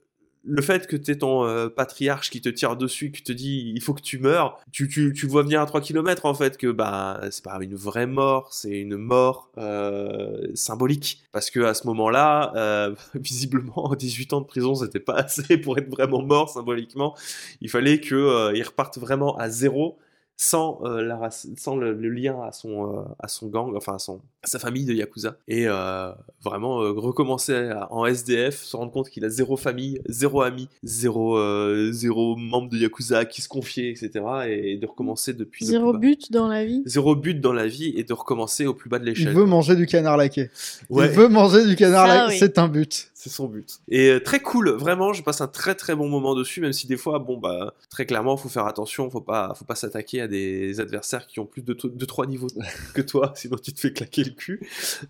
le- 0.43 0.61
fait 0.61 0.87
que 0.87 0.95
t'aies 0.95 1.17
ton 1.17 1.45
euh, 1.45 1.69
patriarche 1.69 2.29
qui 2.29 2.41
te 2.41 2.49
tire 2.49 2.75
dessus, 2.75 3.11
qui 3.11 3.23
te 3.23 3.31
dit 3.31 3.71
il 3.75 3.81
faut 3.81 3.93
que 3.93 4.01
tu 4.01 4.19
meurs, 4.19 4.59
tu, 4.71 5.11
vois 5.27 5.43
venir 5.43 5.61
à 5.61 5.65
3 5.65 5.81
km 5.81 6.25
en 6.25 6.33
fait, 6.33 6.57
que 6.57 6.67
bah, 6.71 7.21
c'est 7.31 7.43
pas 7.43 7.57
une 7.61 7.75
vraie 7.75 8.07
mort, 8.07 8.53
c'est 8.53 8.79
une 8.79 8.97
mort 8.97 9.51
euh, 9.57 10.47
symbolique. 10.55 11.23
Parce 11.31 11.49
que 11.49 11.59
à 11.61 11.73
ce 11.73 11.87
moment-là, 11.87 12.53
euh, 12.55 12.95
visiblement, 13.15 13.93
18 13.95 14.33
ans 14.33 14.41
de 14.41 14.45
prison, 14.47 14.75
c'était 14.75 14.99
pas 14.99 15.15
assez 15.15 15.57
pour 15.57 15.77
être 15.77 15.89
vraiment 15.89 16.21
mort 16.21 16.49
symboliquement. 16.49 17.15
Il 17.61 17.69
fallait 17.69 17.99
que 17.99 18.53
il 18.55 18.63
reparte 18.63 18.97
vraiment 18.97 19.37
à 19.37 19.49
zéro 19.49 19.97
sans, 20.37 20.81
la 20.83 21.29
sans 21.29 21.75
le, 21.75 21.93
le 21.93 22.09
lien 22.09 22.41
à 22.41 22.51
son, 22.51 23.05
à 23.19 23.27
son 23.27 23.47
gang, 23.47 23.75
enfin 23.75 23.95
à, 23.95 23.99
son, 23.99 24.21
sa 24.43 24.59
famille 24.59 24.85
de 24.85 24.93
Yakuza. 24.93 25.37
Et 25.47 25.67
euh, 25.67 26.11
vraiment 26.43 26.81
euh, 26.81 26.91
recommencer 26.91 27.53
à- 27.69 27.91
en 27.93 28.05
SDF, 28.05 28.63
se 28.63 28.75
rendre 28.75 28.91
compte 28.91 29.09
qu'il 29.09 29.23
a 29.25 29.29
zéro 29.29 29.55
famille, 29.57 30.01
zéro 30.07 30.41
ami, 30.41 30.67
zéro, 30.83 31.37
euh, 31.37 31.91
zéro 31.91 32.35
membre 32.35 32.69
de 32.69 32.77
Yakuza 32.77 33.19
à 33.19 33.25
qui 33.25 33.41
se 33.41 33.47
confier, 33.47 33.89
etc. 33.91 34.25
Et 34.47 34.77
de 34.77 34.85
recommencer 34.87 35.33
depuis 35.33 35.65
le 35.65 35.71
Zéro 35.71 35.93
but 35.93 36.31
dans 36.31 36.47
la 36.47 36.65
vie. 36.65 36.81
Zéro 36.85 37.15
but 37.15 37.39
dans 37.39 37.53
la 37.53 37.67
vie 37.67 37.93
et 37.95 38.03
de 38.03 38.13
recommencer 38.13 38.65
au 38.65 38.73
plus 38.73 38.89
bas 38.89 38.99
de 38.99 39.03
Il 39.05 39.09
l'échelle. 39.09 39.33
veut 39.33 39.45
manger 39.45 39.75
du 39.75 39.85
canard 39.85 40.17
laqué. 40.17 40.49
Ouais. 40.89 41.05
Il 41.07 41.11
veut 41.11 41.27
manger 41.27 41.65
du 41.65 41.75
canard 41.75 42.07
Ça, 42.07 42.15
laqué. 42.15 42.33
oui. 42.33 42.37
C'est 42.39 42.57
un 42.57 42.67
but. 42.67 43.09
C'est 43.13 43.29
son 43.29 43.45
but. 43.47 43.79
Et 43.87 44.09
euh, 44.09 44.19
très 44.19 44.39
cool, 44.39 44.69
vraiment, 44.71 45.13
je 45.13 45.21
passe 45.21 45.41
un 45.41 45.47
très 45.47 45.75
très 45.75 45.95
bon 45.95 46.09
moment 46.09 46.33
dessus, 46.33 46.59
même 46.59 46.73
si 46.73 46.87
des 46.87 46.97
fois, 46.97 47.19
bon 47.19 47.37
bah, 47.37 47.75
très 47.91 48.07
clairement, 48.07 48.35
faut 48.35 48.49
faire 48.49 48.65
attention, 48.65 49.11
faut 49.11 49.21
pas, 49.21 49.53
faut 49.55 49.63
pas 49.65 49.75
s'attaquer 49.75 50.21
à 50.21 50.27
des 50.27 50.79
adversaires 50.79 51.27
qui 51.27 51.39
ont 51.39 51.45
plus 51.45 51.61
de 51.61 51.73
2-3 51.75 52.27
niveaux 52.27 52.47
que 52.95 53.01
toi, 53.03 53.31
sinon 53.35 53.57
tu 53.61 53.73
te 53.73 53.79
fais 53.79 53.93
claquer 53.93 54.23
cul. 54.35 54.59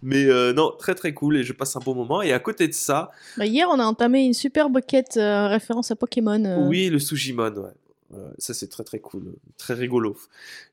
Mais 0.01 0.25
euh, 0.25 0.53
non, 0.53 0.71
très 0.77 0.95
très 0.95 1.13
cool, 1.13 1.38
et 1.38 1.43
je 1.43 1.53
passe 1.53 1.75
un 1.75 1.79
bon 1.79 1.95
moment. 1.95 2.21
Et 2.21 2.31
à 2.34 2.39
côté 2.39 2.67
de 2.67 2.73
ça, 2.73 3.12
Bah, 3.38 3.45
hier, 3.45 3.67
on 3.69 3.79
a 3.79 3.86
entamé 3.86 4.23
une 4.25 4.34
superbe 4.34 4.79
quête 4.86 5.17
euh, 5.17 5.47
référence 5.47 5.91
à 5.91 5.95
Pokémon. 5.95 6.43
euh. 6.45 6.67
oui, 6.67 6.89
le 6.89 6.99
Sujimon, 6.99 7.51
ouais. 7.53 7.69
Euh, 8.13 8.29
ça, 8.39 8.53
c'est 8.53 8.67
très 8.67 8.84
très 8.84 8.99
cool, 8.99 9.36
très 9.57 9.73
rigolo. 9.73 10.17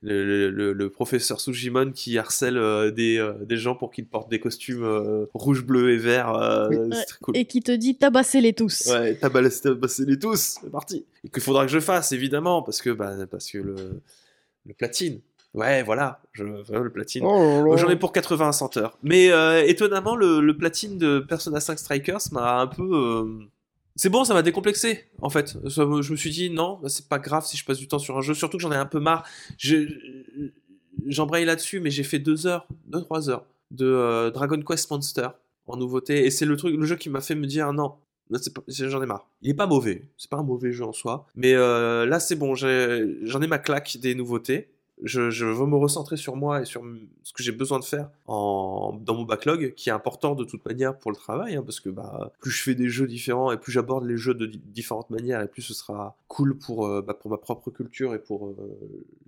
Le, 0.03 0.25
le- 0.27 0.51
le- 0.51 0.73
le 0.73 0.91
professeur 0.91 1.41
Sujimon 1.41 1.93
qui 1.93 2.19
harcèle 2.19 2.57
euh, 2.59 2.91
des, 2.91 3.17
euh, 3.19 3.33
des 3.45 3.57
gens 3.57 3.77
pour 3.77 3.93
qu'ils 3.93 4.07
portent 4.07 4.29
des 4.29 4.41
costumes 4.41 4.85
rouge, 5.35 5.65
bleu 5.65 5.93
et 5.93 5.99
vert. 5.99 6.33
Oui. 6.69 6.77
c'est 6.93 7.05
très 7.05 7.19
cool. 7.21 7.37
Et 7.37 7.45
qui 7.45 7.61
te 7.63 7.71
dit 7.71 7.97
tabassez-les 7.97 8.55
tous. 8.55 8.87
Ouais, 8.91 9.15
tabassez 9.15 10.05
les 10.05 10.19
tous, 10.19 10.59
c'est 10.61 10.71
parti. 10.71 11.05
Et 11.23 11.29
qu'il 11.29 11.41
faudra 11.41 11.65
que 11.65 11.71
je 11.71 11.79
fasse, 11.79 12.11
évidemment, 12.11 12.63
parce 12.63 12.83
que, 12.83 12.91
bah, 12.91 13.15
parce 13.31 13.49
que 13.53 13.59
le, 13.59 14.01
le 14.67 14.75
platine. 14.75 15.21
Ouais, 15.59 15.83
voilà, 15.83 16.21
je, 16.33 16.45
le 16.45 16.91
platine. 16.93 17.25
Oh. 17.27 17.77
J'en 17.77 17.89
ai 17.89 17.97
pour 17.97 18.13
80 18.13 18.49
à 18.49 18.53
100 18.53 18.77
heures. 18.77 18.97
Mais 19.03 19.31
euh, 19.33 19.65
étonnamment, 19.67 20.15
le, 20.15 20.41
le 20.41 20.57
platine 20.57 20.99
de 20.99 21.19
Persona 21.19 21.59
5 21.61 21.79
Strikers 21.79 22.21
m'a 22.33 22.61
un 22.61 22.67
peu. 22.69 22.89
euh, 22.93 23.25
C'est 23.97 24.09
bon, 24.09 24.25
ça 24.25 24.35
m'a 24.35 24.43
décomplexé, 24.43 25.07
en 25.21 25.31
fait. 25.31 25.49
Ça 25.69 25.85
je 26.01 26.13
me 26.13 26.17
suis 26.17 26.31
dit, 26.31 26.51
non, 26.51 26.79
bah, 26.83 26.89
c'est 26.89 27.09
pas 27.09 27.19
grave 27.19 27.45
si 27.45 27.57
je 27.57 27.65
passe 27.65 27.79
du 27.79 27.89
temps 27.89 27.99
sur 27.99 28.17
un 28.17 28.21
jeu, 28.21 28.35
surtout 28.35 28.57
que 28.59 28.63
j'en 28.63 28.71
ai 28.73 28.77
un 28.77 28.87
peu 28.87 29.01
marre. 29.01 29.25
Je- 29.59 29.89
J'embraye 31.07 31.45
là-dessus, 31.45 31.81
mais 31.81 31.91
j'ai 31.91 32.03
fait 32.03 32.19
2 32.19 32.47
heures, 32.47 32.67
2-3 32.91 33.31
heures 33.31 33.45
de 33.71 33.87
euh, 33.87 34.31
Dragon 34.31 34.61
Quest 34.61 34.91
Monster 34.91 35.29
en 35.67 35.77
nouveauté. 35.77 36.25
Et 36.27 36.31
c'est 36.31 36.45
le, 36.45 36.57
truc, 36.57 36.77
le 36.77 36.87
jeu 36.87 36.97
qui 36.97 37.09
m'a 37.11 37.21
fait 37.21 37.35
me 37.37 37.47
dire, 37.47 37.73
non, 37.73 37.95
j'en 38.69 39.03
ai 39.03 39.07
marre. 39.07 39.29
Il 39.43 39.51
est 39.51 39.55
pas 39.55 39.67
mauvais, 39.67 40.05
c'est 40.17 40.29
pas 40.31 40.39
un 40.39 40.43
mauvais 40.43 40.73
jeu 40.73 40.85
en 40.85 40.93
soi. 40.93 41.27
Mais 41.37 41.55
euh, 41.55 42.05
là, 42.07 42.19
c'est 42.21 42.35
bon, 42.37 42.55
j'en 42.55 42.69
ai 43.43 43.47
ma 43.47 43.59
claque 43.59 43.97
des 44.01 44.15
nouveautés 44.15 44.69
je, 45.03 45.31
je 45.31 45.47
veux 45.47 45.67
me 45.67 45.77
recentrer 45.77 46.17
sur 46.17 46.35
moi 46.37 46.63
et 46.63 46.65
sur 46.65 46.83
ce 47.23 47.33
que 47.33 47.43
j'ai 47.43 47.53
besoin 47.53 47.79
de 47.79 47.85
faire 47.85 48.11
en, 48.27 48.99
dans 49.01 49.15
mon 49.15 49.25
backlog, 49.25 49.75
qui 49.75 49.89
est 49.91 49.93
important 49.93 50.35
de 50.35 50.45
toute 50.45 50.65
manière 50.67 50.99
pour 50.99 51.11
le 51.11 51.17
travail, 51.17 51.57
hein, 51.57 51.63
parce 51.63 51.81
que 51.81 51.89
bah, 51.89 52.33
plus 52.41 52.51
je 52.51 52.63
fais 52.63 52.75
des 52.75 52.89
jeux 52.89 53.07
différents 53.07 53.53
et 53.53 53.59
plus 53.59 53.71
j'aborde 53.73 54.05
les 54.05 54.17
jeux 54.17 54.35
de 54.35 54.47
di- 54.47 54.61
différentes 54.65 55.11
manières, 55.11 55.41
et 55.43 55.49
plus 55.49 55.63
ce 55.63 55.75
sera 55.75 56.17
cool 56.29 56.59
pour, 56.59 56.87
euh, 56.87 57.03
bah, 57.03 57.15
pour 57.15 57.31
ma 57.31 57.39
propre 57.39 57.71
culture 57.71 58.15
et 58.15 58.19
pour 58.19 58.49
euh, 58.49 58.57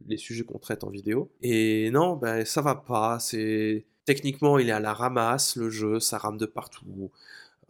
les 0.07 0.17
sujets 0.17 0.45
qu'on 0.45 0.59
traite 0.59 0.83
en 0.85 0.91
vidéo. 0.91 1.31
Et 1.43 1.91
non, 1.93 2.17
bah, 2.17 2.45
ça 2.45 2.63
va 2.63 2.75
pas. 2.75 3.19
C'est 3.21 3.85
techniquement, 4.05 4.59
il 4.59 4.69
est 4.69 4.73
à 4.73 4.81
la 4.81 4.93
ramasse 4.93 5.57
le 5.57 5.71
jeu, 5.71 6.01
ça 6.01 6.19
rame 6.19 6.37
de 6.39 6.47
partout. 6.47 7.11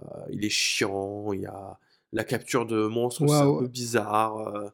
Euh, 0.03 0.07
il 0.31 0.45
est 0.45 0.49
chiant, 0.51 1.33
il 1.33 1.41
y 1.43 1.47
a 1.47 1.79
la 2.13 2.25
capture 2.25 2.65
de 2.67 2.87
monstres, 2.87 3.25
c'est 3.29 3.35
un 3.35 3.59
peu 3.59 3.69
bizarre. 3.69 4.73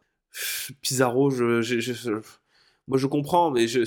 Pizarro, 0.80 1.30
je, 1.30 1.60
moi 2.88 2.99
je 2.99 3.07
comprends, 3.07 3.51
mais 3.51 3.66
je. 3.68 3.83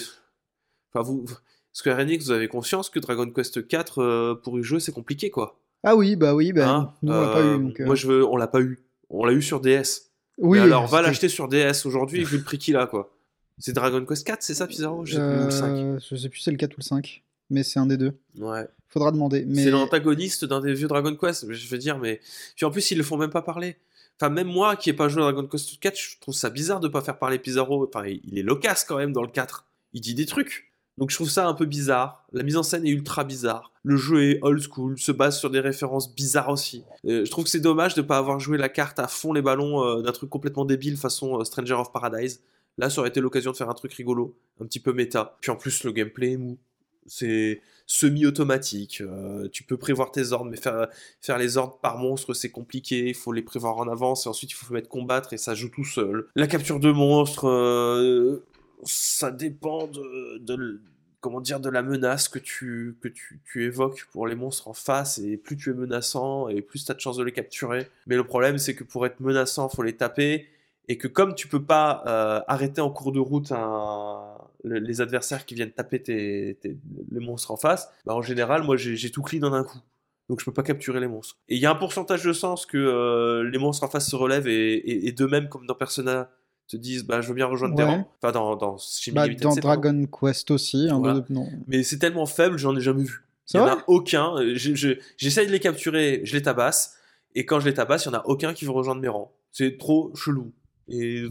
Enfin, 0.94 1.04
vous. 1.04 1.26
Square 1.72 2.00
Enix, 2.00 2.26
vous 2.26 2.32
avez 2.32 2.48
conscience 2.48 2.90
que 2.90 3.00
Dragon 3.00 3.30
Quest 3.30 3.68
4 3.68 4.00
euh, 4.02 4.36
pour 4.36 4.58
y 4.60 4.64
jouer 4.64 4.80
c'est 4.80 4.92
compliqué 4.92 5.30
quoi. 5.30 5.60
Ah 5.84 5.96
oui, 5.96 6.16
bah 6.16 6.34
oui, 6.36 6.52
bah, 6.52 6.68
Hein 6.70 6.94
nous 7.04 7.14
on 7.14 7.22
l'a 7.22 7.28
pas 7.32 7.40
Euh, 7.42 7.56
eu. 7.58 7.64
Donc, 7.64 7.80
euh, 7.80 7.86
Moi 7.86 7.96
je 7.96 8.08
veux, 8.08 8.26
on 8.26 8.36
l'a 8.36 8.48
pas 8.48 8.60
eu. 8.60 8.80
On 9.10 9.24
l'a 9.24 9.34
eu 9.34 9.42
sur 9.42 9.62
DS. 9.62 10.10
oui, 10.40 10.58
Mais 10.58 10.64
alors 10.66 10.88
va 10.88 11.02
l'acheter 11.02 11.30
sur 11.30 11.48
DS 11.48 11.86
aujourd'hui 11.86 12.24
vu 12.26 12.38
le 12.38 12.44
prix 12.44 12.58
qu'il 12.58 12.76
a 12.76 12.88
quoi. 12.88 13.12
C'est 13.60 13.74
Dragon 13.74 14.04
Quest 14.06 14.26
4, 14.26 14.42
c'est 14.42 14.56
ça 14.56 14.68
Pizarro? 14.68 15.06
Je 15.06 15.14
sais 15.16 15.20
plus, 15.20 15.42
ou 15.42 15.46
le 15.46 15.52
5. 15.52 15.68
Euh, 15.78 16.00
je 16.10 16.16
sais 16.16 16.30
plus 16.30 16.40
si 16.40 16.46
c'est 16.46 16.52
le 16.52 16.58
4 16.58 16.74
ou 16.74 16.76
le 16.80 16.84
5, 16.84 17.24
mais 17.50 17.64
c'est 17.64 17.80
un 17.80 17.86
des 17.86 17.98
deux. 17.98 18.14
Ouais. 18.38 18.68
Faudra 18.88 19.12
demander. 19.12 19.46
Mais... 19.46 19.64
C'est 19.64 19.72
l'antagoniste 19.72 20.46
d'un 20.46 20.62
des 20.62 20.74
vieux 20.74 20.88
Dragon 20.88 21.16
Quest, 21.16 21.52
je 21.52 21.68
veux 21.70 21.78
dire, 21.78 21.98
mais. 21.98 22.20
Puis 22.56 22.66
en 22.66 22.72
plus, 22.72 22.92
ils 22.92 22.98
le 22.98 23.04
font 23.04 23.18
même 23.18 23.30
pas 23.30 23.42
parler. 23.42 23.78
Enfin, 24.20 24.30
même 24.30 24.48
moi 24.48 24.76
qui 24.76 24.90
ai 24.90 24.94
pas 24.94 25.08
joué 25.08 25.22
à 25.22 25.32
Dragon 25.32 25.48
Quest 25.48 25.80
4, 25.80 25.98
je 25.98 26.20
trouve 26.20 26.34
ça 26.34 26.50
bizarre 26.50 26.80
de 26.80 26.88
pas 26.88 27.02
faire 27.02 27.18
parler 27.18 27.40
Pizarro. 27.40 27.88
Enfin, 27.88 28.06
il 28.08 28.38
est 28.38 28.44
loquace 28.44 28.84
quand 28.84 28.98
même 28.98 29.14
dans 29.14 29.22
le 29.22 29.30
4. 29.30 29.66
Il 29.94 30.02
dit 30.02 30.16
des 30.16 30.26
trucs. 30.26 30.70
Donc 31.00 31.12
je 31.12 31.16
trouve 31.16 31.30
ça 31.30 31.48
un 31.48 31.54
peu 31.54 31.66
bizarre. 31.66 32.26
La 32.34 32.44
mise 32.44 32.58
en 32.58 32.64
scène 32.64 32.86
est 32.86 32.90
ultra 32.90 33.24
bizarre. 33.24 33.72
Le 33.84 33.96
jeu 33.96 34.22
est 34.22 34.40
old 34.42 34.62
school, 34.62 35.00
se 35.00 35.14
base 35.14 35.40
sur 35.40 35.50
des 35.50 35.62
références 35.62 36.14
bizarres 36.14 36.50
aussi. 36.50 36.84
Euh, 37.06 37.24
je 37.24 37.32
trouve 37.32 37.46
que 37.46 37.50
c'est 37.50 37.62
dommage 37.62 37.96
de 37.96 38.02
pas 38.02 38.18
avoir 38.18 38.42
joué 38.42 38.58
la 38.58 38.68
carte 38.68 39.00
à 39.00 39.08
fond 39.08 39.32
les 39.32 39.42
ballons 39.42 39.82
euh, 39.82 40.02
d'un 40.02 40.12
truc 40.12 40.30
complètement 40.30 40.66
débile 40.66 40.98
façon 40.98 41.40
euh, 41.40 41.46
Stranger 41.46 41.76
of 41.76 41.94
Paradise. 41.94 42.42
Là, 42.78 42.90
ça 42.90 43.00
aurait 43.00 43.10
été 43.10 43.22
l'occasion 43.22 43.52
de 43.52 43.56
faire 43.56 43.70
un 43.70 43.74
truc 43.74 43.94
rigolo, 43.94 44.36
un 44.62 44.66
petit 44.66 44.82
peu 44.82 44.92
méta. 44.92 45.38
Puis 45.40 45.52
en 45.52 45.56
plus, 45.56 45.86
le 45.86 45.94
gameplay 45.94 46.34
est 46.34 46.38
mou. 46.38 46.58
C'est 47.10 47.62
semi-automatique. 47.86 49.02
euh, 49.02 49.48
tu 49.52 49.64
peux 49.64 49.78
prévoir 49.78 50.12
tes 50.12 50.32
ordres, 50.32 50.50
mais 50.52 50.58
faire, 50.58 50.88
faire 51.22 51.38
les 51.38 51.58
ordres 51.58 51.80
par 51.82 51.98
monstre, 51.98 52.34
c'est 52.34 52.50
compliqué. 52.52 53.08
Il 53.10 53.16
faut 53.16 53.32
les 53.32 53.42
prévoir 53.42 53.78
en 53.78 53.88
avance 53.88 54.26
et 54.26 54.30
ensuite 54.30 54.52
il 54.52 54.56
faut 54.56 54.74
mettre 54.74 54.90
combattre 54.90 55.34
et 55.34 55.38
ça 55.38 55.56
joue 55.56 55.70
tout 55.70 55.84
seul. 55.86 56.28
La 56.36 56.48
capture 56.48 56.80
de 56.80 56.92
monstres, 56.92 57.48
euh, 57.50 58.46
ça 58.84 59.32
dépend 59.32 59.88
de, 59.88 60.80
comment 61.20 61.42
dire 61.42 61.60
de 61.60 61.70
la 61.70 61.82
menace 61.82 62.30
que 62.30 62.40
tu 62.40 62.96
que 63.02 63.08
tu, 63.10 63.42
tu 63.52 63.64
évoques 63.66 64.08
pour 64.12 64.28
les 64.28 64.36
monstres 64.36 64.68
en 64.68 64.74
face 64.74 65.18
et 65.18 65.36
plus 65.36 65.58
tu 65.58 65.72
es 65.72 65.74
menaçant 65.74 66.48
et 66.48 66.62
plus 66.62 66.86
tu 66.86 66.92
as 66.92 66.96
de 66.96 67.00
chances 67.02 67.18
de 67.18 67.24
les 67.24 67.34
capturer. 67.34 67.88
Mais 68.08 68.16
le 68.16 68.24
problème 68.24 68.58
c'est 68.60 68.76
que 68.76 68.84
pour 68.84 69.06
être 69.06 69.20
menaçant, 69.20 69.68
faut 69.68 69.84
les 69.84 69.98
taper 69.98 70.48
et 70.88 70.98
que 70.98 71.08
comme 71.08 71.36
tu 71.36 71.48
peux 71.48 71.64
pas 71.64 72.04
euh, 72.08 72.40
arrêter 72.48 72.82
en 72.82 72.90
cours 72.92 73.12
de 73.12 73.20
route 73.20 73.52
un- 73.52 74.29
le- 74.64 74.80
les 74.80 75.02
adversaires 75.02 75.46
qui 75.46 75.56
viennent 75.56 75.72
taper 75.72 76.02
tes, 76.02 76.58
tes- 76.62 76.78
les 77.12 77.20
monstres 77.20 77.52
en 77.52 77.58
face, 77.58 77.90
bah 78.06 78.14
en 78.16 78.22
général, 78.22 78.64
moi 78.64 78.76
j'ai 78.78 79.10
tout 79.12 79.22
clean 79.22 79.44
en 79.48 79.54
un 79.54 79.64
coup. 79.64 79.80
Donc 80.30 80.40
je 80.42 80.46
peux 80.46 80.54
pas 80.54 80.64
capturer 80.64 81.00
les 81.00 81.08
monstres. 81.08 81.38
Et 81.48 81.56
il 81.56 81.62
y 81.62 81.66
a 81.66 81.72
un 81.72 81.76
pourcentage 81.76 82.24
de 82.24 82.34
chance 82.34 82.66
que 82.68 82.78
euh, 82.78 83.50
les 83.50 83.58
monstres 83.58 83.84
en 83.84 83.90
face 83.90 84.08
se 84.10 84.16
relèvent 84.16 84.48
et, 84.48 84.74
et, 84.76 85.08
et 85.08 85.12
d'eux-mêmes, 85.12 85.50
comme 85.50 85.66
dans 85.66 85.74
Persona, 85.76 86.30
te 86.68 86.78
disent 86.78 87.04
bah, 87.04 87.20
je 87.22 87.28
veux 87.30 87.34
bien 87.34 87.48
rejoindre 87.48 87.76
tes 87.76 87.84
rangs. 87.84 88.08
Enfin, 88.22 88.32
dans, 88.32 88.56
dans 88.56 88.78
Bah, 89.14 89.28
dans. 89.28 89.56
Dragon 89.56 90.06
Quest 90.06 90.52
aussi. 90.52 90.88
un 90.90 91.00
Voilà. 91.00 91.26
non. 91.30 91.48
Mais 91.68 91.82
c'est 91.82 91.98
tellement 91.98 92.28
faible, 92.28 92.58
j'en 92.60 92.76
ai 92.78 92.82
jamais 92.82 93.04
vu. 93.04 93.24
Il 93.26 93.52
C'est 93.54 93.58
y 93.58 93.62
en 93.62 93.66
a 93.68 93.84
aucun. 93.88 94.36
je- 94.54 94.76
je- 94.76 95.00
J'essaye 95.18 95.48
de 95.48 95.52
les 95.52 95.60
capturer, 95.60 96.22
je 96.26 96.36
les 96.36 96.44
tabasse. 96.44 96.96
Et 97.34 97.44
quand 97.46 97.60
je 97.60 97.66
les 97.66 97.74
tabasse, 97.74 98.06
il 98.06 98.10
y 98.10 98.12
en 98.12 98.20
a 98.20 98.24
aucun 98.28 98.54
qui 98.54 98.66
veut 98.66 98.72
rejoindre 98.72 99.02
mes 99.02 99.08
rangs. 99.08 99.32
C'est 99.52 99.80
trop 99.80 100.14
chelou. 100.16 100.52
Et 100.90 101.24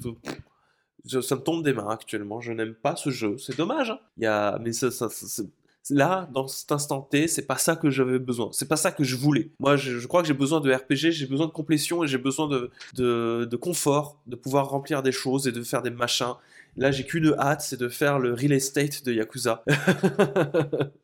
je- 1.06 1.20
ça 1.20 1.36
me 1.36 1.40
tombe 1.40 1.64
des 1.64 1.72
mains 1.72 1.88
actuellement. 1.90 2.40
Je 2.40 2.52
n'aime 2.52 2.74
pas 2.74 2.96
ce 2.96 3.10
jeu. 3.10 3.36
C'est 3.38 3.56
dommage. 3.56 3.90
hein. 3.90 3.98
Il 4.16 4.24
y 4.24 4.26
a, 4.26 4.58
mais 4.62 4.72
ça, 4.72 4.90
ça- 4.90 5.08
ça- 5.08 5.26
c'est- 5.26 5.46
là, 5.94 6.28
dans 6.34 6.46
cet 6.48 6.70
instant 6.72 7.00
T, 7.00 7.28
c'est 7.28 7.46
pas 7.46 7.56
ça 7.56 7.74
que 7.76 7.88
j'avais 7.90 8.18
besoin. 8.18 8.50
C'est 8.52 8.68
pas 8.68 8.76
ça 8.76 8.90
que 8.92 9.04
je 9.04 9.16
voulais. 9.16 9.50
Moi, 9.58 9.76
je, 9.76 9.98
je 9.98 10.06
crois 10.06 10.20
que 10.22 10.28
j'ai 10.28 10.34
besoin 10.34 10.60
de 10.60 10.70
RPG, 10.72 11.12
j'ai 11.12 11.26
besoin 11.26 11.46
de 11.46 11.52
complétion 11.52 12.04
et 12.04 12.06
j'ai 12.08 12.18
besoin 12.18 12.46
de, 12.48 12.70
de, 12.94 13.46
de 13.50 13.56
confort, 13.56 14.20
de 14.26 14.36
pouvoir 14.36 14.68
remplir 14.68 15.02
des 15.02 15.12
choses 15.12 15.48
et 15.48 15.52
de 15.52 15.62
faire 15.62 15.80
des 15.82 15.90
machins. 15.90 16.34
Là, 16.76 16.90
j'ai 16.92 17.04
qu'une 17.04 17.34
hâte, 17.38 17.62
c'est 17.62 17.80
de 17.80 17.88
faire 17.88 18.18
le 18.18 18.34
real 18.34 18.52
estate 18.52 19.02
de 19.04 19.12
Yakuza. 19.12 19.64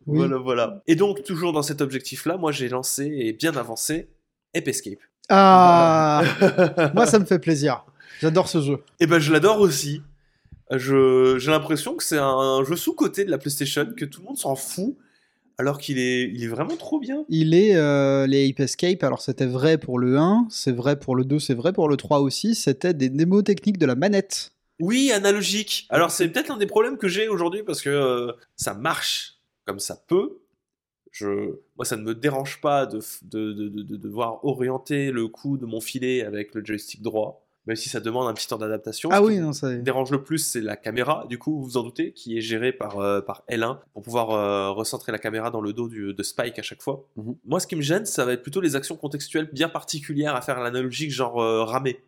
Oui. 0.07 0.18
Voilà, 0.18 0.37
voilà. 0.37 0.83
Et 0.87 0.96
donc, 0.96 1.22
toujours 1.22 1.52
dans 1.54 1.62
cet 1.62 1.80
objectif-là, 1.80 2.37
moi, 2.37 2.52
j'ai 2.52 2.68
lancé 2.68 3.04
et 3.07 3.33
bien 3.33 3.57
avancé 3.57 4.11
Ape 4.54 4.68
Escape. 4.68 4.98
Ah 5.30 6.22
Moi, 6.94 7.07
ça 7.07 7.18
me 7.18 7.24
fait 7.24 7.38
plaisir. 7.38 7.85
J'adore 8.20 8.48
ce 8.48 8.61
jeu. 8.61 8.79
Et 9.00 9.07
ben, 9.07 9.18
je 9.18 9.33
l'adore 9.33 9.61
aussi. 9.61 10.03
Je, 10.70 11.37
j'ai 11.38 11.50
l'impression 11.50 11.94
que 11.94 12.03
c'est 12.03 12.18
un 12.18 12.64
jeu 12.64 12.77
sous-côté 12.77 13.24
de 13.24 13.31
la 13.31 13.38
PlayStation, 13.38 13.87
que 13.96 14.05
tout 14.05 14.20
le 14.22 14.27
monde 14.27 14.38
s'en 14.38 14.55
fout, 14.57 14.96
alors 15.59 15.79
qu'il 15.79 15.98
est, 15.98 16.31
il 16.33 16.42
est 16.42 16.48
vraiment 16.48 16.77
trop 16.77 16.98
bien. 16.98 17.24
Il 17.29 17.55
est 17.55 17.77
euh, 17.77 18.27
les 18.27 18.48
Ape 18.48 18.61
Escape, 18.61 19.03
alors 19.05 19.20
c'était 19.20 19.46
vrai 19.46 19.79
pour 19.79 19.98
le 19.98 20.16
1, 20.18 20.46
c'est 20.50 20.72
vrai 20.72 20.98
pour 20.98 21.16
le 21.16 21.24
2, 21.24 21.38
c'est 21.38 21.55
vrai 21.55 21.72
pour 21.72 21.88
le 21.88 21.96
3 21.96 22.20
aussi, 22.20 22.55
c'était 22.55 22.94
des 22.94 23.09
démos 23.11 23.44
techniques 23.44 23.79
de 23.79 23.87
la 23.87 23.94
manette. 23.94 24.53
Oui, 24.81 25.12
analogique. 25.12 25.87
Alors, 25.90 26.11
c'est 26.11 26.29
peut-être 26.29 26.50
un 26.50 26.57
des 26.57 26.66
problèmes 26.66 26.96
que 26.98 27.07
j'ai 27.09 27.29
aujourd'hui 27.29 27.62
parce 27.62 27.81
que 27.81 27.90
euh, 27.90 28.33
ça 28.57 28.74
marche 28.74 29.35
comme 29.66 29.79
ça 29.79 30.03
peut. 30.09 30.38
Je... 31.12 31.27
Moi, 31.77 31.85
ça 31.85 31.96
ne 31.96 32.03
me 32.03 32.14
dérange 32.14 32.61
pas 32.61 32.87
de, 32.87 32.98
de, 33.22 33.53
de- 33.53 33.83
de 33.83 33.96
devoir 33.96 34.44
orienter 34.44 35.12
le 35.12 35.29
coup 35.29 35.57
de 35.59 35.66
mon 35.66 35.81
filet 35.81 36.24
avec 36.24 36.55
le 36.57 36.64
joystick 36.64 37.03
droit, 37.03 37.43
même 37.66 37.77
si 37.77 37.88
ça 37.88 38.00
demande 38.00 38.29
un 38.29 38.35
petit 38.35 38.46
temps 38.46 38.59
d'adaptation. 38.59 39.09
Ah 39.12 39.18
Ce 39.18 39.22
oui, 39.22 39.35
qui 39.35 39.40
non, 39.40 39.53
ça 39.53 39.74
dérange 39.74 40.11
le 40.11 40.22
plus, 40.22 40.38
c'est 40.38 40.61
la 40.61 40.77
caméra, 40.77 41.27
du 41.29 41.38
coup, 41.38 41.53
vous 41.59 41.64
vous 41.64 41.77
en 41.77 41.83
doutez, 41.83 42.12
qui 42.12 42.37
est 42.37 42.40
gérée 42.40 42.72
par, 42.72 42.98
euh, 42.98 43.20
par 43.20 43.42
L1 43.48 43.79
pour 43.92 44.03
pouvoir 44.03 44.31
euh, 44.31 44.70
recentrer 44.70 45.12
la 45.12 45.18
caméra 45.18 45.50
dans 45.50 45.61
le 45.61 45.72
dos 45.72 45.88
du- 45.88 46.12
de 46.14 46.22
Spike 46.22 46.59
à 46.59 46.62
chaque 46.62 46.83
fois. 46.83 47.07
Mhm. 47.16 47.37
Moi, 47.44 47.61
ce 47.61 47.66
qui 47.66 47.77
me 47.77 47.81
gêne, 47.83 48.05
ça 48.07 48.24
va 48.24 48.33
être 48.33 48.42
plutôt 48.42 48.61
les 48.61 48.77
actions 48.77 48.96
contextuelles 48.96 49.48
bien 49.53 49.68
particulières 49.68 50.35
à 50.35 50.40
faire 50.42 50.59
à 50.59 50.62
l'analogique, 50.62 51.11
genre 51.11 51.40
euh, 51.42 51.64
ramer. 51.64 52.00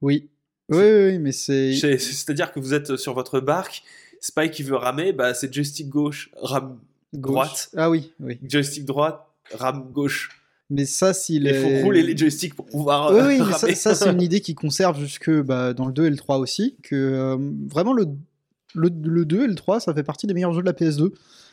Oui. 0.00 0.28
Oui, 0.68 0.78
oui, 0.82 1.18
mais 1.18 1.32
c'est. 1.32 1.74
C'est- 1.74 1.98
C'est-à-dire 1.98 2.50
que 2.52 2.58
vous 2.60 2.74
êtes 2.74 2.96
sur 2.96 3.14
votre 3.14 3.38
barque, 3.40 3.82
Spike 4.20 4.50
qui 4.52 4.62
veut 4.62 4.76
ramer, 4.76 5.12
bah, 5.12 5.34
c'est 5.34 5.52
joystick 5.52 5.88
gauche, 5.88 6.30
rame 6.40 6.78
gauche. 7.14 7.32
droite. 7.32 7.70
Ah 7.76 7.90
oui, 7.90 8.12
oui. 8.18 8.38
joystick 8.48 8.84
droite, 8.84 9.24
rame 9.52 9.90
gauche. 9.92 10.30
Mais 10.70 10.84
ça, 10.84 11.14
s'il 11.14 11.42
Il 11.42 11.48
est. 11.48 11.62
faut 11.62 11.84
rouler 11.84 12.02
les 12.02 12.16
joysticks 12.16 12.54
pour 12.54 12.66
pouvoir 12.66 13.12
Oui, 13.12 13.18
euh, 13.20 13.26
oui, 13.28 13.40
mais 13.66 13.74
ça, 13.74 13.94
c'est 13.94 14.10
une 14.10 14.20
idée 14.22 14.40
qui 14.40 14.54
conserve 14.54 14.98
jusque 14.98 15.30
bah, 15.30 15.72
dans 15.74 15.86
le 15.86 15.92
2 15.92 16.06
et 16.06 16.10
le 16.10 16.16
3 16.16 16.38
aussi. 16.38 16.76
Que 16.82 16.94
euh, 16.96 17.36
vraiment, 17.68 17.92
le, 17.92 18.06
le, 18.74 18.90
le 19.04 19.24
2 19.24 19.44
et 19.44 19.46
le 19.46 19.54
3, 19.54 19.78
ça 19.80 19.94
fait 19.94 20.02
partie 20.02 20.26
des 20.26 20.34
meilleurs 20.34 20.52
jeux 20.52 20.62
de 20.62 20.66
la 20.66 20.72
PS2. 20.72 21.12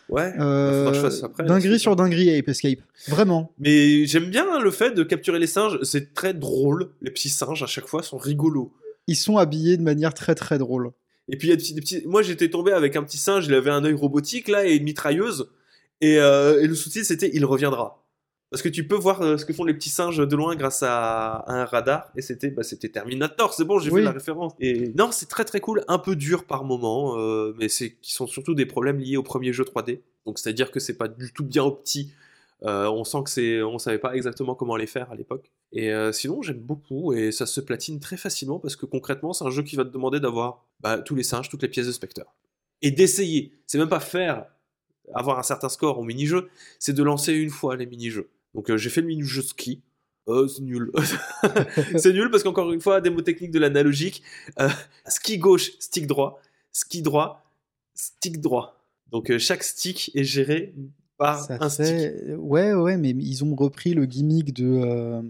Ouais. 0.09 0.33
Euh, 0.39 0.91
fasse 0.93 1.23
après, 1.23 1.43
dinguerie 1.45 1.79
sur 1.79 1.95
dinguerie, 1.95 2.35
Ape 2.37 2.49
Escape. 2.49 2.79
Vraiment. 3.07 3.53
Mais 3.59 4.05
j'aime 4.05 4.25
bien 4.29 4.59
le 4.59 4.71
fait 4.71 4.91
de 4.91 5.03
capturer 5.03 5.39
les 5.39 5.47
singes. 5.47 5.79
C'est 5.83 6.13
très 6.13 6.33
drôle. 6.33 6.89
Les 7.01 7.11
petits 7.11 7.29
singes 7.29 7.63
à 7.63 7.67
chaque 7.67 7.87
fois 7.87 8.03
sont 8.03 8.17
rigolos. 8.17 8.73
Ils 9.07 9.15
sont 9.15 9.37
habillés 9.37 9.77
de 9.77 9.83
manière 9.83 10.13
très 10.13 10.33
très 10.35 10.57
drôle. 10.57 10.91
Et 11.29 11.37
puis 11.37 11.47
il 11.47 11.51
y 11.51 11.53
a 11.53 11.55
des 11.55 11.61
petits, 11.61 11.73
des 11.73 11.81
petits- 11.81 12.03
moi 12.05 12.21
j'étais 12.21 12.49
tombé 12.49 12.73
avec 12.73 12.97
un 12.97 13.03
petit 13.03 13.17
singe, 13.17 13.45
il 13.47 13.53
avait 13.53 13.69
un 13.69 13.83
œil 13.85 13.93
robotique 13.93 14.49
là 14.49 14.65
et 14.65 14.75
une 14.75 14.83
mitrailleuse. 14.83 15.47
Et, 16.01 16.19
euh, 16.19 16.61
et 16.61 16.67
le 16.67 16.75
sous-titre 16.75 17.05
c'était 17.05 17.31
il 17.33 17.45
reviendra. 17.45 18.02
Parce 18.53 18.61
que 18.61 18.69
tu 18.69 18.87
peux 18.87 18.95
voir 18.95 19.19
euh, 19.23 19.35
ce 19.37 19.45
que 19.45 19.51
font 19.51 19.63
les 19.63 19.73
petits 19.73 19.89
singes 19.89 20.19
de 20.19 20.35
loin 20.35 20.55
grâce 20.55 20.83
à, 20.83 21.37
à 21.37 21.53
un 21.53 21.65
radar. 21.65 22.11
Et 22.15 22.21
c'était 22.21 22.51
bah, 22.51 22.61
c'était 22.61 22.87
Terminator, 22.87 23.51
c'est 23.51 23.65
bon, 23.65 23.79
j'ai 23.79 23.89
Oui. 23.89 24.01
vu 24.01 24.05
la 24.05 24.11
référence. 24.11 24.53
Et 24.59 24.89
non, 24.95 25.09
c'est 25.11 25.25
très 25.25 25.43
très 25.43 25.59
cool, 25.59 25.83
un 25.87 25.97
peu 25.97 26.15
dur 26.15 26.45
par 26.45 26.63
moment, 26.63 27.17
euh, 27.17 27.55
mais 27.57 27.67
c'est 27.67 27.95
qui 27.95 28.13
sont 28.13 28.27
surtout 28.27 28.53
des 28.53 28.67
problèmes 28.67 28.99
liés 28.99 29.17
au 29.17 29.23
premier 29.23 29.53
jeu 29.53 29.63
3D. 29.63 30.01
Donc 30.27 30.37
c'est-à-dire 30.37 30.69
que 30.69 30.79
c'est 30.79 30.97
pas 30.97 31.07
du 31.07 31.33
tout 31.33 31.43
bien 31.43 31.63
opti. 31.63 32.13
Euh, 32.63 32.87
on 32.91 33.03
sent 33.03 33.23
que 33.25 33.31
c'est, 33.31 33.63
on 33.63 33.79
savait 33.79 33.97
pas 33.97 34.15
exactement 34.15 34.53
comment 34.53 34.75
les 34.75 34.85
faire 34.85 35.11
à 35.11 35.15
l'époque. 35.15 35.51
Et 35.71 35.91
euh, 35.91 36.11
sinon, 36.11 36.43
j'aime 36.43 36.59
beaucoup 36.59 37.11
et 37.11 37.31
ça 37.31 37.47
se 37.47 37.59
platine 37.59 37.99
très 37.99 38.17
facilement 38.17 38.59
parce 38.59 38.75
que 38.75 38.85
concrètement, 38.85 39.33
c'est 39.33 39.45
un 39.45 39.49
jeu 39.49 39.63
qui 39.63 39.75
va 39.75 39.83
te 39.83 39.89
demander 39.89 40.19
d'avoir 40.19 40.63
bah, 40.79 40.99
tous 40.99 41.15
les 41.15 41.23
singes, 41.23 41.49
toutes 41.49 41.63
les 41.63 41.69
pièces 41.69 41.87
de 41.87 41.91
Spectre 41.91 42.21
et 42.83 42.91
d'essayer. 42.91 43.51
C'est 43.65 43.79
même 43.79 43.89
pas 43.89 43.99
faire 43.99 44.45
avoir 45.15 45.39
un 45.39 45.43
certain 45.43 45.69
score 45.69 45.97
au 45.97 46.03
mini-jeu, 46.03 46.49
c'est 46.77 46.93
de 46.93 47.01
lancer 47.01 47.33
une 47.33 47.49
fois 47.49 47.75
les 47.75 47.87
mini-jeux. 47.87 48.29
Donc 48.53 48.69
euh, 48.69 48.77
j'ai 48.77 48.89
fait 48.89 49.01
le 49.01 49.07
mini-jeu 49.07 49.41
ski. 49.41 49.81
Euh, 50.29 50.47
c'est 50.47 50.61
nul. 50.61 50.91
c'est 51.97 52.13
nul 52.13 52.29
parce 52.31 52.43
qu'encore 52.43 52.71
une 52.71 52.81
fois, 52.81 53.01
démo 53.01 53.21
technique 53.21 53.51
de 53.51 53.59
l'analogique. 53.59 54.23
Euh, 54.59 54.69
ski 55.07 55.37
gauche, 55.37 55.71
stick 55.79 56.07
droit. 56.07 56.41
Ski 56.71 57.01
droit, 57.01 57.43
stick 57.93 58.39
droit. 58.39 58.79
Donc 59.11 59.29
euh, 59.29 59.37
chaque 59.37 59.63
stick 59.63 60.11
est 60.15 60.23
géré 60.23 60.73
par 61.17 61.43
Ça 61.43 61.57
un 61.59 61.69
stick. 61.69 62.13
Ouais, 62.37 62.73
ouais, 62.73 62.97
mais 62.97 63.09
ils 63.09 63.43
ont 63.43 63.53
repris 63.55 63.93
le 63.93 64.05
gimmick 64.05 64.53
de 64.53 65.21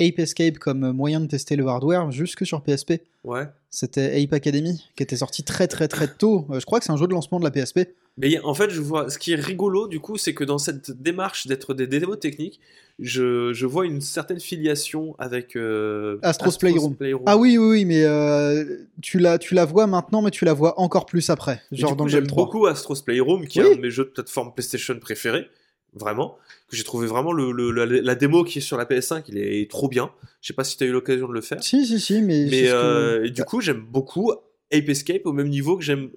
Ape 0.00 0.18
Escape 0.18 0.58
comme 0.58 0.92
moyen 0.92 1.20
de 1.20 1.26
tester 1.26 1.56
le 1.56 1.66
hardware 1.66 2.10
jusque 2.10 2.46
sur 2.46 2.62
PSP. 2.62 3.02
Ouais. 3.22 3.44
C'était 3.70 4.22
Ape 4.22 4.32
Academy 4.32 4.82
qui 4.96 5.02
était 5.02 5.16
sorti 5.16 5.42
très 5.44 5.68
très 5.68 5.88
très 5.88 6.08
tôt. 6.08 6.46
Je 6.50 6.64
crois 6.64 6.78
que 6.78 6.86
c'est 6.86 6.92
un 6.92 6.96
jeu 6.96 7.06
de 7.06 7.12
lancement 7.12 7.38
de 7.38 7.44
la 7.44 7.50
PSP. 7.50 7.80
Mais 8.18 8.40
en 8.44 8.54
fait, 8.54 8.70
je 8.70 8.80
vois, 8.80 9.10
ce 9.10 9.18
qui 9.18 9.32
est 9.32 9.36
rigolo, 9.36 9.88
du 9.88 10.00
coup, 10.00 10.16
c'est 10.16 10.32
que 10.32 10.42
dans 10.42 10.56
cette 10.58 10.90
démarche 10.90 11.46
d'être 11.46 11.74
des 11.74 11.86
démos 11.86 12.18
techniques, 12.18 12.60
je, 12.98 13.52
je 13.52 13.66
vois 13.66 13.84
une 13.84 14.00
certaine 14.00 14.40
filiation 14.40 15.14
avec 15.18 15.54
euh, 15.54 16.16
Astro's 16.22 16.56
Playroom. 16.96 17.24
Ah 17.26 17.36
oui, 17.36 17.58
oui, 17.58 17.66
oui, 17.68 17.84
mais 17.84 18.04
euh, 18.04 18.64
tu, 19.02 19.18
la, 19.18 19.36
tu 19.38 19.54
la 19.54 19.66
vois 19.66 19.86
maintenant, 19.86 20.22
mais 20.22 20.30
tu 20.30 20.46
la 20.46 20.54
vois 20.54 20.80
encore 20.80 21.04
plus 21.04 21.28
après. 21.28 21.60
Genre 21.72 21.94
dans 21.94 22.08
j'aime 22.08 22.20
Dome 22.22 22.28
3. 22.28 22.44
beaucoup 22.46 22.66
Astro's 22.66 23.02
Playroom, 23.02 23.46
qui 23.46 23.58
est 23.58 23.62
un 23.72 23.76
de 23.76 23.80
mes 23.82 23.90
jeux 23.90 24.04
de 24.04 24.10
plateforme 24.10 24.54
PlayStation 24.54 24.98
préférés, 24.98 25.46
vraiment. 25.92 26.38
Que 26.70 26.76
j'ai 26.76 26.84
trouvé 26.84 27.06
vraiment 27.06 27.32
le, 27.32 27.52
le- 27.52 27.70
la, 27.70 27.84
la 27.84 28.14
démo 28.14 28.44
qui 28.44 28.58
est 28.58 28.62
sur 28.62 28.78
la 28.78 28.86
PS5, 28.86 29.24
il 29.28 29.36
est 29.36 29.70
trop 29.70 29.88
bien. 29.88 30.10
Je 30.40 30.46
sais 30.48 30.54
pas 30.54 30.64
si 30.64 30.78
tu 30.78 30.84
as 30.84 30.86
eu 30.86 30.92
l'occasion 30.92 31.28
de 31.28 31.34
le 31.34 31.42
faire. 31.42 31.62
Si, 31.62 31.84
si, 31.86 32.00
si, 32.00 32.22
mais. 32.22 32.46
Mais 32.46 32.62
que- 32.62 32.68
euh, 32.72 33.24
et 33.26 33.30
du 33.30 33.44
coup, 33.44 33.60
j'aime 33.60 33.84
beaucoup 33.86 34.32
Ape 34.72 34.88
Escape 34.88 35.26
au 35.26 35.32
même 35.34 35.48
niveau 35.48 35.76
que 35.76 35.84
j'aime 35.84 36.08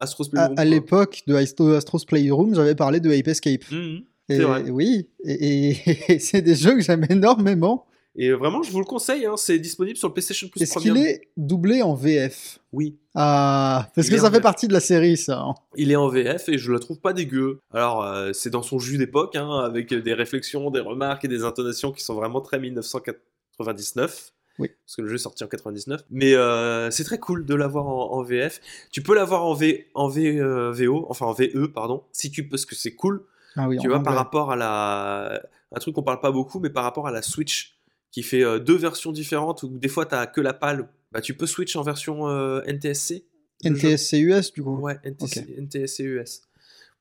Astro's 0.00 0.28
Playroom. 0.28 0.54
à 0.58 0.64
l'époque 0.64 1.22
de 1.26 1.34
Astro- 1.34 1.74
Astro's 1.74 2.04
Playroom, 2.04 2.54
j'avais 2.54 2.74
parlé 2.74 3.00
de 3.00 3.10
Ape 3.10 3.28
Escape. 3.28 3.70
Mhm. 3.70 4.02
Et, 4.28 4.36
c'est 4.36 4.42
vrai. 4.44 4.70
Oui, 4.70 5.08
et, 5.24 5.70
et- 5.70 5.76
et 6.14 6.18
c'est 6.18 6.42
des 6.42 6.54
jeux 6.54 6.74
que 6.76 6.80
j'aime 6.82 7.06
énormément. 7.10 7.86
Et 8.16 8.32
vraiment, 8.32 8.62
je 8.64 8.72
vous 8.72 8.80
le 8.80 8.84
conseille, 8.84 9.24
hein, 9.24 9.36
c'est 9.36 9.58
disponible 9.60 9.96
sur 9.96 10.08
le 10.08 10.12
PlayStation 10.14 10.48
Plus 10.48 10.62
Est-ce 10.62 10.78
qu'il 10.80 10.96
est 10.96 11.28
doublé 11.36 11.80
en 11.80 11.94
VF 11.94 12.58
Oui. 12.72 12.98
Ah, 13.14 13.88
parce 13.94 14.08
Il 14.08 14.10
que 14.10 14.16
ça 14.18 14.26
fait 14.30 14.36
VF. 14.38 14.42
partie 14.42 14.66
de 14.66 14.72
la 14.72 14.80
série, 14.80 15.16
ça. 15.16 15.44
Il 15.76 15.92
est 15.92 15.96
en 15.96 16.08
VF 16.08 16.48
et 16.48 16.58
je 16.58 16.72
la 16.72 16.80
trouve 16.80 16.98
pas 17.00 17.12
dégueu. 17.12 17.60
Alors, 17.72 18.04
euh, 18.04 18.32
c'est 18.32 18.50
dans 18.50 18.62
son 18.62 18.80
jus 18.80 18.98
d'époque, 18.98 19.36
hein, 19.36 19.60
avec 19.60 19.94
des 19.94 20.12
réflexions, 20.14 20.70
des 20.72 20.80
remarques 20.80 21.24
et 21.24 21.28
des 21.28 21.44
intonations 21.44 21.92
qui 21.92 22.02
sont 22.02 22.14
vraiment 22.14 22.40
très 22.40 22.58
1999. 22.58 24.32
Oui. 24.60 24.70
Parce 24.86 24.96
que 24.96 25.02
le 25.02 25.08
jeu 25.08 25.14
est 25.16 25.18
sorti 25.18 25.42
en 25.44 25.48
99. 25.48 26.02
Mais 26.10 26.34
euh, 26.34 26.90
c'est 26.90 27.04
très 27.04 27.18
cool 27.18 27.44
de 27.44 27.54
l'avoir 27.54 27.86
en, 27.88 28.12
en 28.12 28.22
VF. 28.22 28.60
Tu 28.92 29.02
peux 29.02 29.14
l'avoir 29.14 29.44
en, 29.44 29.54
v, 29.54 29.88
en 29.94 30.08
v, 30.08 30.38
euh, 30.38 30.70
VO, 30.72 31.06
enfin 31.08 31.26
en 31.26 31.32
VE, 31.32 31.66
pardon, 31.66 32.04
si 32.12 32.30
tu 32.30 32.48
parce 32.48 32.66
que 32.66 32.74
c'est 32.74 32.94
cool. 32.94 33.24
Ah 33.56 33.68
oui, 33.68 33.78
tu 33.78 33.88
vois, 33.88 33.98
par 33.98 34.12
anglais. 34.12 34.18
rapport 34.18 34.52
à 34.52 34.56
la. 34.56 35.42
Un 35.72 35.78
truc 35.78 35.94
qu'on 35.94 36.02
parle 36.02 36.20
pas 36.20 36.32
beaucoup, 36.32 36.60
mais 36.60 36.70
par 36.70 36.84
rapport 36.84 37.06
à 37.06 37.10
la 37.10 37.22
Switch, 37.22 37.78
qui 38.10 38.22
fait 38.22 38.44
euh, 38.44 38.58
deux 38.58 38.76
versions 38.76 39.12
différentes, 39.12 39.62
où 39.62 39.68
des 39.68 39.88
fois 39.88 40.06
t'as 40.06 40.26
que 40.26 40.40
la 40.40 40.52
PAL, 40.52 40.88
bah 41.12 41.20
tu 41.20 41.34
peux 41.34 41.46
switch 41.46 41.74
en 41.76 41.82
version 41.82 42.28
NTSC. 42.64 43.24
NTSC 43.64 44.18
US, 44.20 44.52
du 44.52 44.62
coup. 44.62 44.76
Ouais, 44.78 44.98
NTSC, 45.04 45.56
NTSC 45.58 46.04
US. 46.04 46.42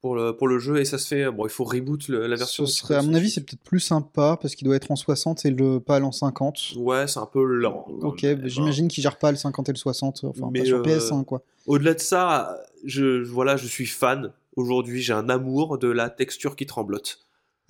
Pour 0.02 0.16
le, 0.16 0.32
pour 0.32 0.48
le 0.48 0.60
jeu, 0.60 0.80
et 0.80 0.86
ça 0.86 0.98
se 0.98 1.08
fait. 1.08 1.30
Bon, 1.30 1.46
il 1.46 1.50
faut 1.50 1.66
reboot 1.66 2.08
le- 2.08 2.26
la 2.26 2.38
version. 2.38 2.66
Ce 2.66 2.74
serait, 2.74 2.96
à 2.96 3.02
mon 3.02 3.14
avis, 3.14 3.30
c'est 3.30 3.42
peut-être 3.42 3.62
plus 3.64 3.82
sympa 3.82 4.38
parce 4.42 4.56
qu'il 4.56 4.66
doit 4.66 4.78
être 4.78 4.90
en 4.92 4.96
60 4.96 5.46
et 5.46 5.52
le 5.52 5.82
PAL 5.82 6.06
en 6.06 6.14
50. 6.14 6.74
Ouais, 6.78 7.06
c'est 7.08 7.20
un 7.20 7.26
peu 7.26 7.44
lent. 7.44 7.86
Ok, 8.02 8.24
même, 8.24 8.38
bah, 8.40 8.48
j'imagine 8.48 8.88
qu'il 8.88 9.04
gère 9.04 9.18
pas 9.18 9.30
le 9.32 9.38
50 9.38 9.68
et 9.68 9.74
le 9.74 9.78
60, 9.78 10.22
enfin 10.24 10.50
Mais, 10.54 10.60
pas 10.62 10.66
sur 10.66 10.78
euh, 10.78 10.84
PS1 10.84 11.26
quoi. 11.26 11.42
Au-delà 11.68 11.94
de 11.96 12.00
ça, 12.00 12.58
je, 12.86 13.22
voilà, 13.24 13.58
je 13.58 13.68
suis 13.68 13.86
fan. 13.88 14.32
Aujourd'hui, 14.56 15.02
j'ai 15.02 15.12
un 15.14 15.28
amour 15.28 15.78
de 15.78 15.90
la 15.90 16.10
texture 16.10 16.56
qui 16.56 16.66
tremblote. 16.66 17.20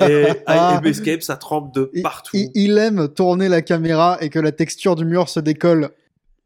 et 0.00 0.26
Ah. 0.46 0.76
Ape 0.76 0.86
Escape, 0.86 1.22
ça 1.22 1.36
tremble 1.36 1.72
de 1.72 1.90
partout. 2.02 2.30
Il, 2.36 2.50
il 2.54 2.78
aime 2.78 3.08
tourner 3.08 3.48
la 3.48 3.62
caméra 3.62 4.16
et 4.20 4.30
que 4.30 4.38
la 4.38 4.52
texture 4.52 4.94
du 4.96 5.04
mur 5.04 5.28
se 5.28 5.40
décolle. 5.40 5.90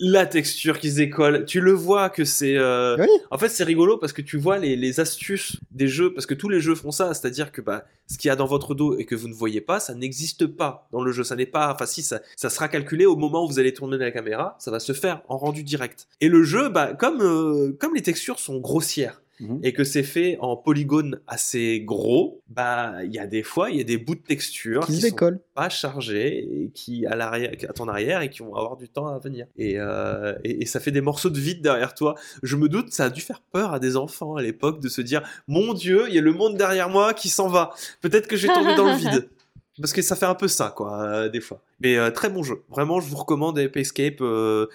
La 0.00 0.26
texture 0.26 0.78
qui 0.78 0.90
se 0.92 0.96
décolle, 0.96 1.44
tu 1.44 1.60
le 1.60 1.72
vois 1.72 2.08
que 2.08 2.24
c'est. 2.24 2.56
euh, 2.56 2.96
Oui. 2.98 3.08
En 3.32 3.38
fait, 3.38 3.48
c'est 3.48 3.64
rigolo 3.64 3.96
parce 3.98 4.12
que 4.12 4.22
tu 4.22 4.36
vois 4.36 4.58
les, 4.58 4.76
les 4.76 5.00
astuces 5.00 5.56
des 5.72 5.88
jeux, 5.88 6.14
parce 6.14 6.24
que 6.24 6.34
tous 6.34 6.48
les 6.48 6.60
jeux 6.60 6.76
font 6.76 6.92
ça, 6.92 7.12
c'est-à-dire 7.14 7.50
que 7.50 7.60
bah, 7.60 7.84
ce 8.06 8.16
qu'il 8.16 8.28
y 8.28 8.30
a 8.30 8.36
dans 8.36 8.46
votre 8.46 8.76
dos 8.76 8.96
et 8.96 9.04
que 9.04 9.16
vous 9.16 9.26
ne 9.26 9.34
voyez 9.34 9.60
pas, 9.60 9.80
ça 9.80 9.94
n'existe 9.94 10.46
pas 10.46 10.88
dans 10.92 11.02
le 11.02 11.10
jeu. 11.10 11.24
Ça 11.24 11.34
n'est 11.34 11.46
pas. 11.46 11.72
Enfin, 11.74 11.86
si, 11.86 12.02
ça, 12.02 12.20
ça 12.36 12.48
sera 12.48 12.68
calculé 12.68 13.06
au 13.06 13.16
moment 13.16 13.44
où 13.44 13.48
vous 13.48 13.58
allez 13.58 13.74
tourner 13.74 13.96
la 13.98 14.12
caméra, 14.12 14.56
ça 14.60 14.70
va 14.70 14.78
se 14.78 14.92
faire 14.92 15.22
en 15.28 15.36
rendu 15.36 15.64
direct. 15.64 16.06
Et 16.20 16.28
le 16.28 16.44
jeu, 16.44 16.68
bah, 16.68 16.92
comme, 16.94 17.20
euh, 17.20 17.76
comme 17.80 17.94
les 17.96 18.02
textures 18.02 18.38
sont 18.38 18.58
grossières, 18.60 19.20
Mhm. 19.40 19.60
et 19.62 19.72
que 19.72 19.84
c'est 19.84 20.02
fait 20.02 20.36
en 20.40 20.56
polygone 20.56 21.20
assez 21.26 21.80
gros, 21.80 22.42
bah 22.48 23.04
il 23.04 23.14
y 23.14 23.18
a 23.18 23.26
des 23.26 23.42
fois 23.42 23.70
il 23.70 23.76
y 23.76 23.80
a 23.80 23.84
des 23.84 23.98
bouts 23.98 24.16
de 24.16 24.20
texture 24.20 24.84
Qui 24.84 25.00
se 25.00 25.08
sont 25.08 25.38
pas 25.54 25.68
chargés 25.68 26.38
et 26.38 26.70
qui 26.74 27.06
à 27.06 27.14
l'arrière 27.14 27.52
à 27.68 27.72
ton 27.72 27.88
arrière 27.88 28.20
et 28.22 28.30
qui 28.30 28.40
vont 28.40 28.54
avoir 28.54 28.76
du 28.76 28.88
temps 28.88 29.06
à 29.06 29.18
venir 29.18 29.46
et, 29.56 29.74
euh, 29.78 30.34
et, 30.44 30.62
et 30.62 30.66
ça 30.66 30.80
fait 30.80 30.90
des 30.90 31.00
morceaux 31.00 31.30
de 31.30 31.38
vide 31.38 31.62
derrière 31.62 31.94
toi 31.94 32.14
je 32.42 32.56
me 32.56 32.68
doute 32.68 32.92
ça 32.92 33.04
a 33.04 33.10
dû 33.10 33.20
faire 33.20 33.40
peur 33.52 33.72
à 33.72 33.78
des 33.78 33.96
enfants 33.96 34.36
à 34.36 34.42
l'époque 34.42 34.80
de 34.80 34.88
se 34.88 35.00
dire 35.00 35.22
mon 35.46 35.72
dieu 35.72 36.06
il 36.08 36.14
y 36.14 36.18
a 36.18 36.22
le 36.22 36.32
monde 36.32 36.56
derrière 36.56 36.88
moi 36.88 37.14
qui 37.14 37.28
s'en 37.28 37.48
va 37.48 37.70
peut-être 38.00 38.26
que 38.26 38.36
je 38.36 38.46
vais 38.48 38.52
tomber 38.54 38.74
dans 38.74 38.86
le 38.86 38.96
vide 38.96 39.28
parce 39.80 39.92
que 39.92 40.02
ça 40.02 40.16
fait 40.16 40.26
un 40.26 40.34
peu 40.34 40.48
ça, 40.48 40.72
quoi, 40.76 41.02
euh, 41.02 41.28
des 41.28 41.40
fois. 41.40 41.62
Mais 41.80 41.96
euh, 41.96 42.10
très 42.10 42.28
bon 42.28 42.42
jeu. 42.42 42.64
Vraiment, 42.68 43.00
je 43.00 43.08
vous 43.08 43.16
recommande 43.16 43.58
Ape 43.58 43.76
Escape. 43.76 44.20
euh, 44.20 44.66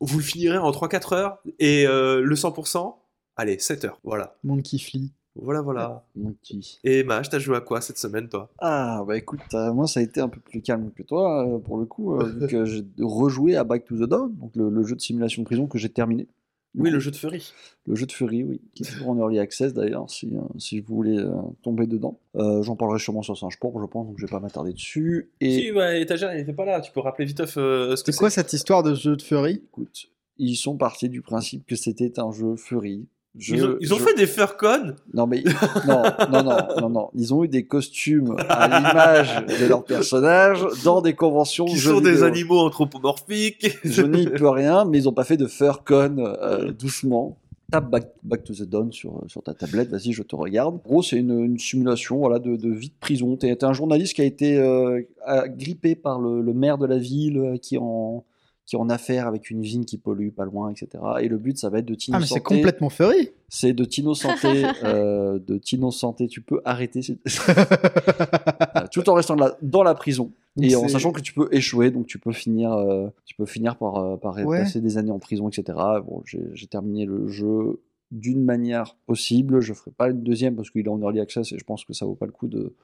vous 0.00 0.18
le 0.18 0.24
finirez 0.24 0.58
en 0.58 0.70
3-4 0.70 1.14
heures. 1.14 1.38
Et 1.58 1.84
le 1.86 2.34
100%, 2.34 2.94
allez, 3.36 3.58
7 3.58 3.84
heures. 3.84 4.00
Voilà. 4.04 4.36
Monkey 4.44 4.78
Flea. 4.78 5.10
Voilà, 5.36 5.62
voilà. 5.62 6.04
Mon 6.14 6.32
petit. 6.32 6.78
Et 6.84 7.02
Maj, 7.02 7.28
t'as 7.28 7.40
joué 7.40 7.56
à 7.56 7.60
quoi 7.60 7.80
cette 7.80 7.98
semaine, 7.98 8.28
toi? 8.28 8.50
Ah, 8.58 9.02
bah 9.06 9.16
écoute, 9.16 9.40
euh, 9.54 9.72
moi 9.72 9.88
ça 9.88 9.98
a 9.98 10.02
été 10.04 10.20
un 10.20 10.28
peu 10.28 10.38
plus 10.38 10.62
calme 10.62 10.92
que 10.94 11.02
toi, 11.02 11.44
euh, 11.44 11.58
pour 11.58 11.78
le 11.78 11.86
coup, 11.86 12.14
euh, 12.14 12.24
vu 12.40 12.46
que 12.46 12.64
j'ai 12.64 12.84
rejoué 13.00 13.56
à 13.56 13.64
Back 13.64 13.84
to 13.84 13.96
the 13.96 14.08
Dawn, 14.08 14.32
donc 14.36 14.54
le, 14.54 14.70
le 14.70 14.84
jeu 14.84 14.94
de 14.94 15.00
simulation 15.00 15.42
de 15.42 15.46
prison 15.46 15.66
que 15.66 15.76
j'ai 15.76 15.88
terminé. 15.88 16.28
Oui, 16.76 16.90
le 16.90 16.98
jeu 16.98 17.10
de 17.12 17.16
Fury. 17.16 17.52
Le 17.86 17.94
jeu 17.94 18.06
de 18.06 18.12
Fury, 18.12 18.42
oui, 18.42 18.60
qui 18.74 18.82
est 18.82 18.86
toujours 18.86 19.10
en 19.10 19.18
early 19.18 19.38
access 19.38 19.72
d'ailleurs, 19.74 20.10
si, 20.10 20.28
si 20.58 20.80
vous 20.80 20.94
voulez 20.94 21.18
euh, 21.18 21.30
tomber 21.62 21.86
dedans. 21.86 22.18
Euh, 22.36 22.62
J'en 22.62 22.74
parlerai 22.74 22.98
sûrement 22.98 23.22
sur 23.22 23.36
Singe 23.36 23.54
je 23.54 23.58
pense, 23.86 24.06
donc 24.06 24.14
je 24.18 24.26
vais 24.26 24.30
pas 24.30 24.40
m'attarder 24.40 24.72
dessus. 24.72 25.30
Et 25.40 25.52
Si, 25.52 25.72
bah, 25.72 25.96
étagère, 25.96 26.34
il 26.34 26.40
était 26.40 26.52
pas 26.52 26.64
là. 26.64 26.80
Tu 26.80 26.90
peux 26.90 27.00
rappeler 27.00 27.26
vite 27.26 27.40
euh, 27.40 27.94
ce 27.94 28.02
que 28.02 28.10
C'est 28.10 28.18
quoi 28.18 28.30
cette 28.30 28.52
histoire 28.52 28.82
de 28.82 28.94
jeu 28.94 29.14
de 29.16 29.22
Fury 29.22 29.62
écoute, 29.64 30.06
ils 30.36 30.56
sont 30.56 30.76
partis 30.76 31.08
du 31.08 31.22
principe 31.22 31.64
que 31.64 31.76
c'était 31.76 32.18
un 32.18 32.32
jeu 32.32 32.56
Fury. 32.56 33.06
Je- 33.36 33.54
Ils 33.56 33.64
ont, 33.64 33.76
ils 33.80 33.92
ont 33.94 33.98
je- 33.98 34.02
fait 34.04 34.14
des 34.14 34.26
Furcon 34.28 34.94
Non, 35.12 35.26
mais 35.26 35.42
non, 35.88 36.02
non, 36.30 36.42
non, 36.44 36.56
non, 36.80 36.88
non. 36.88 37.10
Ils 37.14 37.34
ont 37.34 37.42
eu 37.42 37.48
des 37.48 37.64
costumes 37.66 38.36
à 38.48 38.68
l'image 38.68 39.44
de 39.60 39.66
leurs 39.66 39.84
personnages 39.84 40.64
dans 40.84 41.00
des 41.00 41.14
conventions 41.14 41.64
qui 41.64 41.78
sont 41.78 42.00
des 42.00 42.22
animaux 42.22 42.60
anthropomorphiques. 42.60 43.76
Je 43.84 44.02
n'y 44.02 44.26
peux 44.30 44.48
rien, 44.48 44.84
mais 44.84 44.98
ils 44.98 45.04
n'ont 45.04 45.12
pas 45.12 45.24
fait 45.24 45.36
de 45.36 45.46
Furcon 45.48 46.16
euh, 46.18 46.70
doucement. 46.72 47.36
Tape 47.72 47.90
back, 47.90 48.12
Back 48.22 48.44
to 48.44 48.52
the 48.54 48.62
Dawn 48.68 48.92
sur, 48.92 49.22
sur 49.26 49.42
ta 49.42 49.52
tablette, 49.54 49.88
vas-y, 49.90 50.12
je 50.12 50.22
te 50.22 50.36
regarde. 50.36 50.74
En 50.76 50.80
gros, 50.88 51.02
c'est 51.02 51.16
une, 51.16 51.40
une 51.42 51.58
simulation 51.58 52.18
voilà, 52.18 52.38
de, 52.38 52.54
de 52.56 52.70
vie 52.70 52.88
de 52.90 52.94
prison. 53.00 53.36
Tu 53.36 53.46
es, 53.48 53.64
un 53.64 53.72
journaliste 53.72 54.14
qui 54.14 54.20
a 54.22 54.24
été 54.26 54.58
euh, 54.58 55.00
grippé 55.48 55.96
par 55.96 56.20
le, 56.20 56.40
le 56.40 56.52
maire 56.52 56.78
de 56.78 56.86
la 56.86 56.98
ville 56.98 57.38
euh, 57.38 57.56
qui 57.56 57.74
est 57.76 57.80
en 57.80 58.22
qui 58.66 58.76
en 58.76 58.88
affaire 58.88 59.26
avec 59.26 59.50
une 59.50 59.60
usine 59.60 59.84
qui 59.84 59.98
pollue 59.98 60.30
pas 60.30 60.44
loin, 60.44 60.70
etc. 60.70 60.88
Et 61.20 61.28
le 61.28 61.36
but, 61.36 61.58
ça 61.58 61.68
va 61.68 61.80
être 61.80 61.86
de 61.86 61.96
Ah, 62.12 62.18
mais 62.18 62.26
c'est 62.26 62.40
complètement 62.40 62.88
Fury 62.88 63.30
C'est 63.48 63.74
de 63.74 63.84
t'innocenter, 63.84 64.64
euh, 64.84 65.38
de 65.38 65.58
t'innocenter. 65.58 66.28
Tu 66.28 66.40
peux 66.40 66.60
arrêter, 66.64 67.00
tout 68.92 69.08
en 69.10 69.14
restant 69.14 69.34
là, 69.34 69.56
dans 69.62 69.82
la 69.82 69.94
prison 69.94 70.32
Donc 70.56 70.70
et 70.70 70.76
en 70.76 70.88
sachant 70.88 71.12
que 71.12 71.20
tu 71.20 71.34
peux 71.34 71.48
échouer, 71.52 71.90
donc 71.90 72.06
tu 72.06 72.18
peux 72.18 72.32
finir, 72.32 72.72
euh, 72.72 73.08
tu 73.26 73.34
peux 73.34 73.46
finir 73.46 73.76
par, 73.76 73.96
euh, 73.96 74.16
par 74.16 74.34
Ouais. 74.36 74.58
passer 74.58 74.80
des 74.80 74.96
années 74.98 75.10
en 75.12 75.18
prison, 75.18 75.48
etc. 75.48 75.78
Bon, 76.06 76.22
j'ai 76.24 76.42
j'ai 76.54 76.66
terminé 76.66 77.04
le 77.04 77.28
jeu 77.28 77.80
d'une 78.10 78.42
manière 78.44 78.96
possible. 79.06 79.60
Je 79.60 79.72
ferai 79.74 79.90
pas 79.90 80.08
une 80.08 80.22
deuxième 80.22 80.54
parce 80.56 80.70
qu'il 80.70 80.86
est 80.86 80.88
en 80.88 81.00
early 81.00 81.20
access 81.20 81.52
et 81.52 81.58
je 81.58 81.64
pense 81.64 81.84
que 81.84 81.92
ça 81.92 82.06
vaut 82.06 82.14
pas 82.14 82.26
le 82.26 82.32
coup 82.32 82.46
de 82.46 82.74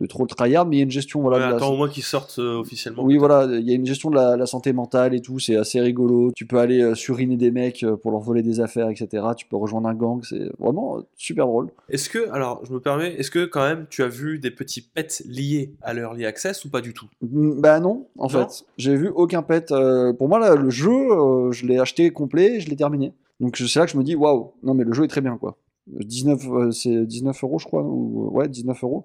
de 0.00 0.06
trop 0.06 0.22
le 0.22 0.28
tryhard, 0.28 0.66
mais 0.66 0.76
il 0.76 0.78
y 0.78 0.82
a 0.82 0.84
une 0.84 0.90
gestion 0.90 1.20
voilà. 1.20 1.36
Ouais, 1.36 1.44
de 1.44 1.50
la- 1.50 1.56
attends 1.56 1.72
au 1.72 1.76
moins 1.76 1.88
qu'ils 1.88 2.02
sortent 2.02 2.38
euh, 2.38 2.58
officiellement. 2.58 3.02
oui, 3.04 3.16
voilà, 3.18 3.46
il 3.58 3.68
y 3.68 3.72
a 3.72 3.74
une 3.74 3.84
gestion 3.84 4.08
de 4.10 4.14
la, 4.16 4.36
la 4.36 4.46
santé 4.46 4.72
mentale 4.72 5.14
et 5.14 5.20
tout, 5.20 5.38
c'est 5.38 5.56
assez 5.56 5.78
rigolo. 5.80 6.32
Tu 6.34 6.46
peux 6.46 6.58
aller 6.58 6.80
euh, 6.80 6.94
suriner 6.94 7.36
des 7.36 7.50
mecs 7.50 7.82
euh, 7.82 7.96
pour 7.96 8.10
leur 8.10 8.20
voler 8.20 8.42
des 8.42 8.60
affaires, 8.60 8.88
etc. 8.88 9.22
Tu 9.36 9.46
peux 9.46 9.56
rejoindre 9.56 9.88
un 9.88 9.94
gang, 9.94 10.20
c'est 10.22 10.50
vraiment 10.58 11.02
super 11.16 11.46
drôle. 11.46 11.68
Est-ce 11.90 12.08
que, 12.08 12.30
alors 12.30 12.64
je 12.64 12.72
me 12.72 12.80
permets, 12.80 13.14
est-ce 13.14 13.30
que 13.30 13.44
quand 13.44 13.62
même 13.62 13.86
tu 13.90 14.02
as 14.02 14.08
vu 14.08 14.38
des 14.38 14.50
petits 14.50 14.80
pets 14.80 15.22
liés 15.26 15.74
à 15.82 15.92
l'Early 15.92 16.24
Access 16.24 16.64
ou 16.64 16.70
pas 16.70 16.80
du 16.80 16.94
tout? 16.94 17.06
Mm, 17.20 17.60
Bah 17.60 17.78
non, 17.80 18.06
en 18.18 18.22
Non? 18.24 18.28
fait, 18.48 18.64
j'ai 18.78 18.96
vu 18.96 19.08
aucun 19.14 19.42
pet. 19.42 19.66
pour 20.18 20.28
moi, 20.28 20.38
là, 20.38 20.54
le 20.54 20.70
jeu, 20.70 20.90
je 21.52 21.66
l'ai 21.66 21.78
acheté 21.78 22.10
complet, 22.10 22.56
et 22.56 22.60
je 22.60 22.70
l'ai 22.70 22.76
terminé. 22.76 23.12
Donc 23.40 23.56
c'est 23.56 23.78
là 23.78 23.86
que 23.86 23.92
je 23.92 23.98
me 23.98 24.02
dis, 24.04 24.14
waouh, 24.16 24.52
non 24.62 24.74
mais 24.74 24.84
le 24.84 24.92
jeu 24.92 25.04
est 25.04 25.08
très 25.08 25.20
bien, 25.20 25.36
quoi. 25.38 25.56
19, 25.86 26.46
euh, 26.50 26.70
c'est 26.70 27.06
19 27.06 27.42
euros, 27.42 27.58
je 27.58 27.64
crois, 27.64 27.82
ou 27.82 28.28
ouais, 28.32 28.48
19 28.48 28.82
euros. 28.84 29.04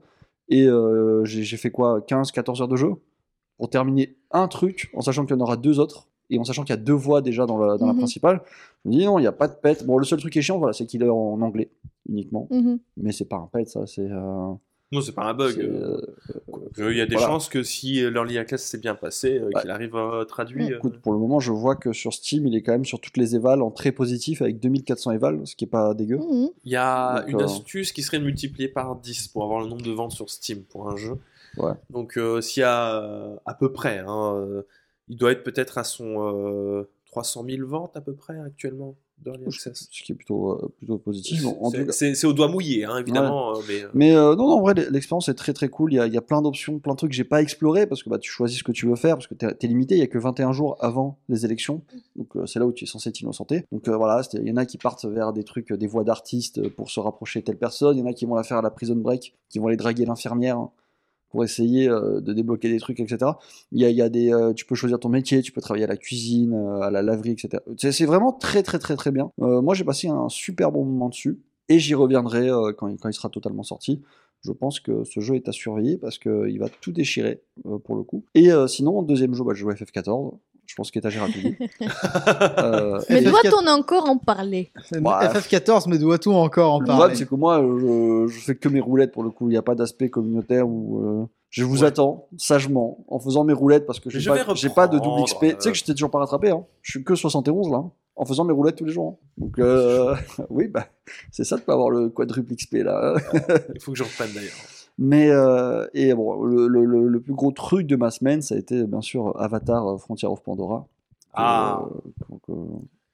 Et 0.50 0.66
euh, 0.68 1.24
j'ai 1.26 1.58
fait 1.58 1.72
quoi, 1.72 2.02
15, 2.02 2.32
14 2.32 2.62
heures 2.62 2.68
de 2.68 2.76
jeu 2.76 2.92
pour 3.58 3.70
terminer 3.70 4.16
un 4.32 4.48
truc, 4.48 4.92
en 4.96 5.02
sachant 5.02 5.26
qu'il 5.26 5.36
y 5.36 5.40
en 5.40 5.42
aura 5.42 5.58
deux 5.58 5.80
autres. 5.80 6.08
Et 6.30 6.40
en 6.40 6.44
sachant 6.44 6.64
qu'il 6.64 6.72
y 6.76 6.80
a 6.80 6.82
deux 6.82 6.94
voix 6.94 7.22
déjà 7.22 7.46
dans, 7.46 7.58
la, 7.60 7.78
dans 7.78 7.86
la 7.86 7.94
Mhm. 7.94 8.00
principale, 8.00 8.42
je 8.84 8.90
me 8.90 8.96
dis 8.96 9.06
non, 9.06 9.20
il 9.20 9.22
n'y 9.22 9.28
a 9.28 9.32
pas 9.32 9.48
de 9.48 9.54
pet. 9.54 9.86
Bon, 9.86 9.98
le 10.00 10.06
seul 10.06 10.20
truc 10.20 10.34
qui 10.34 10.40
est 10.40 10.42
chiant, 10.42 10.58
voilà, 10.58 10.74
c'est 10.74 10.86
qu'il 10.88 11.04
est 11.04 11.10
en 11.10 11.40
anglais 11.42 11.70
uniquement. 12.10 12.48
Mhm. 12.52 12.80
Mais 12.98 13.12
c'est 13.12 13.26
pas 13.30 13.38
un 13.38 13.48
pet, 13.52 13.68
ça, 13.70 13.86
c'est. 13.86 14.10
euh, 14.10 14.52
Non, 14.92 15.02
c'est 15.02 15.14
pas 15.14 15.24
un 15.26 15.34
bug. 15.34 15.56
c'est, 15.56 15.64
euh, 15.66 16.00
euh, 16.80 16.92
Il 16.92 16.98
y 16.98 17.02
a 17.02 17.06
des 17.08 17.16
voilà. 17.16 17.28
chances 17.32 17.50
que 17.50 17.64
si 17.64 17.94
l'Early 18.10 18.38
Access 18.38 18.64
s'est 18.64 18.78
bien 18.78 18.94
passé, 18.96 19.40
euh, 19.40 19.46
Ouais. 19.54 19.62
qu'il 19.62 19.70
arrive 19.72 19.96
euh, 19.96 20.24
traduit. 20.26 20.72
euh, 20.72 20.78
Écoute, 20.78 21.00
pour 21.02 21.12
le 21.14 21.20
moment, 21.20 21.40
je 21.40 21.52
vois 21.52 21.76
que 21.76 21.92
sur 21.92 22.14
Steam, 22.14 22.46
il 22.48 22.56
est 22.56 22.62
quand 22.62 22.72
même 22.72 22.86
sur 22.86 23.02
toutes 23.02 23.18
les 23.18 23.36
évals 23.36 23.62
en 23.62 23.72
très 23.72 23.92
positif 23.92 24.42
avec 24.42 24.60
2400 24.60 25.12
évals, 25.12 25.46
ce 25.46 25.56
qui 25.56 25.66
est 25.66 25.68
pas 25.68 25.94
dégueu. 25.96 26.18
Mhm. 26.18 26.50
Il 26.66 26.72
y 26.72 26.76
a 26.76 27.22
Donc, 27.22 27.30
une 27.30 27.42
euh, 27.42 27.46
astuce 27.46 27.92
qui 27.92 28.04
serait 28.04 28.20
de 28.20 28.24
multiplier 28.26 28.68
par 28.68 28.96
10 28.96 29.28
pour 29.30 29.44
avoir 29.44 29.62
le 29.62 29.68
nombre 29.68 29.82
de 29.82 29.92
ventes 29.92 30.12
sur 30.12 30.30
Steam 30.30 30.64
pour 30.64 30.90
un 30.90 30.96
jeu. 30.96 31.14
Ouais. 31.58 31.74
Donc 31.90 32.18
euh, 32.18 32.42
s'il 32.42 32.62
y 32.62 32.64
a 32.64 33.02
euh, 33.02 33.36
à 33.46 33.54
peu 33.54 33.72
près, 33.72 34.00
hein, 34.00 34.36
euh, 34.36 34.64
il 35.08 35.18
doit 35.18 35.32
être 35.32 35.44
peut-être 35.44 35.78
à 35.78 35.84
son 35.84 36.16
euh, 36.20 36.84
300 37.08 37.46
000 37.50 37.68
ventes 37.68 37.96
à 37.98 38.02
peu 38.02 38.14
près 38.14 38.38
actuellement 38.40 38.96
d'Early 39.26 39.46
Access. 39.48 39.88
Ce 39.92 40.04
qui 40.04 40.12
est 40.12 40.16
plutôt, 40.16 40.52
euh, 40.52 40.72
plutôt 40.78 40.98
positif. 40.98 41.44
C'est- 41.92 42.26
au 42.26 42.34
doigt 42.34 42.48
mouillé, 42.48 42.86
hein, 42.86 42.98
évidemment. 43.00 43.54
mais, 43.68 43.84
euh, 43.84 43.88
Mais 43.94 44.16
euh, 44.16 44.36
non, 44.36 44.48
non, 44.48 44.54
en 44.56 44.62
vrai, 44.62 44.74
l'expérience 44.90 45.28
est 45.30 45.34
très 45.34 45.54
très 45.54 45.68
cool. 45.68 45.94
Il 45.94 45.96
y 45.98 46.00
a, 46.00 46.08
il 46.08 46.14
y 46.14 46.18
a 46.18 46.22
plein 46.22 46.42
d'options, 46.42 46.80
plein 46.80 46.94
de 46.94 46.98
trucs 46.98 47.12
que 47.12 47.16
j'ai 47.16 47.24
pas 47.24 47.42
exploré 47.42 47.88
parce 47.88 48.04
que 48.04 48.10
bah, 48.10 48.20
tu 48.20 48.32
choisis 48.32 48.60
ce 48.60 48.64
que 48.64 48.72
tu 48.72 48.88
veux 48.88 48.96
faire, 48.96 49.16
parce 49.16 49.28
que 49.28 49.34
t'es 49.34 49.48
es 49.62 49.68
limité. 49.68 49.96
Il 49.96 50.00
y 50.00 50.04
a 50.04 50.08
que 50.08 50.18
21 50.18 50.52
jours 50.54 50.78
avant 50.80 51.18
les 51.30 51.46
élections. 51.46 51.82
Donc 52.16 52.36
euh, 52.36 52.46
c'est 52.46 52.60
là 52.60 52.66
où 52.66 52.72
tu 52.72 52.86
es 52.86 52.88
censé 52.88 53.10
être 53.10 53.20
innocenté. 53.22 53.66
Donc 53.72 53.88
euh, 53.88 53.98
voilà, 53.98 54.22
il 54.34 54.48
y 54.48 54.52
en 54.52 54.58
a 54.58 54.66
qui 54.66 54.78
partent 54.78 55.06
vers 55.06 55.34
des 55.34 55.44
trucs, 55.44 55.74
des 55.74 55.88
voies 55.88 56.04
d'artistes 56.04 56.70
pour 56.70 56.90
se 56.90 57.00
rapprocher 57.00 57.40
de 57.42 57.46
telle 57.46 57.58
personne. 57.58 57.98
Il 57.98 58.00
y 58.00 58.04
en 58.04 58.08
a 58.08 58.14
qui 58.14 58.26
vont 58.26 58.36
la 58.36 58.44
faire 58.44 58.58
à 58.58 58.62
la 58.62 58.70
prison 58.72 58.96
break, 58.96 59.36
qui 59.50 59.60
vont 59.60 59.68
aller 59.68 59.78
draguer 59.78 60.06
l'infirmière 60.06 60.58
hein, 60.58 60.72
pour 61.36 61.44
essayer 61.44 61.90
euh, 61.90 62.22
de 62.22 62.32
débloquer 62.32 62.70
des 62.70 62.80
trucs, 62.80 62.98
etc. 63.02 63.30
Il 63.74 63.82
y 63.82 63.84
a, 63.84 63.90
y 63.90 64.02
a 64.02 64.08
des, 64.08 64.32
euh, 64.34 64.54
tu 64.54 64.66
peux 64.66 64.74
choisir 64.74 65.02
ton 65.02 65.10
métier, 65.10 65.42
tu 65.42 65.52
peux 65.52 65.60
travailler 65.60 65.84
à 65.84 65.88
la 65.88 65.98
cuisine, 65.98 66.54
euh, 66.54 66.80
à 66.80 66.90
la 66.92 67.02
laverie, 67.02 67.32
etc. 67.32 67.62
C'est 67.78 68.06
vraiment 68.06 68.32
très 68.32 68.64
très 68.64 68.80
très 68.80 68.96
très 68.96 69.12
bien. 69.12 69.32
Moi 69.38 69.74
j'ai 69.74 69.84
passé 69.84 70.08
un 70.08 70.30
super 70.30 70.72
bon 70.72 70.86
moment 70.86 71.10
dessus 71.10 71.38
et 71.68 71.78
j'y 71.78 71.94
reviendrai 71.94 72.48
quand, 72.78 72.88
il- 72.88 73.14
sera 73.14 73.28
totalement 73.30 73.64
sorti. 73.64 74.02
Je 74.46 74.54
pense 74.54 74.80
que 74.80 75.04
ce 75.04 75.20
jeu 75.20 75.36
est 75.36 75.50
à 75.50 75.52
surveiller 75.52 75.98
parce 75.98 76.18
qu'il 76.20 76.58
va 76.58 76.70
tout 76.70 76.94
déchirer 76.94 77.42
pour 77.84 77.98
le 77.98 78.04
coup. 78.04 78.24
Et 78.34 78.50
sinon, 78.68 79.02
deuxième 79.02 79.34
jeu, 79.34 79.44
bah, 79.44 79.52
je 79.54 79.60
joue 79.60 79.70
à 79.72 79.74
FF14. 79.74 80.36
Je 80.68 80.76
pense 80.76 80.92
qu'étagère 80.92 81.24
à 81.24 81.28
dit. 81.28 81.56
Euh, 82.58 83.00
Mais 83.10 83.22
FF4. 83.22 83.30
doit-on 83.52 83.68
encore 83.68 84.10
en 84.10 84.18
parler 84.18 84.72
Bah, 85.00 85.32
FF14, 85.34 85.86
mais 85.88 85.98
doit-tout 85.98 86.32
encore 86.34 86.74
en 86.74 86.80
Le 86.80 86.86
parler 86.86 87.00
problème, 87.00 87.18
c'est 87.18 87.28
que 87.30 87.36
moi, 87.36 87.62
je, 87.62 88.28
je 88.34 88.40
fais 88.40 88.56
que 88.56 88.68
mes 88.70 88.80
roulettes 88.82 89.12
pour 89.12 89.24
le 89.24 89.30
coup. 89.30 89.48
Il 89.50 89.52
n'y 89.52 89.58
a 89.58 89.62
pas 89.62 89.76
d'aspect 89.76 90.10
communautaire 90.10 90.68
où 90.68 91.00
euh, 91.06 91.26
je 91.50 91.64
vous 91.64 91.82
Ouais. 91.82 91.88
attends 91.88 92.28
sagement 92.38 93.06
en 93.08 93.20
faisant 93.20 93.44
mes 93.44 93.54
roulettes 93.54 93.86
parce 93.86 94.00
que 94.00 94.10
j'ai 94.10 94.20
je 94.20 94.30
pas, 94.30 94.44
pas 94.76 94.88
de 94.88 95.00
double 95.00 95.24
XP. 95.24 95.44
euh. 95.44 95.50
Tu 95.52 95.56
sais 95.60 95.72
que 95.72 95.78
j'étais 95.78 95.94
toujours 95.94 96.12
pas 96.12 96.20
rattrapé. 96.20 96.50
Hein. 96.50 96.66
Je 96.82 96.92
suis 96.92 97.04
que 97.04 97.16
71 97.16 97.70
là, 97.70 97.78
hein, 97.78 97.92
en 98.16 98.26
faisant 98.26 98.44
mes 98.44 98.54
roulettes 98.54 98.76
tous 98.76 98.86
les 98.86 98.92
jours. 98.94 99.18
hein. 99.22 99.26
Donc, 99.38 99.60
euh, 99.60 100.16
oui, 100.50 100.68
bah, 100.68 100.88
c'est 101.32 101.44
ça 101.44 101.58
de 101.58 101.62
pas 101.62 101.74
avoir 101.74 101.90
le 101.90 102.10
quadruple 102.10 102.56
XP 102.56 102.78
là. 102.84 103.14
il 103.74 103.82
faut 103.82 103.92
que 103.92 103.98
je 103.98 104.04
reprenne 104.04 104.30
d'ailleurs. 104.34 104.52
Mais 104.98 105.30
euh, 105.30 105.86
et 105.94 106.14
bon, 106.14 106.44
le, 106.44 106.68
le- 106.68 107.20
plus 107.20 107.34
gros 107.34 107.52
truc 107.52 107.86
de 107.88 107.96
ma 107.96 108.12
semaine, 108.12 108.42
ça 108.42 108.56
a 108.56 108.58
été 108.58 108.84
bien 108.86 109.02
sûr 109.02 109.40
Avatar 109.42 109.88
euh, 109.88 109.98
Frontier 109.98 110.28
of 110.28 110.42
Pandora. 110.42 110.88
que- 111.32 111.32
Ah. 111.34 111.84
que, 112.30 112.52
que- 112.52 112.52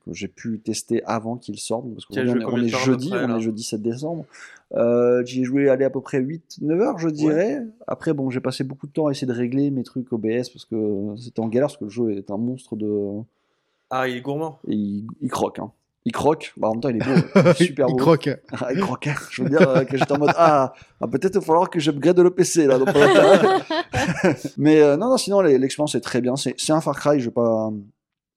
que 0.05 0.13
j'ai 0.13 0.27
pu 0.27 0.59
tester 0.59 1.03
avant 1.05 1.37
qu'il 1.37 1.57
sorte. 1.59 1.85
Parce 1.93 2.05
Qui 2.07 2.19
a 2.19 2.23
qu'aujourd'hui, 2.23 2.41
joué 2.43 2.51
on 2.53 2.57
est, 2.57 2.61
on 2.61 2.65
est 2.65 2.85
jeudi, 2.85 3.09
près, 3.09 3.25
on 3.25 3.37
est 3.37 3.41
jeudi 3.41 3.63
7 3.63 3.81
décembre. 3.83 4.25
Euh, 4.73 5.23
J'y 5.25 5.41
ai 5.41 5.43
joué 5.43 5.69
aller 5.69 5.85
à 5.85 5.89
peu 5.91 6.01
près 6.01 6.19
8-9 6.19 6.79
heures, 6.81 6.97
je 6.97 7.09
dirais. 7.09 7.61
Après, 7.87 8.13
bon, 8.13 8.29
j'ai 8.31 8.39
passé 8.39 8.63
beaucoup 8.63 8.87
de 8.87 8.91
temps 8.91 9.07
à 9.07 9.11
essayer 9.11 9.27
de 9.27 9.33
régler 9.33 9.69
mes 9.71 9.83
trucs 9.83 10.11
OBS 10.13 10.49
parce 10.49 10.65
que 10.65 11.13
c'était 11.17 11.39
en 11.39 11.47
galère 11.49 11.67
parce 11.67 11.77
que 11.77 11.83
le 11.85 11.89
jeu 11.91 12.11
est 12.17 12.31
un 12.31 12.37
monstre 12.37 12.75
de. 12.75 13.21
Ah, 13.91 14.07
il 14.07 14.17
est 14.17 14.21
gourmand. 14.21 14.57
et 14.67 14.73
il, 14.75 15.07
il 15.21 15.29
croque. 15.29 15.59
Hein. 15.59 15.71
Il 16.05 16.11
croque, 16.13 16.53
bah, 16.57 16.67
en 16.67 16.71
même 16.71 16.81
temps 16.81 16.89
il 16.89 16.95
est 16.95 16.99
beau, 17.05 17.11
il 17.35 17.47
est 17.47 17.53
super 17.63 17.87
il 17.87 17.91
beau. 17.91 17.97
croque. 17.97 18.29
Ah, 18.53 18.73
il 18.73 18.79
croque. 18.79 19.07
hein. 19.07 19.13
Je 19.29 19.43
veux 19.43 19.49
dire 19.49 19.69
euh, 19.69 19.83
que 19.83 19.97
j'étais 19.97 20.11
en 20.11 20.17
mode 20.17 20.31
ah, 20.35 20.73
ah, 20.99 21.07
peut-être 21.07 21.35
il 21.35 21.39
va 21.39 21.45
falloir 21.45 21.69
que 21.69 21.79
j'upgrade 21.79 22.19
le 22.19 22.31
PC 22.31 22.65
là. 22.65 22.79
donc, 22.79 22.89
euh, 22.95 24.33
Mais 24.57 24.81
euh, 24.81 24.97
non, 24.97 25.09
non, 25.09 25.17
sinon 25.17 25.41
l'expérience 25.41 25.93
est 25.95 26.01
très 26.01 26.21
bien. 26.21 26.35
C'est 26.35 26.55
c'est 26.57 26.73
un 26.73 26.81
Far 26.81 26.97
Cry. 26.99 27.19
Je 27.19 27.25
vais 27.25 27.31
pas, 27.31 27.69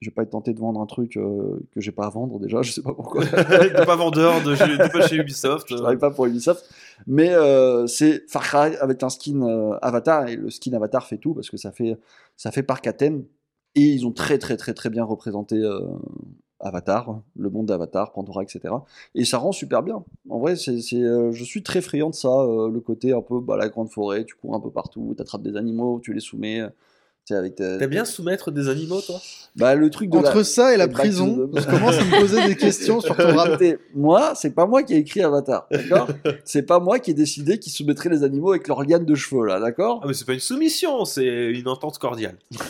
je 0.03 0.11
vais 0.11 0.15
pas 0.15 0.23
être 0.25 0.31
tenté 0.31 0.53
de 0.53 0.61
vendre 0.61 0.79
un 0.81 0.85
truc 0.87 1.17
euh, 1.17 1.59
que 1.73 1.81
j'ai 1.81 1.93
pas 1.93 2.05
à 2.05 2.11
vendre 2.11 2.39
déjà. 2.39 2.61
Je 2.61 2.71
sais 2.71 2.83
pas 2.83 2.93
pourquoi. 2.93 3.25
T'es 3.27 3.87
pas 3.87 3.97
vendeur 3.97 4.43
de 4.43 4.55
t'es 4.55 4.89
pas 4.91 5.07
chez 5.07 5.17
Ubisoft. 5.17 5.67
je 5.71 5.77
travaille 5.77 5.97
pas 5.99 6.11
pour 6.11 6.27
Ubisoft. 6.27 6.69
Mais 7.07 7.31
euh, 7.31 7.87
c'est 7.87 8.25
Far 8.31 8.43
Cry 8.43 8.77
avec 8.77 9.03
un 9.03 9.09
skin 9.09 9.41
euh, 9.41 9.79
Avatar 9.81 10.29
et 10.29 10.37
le 10.37 10.51
skin 10.51 10.75
Avatar 10.75 11.07
fait 11.07 11.17
tout 11.19 11.33
parce 11.33 11.49
que 11.49 11.57
ça 11.57 11.73
fait 11.73 11.97
ça 12.37 12.51
fait 12.51 12.63
parc 12.63 12.87
à 12.87 12.93
thème 12.93 13.25
et 13.75 13.81
ils 13.87 14.07
ont 14.07 14.13
très 14.13 14.37
très 14.39 14.59
très 14.59 14.75
très 14.75 14.91
bien 14.91 15.03
représenté 15.05 15.57
euh, 15.57 15.81
Avatar, 16.65 17.21
le 17.37 17.51
monde 17.51 17.67
d'Avatar, 17.67 18.13
Pandora, 18.13 18.43
etc. 18.43 18.75
Et 19.15 19.25
ça 19.25 19.39
rend 19.39 19.53
super 19.53 19.83
bien. 19.83 20.03
En 20.29 20.39
vrai, 20.39 20.57
c'est, 20.57 20.81
euh, 20.95 21.31
je 21.31 21.45
suis 21.45 21.63
très 21.63 21.81
friand 21.81 22.11
de 22.11 22.15
ça, 22.15 22.29
euh, 22.29 22.71
le 22.71 22.81
côté 22.81 23.13
un 23.13 23.21
peu 23.21 23.39
bah, 23.41 23.57
la 23.57 23.69
grande 23.69 23.91
forêt, 23.91 24.25
tu 24.25 24.35
cours 24.35 24.55
un 24.55 24.61
peu 24.61 24.71
partout, 24.71 25.13
tu 25.15 25.23
attrapes 25.23 25.43
des 25.43 25.57
animaux, 25.57 26.01
tu 26.03 26.13
les 26.15 26.21
soumets. 26.21 26.63
Avec 27.33 27.55
ta- 27.55 27.79
T'aimes 27.79 27.91
bien 27.91 28.05
soumettre 28.05 28.51
des 28.51 28.69
animaux, 28.69 29.01
toi? 29.01 29.21
Bah, 29.57 29.75
le 29.75 29.89
truc 29.89 30.11
de 30.11 30.19
Entre 30.19 30.39
la... 30.39 30.45
ça 30.45 30.75
et 30.75 30.77
la 30.77 30.89
prison, 30.89 31.49
je 31.55 31.65
commence 31.65 31.97
à 31.97 32.05
me 32.05 32.21
poser 32.21 32.45
des 32.47 32.57
questions 32.57 33.01
sur 33.01 33.17
ton 33.17 33.35
rap? 33.37 33.63
Moi, 33.95 34.33
c'est 34.35 34.51
pas 34.51 34.67
moi 34.67 34.83
qui 34.83 34.95
ai 34.95 34.99
écrit 34.99 35.23
Avatar, 35.23 35.67
d'accord? 35.71 36.09
C'est 36.45 36.63
pas 36.63 36.81
moi 36.81 36.99
qui 36.99 37.13
ai 37.13 37.15
décidé 37.15 37.59
qu'ils 37.59 37.73
soumettraient 37.73 38.09
les 38.09 38.25
animaux 38.25 38.51
avec 38.51 38.67
leurs 38.69 38.83
lianes 38.83 39.05
de 39.07 39.15
cheveux, 39.15 39.47
là, 39.47 39.61
d'accord? 39.61 40.01
Ah, 40.03 40.07
mais 40.09 40.15
c'est 40.15 40.27
pas 40.27 40.33
une 40.35 40.41
soumission, 40.41 41.05
c'est 41.05 41.25
une 41.25 41.69
entente 41.69 41.99
cordiale. 41.99 42.37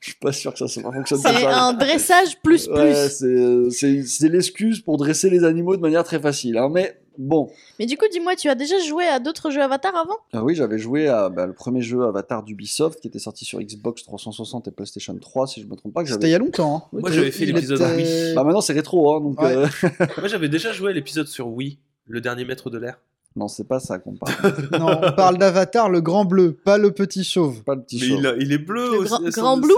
Je 0.00 0.10
suis 0.10 0.14
pas 0.20 0.32
sûr 0.32 0.52
que 0.52 0.58
ça, 0.58 0.68
ça 0.68 0.80
fonctionne 0.82 1.18
C'est 1.20 1.46
un 1.46 1.72
dressage 1.72 2.38
plus 2.42 2.68
plus. 2.68 2.68
Ouais, 2.68 3.08
c'est 3.08 4.28
l'excuse 4.28 4.80
pour 4.80 4.96
dresser 4.96 5.30
les 5.30 5.44
animaux 5.44 5.76
de 5.76 5.82
manière 5.82 6.04
très 6.04 6.20
facile, 6.20 6.58
hein, 6.58 6.68
mais 6.72 6.96
bon. 7.18 7.50
Mais 7.78 7.86
du 7.86 7.96
coup, 7.96 8.04
dis-moi, 8.10 8.36
tu 8.36 8.48
as 8.48 8.54
déjà 8.54 8.78
joué 8.80 9.04
à 9.06 9.18
d'autres 9.20 9.50
jeux 9.50 9.62
Avatar 9.62 9.94
avant? 9.96 10.16
Ah 10.32 10.42
oui, 10.44 10.54
j'avais 10.54 10.78
joué 10.78 11.08
à 11.08 11.28
bah, 11.28 11.46
le 11.46 11.52
premier 11.52 11.80
jeu 11.82 12.02
Avatar 12.04 12.42
d'Ubisoft 12.42 13.00
qui 13.00 13.08
était 13.08 13.18
sorti 13.18 13.44
sur 13.44 13.60
Xbox 13.60 14.04
360 14.04 14.68
et 14.68 14.70
PlayStation 14.70 15.16
3, 15.18 15.46
si 15.46 15.62
je 15.62 15.66
me 15.66 15.76
trompe 15.76 15.94
pas. 15.94 16.02
Que 16.04 16.10
C'était 16.10 16.28
il 16.28 16.32
y 16.32 16.34
a 16.34 16.38
longtemps. 16.38 16.88
hein. 16.92 16.98
Moi, 17.00 17.10
j'avais 17.10 17.30
fait 17.30 17.46
l'épisode 17.46 17.80
était- 17.80 17.96
Wii. 17.96 18.34
Bah 18.34 18.44
maintenant 18.44 18.60
c'est 18.60 18.72
rétro, 18.72 19.14
hein, 19.14 19.20
donc 19.20 19.40
Ouais. 19.40 19.54
euh, 19.56 19.66
Moi, 20.18 20.28
j'avais 20.28 20.48
déjà 20.48 20.72
joué 20.72 20.90
à 20.90 20.94
l'épisode 20.94 21.26
sur 21.28 21.48
Wii, 21.48 21.78
le 22.06 22.20
dernier 22.20 22.44
maître 22.44 22.70
de 22.70 22.78
l'air. 22.78 22.98
Non, 23.36 23.48
c'est 23.48 23.66
pas 23.66 23.80
ça 23.80 23.98
qu'on 23.98 24.14
parle. 24.14 24.34
Non, 24.78 25.00
on 25.02 25.12
parle 25.12 25.38
d'Avatar, 25.38 25.88
le 25.90 26.00
grand 26.00 26.24
bleu, 26.24 26.52
pas 26.64 26.78
le 26.78 26.92
petit 26.92 27.24
chauve. 27.24 27.62
pas 27.64 27.74
le 27.74 27.82
petit 27.82 27.98
Mais 28.00 28.18
il, 28.18 28.26
a- 28.26 28.36
il 28.36 28.52
est 28.52 28.58
bleu 28.58 28.92
Le 28.92 28.98
aussi. 29.00 29.30
grand- 29.30 29.56
bleu 29.56 29.74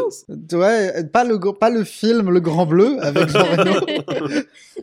Ouais, 0.52 1.04
pas 1.04 1.24
le, 1.24 1.38
pas 1.59 1.70
le 1.70 1.84
film 1.84 2.30
Le 2.30 2.40
Grand 2.40 2.66
Bleu 2.66 2.98
avec 3.02 3.28
Jean 3.28 3.38
Reno. 3.57 3.86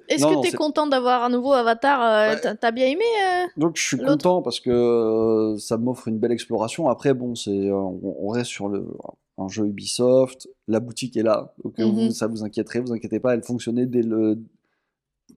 Est-ce 0.09 0.26
que 0.26 0.41
t'es 0.41 0.51
content 0.57 0.88
d'avoir 0.88 1.24
un 1.24 1.30
nouveau 1.30 1.53
Avatar 1.53 2.01
euh, 2.01 2.34
Ouais. 2.36 2.55
t'as- 2.59 2.71
bien 2.71 2.88
aimé 2.88 3.03
euh 3.24 3.45
Donc 3.57 3.78
je 3.78 3.84
suis 3.84 3.97
content 3.97 4.41
parce 4.41 4.59
que 4.59 4.69
euh, 4.71 5.57
ça 5.57 5.78
m'offre 5.78 6.07
une 6.07 6.17
belle 6.17 6.32
exploration. 6.32 6.89
Après, 6.89 7.13
bon, 7.13 7.36
c'est 7.36 7.51
euh, 7.69 7.74
on, 7.76 8.15
on 8.21 8.28
reste 8.30 8.49
sur 8.49 8.69
le 8.69 8.86
un 9.38 9.47
jeu 9.47 9.65
Ubisoft. 9.65 10.47
La 10.67 10.80
boutique 10.80 11.15
est 11.17 11.24
là. 11.24 11.53
Cas 11.76 11.86
où 11.86 11.91
Mhm. 11.91 12.11
ça 12.11 12.28
vous 12.28 12.43
inquiéterait, 12.43 12.80
vous 12.80 12.93
inquiétez 12.93 13.19
pas, 13.19 13.34
elle 13.34 13.43
fonctionnait 13.43 13.86
dès 13.86 14.01
le 14.01 14.39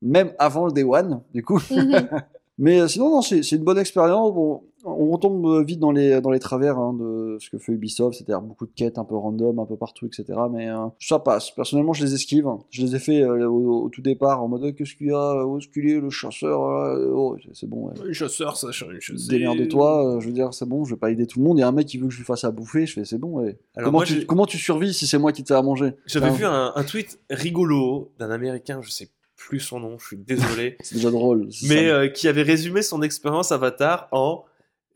même 0.02 0.32
avant 0.38 0.66
le 0.66 0.72
Day 0.72 0.82
One, 0.84 1.20
du 1.34 1.42
coup. 1.42 1.60
Mhm. 1.70 2.08
Mais 2.58 2.80
euh, 2.80 2.88
sinon, 2.88 3.10
non, 3.10 3.22
c'est 3.22 3.40
une 3.52 3.64
bonne 3.64 3.78
expérience. 3.78 4.32
Bon, 4.32 4.62
on 4.88 5.10
retombe 5.10 5.44
euh, 5.46 5.62
vite 5.64 5.80
dans 5.80 5.90
les, 5.90 6.20
dans 6.20 6.30
les 6.30 6.38
travers 6.38 6.78
hein, 6.78 6.94
de 6.98 7.36
ce 7.40 7.50
que 7.50 7.58
fait 7.58 7.72
Ubisoft, 7.72 8.16
c'est-à-dire 8.16 8.40
beaucoup 8.40 8.66
de 8.66 8.72
quêtes 8.74 8.98
un 8.98 9.04
peu 9.04 9.16
random, 9.16 9.58
un 9.58 9.66
peu 9.66 9.76
partout, 9.76 10.06
etc. 10.06 10.24
Mais 10.50 10.68
euh, 10.70 10.86
ça 11.00 11.18
passe. 11.18 11.50
Personnellement, 11.50 11.92
je 11.92 12.04
les 12.04 12.14
esquive. 12.14 12.46
Je 12.70 12.82
les 12.82 12.94
ai 12.94 12.98
fait 12.98 13.20
euh, 13.20 13.46
au, 13.48 13.82
au 13.84 13.88
tout 13.90 14.00
départ 14.00 14.42
en 14.42 14.48
mode 14.48 14.62
Oh, 14.64 14.72
qu'est-ce 14.72 14.94
qu'il 14.94 15.08
y 15.08 15.12
a? 15.12 15.44
Où 15.44 15.58
est-ce 15.58 15.68
qu'il 15.68 15.86
est 15.88 16.00
le 16.00 16.08
chasseur 16.08 16.60
là 16.70 16.96
Oh, 17.12 17.36
c'est- 17.52 17.66
bon. 17.66 17.90
Un 18.08 18.12
chasseur, 18.12 18.56
ça 18.56 18.70
change. 18.72 19.12
Démerde-toi, 19.28 20.16
euh, 20.16 20.20
je 20.20 20.26
veux 20.28 20.32
dire, 20.32 20.54
c'est 20.54 20.66
bon, 20.68 20.84
je 20.84 20.94
vais 20.94 20.98
pas 21.00 21.10
aider 21.10 21.26
tout 21.26 21.40
le 21.40 21.44
monde. 21.44 21.58
Il 21.58 21.60
y 21.60 21.64
a 21.64 21.68
un 21.68 21.72
mec 21.72 21.86
qui 21.86 21.98
veut 21.98 22.06
que 22.06 22.12
je 22.12 22.18
lui 22.18 22.24
fasse 22.24 22.44
à 22.44 22.50
bouffer, 22.52 22.86
je 22.86 22.94
fais 22.94 23.04
c'est 23.04 23.18
bon. 23.18 23.40
ouais. 23.40 23.58
Alors 23.76 23.88
Comment, 23.88 23.98
moi, 23.98 24.06
tu, 24.06 24.24
comment 24.24 24.46
tu 24.46 24.56
survis 24.56 24.94
si 24.94 25.06
c'est 25.06 25.18
moi 25.18 25.32
qui 25.32 25.42
te 25.42 25.48
fais 25.48 25.54
à 25.58 25.62
manger? 25.62 25.94
J'avais 26.06 26.28
Enfin, 26.28 26.36
vu 26.36 26.44
un, 26.46 26.72
un 26.74 26.84
tweet 26.84 27.18
rigolo 27.28 28.12
d'un 28.18 28.30
américain, 28.30 28.80
je 28.82 28.90
sais 28.90 29.08
plus 29.46 29.60
son 29.60 29.78
nom, 29.78 29.96
je 29.98 30.06
suis 30.08 30.16
désolé, 30.16 30.76
C'est 30.82 30.96
déjà 30.96 31.10
drôle. 31.10 31.48
mais 31.68 31.88
euh, 31.88 32.08
qui 32.08 32.26
avait 32.26 32.42
résumé 32.42 32.82
son 32.82 33.00
expérience 33.00 33.52
Avatar 33.52 34.08
en 34.10 34.44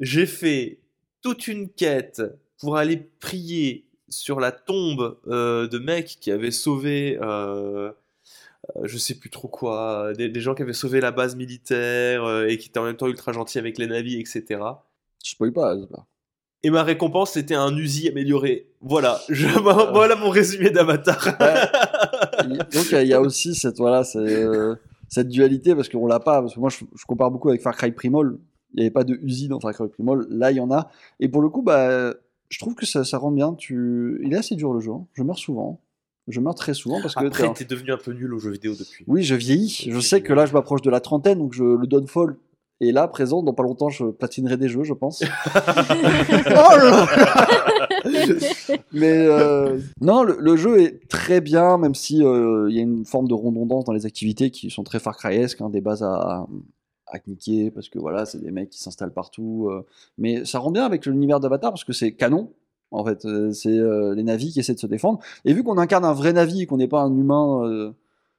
j'ai 0.01 0.26
fait 0.26 0.80
toute 1.22 1.46
une 1.46 1.68
quête 1.70 2.20
pour 2.59 2.76
aller 2.76 2.96
prier 2.96 3.86
sur 4.09 4.40
la 4.40 4.51
tombe 4.51 5.18
euh, 5.28 5.68
de 5.68 5.78
mecs 5.78 6.18
qui 6.20 6.32
avaient 6.32 6.51
sauvé, 6.51 7.16
euh, 7.22 7.92
je 8.82 8.98
sais 8.98 9.14
plus 9.14 9.30
trop 9.30 9.46
quoi, 9.48 10.12
des, 10.14 10.28
des 10.28 10.40
gens 10.40 10.55
qui 10.55 10.62
avaient 10.62 10.72
sauvé 10.72 11.01
la 11.01 11.12
base 11.12 11.36
militaire 11.36 12.24
euh, 12.24 12.46
et 12.46 12.59
qui 12.59 12.68
étaient 12.68 12.80
en 12.80 12.84
même 12.84 12.96
temps 12.96 13.07
ultra 13.07 13.32
gentils 13.32 13.59
avec 13.59 13.78
les 13.78 13.86
navires, 13.86 14.18
etc. 14.18 14.61
Je 15.24 15.30
spoil 15.30 15.53
pas. 15.53 15.70
Asbar. 15.70 16.07
Et 16.62 16.70
ma 16.70 16.82
récompense, 16.82 17.32
c'était 17.32 17.54
un 17.54 17.74
Uzi 17.76 18.08
amélioré. 18.08 18.66
Voilà, 18.82 19.20
je, 19.28 19.46
voilà 19.58 20.14
mon 20.16 20.28
résumé 20.30 20.70
d'Avatar. 20.70 21.36
Donc 22.72 22.92
il 22.92 23.06
y 23.06 23.14
a- 23.14 23.20
aussi 23.20 23.54
cette 23.54 23.78
voilà 23.78 24.02
euh, 24.16 24.74
cette 25.08 25.28
dualité 25.28 25.74
parce 25.74 25.88
qu'on 25.88 26.06
l'a 26.06 26.20
pas 26.20 26.40
parce 26.42 26.54
que 26.54 26.61
moi 26.61 26.70
je, 26.70 26.84
je 26.96 27.04
compare 27.06 27.30
beaucoup 27.30 27.48
avec 27.48 27.62
Far 27.62 27.76
Cry 27.76 27.92
Primal. 27.92 28.36
Il 28.74 28.76
n'y 28.76 28.82
avait 28.82 28.90
pas 28.90 29.04
de 29.04 29.18
Uzi 29.22 29.48
dans 29.48 29.58
Far 29.61 29.72
Cry 29.72 29.88
Primal. 29.88 30.26
Là 30.30 30.50
il 30.50 30.56
y 30.56 30.61
en 30.61 30.70
a. 30.70 30.90
Et 31.18 31.28
pour 31.28 31.42
le 31.42 31.48
coup 31.48 31.62
bah 31.62 32.14
je 32.48 32.58
trouve 32.58 32.74
que 32.74 32.84
ça, 32.86 33.04
ça 33.04 33.18
rend 33.18 33.30
bien. 33.30 33.54
Tu 33.54 34.20
il 34.24 34.32
est 34.32 34.36
assez 34.36 34.54
dur 34.54 34.72
le 34.72 34.80
jeu. 34.80 34.90
hein. 34.92 35.06
Je 35.14 35.22
meurs 35.22 35.38
souvent. 35.38 35.80
Je 36.28 36.40
meurs 36.40 36.54
très 36.54 36.74
souvent 36.74 37.00
parce 37.00 37.14
que 37.14 37.24
Après, 37.26 37.52
t'es 37.54 37.64
devenu 37.64 37.92
un 37.92 37.96
peu 37.96 38.12
nul 38.12 38.32
aux 38.34 38.38
jeux 38.38 38.50
vidéo 38.52 38.74
depuis. 38.78 39.04
oui 39.08 39.22
je 39.22 39.34
vieillis. 39.34 39.86
Je 39.90 39.98
sais 40.00 40.20
que 40.20 40.32
là 40.32 40.46
je 40.46 40.52
m'approche 40.52 40.82
de 40.82 40.90
la 40.90 41.00
trentaine 41.00 41.38
donc 41.38 41.52
je 41.54 41.64
le 41.64 41.86
donne 41.86 42.06
folle. 42.06 42.36
Et 42.83 42.93
là, 42.93 43.07
présent, 43.09 43.43
dans 43.43 43.53
pas 43.53 43.62
longtemps, 43.62 43.91
je 43.91 44.05
platinerai 44.07 44.57
des 44.57 44.68
jeux, 44.68 44.85
je 44.85 44.95
pense. 44.95 45.22
Oh 46.51 46.76
là 46.76 47.07
Mais 48.93 49.26
euh, 49.26 49.78
non, 50.01 50.22
le, 50.22 50.37
le 50.41 50.57
jeu 50.57 50.81
est 50.81 51.07
très 51.09 51.41
bien, 51.41 51.76
même 51.78 51.95
si 51.95 52.24
euh, 52.24 52.68
il 52.70 52.76
y 52.76 52.78
a 52.78 52.83
une 52.83 53.05
forme 53.05 53.28
de 53.28 53.35
redondance 53.35 53.85
dans 53.85 53.93
les 53.93 54.07
activités 54.07 54.51
qui 54.51 54.70
sont 54.70 54.83
très 54.85 54.99
Far 54.99 55.16
Cry-esques, 55.16 55.61
hein, 55.61 55.70
des 55.70 55.81
bases 55.81 56.03
à, 56.03 56.47
à 57.07 57.18
knicker, 57.26 57.70
parce 57.70 57.89
que 57.89 57.99
voilà, 57.99 58.24
c'est 58.26 58.41
des 58.41 58.51
mecs 58.51 58.70
qui 58.70 58.81
s'installent 58.81 59.12
partout. 59.12 59.68
euh. 59.70 59.85
mais 60.18 60.45
ça 60.45 60.59
rend 60.59 60.70
bien 60.70 60.85
avec 60.85 61.07
l'univers 61.07 61.41
d'Avatar, 61.41 61.70
parce 61.72 61.85
que 61.85 61.93
c'est 61.93 62.12
canon. 62.12 62.53
En 62.93 63.05
fait, 63.05 63.24
Euh, 63.24 63.53
c'est 63.53 63.68
euh, 63.78 64.14
les 64.16 64.24
navis 64.24 64.51
qui 64.53 64.59
essaient 64.59 64.74
de 64.74 64.81
se 64.81 64.87
défendre. 64.89 65.20
Et 65.45 65.53
vu 65.53 65.62
qu'on 65.62 65.78
incarne 65.78 66.05
un 66.05 66.12
vrai 66.12 66.33
navi 66.33 66.62
et 66.62 66.66
qu'on 66.66 66.78
n'est 66.78 66.89
pas 66.89 67.03
un 67.03 67.16
humain 67.16 67.61
euh, 67.64 67.93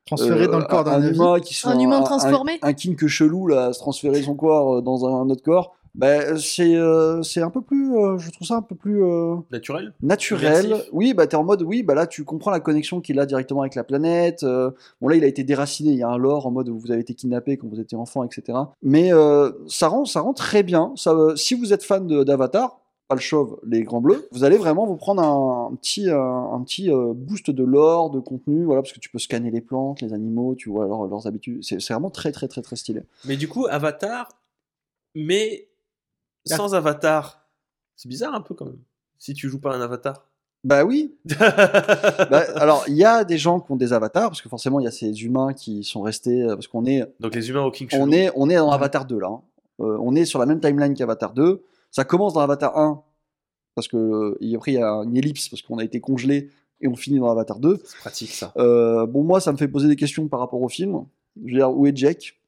Transféré 0.05 0.47
dans 0.47 0.57
le 0.57 0.63
euh, 0.63 0.67
corps 0.67 0.83
d'un 0.83 1.01
humain 1.01 1.39
qui 1.39 1.53
se- 1.53 1.67
Un 1.67 1.79
humain 1.79 2.01
transformé. 2.01 2.59
un, 2.61 2.69
un 2.69 2.73
kink 2.73 3.05
chelou 3.07 3.47
là, 3.47 3.65
à 3.67 3.73
se 3.73 3.79
transférer 3.79 4.21
son 4.23 4.35
corps 4.35 4.77
euh, 4.77 4.81
dans 4.81 5.05
un, 5.05 5.29
autre 5.29 5.43
corps. 5.43 5.73
Ben, 5.93 6.37
c'est 6.37 6.75
euh, 6.77 7.21
c'est 7.21 7.41
un 7.41 7.49
peu 7.49 7.59
plus, 7.61 7.93
euh, 7.97 8.17
je 8.17 8.31
trouve 8.31 8.47
ça 8.47 8.55
un 8.55 8.61
peu 8.61 8.75
plus 8.75 9.03
euh, 9.03 9.35
Naturel 9.51 9.93
naturel. 10.01 10.65
Immersif. 10.67 10.89
Oui, 10.93 11.13
bah 11.13 11.27
t'es 11.27 11.35
en 11.35 11.43
mode, 11.43 11.63
oui, 11.63 11.83
bah 11.83 11.95
là 11.95 12.07
tu 12.07 12.23
comprends 12.23 12.49
la 12.51 12.61
connexion 12.61 13.01
qu'il 13.01 13.19
a 13.19 13.25
directement 13.25 13.59
avec 13.61 13.75
la 13.75 13.83
planète. 13.83 14.43
euh, 14.43 14.71
bon 15.01 15.09
là 15.09 15.17
il 15.17 15.23
a 15.25 15.27
été 15.27 15.43
déraciné, 15.43 15.91
il 15.91 15.97
y 15.97 16.03
a 16.03 16.07
un 16.07 16.17
lore 16.17 16.47
en 16.47 16.51
mode 16.51 16.69
où 16.69 16.79
vous 16.79 16.91
avez 16.91 17.01
été 17.01 17.13
kidnappé 17.13 17.57
quand 17.57 17.67
vous 17.67 17.79
étiez 17.81 17.97
enfant, 17.97 18.23
etc. 18.23 18.57
Mais 18.81 19.11
euh, 19.13 19.51
ça 19.67 19.89
rend, 19.89 20.05
ça 20.05 20.21
rend 20.21 20.31
très 20.33 20.63
bien. 20.63 20.93
Ça, 20.95 21.11
euh, 21.11 21.35
si 21.35 21.55
vous 21.55 21.73
êtes 21.73 21.83
fan 21.83 22.07
d'Avatar, 22.23 22.79
pas 23.11 23.15
le 23.15 23.21
chauve, 23.21 23.59
les 23.65 23.83
grands 23.83 23.99
bleus, 24.01 24.27
vous 24.31 24.43
allez 24.45 24.57
vraiment 24.57 24.85
vous 24.85 24.95
prendre 24.95 25.21
un, 25.21 25.71
un 25.71 25.75
petit, 25.75 26.09
un, 26.09 26.17
un 26.53 26.61
petit 26.63 26.89
euh, 26.89 27.11
boost 27.13 27.51
de 27.51 27.63
lore, 27.63 28.09
de 28.09 28.19
contenu, 28.19 28.63
voilà, 28.63 28.81
parce 28.81 28.93
que 28.93 28.99
tu 28.99 29.09
peux 29.09 29.19
scanner 29.19 29.51
les 29.51 29.61
plantes, 29.61 30.01
les 30.01 30.13
animaux, 30.13 30.55
tu 30.55 30.69
vois 30.69 30.87
leur- 30.87 31.07
leurs 31.07 31.27
habitudes. 31.27 31.63
C'est 31.63 31.81
vraiment 31.91 32.09
très 32.09 32.31
très 32.31 32.47
très 32.47 32.61
très 32.61 32.75
stylé. 32.77 33.01
Mais 33.25 33.35
du 33.35 33.47
coup, 33.49 33.67
Avatar, 33.69 34.29
mais 35.15 35.67
sans 36.45 36.73
Avatar. 36.73 37.47
C'est 37.97 38.07
bizarre 38.09 38.33
un 38.33 38.41
peu 38.41 38.55
quand 38.55 38.65
même. 38.65 38.79
Si 39.19 39.33
tu 39.33 39.49
joues 39.49 39.59
pas 39.59 39.75
un 39.75 39.81
Avatar. 39.81 40.25
Bah 40.63 40.85
oui, 40.85 41.15
Bah, 41.39 42.43
alors, 42.55 42.83
il 42.87 42.95
y 42.95 43.03
a 43.03 43.23
des 43.23 43.37
gens 43.37 43.59
qui 43.59 43.71
ont 43.71 43.75
des 43.75 43.93
avatars, 43.93 44.29
parce 44.29 44.41
que 44.41 44.49
forcément, 44.49 44.79
il 44.79 44.83
y 44.83 44.87
a 44.87 44.91
ces 44.91 45.11
humains 45.23 45.53
qui 45.53 45.83
sont 45.83 46.01
restés, 46.01 46.43
euh, 46.43 46.53
parce 46.55 46.67
qu'on 46.67 46.85
est, 46.85 47.03
Donc 47.19 47.33
les 47.35 47.49
humains 47.49 47.63
au 47.63 47.71
King 47.71 47.87
on 47.93 48.11
est, 48.11 48.29
on 48.35 48.49
est 48.49 48.55
dans 48.55 48.69
Avatar 48.71 49.05
2, 49.05 49.19
là. 49.19 49.27
hein. 49.27 49.41
Euh, 49.79 49.97
on 49.99 50.13
est 50.15 50.25
sur 50.25 50.37
la 50.39 50.45
même 50.45 50.59
timeline 50.59 50.93
qu'Avatar 50.93 51.33
2. 51.33 51.63
Ça 51.91 52.03
commence 52.05 52.33
dans 52.33 52.41
Avatar 52.41 52.77
1, 52.77 53.03
parce 53.75 53.87
que, 53.87 53.97
euh, 53.97 54.37
et 54.41 54.55
après, 54.55 54.71
il 54.71 54.75
y 54.75 54.81
a 54.81 54.89
une 54.89 55.15
ellipse, 55.15 55.49
parce 55.49 55.61
qu'on 55.61 55.77
a 55.77 55.83
été 55.83 55.99
congelé, 55.99 56.49
et 56.79 56.87
on 56.87 56.95
finit 56.95 57.19
dans 57.19 57.29
Avatar 57.29 57.59
2. 57.59 57.79
C'est 57.83 57.97
pratique 57.97 58.31
ça. 58.31 58.53
Euh, 58.57 59.05
bon, 59.05 59.23
moi, 59.23 59.39
ça 59.39 59.51
me 59.51 59.57
fait 59.57 59.67
poser 59.67 59.87
des 59.87 59.95
questions 59.95 60.27
par 60.27 60.39
rapport 60.39 60.61
au 60.61 60.69
film. 60.69 61.05
Je 61.45 61.51
veux 61.51 61.57
dire, 61.57 61.71
où 61.71 61.85
est 61.85 61.95
Jack 61.95 62.40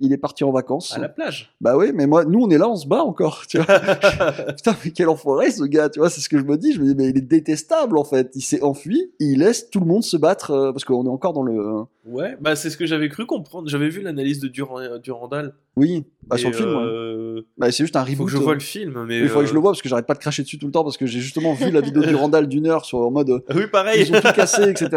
Il 0.00 0.12
est 0.12 0.16
parti 0.18 0.42
en 0.42 0.50
vacances. 0.50 0.94
À 0.96 0.98
la 0.98 1.08
plage. 1.08 1.54
Bah 1.60 1.76
oui, 1.76 1.92
mais 1.94 2.06
moi, 2.06 2.24
nous, 2.24 2.40
on 2.40 2.50
est 2.50 2.58
là, 2.58 2.68
on 2.68 2.74
se 2.76 2.88
bat 2.88 3.02
encore, 3.04 3.44
tu 3.48 3.58
vois. 3.58 3.66
Putain, 4.56 4.74
mais 4.84 4.90
quel 4.90 5.08
enfoiré 5.08 5.50
ce 5.52 5.62
gars, 5.64 5.88
tu 5.88 6.00
vois, 6.00 6.10
c'est 6.10 6.20
ce 6.20 6.28
que 6.28 6.38
je 6.38 6.44
me 6.44 6.56
dis. 6.56 6.72
Je 6.72 6.80
me 6.80 6.86
dis, 6.86 6.94
mais 6.96 7.10
il 7.10 7.16
est 7.16 7.20
détestable 7.20 7.96
en 7.96 8.04
fait. 8.04 8.30
Il 8.34 8.40
s'est 8.42 8.62
enfui, 8.62 9.12
il 9.20 9.38
laisse 9.38 9.70
tout 9.70 9.78
le 9.80 9.86
monde 9.86 10.02
se 10.02 10.16
battre 10.16 10.50
euh, 10.50 10.72
parce 10.72 10.84
qu'on 10.84 11.04
est 11.04 11.08
encore 11.08 11.32
dans 11.32 11.42
le. 11.42 11.82
Ouais, 12.04 12.36
bah 12.40 12.56
c'est 12.56 12.68
ce 12.68 12.76
que 12.76 12.84
j'avais 12.84 13.08
cru 13.08 13.26
comprendre. 13.26 13.68
J'avais 13.68 13.88
vu 13.88 14.02
l'analyse 14.02 14.40
de 14.40 14.48
Durand- 14.48 14.98
Durandal. 15.00 15.54
Oui, 15.76 16.04
bah, 16.26 16.36
sur 16.36 16.50
le 16.50 16.56
film. 16.56 16.68
ouais. 16.68 16.74
euh, 16.82 17.42
Bah, 17.56 17.70
c'est 17.70 17.84
juste 17.84 17.94
un 17.96 18.04
Faut 18.04 18.10
reboot. 18.10 18.26
que 18.26 18.32
je 18.32 18.36
vois 18.38 18.54
le 18.54 18.60
film, 18.60 19.04
mais. 19.06 19.20
Il 19.20 19.28
faudrait 19.28 19.44
que 19.44 19.46
je 19.46 19.52
euh, 19.52 19.54
le 19.54 19.60
vois 19.60 19.70
parce 19.70 19.82
que 19.82 19.88
j'arrête 19.88 20.06
pas 20.06 20.14
de 20.14 20.18
cracher 20.18 20.42
dessus 20.42 20.58
tout 20.58 20.66
le 20.66 20.72
temps 20.72 20.82
parce 20.82 20.96
que 20.96 21.06
j'ai 21.06 21.20
justement 21.20 21.54
vu 21.54 21.70
la 21.70 21.80
vidéo 21.80 22.02
du 22.02 22.14
Randall 22.16 22.48
d'une 22.48 22.66
heure 22.66 22.84
sur 22.84 22.98
en 22.98 23.10
mode 23.12 23.30
euh, 23.30 23.40
Oui, 23.54 23.66
pareil. 23.70 24.02
ils 24.08 24.14
ont 24.16 24.20
tout 24.20 24.32
cassé, 24.34 24.62
etc. 24.68 24.90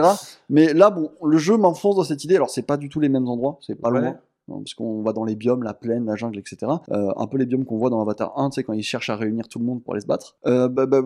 Mais 0.49 0.73
là, 0.73 0.89
bon, 0.89 1.11
le 1.23 1.37
jeu 1.37 1.57
m'enfonce 1.57 1.95
dans 1.97 2.03
cette 2.03 2.23
idée. 2.23 2.35
Alors, 2.37 2.49
c'est 2.49 2.65
pas 2.65 2.77
du 2.77 2.89
tout 2.89 2.99
les 2.99 3.09
mêmes 3.09 3.27
endroits, 3.27 3.59
c'est 3.61 3.75
pas 3.79 3.89
Ouais. 3.91 4.01
loin. 4.01 4.17
Hein, 4.49 4.57
Parce 4.57 4.73
qu'on 4.73 5.01
va 5.01 5.13
dans 5.13 5.25
les 5.25 5.35
biomes, 5.35 5.63
la 5.63 5.73
plaine, 5.73 6.05
la 6.05 6.15
jungle, 6.15 6.39
etc. 6.39 6.71
Euh, 6.91 7.11
un 7.15 7.27
peu 7.27 7.37
les 7.37 7.45
biomes 7.45 7.65
qu'on 7.65 7.77
voit 7.77 7.89
dans 7.89 8.01
Avatar 8.01 8.37
1, 8.37 8.49
tu 8.49 8.55
sais, 8.55 8.63
quand 8.63 8.73
ils 8.73 8.83
cherchent 8.83 9.09
à 9.09 9.15
réunir 9.15 9.47
tout 9.47 9.59
le 9.59 9.65
monde 9.65 9.83
pour 9.83 9.93
aller 9.93 10.01
se 10.01 10.07
battre. 10.07 10.37
Euh, 10.45 10.67
bah, 10.67 10.85
bah, 10.85 11.01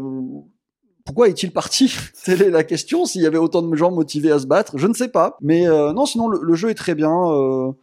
pourquoi 1.05 1.27
est-il 1.27 1.51
parti? 1.51 1.93
Telle 2.23 2.41
est 2.41 2.49
la 2.49 2.63
question. 2.63 3.05
S'il 3.05 3.21
y 3.21 3.25
avait 3.25 3.37
autant 3.37 3.61
de 3.61 3.75
gens 3.75 3.91
motivés 3.91 4.31
à 4.31 4.39
se 4.39 4.47
battre, 4.47 4.77
je 4.77 4.87
ne 4.87 4.93
sais 4.93 5.09
pas. 5.09 5.37
Mais 5.41 5.67
euh, 5.67 5.93
non, 5.93 6.05
sinon, 6.05 6.27
le, 6.27 6.55
jeu 6.55 6.69
est 6.69 6.75
très 6.75 6.95
bien. 6.95 7.73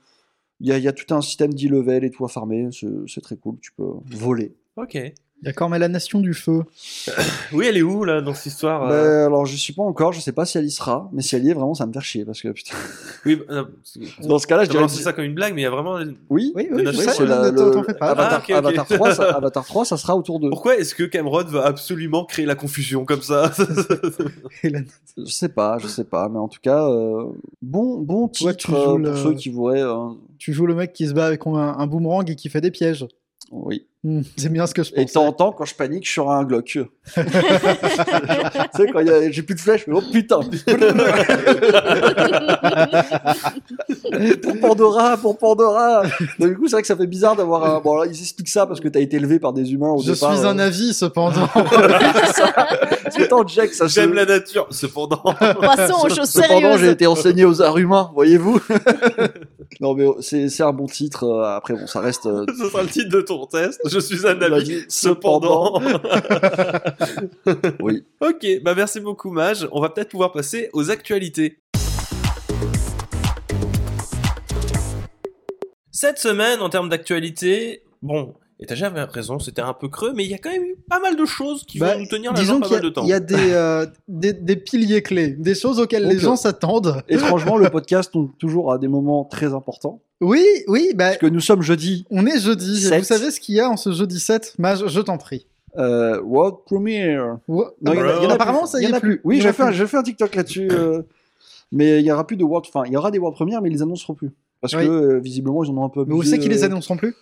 Il 0.60 0.72
y, 0.72 0.80
y 0.80 0.88
a 0.88 0.92
tout 0.92 1.14
un 1.14 1.20
système 1.20 1.52
d'e-level 1.52 2.04
et 2.04 2.10
tout 2.10 2.24
à 2.24 2.28
farmer. 2.28 2.68
C'est 2.72 3.20
très 3.20 3.36
cool. 3.36 3.58
Tu 3.60 3.72
peux 3.72 3.92
voler. 4.06 4.56
Ok. 4.76 4.96
D'accord, 5.42 5.68
mais 5.68 5.78
la 5.78 5.88
nation 5.88 6.18
du 6.18 6.32
feu. 6.34 6.62
Oui, 7.52 7.66
elle 7.68 7.76
est 7.76 7.82
où 7.82 8.04
là 8.04 8.20
dans 8.22 8.32
cette 8.34 8.46
histoire 8.46 8.88
Bah, 8.88 8.94
euh 8.94 9.26
alors, 9.26 9.44
je 9.46 9.54
suis 9.54 9.74
pas 9.74 9.82
encore. 9.82 10.12
Je 10.12 10.20
sais 10.20 10.32
pas 10.32 10.44
si 10.46 10.56
elle 10.58 10.64
y 10.64 10.70
sera. 10.70 11.08
Mais 11.12 11.20
si 11.22 11.36
elle 11.36 11.44
y 11.44 11.50
est, 11.50 11.54
vraiment, 11.54 11.74
ça 11.74 11.86
me 11.86 11.92
fait 11.92 12.00
chier. 12.00 12.24
Parce 12.24 12.40
que 12.40 12.48
putain. 12.48 12.74
Oui, 13.26 13.40
bah, 13.46 13.66
Dans 14.22 14.38
ce 14.38 14.46
cas-là, 14.46 14.64
je 14.64 14.70
dirais. 14.70 14.88
ça 14.88 15.12
comme 15.12 15.24
une 15.26 15.34
blague, 15.34 15.54
mais 15.54 15.60
il 15.60 15.64
y 15.64 15.66
a 15.66 15.70
vraiment. 15.70 15.98
une- 15.98 16.16
Oui, 16.30 16.52
Oui, 16.56 16.68
oui, 16.72 16.84
c'est 17.14 17.26
la- 17.26 17.50
ne 17.52 17.60
le- 17.64 17.70
t'en 17.70 17.82
fais 17.84 17.94
pas. 17.94 18.08
Avatar, 18.08 18.32
Ah, 18.32 18.38
ok, 18.38 18.44
ok. 18.48 18.56
Avatar 18.56 18.86
3, 18.88 19.14
ça, 19.14 19.22
Avatar 19.36 19.64
3, 19.66 19.84
ça 19.84 19.96
sera 19.98 20.16
autour 20.16 20.40
de. 20.40 20.48
Pourquoi 20.48 20.76
est-ce 20.78 20.94
que 20.94 21.04
Cameron 21.04 21.44
va 21.44 21.66
absolument 21.66 22.24
créer 22.24 22.46
la 22.46 22.54
confusion 22.54 23.04
comme 23.04 23.22
ça 23.22 23.52
la- 24.64 24.80
Je 25.18 25.24
sais 25.32 25.50
pas, 25.50 25.76
je 25.78 25.86
sais 25.86 26.04
pas, 26.04 26.28
mais 26.28 26.38
en 26.38 26.48
tout 26.48 26.60
cas, 26.62 26.88
euh, 26.88 27.24
bon, 27.62 27.98
bon 28.00 28.28
Toi, 28.28 28.52
titre 28.54 28.66
tu 28.70 28.72
euh, 28.72 28.76
joues 28.78 28.88
pour 28.88 28.98
le- 28.98 29.16
ceux 29.16 29.34
qui 29.34 29.50
voudraient. 29.50 29.82
euh, 29.82 30.08
Tu 30.38 30.52
joues 30.54 30.66
le 30.66 30.74
mec 30.74 30.92
qui 30.92 31.06
se 31.06 31.12
bat 31.12 31.26
avec 31.26 31.46
un, 31.46 31.52
un 31.54 31.86
boomerang 31.86 32.28
et 32.30 32.34
qui 32.36 32.48
fait 32.48 32.60
des 32.60 32.70
pièges. 32.70 33.06
Oui. 33.52 33.86
Hmm, 34.04 34.20
c'est 34.36 34.52
bien 34.52 34.66
ce 34.68 34.74
que 34.74 34.82
je 34.84 34.92
Et 34.94 34.98
de 34.98 35.02
pense. 35.02 35.12
temps 35.14 35.26
en 35.26 35.32
temps, 35.32 35.50
quand 35.52 35.64
je 35.64 35.74
panique, 35.74 36.06
je 36.06 36.12
sors 36.12 36.30
un 36.30 36.44
Glock. 36.44 36.64
tu 36.66 36.80
sais, 37.16 38.86
quand 38.92 38.98
a- 39.00 39.30
j'ai 39.32 39.42
plus 39.42 39.56
de 39.56 39.60
flèches, 39.60 39.86
mais 39.88 39.94
oh 39.96 40.02
putain 40.12 40.40
Pour 44.42 44.60
Pandora, 44.60 45.16
pour 45.16 45.38
Pandora 45.38 46.02
Donc, 46.38 46.50
Du 46.50 46.56
coup, 46.56 46.66
c'est 46.68 46.72
vrai 46.76 46.82
que 46.82 46.86
ça 46.88 46.96
fait 46.96 47.06
bizarre 47.06 47.34
d'avoir 47.36 47.64
un. 47.76 47.80
Bon, 47.80 47.96
là, 47.96 48.06
ils 48.06 48.10
expliquent 48.20 48.48
ça 48.48 48.66
parce 48.66 48.80
que 48.80 48.88
t'as 48.88 49.00
été 49.00 49.16
élevé 49.16 49.38
par 49.38 49.52
des 49.52 49.72
humains 49.72 49.90
au 49.90 50.02
Je 50.02 50.12
départ. 50.12 50.36
suis 50.36 50.46
un 50.46 50.58
euh, 50.58 50.66
avis, 50.66 50.94
cependant. 50.94 51.48
Que 51.48 53.24
tant 53.28 53.46
Jack, 53.46 53.72
ça 53.74 53.88
se- 53.88 53.94
J'aime 53.94 54.12
la 54.14 54.24
nature, 54.24 54.66
cependant. 54.70 55.22
Passons 55.38 56.06
aux 56.06 56.08
choses 56.14 56.30
Cependant, 56.30 56.76
j'ai 56.76 56.90
été 56.90 57.06
enseigné 57.06 57.44
aux 57.44 57.60
arts 57.62 57.78
humains, 57.78 58.10
voyez-vous. 58.14 58.60
Non, 59.80 59.94
mais 59.94 60.06
c'est 60.20 60.48
c'est 60.48 60.62
un 60.62 60.72
bon 60.72 60.86
titre. 60.86 61.24
euh, 61.24 61.56
Après, 61.56 61.74
bon, 61.74 61.86
ça 61.86 62.00
reste. 62.00 62.26
euh, 62.26 62.44
Ce 62.58 62.68
sera 62.68 62.82
le 62.82 62.88
titre 62.88 63.08
de 63.10 63.20
ton 63.20 63.46
test. 63.46 63.80
Je 63.84 63.98
suis 63.98 64.26
un 64.26 64.40
ami, 64.40 64.82
cependant. 64.88 65.80
Oui. 67.80 68.04
ok, 68.20 68.46
bah 68.62 68.74
merci 68.74 69.00
beaucoup, 69.00 69.30
Mage. 69.30 69.68
On 69.72 69.80
va 69.80 69.88
peut-être 69.90 70.10
pouvoir 70.10 70.32
passer 70.32 70.70
aux 70.72 70.90
actualités. 70.90 71.58
Cette 75.90 76.18
semaine, 76.18 76.60
en 76.60 76.68
termes 76.68 76.88
d'actualité, 76.88 77.82
bon, 78.02 78.34
Étagère 78.58 78.88
avait 78.90 79.04
raison, 79.04 79.38
c'était 79.38 79.60
un 79.60 79.74
peu 79.74 79.88
creux, 79.88 80.12
mais 80.14 80.24
il 80.24 80.30
y 80.30 80.34
a 80.34 80.38
quand 80.38 80.50
même 80.50 80.62
eu 80.64 80.76
pas 80.88 80.98
mal 80.98 81.14
de 81.14 81.24
choses 81.26 81.64
qui 81.64 81.78
Bah, 81.78 81.92
vont 81.94 82.00
nous 82.00 82.06
tenir 82.06 82.32
la 82.32 82.40
Disons 82.40 82.54
jambe 82.54 82.62
pas 82.62 82.70
mal 82.70 82.80
de 82.80 82.88
temps. 82.88 83.02
il 83.02 83.08
y 83.08 83.12
a 83.12 83.20
des, 83.20 83.34
euh, 83.52 83.84
des, 84.08 84.32
des 84.32 84.56
piliers 84.56 85.02
clés, 85.02 85.28
des 85.28 85.54
choses 85.54 85.78
auxquelles 85.78 86.04
Donc, 86.04 86.12
les 86.12 86.18
gens 86.18 86.36
s'attendent. 86.36 87.02
Étrangement, 87.08 87.58
le 87.58 87.68
podcast 87.68 88.10
tombe 88.12 88.30
toujours 88.38 88.72
à 88.72 88.78
des 88.78 88.88
moments 88.88 89.24
très 89.24 89.52
importants. 89.52 90.00
Oui, 90.22 90.42
oui, 90.68 90.92
bah, 90.94 91.08
Parce 91.08 91.18
que 91.18 91.26
nous 91.26 91.40
sommes 91.40 91.60
jeudi, 91.60 92.06
on 92.10 92.24
est 92.24 92.38
jeudi. 92.40 92.88
Vous 92.90 93.04
savez 93.04 93.30
ce 93.30 93.40
qu'il 93.40 93.56
y 93.56 93.60
a 93.60 93.68
en 93.68 93.76
ce 93.76 93.92
jeudi 93.92 94.18
7 94.18 94.54
Mage, 94.58 94.86
je 94.86 95.00
t'en 95.02 95.18
prie. 95.18 95.46
euh, 95.76 96.22
World 96.22 96.56
Premiere. 96.64 97.36
What 97.48 97.74
Non, 97.82 97.92
il 97.92 97.98
y 97.98 98.02
en 98.02 98.04
a- 98.08 98.16
il 98.20 98.22
y 98.22 98.26
en 98.26 98.30
a 98.30 98.34
Apparemment, 98.34 98.64
ça 98.64 98.78
y 98.80 98.84
Il 98.84 98.88
y 98.88 98.90
en 98.90 98.94
est 98.94 98.96
a 98.96 99.00
plus. 99.00 99.20
Oui, 99.24 99.42
j'ai 99.42 99.52
fait, 99.52 99.64
un- 99.64 99.72
fait 99.72 100.02
TikTok 100.02 100.34
là-dessus. 100.34 100.68
euh, 100.72 101.02
mais 101.72 102.00
il 102.00 102.06
y 102.06 102.10
aura 102.10 102.26
plus 102.26 102.38
de 102.38 102.44
World. 102.44 102.64
Enfin, 102.72 102.84
il 102.86 102.92
y 102.94 102.96
aura 102.96 103.10
des 103.10 103.18
World 103.18 103.36
Premiere, 103.36 103.60
mais 103.60 103.68
ils 103.68 103.74
les 103.74 103.82
annonceront 103.82 104.14
plus. 104.14 104.30
Parce 104.62 104.72
Oui. 104.72 104.86
que 104.86 104.90
euh, 104.90 105.18
visiblement, 105.18 105.62
ils 105.62 105.70
en 105.70 105.76
ont 105.76 105.84
un 105.84 105.90
peu 105.90 106.06
Mais 106.06 106.14
où 106.14 106.20
abusé, 106.20 106.36
c'est 106.36 106.38
qu'ils 106.42 106.50
les 106.52 106.64
annonceront 106.64 106.96
plus? 106.96 107.14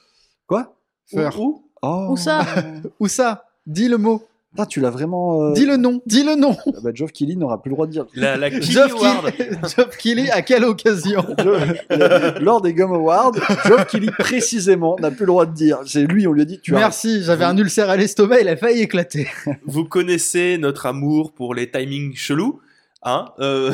Quoi? 0.46 0.76
Faire. 1.06 1.38
Où? 1.40 1.62
Oh. 1.82 2.08
Où 2.10 2.16
ça? 2.16 2.44
Où 3.00 3.08
ça? 3.08 3.44
Dis 3.66 3.88
le 3.88 3.98
mot. 3.98 4.22
Putain, 4.52 4.66
tu 4.66 4.80
l'as 4.80 4.90
vraiment. 4.90 5.42
euh, 5.42 5.52
Dis 5.52 5.66
le 5.66 5.76
nom, 5.76 6.00
dis 6.06 6.22
le 6.22 6.36
nom. 6.36 6.56
ah 6.64 6.70
bah, 6.82 6.90
Geoff 6.94 7.10
Keighley 7.10 7.34
n'aura 7.34 7.60
plus 7.60 7.70
le 7.70 7.74
droit 7.74 7.86
de 7.88 7.90
dire. 7.92 8.06
La, 8.14 8.36
la 8.36 8.50
Kiwi 8.50 8.62
Geoff 8.70 8.92
Award. 8.92 9.32
Keighley, 9.32 9.58
Geoff 9.76 9.96
Keighley, 9.96 10.30
à 10.30 10.42
quelle 10.42 10.64
occasion? 10.64 11.24
Lors 12.40 12.60
des 12.62 12.72
Gum 12.72 12.92
Awards, 12.92 13.32
Geoff 13.66 13.86
Keighley 13.88 14.12
précisément 14.16 14.96
n'a 15.00 15.10
plus 15.10 15.22
le 15.22 15.26
droit 15.26 15.46
de 15.46 15.52
dire. 15.54 15.80
C'est 15.86 16.04
lui, 16.06 16.26
on 16.28 16.32
lui 16.32 16.42
a 16.42 16.44
dit 16.44 16.60
tu 16.60 16.74
as. 16.76 16.78
Merci, 16.78 17.22
j'avais 17.24 17.44
un 17.44 17.56
ulcère 17.56 17.90
à 17.90 17.96
l'estomac, 17.96 18.40
il 18.42 18.48
a 18.48 18.56
failli 18.56 18.80
éclater. 18.82 19.26
Vous 19.66 19.84
connaissez 19.84 20.56
notre 20.58 20.86
amour 20.86 21.32
pour 21.32 21.54
les 21.54 21.68
timings 21.70 22.14
chelous. 22.14 22.60
Hein 23.06 23.26
euh, 23.38 23.70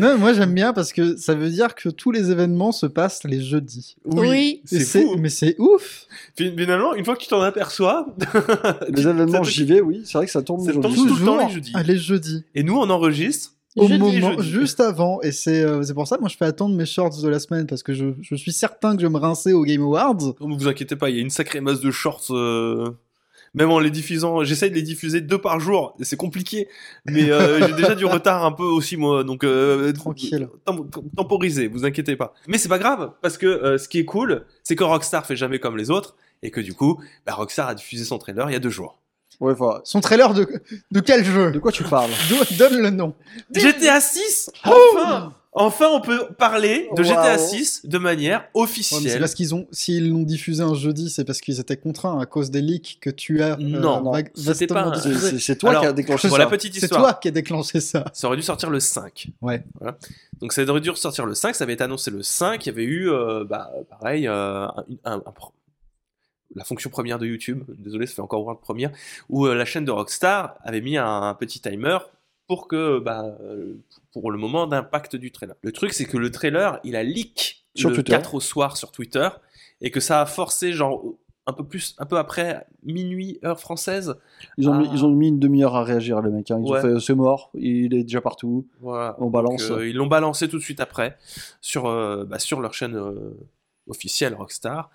non, 0.00 0.18
moi 0.18 0.32
j'aime 0.32 0.52
bien 0.54 0.72
parce 0.72 0.92
que 0.92 1.16
ça 1.16 1.34
veut 1.34 1.50
dire 1.50 1.74
que 1.76 1.88
tous 1.88 2.10
les 2.10 2.32
événements 2.32 2.72
se 2.72 2.86
passent 2.86 3.22
les 3.22 3.40
jeudis. 3.40 3.96
Oui. 4.04 4.60
C'est 4.64 4.80
fou. 4.80 5.14
Mais 5.18 5.28
c'est 5.28 5.54
ouf. 5.60 6.06
Fin- 6.36 6.50
Finalement, 6.56 6.94
une 6.94 7.04
fois 7.04 7.14
que 7.14 7.22
tu 7.22 7.28
t'en 7.28 7.40
aperçois, 7.42 8.06
Les 8.88 9.02
événements 9.06 9.44
ça- 9.44 9.50
JV, 9.50 9.80
oui, 9.80 10.02
c'est 10.04 10.18
vrai 10.18 10.26
que 10.26 10.32
ça 10.32 10.42
tombe 10.42 10.66
Ça 10.66 10.72
tombe 10.72 10.82
tout 10.94 11.04
le 11.04 11.10
temps 11.10 11.16
Toujours 11.16 11.38
les 11.38 11.48
jeudis. 11.54 11.72
ah, 11.74 11.82
les 11.84 11.96
jeudis. 11.96 12.44
Et 12.56 12.62
nous, 12.64 12.76
on 12.76 12.90
enregistre. 12.90 13.52
Au 13.76 13.88
Jeudi, 13.88 14.00
moment, 14.20 14.32
jeudi. 14.36 14.50
juste 14.50 14.80
avant. 14.80 15.22
Et 15.22 15.32
c'est 15.32 15.62
euh, 15.64 15.82
c'est 15.82 15.94
pour 15.94 16.06
ça 16.06 16.16
que 16.16 16.20
moi 16.20 16.28
je 16.28 16.36
fais 16.36 16.44
attendre 16.44 16.74
mes 16.76 16.84
shorts 16.84 17.22
de 17.22 17.28
la 17.28 17.38
semaine 17.38 17.66
parce 17.66 17.82
que 17.82 17.94
je, 17.94 18.04
je 18.20 18.34
suis 18.34 18.52
certain 18.52 18.94
que 18.96 19.00
je 19.00 19.06
vais 19.06 19.12
me 19.12 19.18
rincer 19.18 19.54
au 19.54 19.62
Game 19.62 19.80
Awards. 19.80 20.18
Ne 20.42 20.54
vous 20.58 20.68
inquiétez 20.68 20.94
pas, 20.94 21.08
il 21.08 21.16
y 21.16 21.18
a 21.20 21.22
une 21.22 21.30
sacrée 21.30 21.62
masse 21.62 21.80
de 21.80 21.90
shorts. 21.90 22.26
euh, 22.32 22.90
Même 23.54 23.70
en 23.70 23.78
les 23.80 23.90
diffusant, 23.90 24.44
j'essaye 24.44 24.70
de 24.70 24.74
les 24.76 24.82
diffuser 24.82 25.20
deux 25.20 25.36
par 25.38 25.60
jour. 25.60 25.94
et 26.00 26.04
C'est 26.04 26.16
compliqué, 26.16 26.68
mais 27.04 27.30
euh, 27.30 27.60
j'ai 27.66 27.74
déjà 27.74 27.94
du 27.94 28.06
retard 28.06 28.44
un 28.46 28.52
peu 28.52 28.62
aussi 28.64 28.96
moi. 28.96 29.24
Donc 29.24 29.44
euh, 29.44 29.92
Tranquille. 29.92 30.48
tem- 30.66 30.88
temporisez, 31.16 31.68
vous 31.68 31.84
inquiétez 31.84 32.16
pas. 32.16 32.32
Mais 32.48 32.56
c'est 32.58 32.70
pas 32.70 32.78
grave 32.78 33.12
parce 33.20 33.36
que 33.36 33.46
euh, 33.46 33.76
ce 33.78 33.88
qui 33.88 33.98
est 33.98 34.04
cool, 34.06 34.46
c'est 34.62 34.74
que 34.76 34.84
Rockstar 34.84 35.26
fait 35.26 35.36
jamais 35.36 35.58
comme 35.58 35.76
les 35.76 35.90
autres 35.90 36.16
et 36.42 36.50
que 36.50 36.60
du 36.62 36.72
coup, 36.72 36.98
bah, 37.26 37.34
Rockstar 37.34 37.68
a 37.68 37.74
diffusé 37.74 38.04
son 38.04 38.16
trailer 38.18 38.48
il 38.48 38.52
y 38.54 38.56
a 38.56 38.60
deux 38.60 38.70
jours. 38.70 38.98
Ouais, 39.40 39.52
enfin, 39.52 39.80
Son 39.84 40.00
trailer 40.00 40.32
de, 40.34 40.46
de 40.90 41.00
quel 41.00 41.24
jeu? 41.24 41.50
De 41.50 41.58
quoi 41.58 41.72
tu 41.72 41.82
parles? 41.84 42.10
Do- 42.30 42.56
Donne 42.58 42.80
le 42.80 42.90
nom. 42.90 43.14
GTA 43.54 44.00
6 44.00 44.50
Enfin 44.64 45.34
Enfin, 45.54 45.88
on 45.92 46.00
peut 46.00 46.28
parler 46.38 46.88
de 46.96 47.02
GTA 47.02 47.36
Waouh. 47.36 47.48
6 47.48 47.82
de 47.84 47.98
manière 47.98 48.40
Ouais, 48.54 48.62
mais 48.62 48.66
c'est 48.66 48.94
officielle. 48.94 49.18
parce 49.20 49.34
qu'ils 49.34 49.54
ont, 49.54 49.66
s'ils 49.70 50.08
l'ont 50.10 50.22
diffusé 50.22 50.62
un 50.62 50.72
jeudi, 50.72 51.10
c'est 51.10 51.24
parce 51.26 51.42
qu'ils 51.42 51.60
étaient 51.60 51.76
contraints 51.76 52.18
à 52.18 52.24
cause 52.24 52.50
des 52.50 52.62
leaks 52.62 52.96
que 53.02 53.10
tu 53.10 53.42
as. 53.42 53.52
euh, 53.52 53.56
Non, 53.58 54.12
c'était 54.34 54.66
pas 54.66 54.84
un- 54.84 54.94
C'est- 55.38 55.56
toi 55.56 55.70
Alors, 55.70 55.82
qui 55.82 55.88
as 55.88 55.92
déclenché 55.92 56.28
pour 56.28 56.38
ça. 56.38 56.44
la 56.44 56.48
petite 56.48 56.72
C'est 56.74 56.84
histoire, 56.84 57.02
toi 57.02 57.14
qui 57.20 57.28
as 57.28 57.32
déclenché 57.32 57.80
ça. 57.80 58.04
ça 58.14 58.26
aurait 58.28 58.38
dû 58.38 58.42
sortir 58.42 58.70
le 58.70 58.80
5. 58.80 59.28
Ouais. 59.42 59.62
Voilà. 59.78 59.98
Donc 60.40 60.54
ça 60.54 60.62
aurait 60.64 60.80
dû 60.80 60.90
sortir 60.96 61.26
le 61.26 61.34
5, 61.34 61.54
ça 61.54 61.64
avait 61.64 61.74
été 61.74 61.84
annoncé 61.84 62.10
le 62.10 62.22
5, 62.22 62.64
il 62.64 62.68
y 62.70 62.72
avait 62.72 62.84
eu, 62.84 63.10
euh, 63.10 63.44
bah, 63.44 63.70
pareil, 63.90 64.26
euh, 64.28 64.64
un- 64.66 64.84
un- 65.04 65.14
un 65.26 65.32
pro- 65.32 65.52
la 66.54 66.64
fonction 66.64 66.88
première 66.88 67.18
de 67.18 67.26
YouTube, 67.26 67.62
désolé, 67.78 68.06
ça 68.06 68.14
fait 68.14 68.22
encore 68.22 68.40
World 68.42 68.60
Premiere, 68.62 68.90
où 69.28 69.46
euh, 69.46 69.54
la 69.54 69.66
chaîne 69.66 69.84
de 69.84 69.90
Rockstar 69.90 70.54
avait 70.64 70.80
mis 70.80 70.96
un, 70.96 71.06
un 71.22 71.34
petit 71.34 71.60
timer 71.60 71.98
pour 72.48 72.68
que, 72.68 72.98
bah, 72.98 73.36
euh, 73.40 73.74
pour 74.12 74.30
le 74.30 74.38
moment 74.38 74.66
d'impact 74.66 75.16
du 75.16 75.30
trailer. 75.32 75.56
Le 75.62 75.72
truc, 75.72 75.92
c'est 75.92 76.04
que 76.04 76.16
le 76.18 76.30
trailer, 76.30 76.80
il 76.84 76.96
a 76.96 77.02
leak 77.02 77.64
Sur 77.74 77.88
le 77.90 77.96
Twitter. 77.96 78.12
4 78.12 78.34
au 78.34 78.40
soir 78.40 78.76
sur 78.76 78.92
Twitter, 78.92 79.28
et 79.80 79.90
que 79.90 80.00
ça 80.00 80.20
a 80.20 80.26
forcé, 80.26 80.72
genre, 80.72 81.02
un 81.46 81.52
peu 81.52 81.64
plus, 81.64 81.96
un 81.98 82.06
peu 82.06 82.18
après 82.18 82.66
minuit 82.84 83.38
heure 83.44 83.58
française, 83.58 84.14
Ils 84.58 84.68
ont, 84.68 84.74
mis, 84.78 84.88
ils 84.92 85.04
ont 85.04 85.10
mis 85.10 85.28
une 85.28 85.40
demi-heure 85.40 85.74
à 85.74 85.82
réagir, 85.82 86.20
les 86.22 86.30
mecs. 86.30 86.50
hein. 86.52 86.60
Ils 86.64 86.70
Ouais. 86.70 86.78
ont 86.78 86.82
fait 86.82 87.00
c'est 87.00 87.14
mort, 87.14 87.50
il 87.54 87.94
est 87.94 88.04
déjà 88.04 88.20
partout, 88.20 88.66
voilà, 88.80 89.16
on 89.18 89.28
balance. 89.30 89.66
Donc, 89.68 89.78
euh, 89.78 89.88
ils 89.88 89.96
l'ont 89.96 90.06
balancé 90.06 90.48
tout 90.48 90.58
de 90.58 90.62
suite 90.62 90.78
après 90.80 91.16
sur, 91.60 91.86
euh, 91.86 92.24
bah, 92.24 92.38
sur 92.38 92.60
leur 92.60 92.74
chaîne 92.74 92.94
euh, 92.96 93.34
officielle 93.88 94.34
Rockstar. 94.34 94.90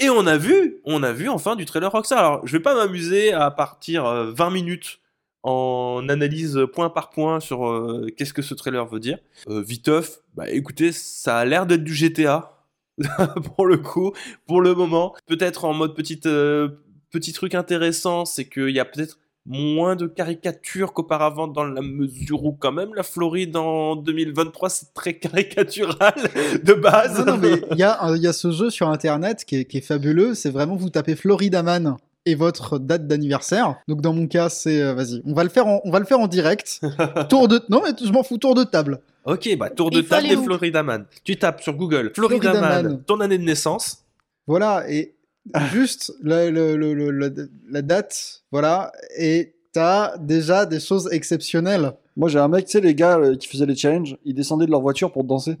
Et 0.00 0.10
on 0.10 0.26
a 0.26 0.36
vu, 0.36 0.80
on 0.84 1.02
a 1.02 1.12
vu 1.12 1.28
enfin 1.28 1.56
du 1.56 1.64
trailer 1.64 1.90
Rockstar. 1.90 2.18
Alors, 2.18 2.46
je 2.46 2.56
vais 2.56 2.62
pas 2.62 2.74
m'amuser 2.74 3.32
à 3.32 3.50
partir 3.50 4.04
euh, 4.04 4.30
20 4.32 4.50
minutes 4.50 5.00
en 5.42 6.08
analyse 6.08 6.58
point 6.72 6.90
par 6.90 7.10
point 7.10 7.40
sur 7.40 7.66
euh, 7.66 8.06
qu'est-ce 8.16 8.32
que 8.32 8.42
ce 8.42 8.54
trailer 8.54 8.86
veut 8.86 9.00
dire. 9.00 9.18
Euh, 9.48 9.62
viteuf, 9.62 10.20
bah 10.34 10.48
écoutez, 10.50 10.92
ça 10.92 11.38
a 11.38 11.44
l'air 11.44 11.66
d'être 11.66 11.84
du 11.84 11.94
GTA 11.94 12.64
pour 13.56 13.66
le 13.66 13.78
coup, 13.78 14.12
pour 14.46 14.60
le 14.60 14.74
moment. 14.74 15.14
Peut-être 15.26 15.64
en 15.64 15.74
mode 15.74 15.94
euh, 16.26 16.68
petit 17.10 17.32
truc 17.32 17.54
intéressant, 17.54 18.24
c'est 18.24 18.48
qu'il 18.48 18.70
y 18.70 18.80
a 18.80 18.84
peut-être 18.84 19.18
moins 19.46 19.96
de 19.96 20.06
caricatures 20.06 20.92
qu'auparavant 20.92 21.48
dans 21.48 21.64
la 21.64 21.80
mesure 21.80 22.44
où 22.44 22.52
quand 22.52 22.72
même 22.72 22.92
la 22.94 23.02
Floride 23.02 23.56
en 23.56 23.96
2023 23.96 24.68
c'est 24.68 24.92
très 24.92 25.14
caricatural 25.18 26.12
de 26.62 26.74
base. 26.74 27.20
Non, 27.20 27.32
non, 27.32 27.38
mais 27.38 27.62
il 27.70 27.78
y, 27.78 27.82
a 27.82 28.32
ce 28.34 28.50
jeu 28.50 28.68
sur 28.68 28.90
internet 28.90 29.46
qui 29.46 29.56
est, 29.56 29.64
qui 29.64 29.78
est 29.78 29.82
fabuleux. 29.82 30.34
C'est 30.34 30.50
vraiment 30.50 30.76
vous 30.76 30.90
tapez 30.90 31.16
Florida 31.16 31.62
Man 31.62 31.96
et 32.26 32.34
votre 32.34 32.78
date 32.78 33.06
d'anniversaire. 33.06 33.76
Donc 33.88 34.00
dans 34.00 34.12
mon 34.12 34.26
cas, 34.26 34.48
c'est 34.48 34.82
euh, 34.82 34.94
vas-y, 34.94 35.22
on 35.24 35.32
va 35.34 35.44
le 35.44 35.48
faire 35.50 35.66
en, 35.66 35.80
on 35.84 35.90
va 35.90 35.98
le 35.98 36.04
faire 36.04 36.20
en 36.20 36.26
direct. 36.28 36.80
tour 37.28 37.48
de 37.48 37.60
non 37.68 37.80
mais 37.82 37.90
je 38.04 38.12
m'en 38.12 38.22
fous 38.22 38.38
tour 38.38 38.54
de 38.54 38.64
table. 38.64 39.00
ok, 39.24 39.56
bah 39.56 39.70
tour 39.70 39.90
de 39.90 40.00
Il 40.00 40.06
table 40.06 40.28
des 40.28 40.36
où 40.36 40.44
Florida 40.44 40.82
Man. 40.82 41.06
Tu 41.24 41.36
tapes 41.36 41.62
sur 41.62 41.74
Google 41.74 42.12
Florida, 42.14 42.50
Florida 42.50 42.60
Man, 42.60 42.86
Man. 42.88 43.02
ton 43.06 43.20
année 43.20 43.38
de 43.38 43.44
naissance. 43.44 44.04
Voilà 44.46 44.84
et 44.90 45.14
juste 45.72 46.12
la, 46.22 46.50
le- 46.50 46.76
le- 46.76 46.92
le- 46.94 47.10
la- 47.10 47.30
la 47.70 47.82
date, 47.82 48.42
voilà 48.52 48.92
et 49.18 49.54
t'as 49.72 50.16
déjà 50.18 50.66
des 50.66 50.80
choses 50.80 51.08
exceptionnelles. 51.12 51.92
Moi, 52.16 52.28
j'ai 52.28 52.38
un 52.40 52.48
mec, 52.48 52.64
tu 52.64 52.72
sais, 52.72 52.80
les 52.80 52.94
gars 52.96 53.18
euh, 53.18 53.36
qui 53.36 53.46
faisaient 53.46 53.64
les 53.66 53.76
challenges, 53.76 54.16
ils 54.24 54.34
descendaient 54.34 54.66
de 54.66 54.70
leur 54.72 54.80
voiture 54.80 55.12
pour 55.12 55.22
danser. 55.24 55.56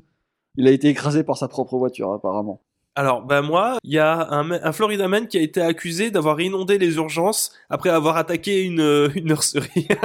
Il 0.56 0.66
a 0.66 0.72
été 0.72 0.88
écrasé 0.88 1.22
par 1.22 1.36
sa 1.36 1.46
propre 1.46 1.76
voiture, 1.78 2.12
apparemment. 2.12 2.60
Alors, 2.94 3.22
bah 3.22 3.42
moi, 3.42 3.78
il 3.84 3.92
y 3.92 3.98
a 3.98 4.28
un, 4.30 4.50
un 4.50 4.72
Florida 4.72 5.06
Man 5.06 5.28
qui 5.28 5.38
a 5.38 5.40
été 5.40 5.60
accusé 5.60 6.10
d'avoir 6.10 6.40
inondé 6.40 6.78
les 6.78 6.96
urgences 6.96 7.52
après 7.70 7.90
avoir 7.90 8.16
attaqué 8.16 8.62
une, 8.62 8.80
euh, 8.80 9.08
une 9.14 9.26
nurserie. 9.26 9.88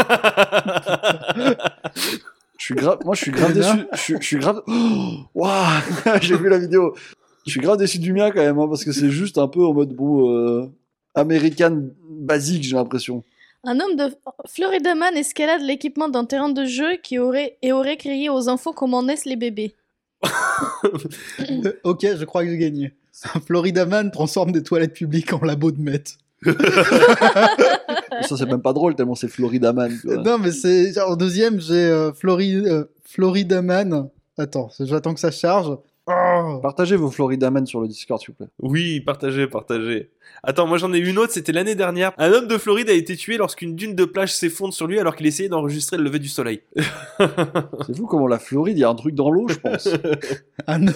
Je 2.63 2.67
suis 2.67 2.75
grave, 2.75 2.99
moi, 3.03 3.13
je 3.13 3.21
suis 3.23 3.31
grave 3.31 3.51
déçu. 3.51 3.85
Je 3.91 3.97
suis, 3.99 4.15
je 4.21 4.25
suis 4.25 4.37
grave. 4.37 4.61
Oh, 4.67 5.15
Waouh 5.35 5.81
J'ai 6.21 6.37
vu 6.37 6.47
la 6.47 6.59
vidéo. 6.59 6.95
Je 7.45 7.51
suis 7.51 7.59
grave 7.59 7.77
déçu 7.77 7.99
du 7.99 8.13
mien 8.13 8.31
quand 8.31 8.39
même, 8.39 8.57
hein, 8.57 8.67
parce 8.69 8.85
que 8.85 8.93
c'est 8.93 9.09
juste 9.09 9.37
un 9.37 9.49
peu 9.49 9.65
en 9.65 9.73
mode 9.73 9.93
bon, 9.93 10.29
euh, 10.31 10.71
américain 11.13 11.77
basique, 12.09 12.63
j'ai 12.63 12.77
l'impression. 12.77 13.21
Un 13.65 13.81
homme 13.81 13.97
de 13.97 14.15
Florida 14.47 14.95
Man 14.95 15.17
escalade 15.17 15.61
l'équipement 15.61 16.07
d'un 16.07 16.23
terrain 16.23 16.49
de 16.49 16.63
jeu 16.63 16.95
qui 17.03 17.19
aurait 17.19 17.57
et 17.61 17.73
aurait 17.73 17.97
crié 17.97 18.29
aux 18.29 18.47
enfants 18.47 18.71
comment 18.71 19.03
naissent 19.03 19.25
les 19.25 19.35
bébés. 19.35 19.75
Ok, 21.83 22.01
je 22.17 22.23
crois 22.25 22.43
que 22.43 22.49
j'ai 22.49 22.57
gagné. 22.57 22.93
Un 23.35 23.39
Florida 23.39 23.85
Man 23.85 24.11
transforme 24.11 24.51
des 24.51 24.63
toilettes 24.63 24.93
publiques 24.93 25.33
en 25.33 25.43
labo 25.43 25.71
de 25.71 25.79
maître. 25.79 26.11
Ça, 28.23 28.37
c'est 28.37 28.45
même 28.45 28.61
pas 28.61 28.73
drôle 28.73 28.95
tellement 28.95 29.15
c'est 29.15 29.27
Florida 29.27 29.73
Man. 29.73 29.91
tu 30.01 30.07
vois. 30.07 30.17
Non, 30.23 30.37
mais 30.37 30.51
c'est. 30.51 30.99
En 31.01 31.15
deuxième, 31.15 31.59
j'ai 31.59 31.73
euh, 31.85 32.11
Flori- 32.11 32.55
euh, 32.67 32.85
Florida 33.03 33.61
Man. 33.61 34.09
Attends, 34.37 34.69
j'attends 34.79 35.13
que 35.13 35.19
ça 35.19 35.31
charge. 35.31 35.77
Oh. 36.07 36.59
Partagez 36.61 36.95
vos 36.97 37.09
Florida 37.11 37.49
Man 37.49 37.65
sur 37.65 37.79
le 37.81 37.87
Discord, 37.87 38.19
s'il 38.19 38.29
vous 38.31 38.35
plaît. 38.35 38.47
oui, 38.61 38.99
partagez, 38.99 39.47
partagez. 39.47 40.09
Attends, 40.43 40.67
moi 40.67 40.77
j'en 40.77 40.93
ai 40.93 40.97
une 40.97 41.17
autre, 41.17 41.31
c'était 41.31 41.51
l'année 41.51 41.75
dernière. 41.75 42.11
Un 42.17 42.31
homme 42.31 42.47
de 42.47 42.57
Floride 42.57 42.89
a 42.89 42.93
été 42.93 43.15
tué 43.15 43.37
lorsqu'une 43.37 43.75
dune 43.75 43.95
de 43.95 44.05
plage 44.05 44.33
s'effondre 44.33 44.73
sur 44.73 44.87
lui 44.87 44.99
alors 44.99 45.15
qu'il 45.15 45.25
essayait 45.25 45.49
d'enregistrer 45.49 45.97
le 45.97 46.03
lever 46.03 46.19
du 46.19 46.27
soleil. 46.27 46.61
C'est 46.77 47.95
fou 47.95 48.05
comment 48.05 48.27
la 48.27 48.39
Floride, 48.39 48.77
il 48.77 48.81
y 48.81 48.83
a 48.83 48.89
un 48.89 48.95
truc 48.95 49.15
dans 49.15 49.29
l'eau, 49.29 49.47
je 49.47 49.55
pense. 49.55 49.89
Ah 50.65 50.77
non. 50.79 50.93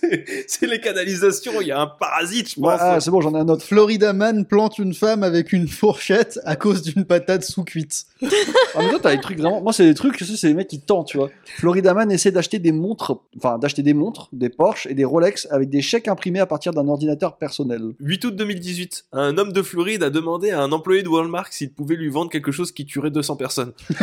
c'est 0.00 0.24
c'est 0.46 0.66
les 0.66 0.78
canalisations, 0.78 1.60
il 1.62 1.68
y 1.68 1.72
a 1.72 1.80
un 1.80 1.86
parasite, 1.86 2.50
je 2.50 2.60
pense. 2.60 2.78
Ah, 2.78 3.00
c'est 3.00 3.10
bon, 3.10 3.22
j'en 3.22 3.34
ai 3.34 3.38
un 3.38 3.48
autre. 3.48 3.64
Florida 3.64 4.12
Man 4.12 4.44
plante 4.44 4.78
une 4.78 4.92
femme 4.92 5.22
avec 5.22 5.52
une 5.52 5.68
fourchette 5.68 6.38
à 6.44 6.56
cause 6.56 6.82
d'une 6.82 7.04
patate 7.04 7.44
sous-cuite. 7.44 8.04
Ah, 8.22 8.80
mais 8.80 8.90
toi, 8.90 8.98
t'as 9.00 9.14
des 9.14 9.20
trucs 9.22 9.38
vraiment. 9.38 9.62
Moi, 9.62 9.72
c'est 9.72 9.86
des 9.86 9.94
trucs, 9.94 10.18
je 10.18 10.24
sais, 10.24 10.36
c'est 10.36 10.48
les 10.48 10.54
mecs 10.54 10.68
qui 10.68 10.80
tentent, 10.80 11.06
tu 11.06 11.16
vois. 11.16 11.30
Florida 11.56 11.94
Man 11.94 12.10
essaie 12.10 12.30
d'acheter 12.30 12.58
des 12.58 12.72
montres, 12.72 13.22
enfin, 13.36 13.58
d'acheter 13.58 13.82
des 13.82 13.94
montres, 13.94 14.28
des 14.32 14.50
Porsche 14.50 14.86
et 14.86 14.94
des 14.94 15.04
Rolex 15.04 15.48
avec 15.50 15.70
des 15.70 15.80
chèques 15.80 16.08
imprimés 16.08 16.40
à 16.40 16.46
partir 16.46 16.72
d'un 16.72 16.86
ordinateur 16.88 17.36
personnel. 17.36 17.92
8 18.00 18.24
août 18.24 18.33
2018, 18.34 19.06
un 19.12 19.36
homme 19.38 19.52
de 19.52 19.62
Floride 19.62 20.02
a 20.02 20.10
demandé 20.10 20.50
à 20.50 20.60
un 20.60 20.72
employé 20.72 21.02
de 21.02 21.08
Walmart 21.08 21.48
s'il 21.52 21.72
pouvait 21.72 21.96
lui 21.96 22.08
vendre 22.08 22.30
quelque 22.30 22.52
chose 22.52 22.72
qui 22.72 22.84
tuerait 22.86 23.10
200 23.10 23.36
personnes. 23.36 23.72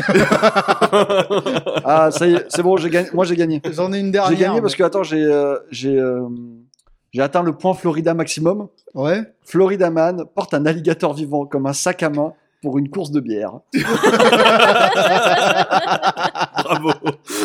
Ah, 1.83 2.09
ça 2.11 2.27
y 2.27 2.33
est, 2.35 2.45
c'est 2.49 2.63
bon, 2.63 2.77
j'ai 2.77 2.89
gagné. 2.89 3.09
Moi, 3.13 3.25
j'ai 3.25 3.35
gagné. 3.35 3.61
J'en 3.71 3.91
ai 3.93 3.99
une 3.99 4.05
J'ai 4.07 4.11
dernière. 4.11 4.39
gagné 4.39 4.61
parce 4.61 4.75
que, 4.75 4.83
attends, 4.83 5.03
j'ai, 5.03 5.23
euh, 5.23 5.57
j'ai, 5.71 5.97
euh, 5.97 6.21
j'ai 7.11 7.21
atteint 7.21 7.43
le 7.43 7.53
point 7.53 7.73
Florida 7.73 8.13
maximum. 8.13 8.67
Ouais. 8.93 9.21
Florida 9.45 9.89
Man 9.89 10.23
porte 10.35 10.53
un 10.53 10.65
alligator 10.65 11.13
vivant 11.13 11.45
comme 11.45 11.65
un 11.65 11.73
sac 11.73 12.03
à 12.03 12.09
main 12.09 12.33
pour 12.61 12.77
une 12.77 12.89
course 12.89 13.11
de 13.11 13.19
bière. 13.19 13.59
Bravo. 16.63 16.91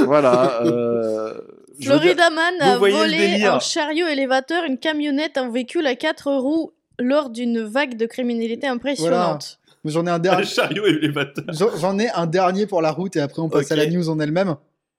Voilà. 0.04 0.62
euh, 0.64 1.34
Florida 1.82 2.30
Man 2.30 2.54
a 2.60 2.76
volé 2.78 3.44
un 3.44 3.58
chariot 3.60 4.06
élévateur, 4.06 4.64
une 4.64 4.78
camionnette, 4.78 5.36
un 5.38 5.50
véhicule 5.50 5.86
à 5.86 5.94
quatre 5.94 6.30
roues 6.32 6.72
lors 6.98 7.30
d'une 7.30 7.62
vague 7.62 7.96
de 7.96 8.06
criminalité 8.06 8.66
impressionnante. 8.66 9.58
J'en 9.84 10.06
ai 10.06 10.10
un 10.10 10.14
Un 10.14 10.18
dernier. 10.18 10.44
chariot 10.46 10.86
élévateur. 10.86 11.44
J'en 11.48 11.76
j'en 11.76 11.98
ai 11.98 12.08
un 12.10 12.26
dernier 12.26 12.66
pour 12.66 12.82
la 12.82 12.90
route 12.90 13.16
et 13.16 13.20
après 13.20 13.40
on 13.40 13.48
passe 13.48 13.70
à 13.72 13.76
la 13.76 13.86
news 13.86 14.08
en 14.08 14.18
elle-même. 14.18 14.56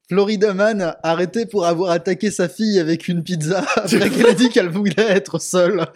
Florida 0.09 0.53
Man 0.53 0.95
arrêté 1.03 1.45
pour 1.45 1.65
avoir 1.65 1.91
attaqué 1.91 2.31
sa 2.31 2.47
fille 2.47 2.79
avec 2.79 3.09
une 3.09 3.23
pizza 3.23 3.65
après 3.75 4.09
qu'elle 4.09 4.27
a 4.27 4.33
dit 4.33 4.49
qu'elle 4.49 4.69
voulait 4.69 4.93
être 4.97 5.39
seule. 5.39 5.85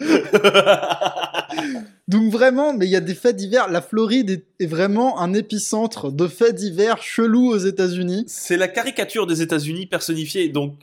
Donc 2.08 2.30
vraiment, 2.30 2.74
mais 2.74 2.86
il 2.86 2.90
y 2.90 2.96
a 2.96 3.00
des 3.00 3.14
faits 3.14 3.36
divers. 3.36 3.70
La 3.70 3.80
Floride 3.80 4.28
est, 4.28 4.44
est 4.60 4.66
vraiment 4.66 5.18
un 5.20 5.32
épicentre 5.32 6.12
de 6.12 6.26
faits 6.26 6.54
divers 6.56 7.02
chelous 7.02 7.48
aux 7.48 7.58
États-Unis. 7.58 8.24
C'est 8.26 8.58
la 8.58 8.68
caricature 8.68 9.26
des 9.26 9.40
États-Unis 9.40 9.86
personnifiée. 9.86 10.50
Donc, 10.50 10.74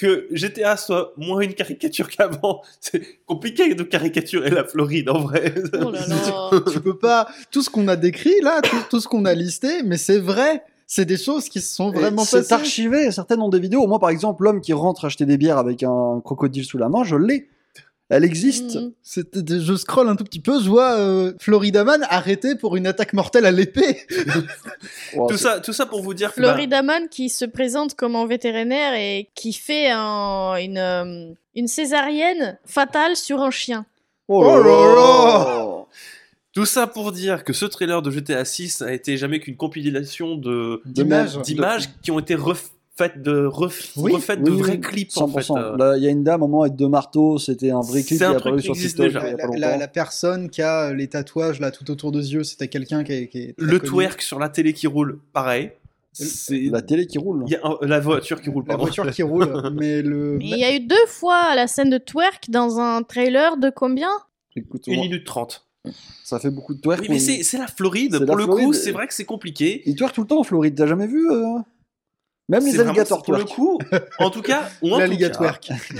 que 0.00 0.28
GTA 0.30 0.78
soit 0.78 1.12
moins 1.18 1.40
une 1.40 1.52
caricature 1.52 2.08
qu'avant, 2.16 2.62
c'est 2.80 3.02
compliqué 3.26 3.74
de 3.74 3.82
caricaturer 3.82 4.48
la 4.48 4.64
Floride 4.64 5.10
en 5.10 5.20
vrai. 5.20 5.54
Oh 5.74 5.90
là 5.90 6.06
là. 6.06 6.50
Tu 6.72 6.80
peux 6.80 6.96
pas 6.96 7.28
tout 7.50 7.60
ce 7.62 7.68
qu'on 7.68 7.86
a 7.86 7.96
décrit 7.96 8.40
là, 8.42 8.62
tout, 8.62 8.76
tout 8.88 9.00
ce 9.00 9.08
qu'on 9.08 9.26
a 9.26 9.34
listé, 9.34 9.82
mais 9.84 9.98
c'est 9.98 10.18
vrai. 10.18 10.64
C'est 10.86 11.04
des 11.04 11.18
choses 11.18 11.48
qui 11.50 11.60
se 11.60 11.72
sont 11.74 11.92
vraiment 11.92 12.24
C'est 12.24 12.38
passées. 12.38 12.54
archivé, 12.54 13.10
certaines 13.12 13.42
ont 13.42 13.50
des 13.50 13.60
vidéos. 13.60 13.86
Moi, 13.86 13.98
par 14.00 14.08
exemple, 14.08 14.42
l'homme 14.42 14.62
qui 14.62 14.72
rentre 14.72 15.04
acheter 15.04 15.26
des 15.26 15.36
bières 15.36 15.58
avec 15.58 15.82
un 15.82 16.20
crocodile 16.24 16.64
sous 16.64 16.78
la 16.78 16.88
main, 16.88 17.04
je 17.04 17.16
l'ai. 17.16 17.48
Elle 18.10 18.24
existe. 18.24 18.78
C'était 19.02 19.40
des- 19.42 19.60
Je 19.60 19.74
scrolle 19.76 20.08
un 20.08 20.16
tout 20.16 20.24
petit 20.24 20.40
peu, 20.40 20.60
je 20.60 20.68
vois 20.68 20.94
euh, 20.98 21.32
Florida 21.38 21.84
Man 21.84 22.04
arrêté 22.10 22.56
pour 22.56 22.76
une 22.76 22.86
attaque 22.86 23.12
mortelle 23.12 23.46
à 23.46 23.52
l'épée. 23.52 24.00
Wow, 25.14 25.28
tout 25.28 25.36
ça, 25.36 25.60
tout 25.60 25.72
ça 25.72 25.86
pour 25.86 26.02
vous 26.02 26.14
dire 26.14 26.32
que 26.32 26.40
bah, 26.40 26.48
Florida 26.48 26.82
Man 26.82 27.08
qui 27.08 27.28
se 27.28 27.44
présente 27.44 27.94
comme 27.94 28.16
un 28.16 28.26
vétérinaire 28.26 28.94
et 28.94 29.28
qui 29.34 29.52
fait 29.52 29.90
un- 29.90 30.56
une, 30.56 30.78
euh, 30.78 31.32
une 31.54 31.66
césarienne 31.66 32.58
fatale 32.64 33.16
sur 33.16 33.40
un 33.42 33.50
chien. 33.50 33.86
Oh 34.28 34.42
là 34.44 34.94
là 34.94 35.66
tout 36.52 36.64
ça 36.66 36.88
pour 36.88 37.12
dire 37.12 37.44
que 37.44 37.52
ce 37.52 37.64
trailer 37.64 38.02
de 38.02 38.10
GTA 38.10 38.44
6 38.44 38.82
a 38.82 38.92
été 38.92 39.16
jamais 39.16 39.38
qu'une 39.38 39.56
compilation 39.56 40.34
de 40.34 40.82
D'images. 40.84 41.38
d'images 41.42 41.88
qui 42.02 42.10
ont 42.10 42.18
été 42.18 42.34
refaites 43.00 43.22
de 43.22 43.46
ref- 43.46 43.92
Oui, 43.96 44.12
refaites 44.12 44.42
de 44.42 44.50
Oui, 44.50 44.58
vrais 44.58 44.72
oui, 44.72 44.80
clips 44.80 45.16
en 45.16 45.26
fait. 45.28 45.40
100%. 45.40 45.58
euh. 45.58 45.76
Là, 45.76 45.96
Il 45.96 46.02
y 46.02 46.06
a 46.06 46.10
une 46.10 46.22
dame, 46.24 46.42
au 46.42 46.46
moment 46.48 46.62
avec 46.62 46.76
deux 46.76 46.88
marteaux, 46.88 47.38
c'était 47.38 47.70
un 47.70 47.80
vrai 47.80 48.02
clip 48.02 48.18
C'est 48.18 48.24
qui 48.24 48.24
un 48.24 48.32
est 48.32 48.36
apparu 48.36 48.56
qui 48.58 48.64
sur 48.64 48.74
TikTok 48.74 49.06
déjà. 49.06 49.20
La, 49.36 49.46
la- 49.56 49.76
la 49.76 49.88
personne 49.88 50.50
qui 50.50 50.62
a 50.62 50.92
les 50.92 51.08
tatouages 51.08 51.60
là 51.60 51.70
tout 51.70 51.90
autour 51.90 52.12
des 52.12 52.32
yeux, 52.34 52.44
c'était 52.44 52.68
quelqu'un 52.68 53.02
qui 53.04 53.12
est, 53.12 53.28
qui 53.28 53.54
Le 53.58 53.78
connu. 53.78 53.90
twerk 53.90 54.22
sur 54.22 54.38
la 54.38 54.48
télé 54.48 54.72
qui 54.72 54.86
roule, 54.86 55.18
pareil. 55.32 55.72
C'est 56.12 56.58
La 56.72 56.82
télé 56.82 57.06
qui 57.06 57.18
roule. 57.18 57.44
il 57.46 57.52
y 57.52 57.56
a 57.56 57.60
un- 57.64 57.78
la 57.86 58.00
voiture 58.00 58.40
qui 58.42 58.50
roule. 58.50 58.64
La 58.64 58.70
pardon. 58.74 58.84
voiture 58.84 59.08
qui 59.12 59.22
roule, 59.22 59.46
mais 59.74 60.02
le. 60.02 60.38
Il 60.40 60.56
y 60.58 60.64
a 60.64 60.74
eu 60.74 60.80
deux 60.80 61.06
fois 61.06 61.54
la 61.54 61.66
scène 61.68 61.88
de 61.90 61.98
twerk 61.98 62.50
dans 62.50 62.78
un 62.80 63.02
trailer 63.04 63.56
de 63.56 63.70
combien? 63.70 64.10
Écoute, 64.56 64.88
Une 64.88 64.96
moi, 64.96 65.04
minute 65.04 65.24
trente. 65.24 65.66
ça 66.24 66.40
fait 66.40 66.50
beaucoup 66.50 66.74
de 66.74 66.80
twerk. 66.80 67.02
Oui, 67.02 67.06
mais 67.10 67.18
c'est 67.20 67.44
c'est 67.44 67.58
la 67.58 67.68
Floride. 67.68 68.26
Pour 68.26 68.36
la 68.36 68.44
le 68.44 68.50
coup, 68.52 68.72
c'est 68.72 68.90
vrai 68.90 69.06
que 69.06 69.14
c'est 69.14 69.24
compliqué. 69.24 69.82
Ils 69.86 69.94
twerkent 69.94 70.14
tout 70.16 70.22
le 70.22 70.26
temps 70.26 70.40
en 70.40 70.44
Floride, 70.44 70.74
t'as 70.74 70.86
jamais 70.88 71.06
vu 71.06 71.30
euh? 71.30 71.44
Même 72.50 72.64
les 72.66 72.80
alligators 72.80 73.22
pour 73.22 73.34
le 73.34 73.44
coup, 73.44 73.78
en 74.18 74.30
tout 74.30 74.42
cas, 74.42 74.68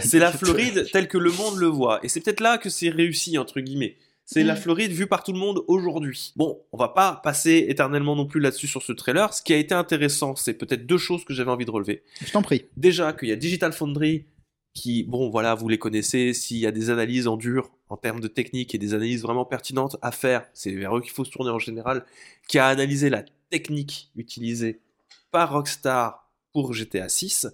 c'est 0.03 0.19
la 0.19 0.33
Floride 0.41 0.89
telle 0.93 1.07
que 1.07 1.17
le 1.17 1.31
monde 1.31 1.57
le 1.59 1.69
voit. 1.69 2.01
Et 2.03 2.09
c'est 2.09 2.21
peut-être 2.21 2.41
là 2.41 2.59
que 2.59 2.69
c'est 2.69 2.89
réussi, 2.91 3.39
entre 3.39 3.61
guillemets. 3.61 3.97
C'est 4.25 4.45
la 4.45 4.55
Mm. 4.55 4.59
Floride 4.59 4.93
vue 4.93 5.07
par 5.07 5.25
tout 5.25 5.33
le 5.33 5.39
monde 5.39 5.63
aujourd'hui. 5.67 6.33
Bon, 6.37 6.61
on 6.73 6.77
va 6.77 6.89
pas 6.89 7.21
passer 7.23 7.67
éternellement 7.69 8.15
non 8.15 8.27
plus 8.27 8.41
là-dessus 8.41 8.69
sur 8.69 8.83
ce 8.83 8.93
trailer. 8.93 9.33
Ce 9.33 9.43
qui 9.43 9.53
a 9.53 9.57
été 9.57 9.75
intéressant, 9.75 10.37
c'est 10.37 10.55
peut-être 10.55 10.87
deux 10.87 10.99
choses 10.99 11.25
que 11.25 11.35
j'avais 11.35 11.51
envie 11.51 11.65
de 11.65 11.71
relever. 11.71 12.05
Je 12.25 12.31
t'en 12.31 12.43
prie. 12.43 12.67
Déjà, 12.77 13.13
qu'il 13.13 13.29
y 13.29 13.33
a 13.33 13.37
Digital 13.37 13.73
Foundry 13.73 14.27
qui, 14.73 15.03
bon, 15.03 15.31
voilà, 15.31 15.55
vous 15.57 15.69
les 15.69 15.79
connaissez. 15.79 16.33
S'il 16.33 16.59
y 16.59 16.67
a 16.67 16.71
des 16.71 16.91
analyses 16.91 17.27
en 17.27 17.37
dur, 17.37 17.71
en 17.89 17.97
termes 17.97 18.21
de 18.21 18.29
technique 18.29 18.73
et 18.73 18.79
des 18.79 18.95
analyses 18.95 19.23
vraiment 19.23 19.45
pertinentes 19.45 19.97
à 20.01 20.13
faire, 20.13 20.47
c'est 20.55 20.71
vers 20.71 20.97
eux 20.97 21.01
qu'il 21.01 21.11
faut 21.11 21.25
se 21.25 21.31
tourner 21.31 21.51
en 21.51 21.59
général, 21.59 22.05
qui 22.49 22.59
a 22.61 22.69
analysé 22.69 23.11
la 23.11 23.25
technique 23.51 24.11
utilisée 24.15 24.81
par 25.33 25.53
Rockstar 25.53 26.30
pour 26.53 26.73
GTA 26.75 27.09
6. 27.09 27.49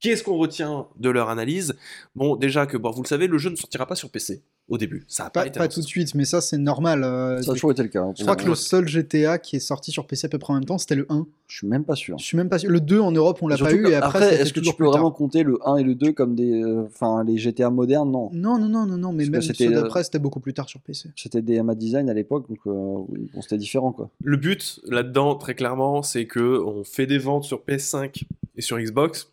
Qu'est-ce 0.00 0.24
qu'on 0.24 0.38
retient 0.38 0.88
de 0.96 1.10
leur 1.10 1.28
analyse? 1.28 1.76
Bon, 2.14 2.36
déjà 2.36 2.66
que, 2.66 2.76
vous 2.76 3.02
le 3.02 3.08
savez, 3.08 3.26
le 3.26 3.38
jeu 3.38 3.50
ne 3.50 3.56
sortira 3.56 3.86
pas 3.86 3.96
sur 3.96 4.10
PC 4.10 4.42
au 4.70 4.78
début. 4.78 5.04
Ça 5.08 5.26
a 5.26 5.30
pas, 5.30 5.40
Pas, 5.42 5.46
été 5.48 5.58
pas 5.58 5.68
tout 5.68 5.80
de 5.80 5.84
suite, 5.86 6.14
mais 6.14 6.24
ça 6.24 6.40
c'est 6.40 6.56
normal. 6.56 7.04
euh, 7.04 7.42
Ça 7.42 7.50
a 7.50 7.54
toujours 7.54 7.72
été 7.72 7.82
le 7.82 7.88
cas. 7.88 8.06
je 8.16 8.22
crois 8.22 8.36
que 8.36 8.46
le 8.46 8.54
seul 8.54 8.88
GTA 8.88 9.38
qui 9.38 9.56
est 9.56 9.60
sorti 9.60 9.90
sur 9.90 10.06
PC 10.06 10.26
à 10.26 10.28
peu 10.30 10.38
près 10.38 10.52
en 10.52 10.56
même 10.56 10.64
temps, 10.64 10.78
c'était 10.78 10.94
le 10.94 11.06
1. 11.10 11.26
Je 11.48 11.56
suis 11.58 11.66
même 11.66 11.84
pas 11.84 11.96
sûr. 11.96 12.16
Je 12.18 12.24
suis 12.24 12.36
même 12.36 12.48
pas 12.48 12.58
sûr. 12.58 12.70
Le 12.70 12.80
2 12.80 13.00
en 13.00 13.10
Europe, 13.12 13.38
on 13.42 13.48
l'a 13.48 13.58
pas 13.58 13.72
eu, 13.74 13.88
et 13.88 13.94
après, 13.96 14.40
est-ce 14.40 14.52
que 14.52 14.60
tu 14.60 14.72
peux 14.72 14.84
vraiment 14.86 15.10
compter 15.10 15.42
le 15.42 15.58
1 15.66 15.76
et 15.78 15.82
le 15.82 15.94
2 15.94 16.12
comme 16.12 16.34
des. 16.34 16.62
euh, 16.62 16.84
Enfin, 16.86 17.24
les 17.24 17.36
GTA 17.36 17.68
modernes? 17.70 18.10
Non. 18.10 18.30
Non, 18.32 18.58
non, 18.58 18.68
non, 18.68 18.86
non, 18.86 18.96
non, 18.96 19.12
mais 19.12 19.28
Parce 19.28 19.46
même 19.48 19.54
ceux 19.56 19.66
euh, 19.72 19.82
d'après, 19.82 20.04
c'était 20.04 20.18
beaucoup 20.20 20.40
plus 20.40 20.54
tard 20.54 20.68
sur 20.68 20.80
PC. 20.80 21.10
C'était 21.16 21.42
des 21.42 21.60
MA 21.62 21.74
Design 21.74 22.08
à 22.08 22.14
l'époque, 22.14 22.48
donc 22.48 22.58
euh, 22.66 22.70
bon, 22.70 23.42
c'était 23.42 23.58
différent 23.58 23.90
quoi. 23.92 24.08
Le 24.22 24.36
but 24.36 24.80
là-dedans, 24.86 25.34
très 25.34 25.54
clairement, 25.54 26.02
c'est 26.02 26.26
que 26.26 26.62
on 26.64 26.84
fait 26.84 27.06
des 27.06 27.18
ventes 27.18 27.44
sur 27.44 27.62
PS5 27.66 28.22
et 28.56 28.60
sur 28.62 28.78
Xbox. 28.78 29.30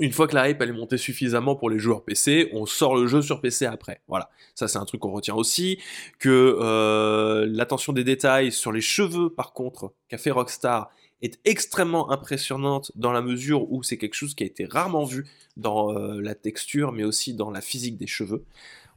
Une 0.00 0.12
fois 0.12 0.26
que 0.26 0.34
la 0.34 0.48
hype 0.48 0.60
elle 0.62 0.70
est 0.70 0.72
montée 0.72 0.96
suffisamment 0.96 1.54
pour 1.54 1.70
les 1.70 1.78
joueurs 1.78 2.02
PC, 2.04 2.48
on 2.52 2.66
sort 2.66 2.96
le 2.96 3.06
jeu 3.06 3.22
sur 3.22 3.40
PC 3.40 3.66
après. 3.66 4.00
Voilà, 4.08 4.30
ça 4.54 4.66
c'est 4.66 4.78
un 4.78 4.84
truc 4.84 5.00
qu'on 5.00 5.12
retient 5.12 5.34
aussi. 5.36 5.78
Que 6.18 6.56
euh, 6.60 7.46
l'attention 7.48 7.92
des 7.92 8.02
détails 8.02 8.50
sur 8.50 8.72
les 8.72 8.80
cheveux, 8.80 9.30
par 9.30 9.52
contre, 9.52 9.92
qu'a 10.08 10.18
fait 10.18 10.30
Rockstar 10.30 10.90
est 11.22 11.38
extrêmement 11.44 12.10
impressionnante 12.10 12.92
dans 12.94 13.12
la 13.12 13.20
mesure 13.20 13.70
où 13.70 13.82
c'est 13.82 13.98
quelque 13.98 14.14
chose 14.14 14.34
qui 14.34 14.42
a 14.42 14.46
été 14.46 14.64
rarement 14.64 15.04
vu 15.04 15.26
dans 15.58 15.92
euh, 15.94 16.18
la 16.20 16.34
texture, 16.34 16.92
mais 16.92 17.04
aussi 17.04 17.34
dans 17.34 17.50
la 17.50 17.60
physique 17.60 17.98
des 17.98 18.06
cheveux. 18.06 18.44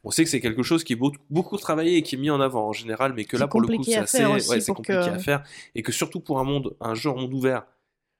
On 0.04 0.10
sait 0.10 0.24
que 0.24 0.30
c'est 0.30 0.40
quelque 0.40 0.62
chose 0.62 0.84
qui 0.84 0.94
est 0.94 0.96
beaucoup, 0.96 1.16
beaucoup 1.30 1.56
travaillé 1.58 1.96
et 1.96 2.02
qui 2.02 2.14
est 2.14 2.18
mis 2.18 2.30
en 2.30 2.40
avant 2.40 2.68
en 2.68 2.72
général, 2.72 3.12
mais 3.14 3.24
que 3.24 3.36
là 3.36 3.46
pour 3.48 3.60
le 3.60 3.66
coup 3.78 3.84
c'est 3.84 3.90
assez, 4.04 4.18
ouais, 4.32 4.60
c'est 4.60 4.72
compliqué 4.74 5.00
que- 5.00 5.14
à 5.14 5.18
faire 5.18 5.42
et 5.74 5.82
que 5.82 5.92
surtout 5.92 6.20
pour 6.20 6.38
un 6.40 6.44
monde, 6.44 6.76
un 6.80 6.94
jeu 6.94 7.08
en 7.10 7.16
monde 7.16 7.32
ouvert, 7.34 7.64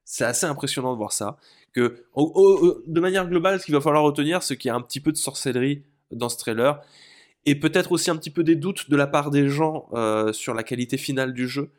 c'est 0.04 0.24
assez 0.24 0.46
impressionnant 0.46 0.92
de 0.92 0.98
voir 0.98 1.12
ça. 1.12 1.36
Que 1.72 2.04
de 2.14 3.00
manière 3.00 3.28
globale, 3.28 3.60
ce 3.60 3.64
qu'il 3.64 3.74
va 3.74 3.80
falloir 3.80 4.04
retenir, 4.04 4.42
c'est 4.42 4.56
qu'il 4.56 4.68
y 4.68 4.72
a 4.72 4.74
un 4.74 4.80
petit 4.80 5.00
peu 5.00 5.10
de 5.10 5.16
sorcellerie 5.16 5.82
dans 6.12 6.28
ce 6.28 6.38
trailer 6.38 6.80
et 7.46 7.54
peut-être 7.54 7.92
aussi 7.92 8.10
un 8.10 8.16
petit 8.16 8.30
peu 8.30 8.42
des 8.42 8.56
doutes 8.56 8.88
de 8.88 8.96
la 8.96 9.06
part 9.06 9.30
des 9.30 9.48
gens 9.48 9.88
euh, 9.92 10.32
sur 10.32 10.54
la 10.54 10.62
qualité 10.62 10.96
finale 10.96 11.34
du 11.34 11.48
jeu. 11.48 11.70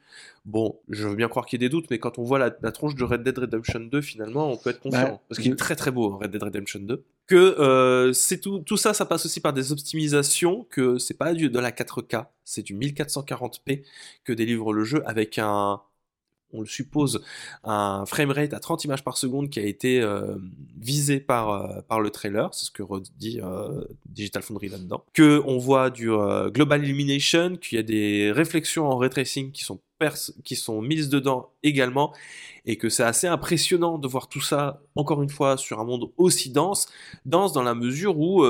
Bon, 0.45 0.79
je 0.89 1.07
veux 1.07 1.15
bien 1.15 1.27
croire 1.27 1.45
qu'il 1.45 1.59
y 1.59 1.65
ait 1.65 1.67
des 1.67 1.71
doutes, 1.71 1.87
mais 1.89 1.97
quand 1.97 2.19
on 2.19 2.23
voit 2.23 2.37
la, 2.37 2.55
la 2.61 2.71
tronche 2.71 2.95
de 2.95 3.03
Red 3.03 3.23
Dead 3.23 3.37
Redemption 3.37 3.79
2, 3.79 4.01
finalement, 4.01 4.51
on 4.51 4.57
peut 4.57 4.69
être 4.69 4.79
confiant. 4.79 5.01
Bah, 5.01 5.21
parce 5.27 5.41
qu'il 5.41 5.51
est 5.51 5.55
très 5.55 5.75
très 5.75 5.91
beau, 5.91 6.17
Red 6.17 6.31
Dead 6.31 6.43
Redemption 6.43 6.79
2. 6.81 7.03
Que 7.27 7.35
euh, 7.35 8.13
c'est 8.13 8.39
tout, 8.39 8.59
tout 8.59 8.77
ça, 8.77 8.93
ça 8.93 9.05
passe 9.05 9.25
aussi 9.25 9.39
par 9.39 9.53
des 9.53 9.71
optimisations, 9.71 10.67
que 10.69 10.99
c'est 10.99 11.17
pas 11.17 11.33
du, 11.33 11.49
de 11.49 11.59
la 11.59 11.71
4K, 11.71 12.27
c'est 12.43 12.61
du 12.61 12.75
1440p 12.75 13.83
que 14.23 14.33
délivre 14.33 14.71
le 14.71 14.83
jeu 14.83 15.01
avec 15.07 15.39
un, 15.39 15.81
on 16.55 16.61
le 16.61 16.65
suppose, 16.67 17.21
un 17.63 18.05
framerate 18.05 18.53
à 18.53 18.59
30 18.59 18.83
images 18.85 19.03
par 19.03 19.17
seconde 19.17 19.49
qui 19.49 19.59
a 19.59 19.63
été 19.63 20.01
euh, 20.01 20.35
visé 20.79 21.19
par, 21.19 21.49
euh, 21.49 21.81
par 21.87 21.99
le 22.01 22.09
trailer, 22.09 22.53
c'est 22.53 22.65
ce 22.65 22.71
que 22.71 22.83
redit 22.83 23.39
euh, 23.41 23.83
Digital 24.05 24.41
Foundry 24.43 24.69
là-dedans. 24.69 25.03
Que 25.13 25.41
on 25.45 25.57
voit 25.57 25.89
du 25.89 26.09
Global 26.51 26.83
Illumination, 26.83 27.57
qu'il 27.57 27.75
y 27.77 27.79
a 27.79 27.83
des 27.83 28.31
réflexions 28.31 28.87
en 28.87 28.97
ray 28.97 29.09
tracing 29.09 29.51
qui 29.51 29.63
sont, 29.63 29.79
qui 30.43 30.55
sont 30.55 30.81
mises 30.81 31.09
dedans 31.09 31.49
également, 31.63 32.13
et 32.65 32.77
que 32.77 32.89
c'est 32.89 33.03
assez 33.03 33.27
impressionnant 33.27 33.97
de 33.97 34.07
voir 34.07 34.27
tout 34.27 34.41
ça, 34.41 34.81
encore 34.95 35.21
une 35.21 35.29
fois, 35.29 35.57
sur 35.57 35.79
un 35.79 35.83
monde 35.85 36.11
aussi 36.17 36.49
dense, 36.51 36.87
dense 37.25 37.53
dans 37.53 37.63
la 37.63 37.75
mesure 37.75 38.17
où 38.19 38.43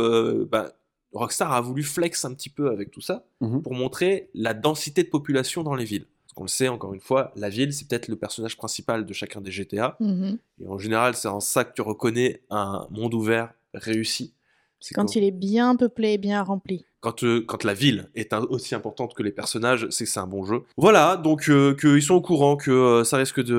bah, 0.50 0.72
Rockstar 1.14 1.54
a 1.54 1.62
voulu 1.62 1.82
flex 1.84 2.26
un 2.26 2.34
petit 2.34 2.50
peu 2.50 2.70
avec 2.70 2.92
tout 2.92 3.02
ça, 3.02 3.26
Mhm. 3.42 3.62
pour 3.62 3.74
montrer 3.74 4.30
la 4.34 4.54
densité 4.54 5.04
de 5.04 5.08
population 5.10 5.64
dans 5.64 5.76
les 5.76 5.86
villes. 5.86 6.06
Qu'on 6.36 6.44
le 6.44 6.50
sait, 6.50 6.68
encore 6.68 6.94
une 6.94 7.00
fois, 7.00 7.32
la 7.36 7.50
ville, 7.50 7.74
c'est 7.74 7.88
peut-être 7.88 8.08
le 8.10 8.18
personnage 8.18 8.58
principal 8.58 9.06
de 9.06 9.14
chacun 9.14 9.40
des 9.42 9.52
GTA. 9.52 9.96
Mhm. 10.02 10.38
Et 10.62 10.68
en 10.68 10.78
général, 10.78 11.16
c'est 11.16 11.30
en 11.30 11.40
ça 11.40 11.64
que 11.64 11.74
tu 11.74 11.82
reconnais 11.82 12.42
un 12.50 12.88
monde 12.92 13.14
ouvert 13.14 13.54
réussi. 13.74 14.34
C'est 14.82 14.94
Quand 14.94 15.16
il 15.16 15.24
est 15.24 15.32
bien 15.32 15.76
peuplé 15.78 16.14
et 16.14 16.18
bien 16.18 16.44
rempli. 16.44 16.86
quand, 17.00 17.24
euh, 17.24 17.42
quand 17.48 17.64
la 17.64 17.74
ville 17.74 18.10
est 18.16 18.34
un- 18.34 18.42
aussi 18.44 18.76
importante 18.76 19.14
que 19.14 19.24
les 19.24 19.32
personnages, 19.32 19.88
c'est 19.92 20.04
que 20.06 20.10
c'est 20.10 20.20
un 20.20 20.28
bon 20.28 20.44
jeu. 20.44 20.64
Voilà, 20.78 21.18
donc 21.18 21.50
euh, 21.50 21.74
qu'ils 21.76 22.02
sont 22.02 22.16
au 22.16 22.22
courant 22.22 22.56
que 22.58 22.72
euh, 22.72 23.04
ça 23.04 23.18
risque 23.18 23.42
de, 23.44 23.56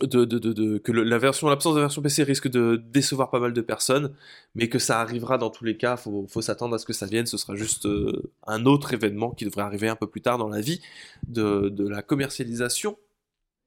de, 0.00 0.24
de, 0.24 0.38
de- 0.38 0.52
de- 0.52 0.78
que 0.78 0.92
le- 0.92 1.02
la 1.04 1.18
version, 1.18 1.48
l'absence 1.48 1.74
de 1.74 1.80
version 1.80 2.02
PC 2.02 2.22
risque 2.22 2.48
de 2.48 2.82
décevoir 2.92 3.30
pas 3.30 3.40
mal 3.40 3.52
de 3.52 3.60
personnes, 3.60 4.12
mais 4.54 4.68
que 4.68 4.78
ça 4.78 5.00
arrivera 5.00 5.38
dans 5.38 5.50
tous 5.50 5.64
les 5.64 5.76
cas. 5.76 5.96
Faut, 5.96 6.26
faut 6.28 6.40
s'attendre 6.42 6.74
à 6.74 6.78
ce 6.78 6.86
que 6.86 6.92
ça 6.92 7.06
vienne. 7.06 7.26
Ce 7.26 7.36
sera 7.36 7.54
juste 7.56 7.86
euh, 7.86 8.30
un 8.46 8.66
autre 8.66 8.94
événement 8.94 9.30
qui 9.30 9.44
devrait 9.44 9.62
arriver 9.62 9.88
un 9.88 9.96
peu 9.96 10.06
plus 10.06 10.20
tard 10.20 10.38
dans 10.38 10.48
la 10.48 10.60
vie 10.60 10.80
de, 11.28 11.68
de 11.68 11.88
la 11.88 12.02
commercialisation 12.02 12.96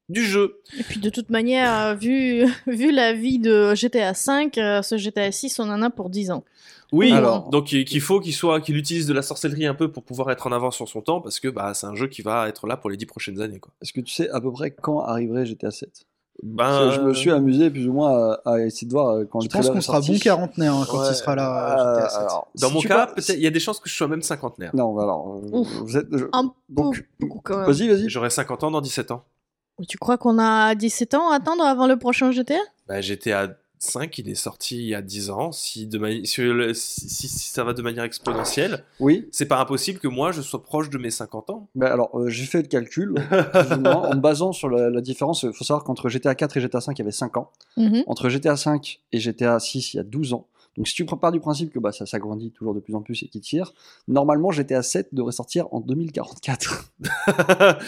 du 0.08 0.24
jeu. 0.24 0.60
Et 0.76 0.82
puis 0.82 0.98
de 0.98 1.08
toute 1.08 1.30
manière, 1.30 1.72
euh, 1.86 1.94
vu, 1.94 2.44
vu 2.66 2.90
la 2.90 3.12
vie 3.12 3.38
de 3.38 3.74
GTA 3.76 4.12
V, 4.12 4.50
euh, 4.58 4.82
ce 4.82 4.98
GTA 4.98 5.30
6, 5.30 5.58
on 5.60 5.70
en 5.70 5.82
a 5.82 5.90
pour 5.90 6.10
10 6.10 6.32
ans. 6.32 6.44
Oui, 6.92 7.12
Alors- 7.12 7.48
donc 7.50 7.70
il- 7.70 7.84
qu'il 7.84 8.00
faut 8.00 8.18
qu'il 8.18 8.34
soit, 8.34 8.60
qu'il 8.60 8.76
utilise 8.76 9.06
de 9.06 9.12
la 9.14 9.22
sorcellerie 9.22 9.66
un 9.66 9.74
peu 9.76 9.92
pour 9.92 10.02
pouvoir 10.02 10.32
être 10.32 10.48
en 10.48 10.50
avance 10.52 10.74
sur 10.74 10.88
son 10.88 11.00
temps, 11.02 11.20
parce 11.20 11.38
que 11.38 11.46
bah, 11.46 11.72
c'est 11.74 11.86
un 11.86 11.94
jeu 11.94 12.08
qui 12.08 12.22
va 12.22 12.48
être 12.48 12.66
là 12.66 12.76
pour 12.76 12.90
les 12.90 12.96
dix 12.96 13.06
prochaines 13.06 13.40
années. 13.40 13.60
Quoi. 13.60 13.72
Est-ce 13.80 13.92
que 13.92 14.00
tu 14.00 14.12
sais 14.12 14.28
à 14.30 14.40
peu 14.40 14.50
près 14.50 14.72
quand 14.72 15.00
arriverait 15.02 15.46
GTA 15.46 15.70
7 15.70 16.04
Ben, 16.42 16.90
Je 16.90 17.00
me 17.00 17.12
suis 17.14 17.30
amusé 17.30 17.70
plus 17.70 17.86
ou 17.88 17.92
moins 17.92 18.32
à, 18.44 18.52
à 18.52 18.60
essayer 18.60 18.86
de 18.86 18.92
voir 18.92 19.08
euh, 19.08 19.24
quand 19.30 19.40
Je 19.40 19.48
le 19.48 19.52
pense 19.52 19.68
qu'on 19.68 19.80
sera 19.80 20.00
bon 20.00 20.18
quarantenaire 20.18 20.74
hein, 20.74 20.86
quand 20.90 21.00
Ouais, 21.00 21.08
il 21.10 21.14
sera 21.14 21.34
là. 21.34 21.74
euh, 21.74 21.96
GTA 21.98 22.08
7. 22.08 22.18
alors, 22.20 22.48
Dans 22.58 22.68
si 22.68 22.74
mon 22.74 22.80
cas, 22.80 23.06
peut-être 23.08 23.28
il 23.30 23.40
y 23.40 23.46
a 23.46 23.50
des 23.50 23.60
chances 23.60 23.78
que 23.80 23.88
je 23.90 23.94
sois 23.94 24.08
même 24.08 24.22
cinquantenaire. 24.22 24.70
Non, 24.74 24.94
bah 24.94 25.02
alors, 25.02 25.40
euh, 25.44 25.58
Ouf. 25.58 25.68
vous 25.82 25.96
êtes. 25.98 26.06
je- 26.16 26.24
Un 26.32 26.52
Donc, 26.70 26.96
peu 26.96 27.04
beaucoup 27.26 27.40
quand 27.44 27.58
même. 27.58 27.66
Vas-y, 27.70 27.88
vas-y. 27.88 28.08
J'aurai 28.08 28.30
50 28.30 28.64
ans 28.64 28.70
dans 28.70 28.80
17 28.80 29.10
ans. 29.10 29.24
Tu 29.88 29.96
crois 29.98 30.18
qu'on 30.18 30.38
a 30.38 30.74
17 30.74 31.14
ans 31.14 31.30
à 31.30 31.36
attendre 31.36 31.64
avant 31.64 31.86
le 31.86 31.98
prochain 31.98 32.30
GTA 32.32 32.58
Bah, 32.88 33.00
j'étais 33.00 33.32
à 33.32 33.48
5, 33.82 34.18
il 34.18 34.28
est 34.28 34.34
sorti 34.34 34.76
il 34.76 34.84
y 34.88 34.94
a 34.94 35.00
10 35.00 35.30
ans. 35.30 35.52
Si, 35.52 35.86
de 35.86 35.98
si, 36.24 36.42
le- 36.42 36.74
si- 36.74 37.08
si- 37.08 37.28
si 37.28 37.48
ça 37.50 37.64
va 37.64 37.72
de 37.72 37.80
manière 37.80 38.04
exponentielle, 38.04 38.84
Oui, 39.00 39.26
c'est 39.32 39.46
pas 39.46 39.58
impossible 39.58 39.98
que 39.98 40.06
moi 40.06 40.32
je 40.32 40.42
sois 40.42 40.62
proche 40.62 40.90
de 40.90 40.98
mes 40.98 41.10
50 41.10 41.48
ans. 41.48 41.68
bah 41.74 41.90
alors 41.90 42.10
euh, 42.18 42.28
j'ai 42.28 42.44
fait 42.44 42.60
le 42.60 42.68
calcul, 42.68 43.14
moins, 43.80 44.10
en 44.10 44.14
me 44.14 44.20
basant 44.20 44.52
sur 44.52 44.68
la, 44.68 44.90
la 44.90 45.00
différence. 45.00 45.44
Il 45.44 45.52
faut 45.54 45.64
savoir 45.64 45.82
qu'entre 45.84 46.10
GTA 46.10 46.34
4 46.34 46.58
et 46.58 46.60
GTA 46.60 46.80
5, 46.82 46.98
il 46.98 47.00
y 47.00 47.02
avait 47.02 47.10
5 47.10 47.38
ans. 47.38 47.50
Mhm. 47.78 48.04
Entre 48.06 48.28
GTA 48.28 48.56
5 48.56 49.00
et 49.12 49.18
GTA 49.18 49.58
6, 49.58 49.94
il 49.94 49.96
y 49.96 50.00
a 50.00 50.04
12 50.04 50.34
ans. 50.34 50.46
Donc 50.76 50.86
si 50.86 50.94
tu 50.94 51.04
pars 51.06 51.32
du 51.32 51.40
principe 51.40 51.72
que 51.72 51.78
bah, 51.78 51.90
ça 51.90 52.04
s'agrandit 52.06 52.50
toujours 52.52 52.74
de 52.74 52.80
plus 52.80 52.94
en 52.94 53.00
plus 53.00 53.22
et 53.22 53.28
qu'il 53.28 53.40
tire, 53.40 53.72
normalement 54.08 54.50
GTA 54.50 54.82
7 54.82 55.08
devrait 55.12 55.32
sortir 55.32 55.66
en 55.72 55.80
2044. 55.80 56.92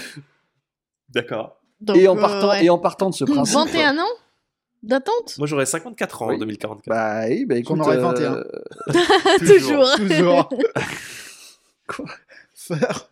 D'accord. 1.11 1.59
Et, 1.95 2.09
en 2.09 2.16
euh, 2.16 2.20
partant, 2.20 2.49
ouais. 2.49 2.64
et 2.64 2.70
en 2.70 2.78
partant 2.78 3.11
de 3.11 3.14
ce 3.14 3.24
principe... 3.24 3.55
21 3.57 3.99
ans? 3.99 4.03
D'attente 4.83 5.37
Moi 5.39 5.47
j'aurais 5.47 5.66
54 5.66 6.22
ans 6.22 6.28
Oui. 6.28 6.35
en 6.37 6.39
2044. 6.39 6.89
Bah 6.89 7.24
oui, 7.28 7.45
bah 7.45 7.57
écoute... 7.57 7.76
J'en 7.76 7.83
aurais 7.85 7.99
euh, 7.99 8.01
21. 8.01 8.45
Toujours. 9.47 9.89
Toujours. 9.97 10.49
Quoi? 11.87 12.05
Faire. 12.55 13.09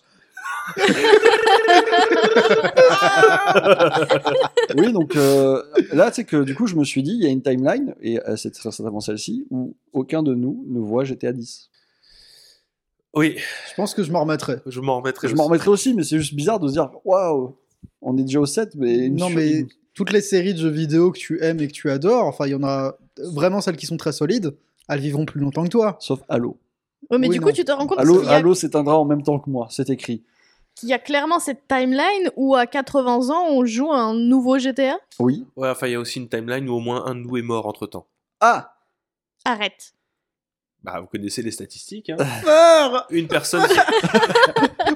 oui, 4.77 4.93
donc 4.93 5.17
euh, 5.17 5.63
là, 5.93 6.11
c'est 6.13 6.25
que 6.25 6.43
du 6.45 6.55
coup, 6.55 6.67
je 6.67 6.77
me 6.77 6.85
suis 6.85 7.03
dit, 7.03 7.13
il 7.13 7.23
y 7.23 7.27
a 7.27 7.31
une 7.31 7.43
timeline, 7.43 7.95
et 8.01 8.21
euh, 8.29 8.37
c'est 8.37 8.51
très 8.51 8.71
certainement 8.71 9.01
celle-ci, 9.01 9.47
où 9.51 9.75
aucun 9.93 10.23
de 10.23 10.35
nous 10.35 10.65
ne 10.69 10.79
voit 10.79 11.05
GTA 11.05 11.33
10. 11.33 11.71
Oui, 13.15 13.37
Je 13.69 13.75
pense 13.75 13.95
que 13.95 14.03
je 14.05 14.13
m'en 14.13 14.21
remettrai. 14.21 14.59
je 14.67 14.81
m'en 14.81 14.99
remettrai. 14.99 15.29
Je 15.29 15.35
m'en 15.35 15.43
aussi. 15.45 15.49
remettrai 15.49 15.71
aussi, 15.71 15.95
mais 15.95 16.05
c'est 16.05 16.19
juste 16.19 16.35
bizarre 16.35 16.61
de 16.61 16.69
se 16.69 16.73
dire, 16.75 16.91
waouh, 17.05 17.57
on 18.03 18.17
est 18.17 18.23
déjà 18.23 18.41
au 18.41 18.47
7, 18.47 18.77
mais... 18.77 19.07
une 19.07 19.17
Non, 19.17 19.31
mais 19.31 19.67
toutes 20.05 20.13
les 20.13 20.23
séries 20.23 20.55
de 20.55 20.59
jeux 20.61 20.71
vidéo 20.71 21.11
que 21.13 21.19
tu 21.19 21.43
aimes 21.43 21.61
et 21.61 21.69
que 21.69 21.73
tu 21.73 21.91
adores, 21.91 22.25
enfin, 22.27 22.47
il 22.47 22.53
y 22.53 22.55
en 22.55 22.63
a 22.63 22.95
vraiment 23.19 23.61
celles 23.61 23.77
qui 23.77 23.85
sont 23.87 23.99
très 23.99 24.13
solides, 24.13 24.57
elles 24.89 25.01
vivront 25.01 25.27
plus 25.27 25.41
longtemps 25.41 25.63
que 25.65 25.69
toi. 25.69 25.97
Sauf 26.01 26.21
Halo. 26.31 26.59
Ouais, 27.11 27.19
mais 27.19 27.29
Oui, 27.29 27.35
du 27.35 27.41
non. 27.41 27.47
coup, 27.49 27.53
tu 27.53 27.65
te 27.65 27.73
rends 27.73 27.87
compte 27.87 27.99
Halo, 27.99 28.27
a- 28.27 28.31
Halo 28.31 28.55
s'éteindra 28.55 28.99
en 28.99 29.05
même 29.05 29.23
temps 29.23 29.39
que 29.39 29.51
moi, 29.51 29.67
c'est 29.71 29.91
écrit. 29.91 30.23
qu'il 30.75 30.89
y 30.89 30.93
a 30.95 30.99
clairement 30.99 31.39
cette 31.39 31.69
timeline 31.69 32.31
où 32.37 32.55
à 32.55 32.67
80 32.67 33.29
ans, 33.29 33.47
on 33.51 33.67
joue 33.67 33.93
un 33.93 34.15
nouveau 34.15 34.59
GTA 34.59 34.97
Oui. 35.19 35.45
Ouais, 35.57 35.69
enfin 35.69 35.87
il 35.89 35.93
y 35.93 35.97
a 35.97 36.01
aussi 36.01 36.19
une 36.19 36.29
timeline 36.29 36.67
où 36.69 36.75
au 36.75 36.81
moins 36.81 37.05
un 37.07 37.15
de 37.15 37.21
nous 37.21 37.37
est 37.37 37.43
mort 37.43 37.67
entre 37.67 37.87
temps. 37.87 38.07
Ah 38.41 38.75
Arrête. 39.45 39.93
Bah 40.83 40.99
vous 41.01 41.07
connaissez 41.09 41.43
les 41.43 41.51
statistiques. 41.51 42.09
Hein. 42.09 42.17
Faire 42.25 43.07
Une 43.11 43.29
personne. 43.29 43.67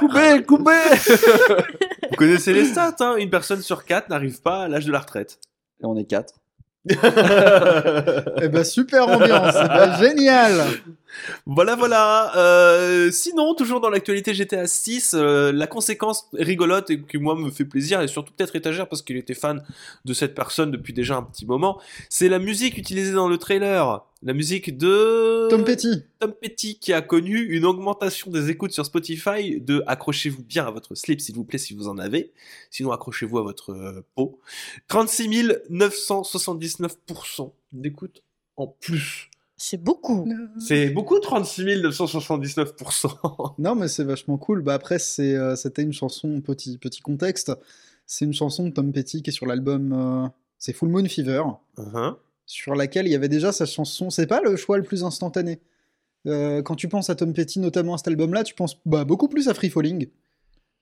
Coupé, 0.00 0.42
coupé 0.46 0.72
vous 2.10 2.16
connaissez 2.16 2.52
les 2.52 2.64
stats. 2.64 2.96
Hein. 3.00 3.16
Une 3.18 3.30
personne 3.30 3.62
sur 3.62 3.84
quatre 3.84 4.08
n'arrive 4.08 4.40
pas 4.42 4.62
à 4.64 4.68
l'âge 4.68 4.86
de 4.86 4.92
la 4.92 5.00
retraite. 5.00 5.38
Et 5.82 5.86
on 5.86 5.96
est 5.96 6.04
4. 6.04 6.34
Eh 8.42 8.48
ben, 8.48 8.62
super 8.64 9.08
ambiance, 9.08 9.54
eh 9.56 9.68
ben, 9.68 9.96
génial 9.98 10.64
Voilà, 11.46 11.76
voilà. 11.76 12.36
Euh, 12.36 13.10
sinon, 13.10 13.54
toujours 13.54 13.80
dans 13.80 13.90
l'actualité 13.90 14.34
GTA 14.34 14.66
6, 14.66 15.14
euh, 15.14 15.52
la 15.52 15.66
conséquence 15.66 16.28
rigolote 16.32 16.90
et 16.90 17.00
qui 17.00 17.18
moi 17.18 17.34
me 17.34 17.50
fait 17.50 17.64
plaisir 17.64 18.00
et 18.00 18.08
surtout 18.08 18.32
peut-être 18.32 18.56
étagère 18.56 18.88
parce 18.88 19.02
qu'il 19.02 19.16
était 19.16 19.34
fan 19.34 19.62
de 20.04 20.12
cette 20.14 20.34
personne 20.34 20.70
depuis 20.70 20.92
déjà 20.92 21.16
un 21.16 21.22
petit 21.22 21.46
moment, 21.46 21.80
c'est 22.08 22.28
la 22.28 22.38
musique 22.38 22.78
utilisée 22.78 23.12
dans 23.12 23.28
le 23.28 23.38
trailer. 23.38 24.04
La 24.22 24.32
musique 24.32 24.78
de 24.78 25.48
Tom 25.50 25.64
Petty. 25.64 26.02
Tom 26.18 26.32
Petty 26.32 26.78
qui 26.78 26.94
a 26.94 27.02
connu 27.02 27.42
une 27.42 27.66
augmentation 27.66 28.30
des 28.30 28.48
écoutes 28.48 28.72
sur 28.72 28.86
Spotify 28.86 29.60
de 29.60 29.84
accrochez-vous 29.86 30.42
bien 30.42 30.66
à 30.66 30.70
votre 30.70 30.94
slip 30.94 31.20
s'il 31.20 31.34
vous 31.34 31.44
plaît 31.44 31.58
si 31.58 31.74
vous 31.74 31.88
en 31.88 31.98
avez, 31.98 32.32
sinon 32.70 32.92
accrochez-vous 32.92 33.36
à 33.36 33.42
votre 33.42 33.72
euh, 33.72 34.02
peau. 34.14 34.40
36 34.88 35.28
979% 35.70 37.52
d'écoute 37.72 38.22
en 38.56 38.66
plus. 38.66 39.30
C'est 39.56 39.82
beaucoup. 39.82 40.28
C'est 40.58 40.90
beaucoup 40.90 41.18
36 41.20 41.62
979%. 41.64 43.54
Non, 43.58 43.74
mais 43.74 43.88
c'est 43.88 44.04
vachement 44.04 44.36
cool. 44.36 44.62
Bah 44.62 44.74
après, 44.74 44.98
c'est, 44.98 45.34
euh, 45.36 45.54
c'était 45.56 45.82
une 45.82 45.92
chanson, 45.92 46.40
petit, 46.40 46.78
petit 46.78 47.00
contexte. 47.00 47.52
C'est 48.06 48.24
une 48.24 48.34
chanson 48.34 48.64
de 48.64 48.70
Tom 48.70 48.92
Petty 48.92 49.22
qui 49.22 49.30
est 49.30 49.32
sur 49.32 49.46
l'album. 49.46 49.92
euh, 49.92 50.28
c'est 50.58 50.72
Full 50.72 50.88
Moon 50.88 51.04
Fever, 51.06 51.42
Uh-huh. 51.78 52.16
sur 52.46 52.74
laquelle 52.74 53.06
il 53.06 53.10
y 53.12 53.14
avait 53.14 53.28
déjà 53.28 53.52
sa 53.52 53.64
chanson. 53.66 54.10
C'est 54.10 54.26
pas 54.26 54.40
le 54.40 54.56
choix 54.56 54.76
le 54.76 54.82
plus 54.84 55.04
instantané. 55.04 55.60
Euh, 56.26 56.62
quand 56.62 56.74
tu 56.74 56.88
penses 56.88 57.10
à 57.10 57.14
Tom 57.14 57.32
Petty, 57.32 57.60
notamment 57.60 57.94
à 57.94 57.98
cet 57.98 58.08
album-là, 58.08 58.44
tu 58.44 58.54
penses 58.54 58.78
bah, 58.86 59.04
beaucoup 59.04 59.28
plus 59.28 59.48
à 59.48 59.54
Free 59.54 59.70
Falling. 59.70 60.08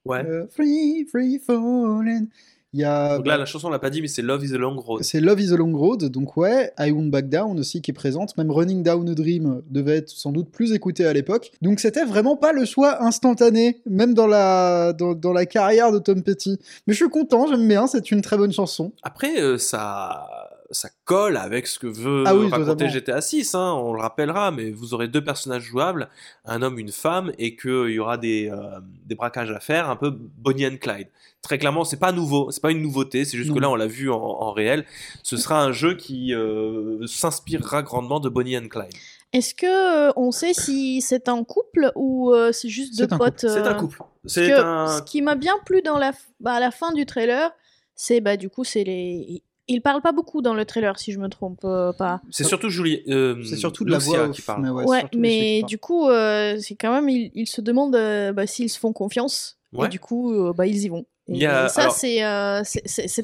Ouais. 0.05 0.25
Euh, 0.25 0.47
free, 0.49 1.05
free 1.11 1.39
falling. 1.39 2.29
Il 2.75 2.81
y 2.81 2.85
a. 2.85 3.16
Donc 3.16 3.27
là, 3.27 3.37
la 3.37 3.45
chanson 3.45 3.68
on 3.68 3.70
l'a 3.70 3.79
pas 3.79 3.91
dit, 3.91 4.01
mais 4.01 4.09
c'est 4.09 4.23
Love 4.23 4.45
is 4.45 4.55
a 4.55 4.59
Long 4.59 4.79
Road. 4.79 5.03
C'est 5.03 5.20
Love 5.20 5.41
is 5.41 5.53
a 5.53 5.57
Long 5.57 5.77
Road, 5.77 6.05
donc 6.05 6.37
ouais, 6.37 6.73
I 6.79 6.91
Won't 6.91 7.11
Back 7.11 7.29
Down 7.29 7.59
aussi 7.59 7.83
qui 7.83 7.91
est 7.91 7.95
présente, 7.95 8.37
même 8.39 8.51
Running 8.51 8.83
Down 8.83 9.09
a 9.09 9.14
Dream 9.14 9.62
devait 9.70 9.99
être 9.99 10.09
sans 10.09 10.33
doute 10.33 10.51
plus 10.51 10.73
écouté 10.73 11.05
à 11.05 11.12
l'époque. 11.12 11.53
Donc 11.61 11.81
c'était 11.81 12.05
vraiment 12.05 12.37
pas 12.37 12.53
le 12.53 12.64
choix 12.64 13.03
instantané, 13.03 13.83
même 13.87 14.14
dans 14.14 14.27
la, 14.27 14.93
dans, 14.93 15.14
dans 15.14 15.33
la 15.33 15.47
carrière 15.47 15.93
de 15.93 15.99
Tom 15.99 16.23
Petty. 16.23 16.59
Mais 16.87 16.95
je 16.95 16.99
suis 16.99 17.11
content, 17.11 17.47
j'aime 17.47 17.66
bien, 17.68 17.87
c'est 17.87 18.11
une 18.11 18.23
très 18.23 18.37
bonne 18.37 18.53
chanson. 18.53 18.93
Après, 19.03 19.41
euh, 19.41 19.59
ça, 19.59 20.27
ça 20.73 20.89
colle 21.05 21.37
avec 21.37 21.66
ce 21.66 21.79
que 21.79 21.87
veut 21.87 22.25
Ah 22.27 22.35
oui, 22.35 22.49
raconter 22.51 22.70
totalement. 22.87 22.93
GTA 22.93 23.20
6, 23.20 23.55
hein, 23.55 23.73
on 23.75 23.93
le 23.93 24.01
rappellera, 24.01 24.51
mais 24.51 24.70
vous 24.70 24.95
aurez 24.95 25.07
deux 25.09 25.23
personnages 25.23 25.62
jouables, 25.62 26.09
un 26.45 26.62
homme, 26.62 26.79
une 26.79 26.91
femme, 26.93 27.31
et 27.39 27.55
qu'il 27.57 27.91
y 27.91 27.99
aura 27.99 28.16
des, 28.18 28.51
euh, 28.51 28.81
des 29.07 29.14
braquages 29.14 29.51
à 29.51 29.61
faire, 29.61 29.89
un 29.89 29.97
peu 29.97 30.11
Bonnie 30.11 30.66
and 30.66 30.79
Clyde. 30.81 31.09
Très 31.43 31.59
clairement, 31.59 31.85
c'est 31.85 31.99
pas 31.99 32.12
nouveau, 32.12 32.51
c'est 32.51 32.62
pas 32.62 32.70
une 32.70 32.83
nouveauté, 32.83 33.25
c'est 33.25 33.37
juste 33.37 33.51
Non. 33.51 33.57
que 33.57 33.61
là, 33.61 33.70
on 33.70 33.75
l'a 33.77 33.87
vu 33.87 34.11
en, 34.11 34.16
en 34.16 34.53
réel. 34.53 34.85
Ce 35.23 35.37
sera 35.37 35.62
un 35.62 35.73
jeu 35.73 35.95
qui 35.97 36.35
euh, 36.35 37.07
s'inspirera 37.07 37.83
grandement 37.83 38.20
de 38.20 38.29
Bonnie 38.29 38.57
and 38.57 38.68
Clyde. 38.68 38.93
Est-ce 39.33 39.55
que 39.55 40.09
euh, 40.09 40.12
on 40.16 40.31
sait 40.31 40.53
si 40.53 41.01
c'est 41.01 41.29
un 41.29 41.43
couple 41.43 41.91
ou 41.97 42.33
euh, 42.35 42.53
c'est 42.53 42.68
juste 42.68 42.99
deux 42.99 43.09
potes 43.09 43.41
C'est 43.41 43.66
un 43.66 43.75
couple. 43.75 44.03
C'est 44.27 44.53
un... 44.53 44.87
Ce 44.99 45.03
qui 45.03 45.23
m'a 45.23 45.35
bien 45.35 45.55
plu 45.64 45.81
dans 45.83 45.99
la, 45.99 46.12
f- 46.12 46.16
bah, 46.39 46.53
à 46.53 46.61
la 46.61 46.70
fin 46.70 46.93
du 46.93 47.07
trailer, 47.07 47.51
c'est 47.95 48.20
bah 48.20 48.37
du 48.37 48.49
coup 48.51 48.62
c'est 48.64 48.85
les. 48.85 49.43
Ils 49.73 49.81
parlent 49.81 50.03
pas 50.03 50.12
beaucoup 50.12 50.43
dans 50.43 50.55
le 50.55 50.64
trailer 50.64 50.99
si 50.99 51.12
je 51.12 51.18
me 51.18 51.29
trompe 51.29 51.61
euh, 51.64 51.93
pas. 51.93 52.20
C'est 52.31 52.45
surtout 52.45 52.68
Julie. 52.68 53.03
euh, 53.09 53.43
C'est 53.43 53.57
surtout 53.57 53.85
de 53.85 53.91
la 53.91 53.99
voix 53.99 54.29
qui 54.29 54.43
parle. 54.43 54.62
mais 54.62 54.70
ouais, 54.70 55.05
mais 55.16 55.62
du 55.62 55.79
coup 55.79 56.09
euh, 56.09 56.57
c'est 56.61 56.75
quand 56.75 56.93
même 56.93 57.09
ils, 57.09 57.47
se 57.47 57.61
demandent 57.61 57.97
euh, 57.97 58.33
bah, 58.33 58.47
s'ils 58.47 58.68
se 58.70 58.79
font 58.79 58.93
confiance 58.93 59.59
Ouais. 59.73 59.87
et 59.87 59.89
du 59.89 59.99
coup 59.99 60.33
euh, 60.35 60.53
bah 60.53 60.66
ils 60.66 60.83
y 60.85 60.89
vont. 60.91 61.07
Et 61.29 61.33
Il 61.35 61.37
y 61.39 61.47
a- 61.47 61.68
ça 61.68 61.89
c'est 61.89 62.23
euh, 62.23 62.62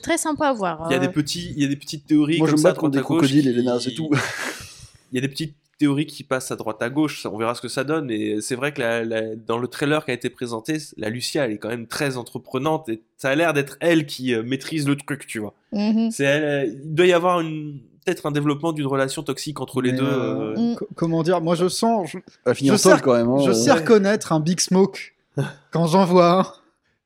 très 0.03 0.17
sympa 0.17 0.49
à 0.49 0.53
voir. 0.55 0.87
Il 0.89 0.93
y 0.93 0.95
a 0.95 0.99
euh. 0.99 1.01
des 1.07 1.13
petits, 1.13 1.53
il 1.57 1.63
y 1.63 1.67
a 1.67 1.69
des 1.69 1.77
petites 1.77 2.07
théories 2.07 2.39
Moi, 2.39 2.47
je 2.47 2.53
comme 2.53 2.61
me 2.61 2.63
ça 2.63 2.71
bats 2.73 2.79
contre 2.79 2.97
des 2.97 3.03
crocodiles 3.03 3.47
et 3.49 3.53
les 3.53 3.63
nains, 3.63 3.79
c'est 3.81 3.93
tout. 3.93 4.09
Il 5.13 5.15
y 5.15 5.19
a 5.19 5.21
des 5.21 5.29
petites 5.29 5.55
théories 5.79 6.07
qui 6.07 6.25
passent 6.25 6.51
à 6.51 6.57
droite 6.57 6.83
à 6.83 6.91
gauche, 6.91 7.25
on 7.27 7.39
verra 7.39 7.55
ce 7.55 7.61
que 7.61 7.69
ça 7.69 7.85
donne. 7.85 8.11
Et 8.11 8.41
c'est 8.41 8.57
vrai 8.57 8.73
que 8.73 8.81
la- 8.81 9.05
la- 9.05 9.37
dans 9.37 9.59
le 9.59 9.69
trailer 9.69 10.05
qui 10.05 10.11
a 10.11 10.15
été 10.15 10.29
présenté, 10.31 10.79
la 10.97 11.09
Lucia, 11.09 11.45
elle 11.45 11.53
est 11.53 11.59
quand 11.59 11.69
même 11.69 11.87
très 11.87 12.17
entreprenante 12.17 12.89
et 12.89 13.01
ça 13.17 13.31
a 13.31 13.35
l'air 13.35 13.53
d'être 13.53 13.77
elle 13.81 14.07
qui 14.07 14.35
euh, 14.35 14.43
maîtrise 14.43 14.87
le 14.89 14.97
truc, 14.97 15.27
tu 15.27 15.39
vois. 15.39 15.55
Mhm. 15.73 16.11
C'est 16.11 16.25
elle, 16.25 16.45
euh, 16.45 16.73
il 16.85 16.95
doit 16.95 17.07
y 17.07 17.13
avoir 17.13 17.41
une 17.41 17.81
peut-être 18.05 18.25
un 18.27 18.31
développement 18.33 18.73
d'une 18.73 18.87
relation 18.87 19.23
toxique 19.23 19.61
entre 19.61 19.83
les 19.83 19.93
Mais, 19.93 19.99
deux. 19.99 20.05
euh, 20.07 20.55
euh, 20.57 20.73
Mm. 20.73 20.77
co- 20.77 20.89
Comment 20.97 21.23
dire 21.23 21.41
Moi 21.43 21.55
je 21.55 21.69
sens, 21.69 22.09
je, 22.11 22.19
en 22.19 22.55
Je 22.55 22.77
sais- 22.77 23.01
quand 23.03 23.13
même. 23.15 23.29
hein, 23.29 23.39
je 23.45 23.53
sais 23.53 23.71
reconnaître 23.71 24.33
un 24.33 24.41
Big 24.41 24.61
Smoke 24.61 25.13
quand 25.71 25.87
j'en 25.87 26.05
vois 26.07 26.41
un. 26.41 26.47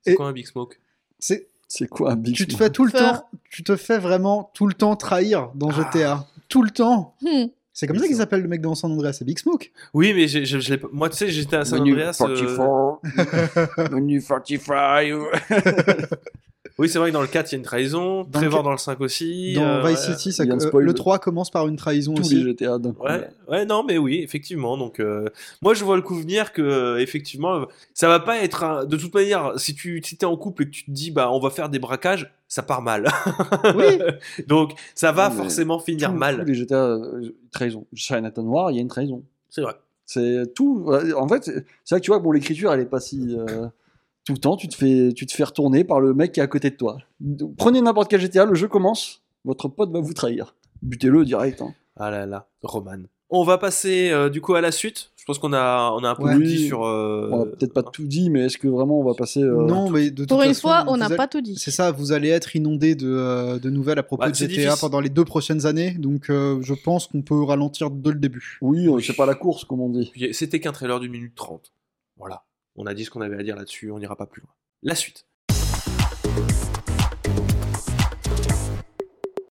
C'est 0.07 0.15
quoi 0.15 0.27
un 0.29 0.33
Big 0.33 0.47
Smoke? 0.47 0.77
C'est 1.19 1.49
C'est 1.69 1.89
quoi 1.89 2.13
un 2.13 2.17
big 2.17 2.35
tu 2.37 2.47
te 2.47 2.53
smoke? 2.53 2.65
fais 2.65 2.71
tout 2.71 2.85
le 2.85 2.91
Faire. 2.91 3.23
temps, 3.23 3.29
tu 3.51 3.63
te 3.65 3.75
fais 3.77 3.99
vraiment 3.99 4.51
tout 4.55 4.67
le 4.67 4.75
temps 4.75 4.95
trahir 4.95 5.51
dans 5.55 5.71
Ah. 5.71 5.73
GTA. 5.93 6.27
Tout 6.49 6.63
le 6.63 6.71
temps. 6.71 7.15
Hmm. 7.23 7.47
C'est 7.75 7.87
comme 7.87 7.97
ça 7.99 8.07
qu'ils 8.07 8.17
Smoke. 8.17 8.23
appellent 8.25 8.43
le 8.43 8.49
mec 8.49 8.61
dans 8.61 8.75
San 8.75 8.93
Andreas, 8.93 9.15
c'est 9.15 9.25
Big 9.25 9.39
Smoke. 9.39 9.71
Oui, 9.95 10.13
mais 10.15 10.29
je, 10.29 10.75
moi, 10.93 11.09
tu 11.09 11.17
sais, 11.17 11.29
j'étais 11.31 11.57
à 11.57 11.65
San 11.65 11.81
Menu 11.81 11.93
Andreas. 11.93 12.19
euh, 12.21 13.01
44. 13.79 13.91
Menu 13.93 14.21
45. 14.23 15.13
Oui, 16.79 16.89
c'est 16.89 16.99
vrai 16.99 17.11
que 17.11 17.15
dans 17.15 17.21
le 17.23 17.27
4, 17.29 17.51
il 17.51 17.55
y 17.55 17.57
a 17.57 17.59
une 17.59 17.65
trahison. 17.65 18.25
Dans 18.25 18.39
Trevor 18.41 18.61
le- 18.61 18.65
dans 18.65 18.71
le 18.73 18.79
5 18.79 19.01
aussi. 19.01 19.53
Dans 19.55 19.63
euh, 19.63 19.87
Vice. 19.89 20.01
City, 20.01 20.33
ça- 20.33 20.45
euh, 20.45 20.71
le 20.73 20.81
le- 20.81 20.95
3 20.95 21.19
commence 21.19 21.51
par 21.51 21.69
une 21.69 21.77
trahison 21.77 22.15
Tous 22.15 22.23
aussi. 22.23 22.37
les 22.37 22.43
GTA 22.43 22.79
d'un 22.79 22.93
coup. 22.93 23.05
Ouais, 23.05 23.29
ouais, 23.49 23.65
non, 23.67 23.85
mais 23.85 23.99
oui, 23.99 24.21
effectivement. 24.23 24.77
Donc, 24.79 25.01
euh, 25.01 25.27
moi, 25.61 25.75
je 25.75 25.85
vois 25.85 25.97
le 25.97 26.03
coup 26.03 26.15
venir 26.15 26.53
que, 26.53 26.63
euh, 26.63 26.99
effectivement, 27.01 27.55
euh, 27.57 27.65
ça 27.95 28.09
va 28.09 28.21
pas 28.21 28.39
être 28.43 28.65
un... 28.65 28.85
de 28.85 28.97
toute 28.97 29.15
manière. 29.15 29.53
Si 29.59 29.75
tu 29.75 30.01
si 30.05 30.17
t'es 30.17 30.27
en 30.27 30.37
couple 30.37 30.63
et 30.63 30.67
que 30.67 30.71
tu 30.71 30.85
te 30.85 30.91
dis, 30.91 31.11
bah, 31.11 31.31
on 31.31 31.41
va 31.41 31.51
faire 31.51 31.69
des 31.69 31.79
braquages, 31.79 32.33
ça 32.49 32.63
part 32.63 32.83
mal. 32.83 33.09
Oui. 33.77 33.99
Donc, 34.49 34.73
ça 34.95 35.13
va 35.13 35.29
Mais 35.31 35.37
forcément 35.37 35.79
finir 35.79 36.13
mal. 36.13 36.41
tous 36.41 36.45
les 36.47 36.55
GTA, 36.55 36.75
euh, 36.87 37.35
trahison. 37.53 37.87
Chinatown 37.95 38.45
Noir, 38.45 38.71
il 38.71 38.77
y 38.77 38.79
a 38.79 38.83
une 38.83 38.89
trahison. 38.89 39.23
C'est 39.51 39.61
vrai. 39.63 39.75
C'est 40.07 40.53
tout. 40.55 40.91
En 41.17 41.29
fait, 41.29 41.45
c'est 41.45 41.65
c'est 41.85 41.95
vrai 41.95 42.01
que 42.01 42.05
tu 42.05 42.11
vois, 42.11 42.19
bon, 42.19 42.33
l'écriture, 42.33 42.73
elle 42.73 42.81
est 42.81 42.87
pas 42.87 43.01
si. 43.01 43.37
euh, 43.39 43.67
tout 44.25 44.33
le 44.33 44.39
temps, 44.39 44.57
tu 44.57 44.69
te, 44.69 44.75
fais, 44.77 45.13
tu 45.15 45.27
te 45.27 45.33
fais 45.33 45.45
retourner 45.45 45.85
par 45.85 46.01
le 46.01 46.15
mec 46.15 46.33
qui 46.33 46.41
est 46.41 46.43
à 46.43 46.47
côté 46.47 46.71
de 46.71 46.77
toi. 46.77 46.99
Prenez 47.57 47.81
n'importe 47.81 48.09
quel 48.11 48.21
GTA, 48.21 48.45
le 48.45 48.55
jeu 48.55 48.69
commence, 48.69 49.23
votre 49.45 49.69
pote 49.69 49.91
va 49.93 50.01
vous 50.01 50.13
trahir. 50.15 50.55
Butez-le 50.83 51.25
direct. 51.25 51.61
hein. 51.63 51.75
Ah 51.97 52.11
là 52.11 52.27
là, 52.27 52.49
Roman. 52.63 53.03
On 53.35 53.45
va 53.45 53.57
passer 53.59 54.11
euh, 54.11 54.29
du 54.29 54.41
coup 54.43 54.55
à 54.55 54.61
la 54.61 54.71
suite. 54.73 55.11
Je 55.17 55.25
pense 55.25 55.39
qu'on 55.39 55.53
a, 55.53 55.91
on 55.93 56.05
a 56.05 56.11
un 56.11 56.15
peu 56.15 56.25
Ouais. 56.25 56.39
dit 56.39 56.67
sur. 56.67 56.85
euh, 56.85 57.29
On 57.33 57.43
a 57.43 57.47
peut-être 57.47 57.73
pas 57.73 57.83
tout 57.83 58.07
dit, 58.07 58.29
mais 58.29 58.41
est-ce 58.47 58.59
que 58.59 58.67
vraiment 58.69 58.99
on 59.01 59.05
va 59.05 59.15
passer. 59.15 59.41
euh, 59.43 59.67
Non, 59.67 59.89
mais 59.89 60.11
de 60.11 60.23
toute 60.23 60.29
Pour 60.29 60.43
une 60.43 60.49
façon, 60.49 60.61
fois, 60.69 60.85
on 60.89 60.97
n'a 60.99 61.07
allez- 61.07 61.17
pas 61.17 61.29
tout 61.29 61.41
dit. 61.41 61.55
C'est 61.57 61.71
ça, 61.71 61.93
vous 61.93 62.13
allez 62.13 62.29
être 62.29 62.55
inondé 62.57 62.95
de, 62.95 63.09
euh, 63.09 63.59
de 63.59 63.71
nouvelles 63.71 63.99
à 63.99 64.03
propos 64.03 64.23
Bah, 64.23 64.31
de 64.31 64.35
GTA 64.35 64.49
difficile. 64.49 64.73
pendant 64.81 65.01
les 65.01 65.09
deux 65.11 65.25
prochaines 65.25 65.65
années, 65.65 65.93
donc 65.93 66.29
euh, 66.29 66.59
je 66.63 66.75
pense 66.75 67.07
qu'on 67.07 67.23
peut 67.23 67.41
ralentir 67.43 67.91
dès 67.91 68.11
le 68.11 68.19
début. 68.19 68.59
Oui, 68.61 68.89
c'est 69.03 69.17
pas 69.17 69.27
la 69.27 69.35
course, 69.35 69.65
comme 69.65 69.81
on 69.81 69.89
dit. 69.89 70.13
C'était 70.33 70.61
qu'un 70.61 70.73
trailer 70.73 70.99
d'une 71.01 71.13
minute 71.13 71.35
trente. 71.35 71.73
Voilà. 72.19 72.43
On 72.77 72.87
a 72.87 72.95
dit 72.95 73.05
ce 73.05 73.11
qu'on 73.11 73.21
avait 73.21 73.37
à 73.39 73.43
dire 73.43 73.57
là-dessus, 73.57 73.91
on 73.91 73.99
n'ira 73.99 74.17
pas 74.17 74.27
plus 74.27 74.41
loin. 74.41 74.51
La 74.83 74.95
suite. 74.95 75.27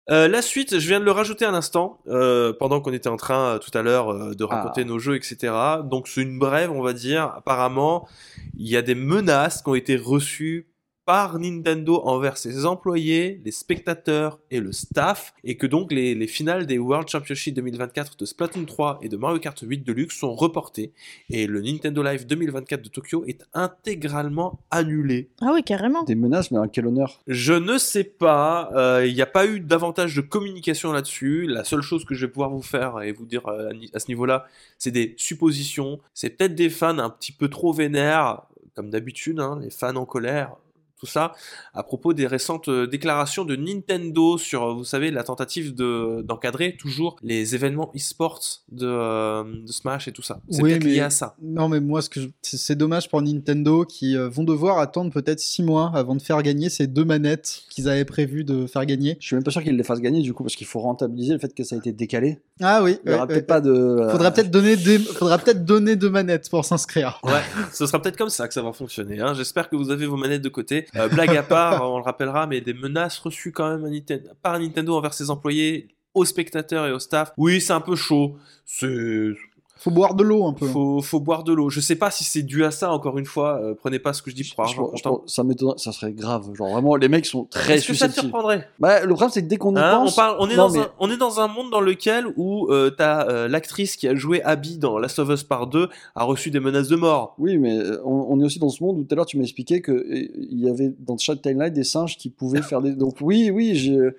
Euh, 0.10 0.30
la 0.30 0.42
suite, 0.42 0.80
je 0.80 0.88
viens 0.88 1.02
de 1.02 1.06
le 1.06 1.12
rajouter 1.12 1.44
un 1.44 1.54
instant, 1.54 2.00
euh, 2.08 2.54
pendant 2.58 2.80
qu'on 2.80 2.94
était 2.94 3.10
en 3.10 3.18
train 3.18 3.56
euh, 3.56 3.58
tout 3.60 3.76
à 3.78 3.82
l'heure 3.82 4.10
euh, 4.14 4.34
de 4.34 4.44
raconter 4.46 4.82
Ah. 4.82 4.86
nos 4.86 5.00
jeux, 5.00 5.16
etc. 5.18 5.54
Donc 5.84 6.08
c'est 6.08 6.22
une 6.22 6.40
brève, 6.40 6.72
on 6.72 6.82
va 6.82 6.94
dire. 6.94 7.24
Apparemment, 7.36 8.08
il 8.56 8.70
y 8.70 8.78
a 8.78 8.82
des 8.82 8.96
menaces 8.96 9.62
qui 9.62 9.70
ont 9.70 9.76
été 9.76 9.98
reçues 9.98 10.70
par 11.08 11.40
Nintendo 11.40 12.02
envers 12.04 12.38
ses 12.38 12.66
employés, 12.66 13.40
les 13.46 13.52
spectateurs 13.52 14.40
et 14.52 14.60
le 14.60 14.74
staff, 14.74 15.34
et 15.46 15.56
que 15.56 15.66
donc 15.66 15.94
les, 15.94 16.14
les 16.14 16.28
finales 16.28 16.68
des 16.68 16.78
World 16.78 17.08
Championship 17.08 17.56
2024 17.56 18.18
de 18.18 18.26
Splatoon 18.26 18.66
3 18.66 19.00
et 19.02 19.08
de 19.08 19.16
Mario 19.16 19.40
Kart 19.40 19.58
8 19.58 19.86
Deluxe 19.86 20.20
sont 20.20 20.36
reportées, 20.36 20.92
et 21.30 21.48
le 21.48 21.62
Nintendo 21.62 22.04
Live 22.04 22.28
2024 22.28 22.82
de 22.82 22.90
Tokyo 22.90 23.24
est 23.26 23.46
intégralement 23.54 24.60
annulé. 24.70 25.30
Ah 25.40 25.52
oui, 25.54 25.64
carrément. 25.64 26.04
Des 26.04 26.16
menaces, 26.16 26.52
mais 26.52 26.60
à 26.60 26.68
quel 26.68 26.88
honneur? 26.88 27.22
Je 27.26 27.54
ne 27.54 27.78
sais 27.78 28.04
pas, 28.04 28.70
euh, 28.76 29.08
il 29.08 29.16
n'y 29.16 29.22
a 29.22 29.28
pas 29.28 29.48
eu 29.48 29.62
davantage 29.62 30.14
de 30.14 30.20
communication 30.20 30.92
là-dessus. 30.92 31.48
La 31.48 31.64
seule 31.64 31.84
chose 31.84 32.04
que 32.04 32.16
je 32.16 32.26
vais 32.26 32.32
pouvoir 32.34 32.50
vous 32.50 32.62
faire 32.62 33.02
et 33.02 33.14
vous 33.14 33.26
dire 33.26 33.48
euh, 33.48 33.72
à 33.94 34.00
ce 34.00 34.10
niveau-là, 34.10 34.46
c'est 34.78 34.92
des 34.92 35.14
suppositions. 35.16 36.02
C'est 36.14 36.32
peut-être 36.32 36.56
des 36.56 36.70
fans 36.70 36.98
un 37.00 37.10
petit 37.10 37.32
peu 37.32 37.48
trop 37.48 37.72
vénères, 37.72 38.42
comme 38.76 38.90
d'habitude, 38.90 39.40
hein, 39.40 39.58
les 39.62 39.70
fans 39.70 39.96
en 39.96 40.06
colère, 40.06 40.58
tout 41.00 41.06
ça, 41.06 41.34
à 41.74 41.84
propos 41.84 42.14
des 42.14 42.26
récentes 42.28 42.70
euh, 42.70 42.88
déclarations 42.88 43.46
de 43.46 43.56
Nintendo 43.56 44.38
sur, 44.38 44.64
euh, 44.64 44.74
vous 44.74 44.84
savez, 44.84 45.12
la 45.12 45.24
tentative 45.24 45.76
de 45.76 46.22
d'encadrer 46.24 46.76
toujours 46.78 47.18
les 47.22 47.54
événements 47.56 47.92
e-sports 47.96 48.42
de, 48.72 48.88
euh, 48.88 49.44
de 49.66 49.72
Smash 49.72 50.08
et 50.08 50.12
tout 50.12 50.22
ça. 50.24 50.40
C'est 50.50 50.62
Oui, 50.64 50.80
lié 50.80 51.00
à 51.02 51.10
ça. 51.10 51.36
Non, 51.42 51.70
mais 51.70 51.80
moi, 51.80 52.02
ce 52.02 52.10
que 52.10 52.22
je- 52.22 52.28
c'est 52.42 52.58
c'est 52.58 52.76
dommage 52.76 53.10
pour 53.10 53.22
Nintendo 53.22 53.86
qui 53.86 54.18
euh, 54.18 54.28
vont 54.30 54.44
devoir 54.44 54.80
attendre 54.80 55.12
peut-être 55.12 55.40
six 55.40 55.64
mois 55.64 55.92
avant 55.94 56.16
de 56.16 56.22
faire 56.22 56.42
gagner 56.42 56.70
ces 56.70 56.88
deux 56.88 57.06
manettes 57.06 57.62
qu'ils 57.70 57.88
avaient 57.88 58.04
prévu 58.06 58.44
de 58.44 58.66
faire 58.68 58.86
gagner. 58.86 59.18
Je 59.20 59.28
suis 59.28 59.36
même 59.36 59.44
pas 59.44 59.52
sûr 59.52 59.62
qu'ils 59.64 59.78
les 59.78 59.84
fassent 59.84 60.02
gagner, 60.02 60.22
du 60.22 60.34
coup, 60.34 60.44
parce 60.44 60.56
qu'il 60.56 60.68
faut 60.68 60.80
rentabiliser 60.80 61.34
le 61.34 61.40
fait 61.40 61.54
que 61.54 61.64
ça 61.64 61.76
a 61.76 61.78
été 61.78 61.92
décalé. 61.92 62.40
Ah 62.62 62.82
oui, 62.84 62.98
Il 63.06 63.12
y 63.12 63.14
aura 63.14 63.24
ouais, 63.24 63.28
peut-être 63.28 63.44
ouais. 63.44 63.48
pas 63.48 63.62
de. 63.62 63.72
euh, 63.72 64.10
Faudra 64.10 64.32
peut-être 64.32 64.50
donner 64.52 64.76
des, 64.76 64.98
faudra 65.00 65.38
peut-être 65.38 65.64
donner 65.64 65.96
deux 65.96 66.10
manettes 66.10 66.50
pour 66.50 66.66
s'inscrire. 66.66 67.20
Ouais, 67.24 67.42
ce 67.72 67.86
sera 67.86 68.02
peut-être 68.02 68.18
comme 68.18 68.30
ça 68.30 68.48
que 68.48 68.54
ça 68.56 68.62
va 68.64 68.74
fonctionner. 68.74 69.20
Hein. 69.20 69.34
J'espère 69.36 69.70
que 69.70 69.76
vous 69.76 69.92
avez 69.92 70.06
vos 70.08 70.18
manettes 70.18 70.42
de 70.42 70.50
côté. 70.50 70.87
Euh, 70.96 71.08
blague 71.10 71.36
à 71.36 71.44
part, 71.44 71.90
on 71.92 71.98
le 71.98 72.04
rappellera, 72.04 72.48
mais 72.48 72.62
des 72.62 72.74
menaces 72.74 73.20
reçues 73.20 73.52
quand 73.52 73.78
même 73.78 74.02
par 74.42 74.60
Nintendo 74.60 74.96
envers 74.96 75.14
ses 75.14 75.30
employés, 75.30 75.90
aux 76.14 76.26
spectateurs 76.26 76.88
et 76.88 76.92
au 76.92 77.00
staff. 77.00 77.32
Oui, 77.38 77.62
c'est 77.62 77.74
un 77.74 77.82
peu 77.82 77.96
chaud. 77.96 78.38
C'est 78.66 79.34
Faut 79.80 79.92
boire 79.92 80.16
de 80.16 80.24
l'eau 80.24 80.46
un 80.46 80.54
peu. 80.54 80.66
faut, 80.68 81.02
faut 81.02 81.20
boire 81.20 81.44
de 81.44 81.54
l'eau. 81.54 81.70
Je 81.70 81.80
sais 81.80 81.96
pas 81.96 82.10
si 82.12 82.24
c'est 82.24 82.42
dû 82.44 82.64
à 82.66 82.72
ça. 82.72 82.92
Encore 82.92 83.18
une 83.18 83.26
fois, 83.26 83.60
euh, 83.62 83.74
prenez 83.76 84.00
pas 84.00 84.14
ce 84.14 84.22
que 84.22 84.32
je 84.32 84.36
dis 84.36 84.44
pour 84.44 84.66
je- 84.66 84.72
argent 84.72 84.90
je- 84.94 84.98
je- 84.98 85.04
comptant. 85.04 85.24
ça 85.28 85.44
m'étonnerait, 85.44 85.78
ça 85.78 85.92
serait 85.92 86.12
grave. 86.14 86.54
Genre 86.56 86.70
vraiment, 86.70 86.96
les 86.96 87.08
mecs 87.10 87.26
sont 87.26 87.46
très 87.46 87.76
Est-ce 87.76 87.88
que 87.88 87.94
ça 87.94 88.08
te 88.08 88.12
susceptibles. 88.14 88.32
surprendrait 88.32 88.68
Bah, 88.80 89.02
le 89.02 89.08
problème, 89.10 89.30
c'est 89.32 89.44
que 89.44 89.48
dès 89.48 89.58
qu'on 89.58 89.76
y 89.76 89.80
Hein, 89.80 89.98
pense. 90.00 90.14
on, 90.14 90.16
parle, 90.16 90.36
on, 90.40 90.50
est 90.50 90.56
Non, 90.56 90.68
dans 90.68 90.74
mais- 90.74 90.80
un, 90.80 90.90
on 91.00 91.12
est 91.12 91.18
dans 91.18 91.40
un 91.40 91.48
monde 91.48 91.70
dans 91.72 91.82
lequel 91.82 92.26
où 92.38 92.68
euh, 92.72 92.90
t'as 92.90 93.28
euh, 93.30 93.48
l'actrice 93.48 93.96
qui 93.96 94.08
a 94.08 94.16
joué 94.16 94.42
Abby 94.44 94.78
dans 94.78 94.98
Last 94.98 95.20
of 95.20 95.30
Us 95.30 95.44
Part 95.44 95.68
2 95.68 95.90
a 96.16 96.24
reçu 96.24 96.50
des 96.52 96.60
menaces 96.60 96.88
de 96.88 96.96
mort. 96.96 97.36
Oui, 97.38 97.58
mais 97.58 97.78
on, 98.04 98.28
on 98.30 98.40
est 98.42 98.44
aussi 98.46 98.60
dans 98.60 98.70
ce 98.70 98.84
monde 98.84 98.98
où 98.98 99.04
tout 99.04 99.14
à 99.14 99.16
l'heure 99.16 99.26
tu 99.26 99.38
m'expliquais 99.38 99.82
qu'il 99.82 100.30
y 100.52 100.70
avait 100.70 100.92
dans 101.00 101.18
chaque 101.18 101.42
timeline 101.42 101.74
des 101.74 101.84
singes 101.84 102.18
qui 102.18 102.30
pouvaient 102.30 102.62
faire 102.64 102.82
des. 102.82 102.94
Donc 102.94 103.18
oui, 103.22 103.52
oui, 103.54 103.76
j'ai- 103.76 104.10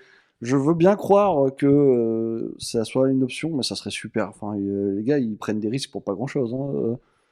je 0.42 0.56
veux 0.56 0.74
bien 0.74 0.96
croire 0.96 1.54
que 1.56 1.66
euh, 1.66 2.54
ça 2.58 2.84
soit 2.84 3.10
une 3.10 3.22
option, 3.22 3.50
mais 3.54 3.62
ça 3.62 3.74
serait 3.76 3.90
super. 3.90 4.28
Enfin, 4.28 4.56
euh, 4.58 4.94
les 4.96 5.02
gars, 5.02 5.18
ils 5.18 5.36
prennent 5.36 5.60
des 5.60 5.68
risques 5.68 5.90
pour 5.90 6.02
pas 6.02 6.14
grand 6.14 6.26
chose. 6.26 6.54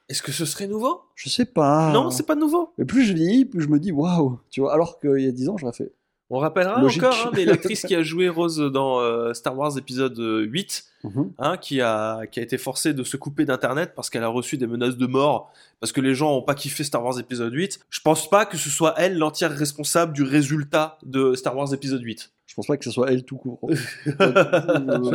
Est-ce 0.08 0.22
que 0.22 0.32
ce 0.32 0.44
serait 0.44 0.66
nouveau? 0.68 1.00
Je 1.16 1.28
sais 1.28 1.46
pas. 1.46 1.92
Non, 1.92 2.10
c'est 2.10 2.26
pas 2.26 2.36
nouveau. 2.36 2.70
Et 2.78 2.84
plus 2.84 3.04
je 3.04 3.12
vieillis, 3.12 3.44
plus 3.44 3.60
je 3.62 3.68
me 3.68 3.78
dis 3.80 3.90
waouh, 3.92 4.38
tu 4.50 4.60
vois. 4.60 4.72
Alors 4.72 5.00
qu'il 5.00 5.18
y 5.20 5.26
a 5.26 5.32
10 5.32 5.48
ans, 5.48 5.56
j'aurais 5.56 5.72
fait. 5.72 5.92
On 6.28 6.38
rappellera 6.38 6.80
Logique. 6.80 7.04
encore, 7.04 7.26
hein, 7.26 7.30
mais 7.34 7.44
l'actrice 7.44 7.82
qui 7.82 7.94
a 7.94 8.02
joué 8.02 8.28
Rose 8.28 8.58
dans 8.72 8.98
euh, 9.00 9.32
Star 9.32 9.56
Wars 9.56 9.78
épisode 9.78 10.18
euh, 10.18 10.40
8, 10.42 10.84
Mhm. 11.04 11.30
hein, 11.38 11.56
qui, 11.56 11.80
a, 11.80 12.26
qui 12.26 12.40
a 12.40 12.42
été 12.42 12.58
forcée 12.58 12.92
de 12.92 13.04
se 13.04 13.16
couper 13.16 13.44
d'internet 13.44 13.92
parce 13.94 14.10
qu'elle 14.10 14.24
a 14.24 14.28
reçu 14.28 14.58
des 14.58 14.66
menaces 14.66 14.96
de 14.96 15.06
mort, 15.06 15.52
parce 15.78 15.92
que 15.92 16.00
les 16.00 16.14
gens 16.16 16.36
ont 16.36 16.42
pas 16.42 16.56
kiffé 16.56 16.82
Star 16.82 17.04
Wars 17.04 17.20
épisode 17.20 17.52
8. 17.52 17.78
Je 17.90 18.00
pense 18.00 18.28
pas 18.28 18.44
que 18.44 18.56
ce 18.56 18.68
soit 18.70 18.94
elle 18.98 19.16
l'entière 19.18 19.52
responsable 19.52 20.12
du 20.12 20.24
résultat 20.24 20.98
de 21.04 21.34
Star 21.34 21.56
Wars 21.56 21.72
épisode 21.72 22.02
8. 22.02 22.32
Je 22.46 22.54
pense 22.54 22.66
pas 22.68 22.76
que 22.76 22.84
ce 22.84 22.90
soit 22.90 23.10
elle 23.10 23.24
tout 23.24 23.36
court. 23.36 23.58
Je, 24.06 24.10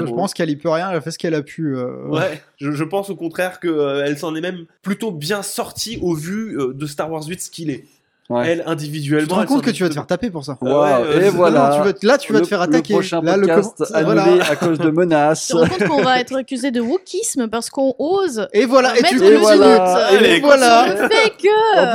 je 0.06 0.14
pense 0.14 0.34
qu'elle 0.34 0.50
y 0.50 0.56
peut 0.58 0.70
rien, 0.70 0.90
elle 0.92 0.98
a 0.98 1.02
fait 1.02 1.12
ce 1.12 1.18
qu'elle 1.18 1.34
a 1.34 1.42
pu. 1.42 1.76
euh, 1.78 2.08
Ouais, 2.08 2.42
je, 2.58 2.72
je 2.72 2.84
pense 2.84 3.10
au 3.10 3.16
contraire 3.16 3.60
qu'elle 3.60 4.18
s'en 4.18 4.36
est 4.36 4.42
même 4.42 4.66
plutôt 4.82 5.12
bien 5.12 5.42
sortie 5.42 5.98
au 6.02 6.14
vu 6.14 6.60
euh, 6.60 6.74
de 6.74 6.86
Star 6.86 7.10
Wars 7.12 7.24
8 7.26 7.42
ce 7.42 7.50
qu'il 7.50 7.70
est. 7.70 7.86
Ouais. 8.32 8.48
Elle 8.50 8.64
Tu 8.64 8.70
individuellement. 8.70 9.28
te 9.28 9.34
rends 9.34 9.46
compte 9.46 9.62
que 9.64 9.72
tu 9.72 9.84
vas 9.84 9.90
te 9.90 9.94
faire 9.94 10.08
taper 10.08 10.30
pour 10.30 10.44
ça. 10.46 10.58
Euh, 10.64 11.20
et 11.22 11.26
non, 11.26 11.32
voilà. 11.32 11.82
Non, 11.86 11.94
tu 12.00 12.06
là, 12.06 12.18
tu 12.18 12.32
vas 12.34 12.40
Le- 12.40 12.46
te 12.46 12.50
faire 12.50 12.62
attaquer. 12.62 12.94
Le 12.94 13.00
prochain 13.00 13.22
là, 13.22 13.38
le 13.38 13.48
podcast 13.48 13.84
annulé 13.94 14.22
voilà. 14.22 14.46
à 14.50 14.56
cause 14.56 14.80
de 14.80 14.90
menaces. 14.90 15.48
Tu 15.48 15.54
te 15.54 15.58
rends 15.58 15.68
compte 15.68 15.88
qu'on 15.88 16.02
va 16.02 16.20
être 16.20 16.36
accusé 16.36 16.72
de 16.72 16.82
wokisme 16.82 17.48
parce 17.48 17.70
qu'on 17.70 17.94
ose 18.00 18.48
Et 18.54 18.66
voilà, 18.66 18.98
et 18.98 19.04
tu 19.04 19.24
Et 19.24 19.38
voilà. 19.38 20.12
Et 20.12 20.18
Allez, 20.18 20.40
voilà. 20.40 20.88
le 20.88 20.96
fait 20.96 21.06
En 21.06 21.08
plus, 21.08 21.50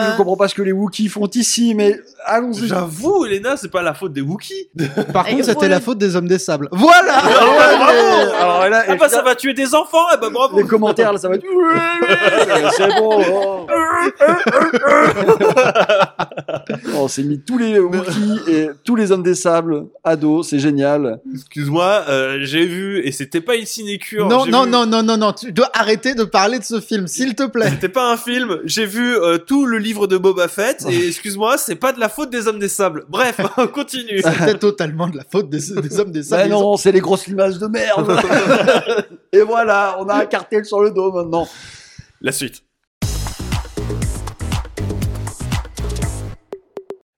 je 0.06 0.12
que... 0.12 0.16
comprends 0.16 0.36
pas 0.36 0.48
ce 0.48 0.54
que 0.54 0.62
les 0.62 0.72
Wookiees 0.72 1.08
font 1.08 1.26
ici, 1.34 1.74
mais 1.74 1.98
allons-y. 2.24 2.68
J'avoue, 2.68 3.26
Elena, 3.26 3.56
c'est 3.56 3.70
pas 3.70 3.82
la 3.82 3.94
faute 3.94 4.12
des 4.12 4.20
Wookiees. 4.20 4.68
Par 5.12 5.28
Et 5.28 5.32
contre, 5.32 5.44
c'était 5.46 5.68
la 5.68 5.80
faute 5.80 5.98
des 5.98 6.14
hommes 6.16 6.28
des 6.28 6.38
sables. 6.38 6.68
Voilà 6.72 7.14
Ah 7.16 7.28
ouais, 7.28 7.76
bravo 7.78 8.32
Alors 8.40 8.68
là, 8.68 8.84
Ah 8.88 8.94
et 8.94 8.98
bah 8.98 9.08
ça 9.08 9.22
va 9.22 9.34
tuer 9.34 9.54
des 9.54 9.74
enfants, 9.74 10.04
eh 10.14 10.18
bah 10.20 10.28
bravo 10.32 10.56
les 10.58 10.64
commentaires, 10.64 11.12
là, 11.12 11.18
ça 11.18 11.28
va 11.28 11.34
être. 11.36 11.44
C'est 12.76 12.88
bon. 12.98 13.66
On 16.96 17.08
s'est 17.08 17.22
mis 17.22 17.40
tous 17.40 17.58
les 17.58 17.78
Wookiees 17.78 18.40
et 18.48 18.68
tous 18.84 18.96
les 18.96 19.12
hommes 19.12 19.22
des 19.22 19.34
sables, 19.34 19.86
ados, 20.04 20.48
c'est 20.48 20.58
génial. 20.58 21.20
Excuse-moi, 21.34 22.04
euh, 22.08 22.38
j'ai 22.42 22.66
vu, 22.66 23.00
et 23.06 23.12
c'était 23.12 23.40
pas 23.40 23.56
une 23.56 23.66
sinécure. 23.66 24.28
Non, 24.28 24.46
non, 24.46 24.64
vu- 24.64 24.70
non, 24.70 24.86
non, 24.86 25.02
non, 25.02 25.16
non, 25.16 25.32
tu 25.32 25.52
dois 25.52 25.70
arrêter 25.74 26.14
de 26.14 26.24
parler 26.24 26.58
de 26.58 26.64
ce 26.64 26.80
film, 26.80 27.06
s'il 27.06 27.34
te 27.34 27.44
plaît. 27.46 27.70
C'était 27.70 27.88
pas 27.88 28.10
un 28.12 28.16
film, 28.16 28.58
j'ai 28.64 28.86
vu 28.86 29.16
euh, 29.16 29.38
tout 29.38 29.66
le 29.66 29.78
livre 29.78 30.06
de 30.06 30.16
Boba 30.18 30.48
Fett, 30.48 30.84
et 30.88 31.06
excuse-moi, 31.08 31.58
c'est 31.58 31.76
pas 31.76 31.92
de 31.92 32.00
la 32.00 32.08
faute 32.08 32.30
des 32.30 32.46
hommes 32.48 32.58
des 32.58 32.68
sables. 32.68 33.04
Bref, 33.08 33.40
on 33.56 33.66
continue. 33.68 34.20
C'était 34.22 34.58
totalement 34.58 35.08
de 35.08 35.16
la 35.18 35.24
faute 35.30 35.48
des, 35.50 35.58
des 35.58 36.00
hommes 36.00 36.10
des 36.12 36.22
sables. 36.22 36.50
Bah 36.50 36.56
ont- 36.56 36.60
non, 36.60 36.76
c'est 36.76 36.92
les 36.92 37.00
grosses 37.00 37.26
limaces 37.26 37.58
de 37.58 37.66
merde. 37.66 38.10
et 39.32 39.40
voilà, 39.42 39.96
on 39.98 40.08
a 40.08 40.14
un 40.22 40.26
cartel 40.26 40.64
sur 40.64 40.80
le 40.80 40.90
dos 40.90 41.12
maintenant. 41.12 41.48
La 42.20 42.32
suite. 42.32 42.62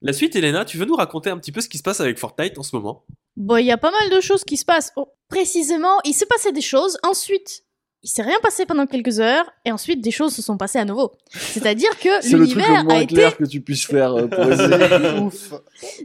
La 0.01 0.13
suite, 0.13 0.37
Elena, 0.37 0.65
tu 0.65 0.77
veux 0.79 0.85
nous 0.85 0.95
raconter 0.95 1.31
un 1.31 1.39
petit 1.39 1.51
peu 1.51 1.61
ce 1.61 1.69
qui 1.69 1.79
se 1.79 1.83
passe 1.83 2.01
avec 2.01 2.19
Fortnite 2.19 2.57
en 2.59 2.63
ce 2.63 2.77
moment? 2.77 3.05
Bon, 3.37 3.57
il 3.57 3.67
y 3.67 3.73
a 3.73 3.79
pas 3.79 3.91
mal 3.91 4.11
de 4.11 4.21
choses 4.21 4.45
qui 4.45 4.57
se 4.57 4.65
passent. 4.65 4.93
Oh, 4.97 5.09
précisément, 5.29 5.99
il 6.05 6.13
s'est 6.13 6.27
passé 6.27 6.53
des 6.53 6.61
choses, 6.61 6.99
ensuite, 7.03 7.65
il 8.05 8.09
s'est 8.09 8.23
rien 8.23 8.39
passé 8.41 8.65
pendant 8.65 8.87
quelques 8.87 9.19
heures, 9.19 9.51
et 9.65 9.73
ensuite, 9.73 10.01
des 10.01 10.13
choses 10.13 10.35
se 10.35 10.43
sont 10.43 10.57
passées 10.57 10.79
à 10.79 10.85
nouveau. 10.85 11.13
C'est-à-dire 11.31 11.99
que 11.99 12.09
C'est 12.21 12.37
l'univers 12.37 12.85
a 12.89 13.03
été... 13.03 13.15
clair 13.15 13.37
que 13.37 13.45
tu 13.45 13.61
puisses 13.61 13.87
faire 13.87 14.15
euh, 14.15 14.29
pour 14.29 14.45
essayer. 14.53 14.69
C'est 14.69 15.19
ouf. 15.19 15.55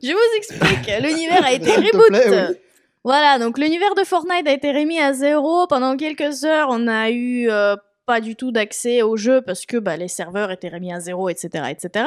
Je 0.02 0.12
vous 0.12 0.38
explique, 0.38 0.92
l'univers 1.02 1.46
a 1.46 1.54
été 1.54 1.76
reboot. 1.76 2.08
plaît, 2.08 2.48
oui. 2.50 2.56
Voilà, 3.04 3.38
donc 3.38 3.58
l'univers 3.58 3.96
de 3.96 4.04
Fortnite 4.04 4.48
a 4.48 4.54
été 4.54 4.72
remis 4.72 5.00
à 5.00 5.14
zéro. 5.14 5.68
Pendant 5.68 5.98
quelques 5.98 6.46
heures, 6.46 6.70
on 6.72 6.88
a 6.88 7.10
eu 7.10 7.50
euh, 7.50 7.76
pas 8.06 8.22
du 8.22 8.36
tout 8.36 8.52
d'accès 8.52 9.02
au 9.02 9.18
jeu 9.18 9.42
parce 9.42 9.66
que 9.66 9.78
bah, 9.78 9.98
les 9.98 10.08
serveurs 10.08 10.52
étaient 10.52 10.70
remis 10.70 10.94
à 10.94 11.02
zéro, 11.02 11.28
etc., 11.30 11.66
etc. 11.70 12.06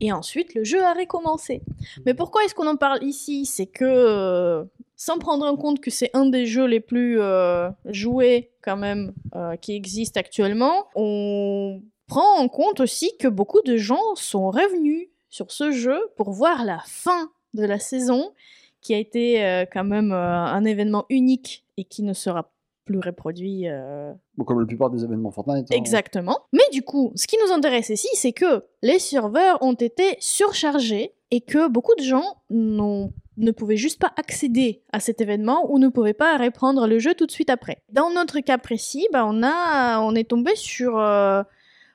Et 0.00 0.12
ensuite, 0.12 0.54
le 0.54 0.64
jeu 0.64 0.82
a 0.82 0.92
recommencé. 0.92 1.62
Mais 2.06 2.14
pourquoi 2.14 2.44
est-ce 2.44 2.54
qu'on 2.54 2.68
en 2.68 2.76
parle 2.76 3.02
ici? 3.02 3.46
C'est 3.46 3.66
que, 3.66 3.84
euh, 3.84 4.64
sans 4.96 5.18
prendre 5.18 5.46
en 5.46 5.56
compte 5.56 5.80
que 5.80 5.90
c'est 5.90 6.10
un 6.14 6.26
des 6.26 6.46
jeux 6.46 6.66
les 6.66 6.80
plus 6.80 7.20
euh, 7.20 7.70
joués 7.86 8.50
quand 8.62 8.76
même 8.76 9.12
euh, 9.34 9.56
qui 9.56 9.74
existent 9.74 10.20
actuellement, 10.20 10.86
on 10.94 11.82
prend 12.06 12.38
en 12.38 12.48
compte 12.48 12.80
aussi 12.80 13.16
que 13.18 13.28
beaucoup 13.28 13.60
de 13.62 13.76
gens 13.76 14.14
sont 14.14 14.50
revenus 14.50 15.08
sur 15.30 15.50
ce 15.50 15.72
jeu 15.72 16.00
pour 16.16 16.30
voir 16.30 16.64
la 16.64 16.80
fin 16.86 17.30
de 17.54 17.64
la 17.64 17.78
saison, 17.78 18.32
qui 18.80 18.94
a 18.94 18.98
été 18.98 19.64
quand 19.72 19.84
même 19.84 20.12
un 20.12 20.64
événement 20.64 21.04
unique 21.10 21.64
et 21.76 21.84
qui 21.84 22.02
ne 22.02 22.12
sera 22.12 22.50
plus 22.88 23.00
reproduit 23.04 23.68
euh, 23.68 24.12
comme 24.46 24.60
la 24.60 24.66
plupart 24.66 24.90
des 24.90 25.04
événements 25.04 25.30
Fortnite. 25.30 25.66
hein. 25.70 25.76
Exactement. 25.76 26.38
Mais 26.52 26.64
du 26.72 26.82
coup, 26.82 27.12
ce 27.14 27.26
qui 27.26 27.36
nous 27.44 27.52
intéresse 27.52 27.90
ici, 27.90 28.08
c'est 28.14 28.32
que 28.32 28.64
les 28.82 28.98
serveurs 28.98 29.58
ont 29.62 29.74
été 29.74 30.16
surchargés 30.20 31.12
et 31.30 31.42
que 31.42 31.68
beaucoup 31.68 31.94
de 31.98 32.02
gens 32.02 32.24
n'ont 32.50 33.12
ne 33.36 33.52
pouvaient 33.52 33.76
juste 33.76 34.00
pas 34.00 34.10
accéder 34.16 34.82
à 34.92 34.98
cet 34.98 35.20
événement 35.20 35.70
ou 35.70 35.78
ne 35.78 35.86
pouvaient 35.86 36.12
pas 36.12 36.36
reprendre 36.38 36.88
le 36.88 36.98
jeu 36.98 37.14
tout 37.14 37.24
de 37.24 37.30
suite 37.30 37.50
après. 37.50 37.82
Dans 37.92 38.10
notre 38.10 38.40
cas 38.40 38.58
précis, 38.58 39.06
bah, 39.12 39.24
on, 39.28 39.44
a, 39.44 40.00
on 40.00 40.16
est 40.16 40.28
tombé 40.28 40.56
sur 40.56 40.98
euh, 40.98 41.44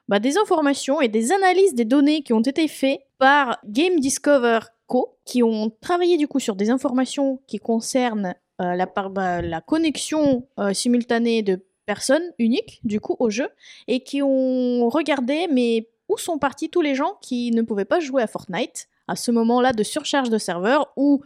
bah, 0.08 0.20
des 0.20 0.38
informations 0.38 1.02
et 1.02 1.10
des 1.10 1.34
analyses 1.34 1.76
des 1.76 1.84
données 1.84 2.22
qui 2.22 2.32
ont 2.32 2.40
été 2.40 2.70
faites 2.70 3.02
par 3.18 3.60
Game 3.66 4.00
Discover 4.00 4.60
Co, 4.88 5.18
qui 5.26 5.44
ont 5.44 5.70
travaillé 5.82 6.16
du 6.16 6.30
coup 6.30 6.40
sur 6.40 6.56
des 6.56 6.70
informations 6.70 7.42
qui 7.46 7.58
concernent 7.60 8.36
euh, 8.62 8.86
bah, 9.10 9.42
la 9.42 9.62
connexion 9.62 10.48
euh, 10.60 10.74
simultanée 10.74 11.42
de 11.42 11.64
personnes 11.86 12.24
uniques 12.40 12.80
du 12.84 13.00
coup 13.00 13.16
au 13.20 13.30
jeu 13.30 13.50
et 13.88 14.04
qui 14.04 14.22
ont 14.22 14.88
regardé 14.90 15.48
mais 15.52 15.90
où 16.10 16.18
sont 16.18 16.38
partis 16.38 16.70
tous 16.70 16.82
les 16.82 16.96
gens 16.96 17.18
qui 17.22 17.52
ne 17.52 17.62
pouvaient 17.62 17.86
pas 17.86 18.00
jouer 18.00 18.22
à 18.22 18.28
Fortnite 18.28 18.88
à 19.08 19.16
ce 19.16 19.32
moment-là 19.32 19.74
de 19.74 19.84
surcharge 19.84 20.30
de 20.30 20.38
serveur 20.38 20.92
où 20.96 21.22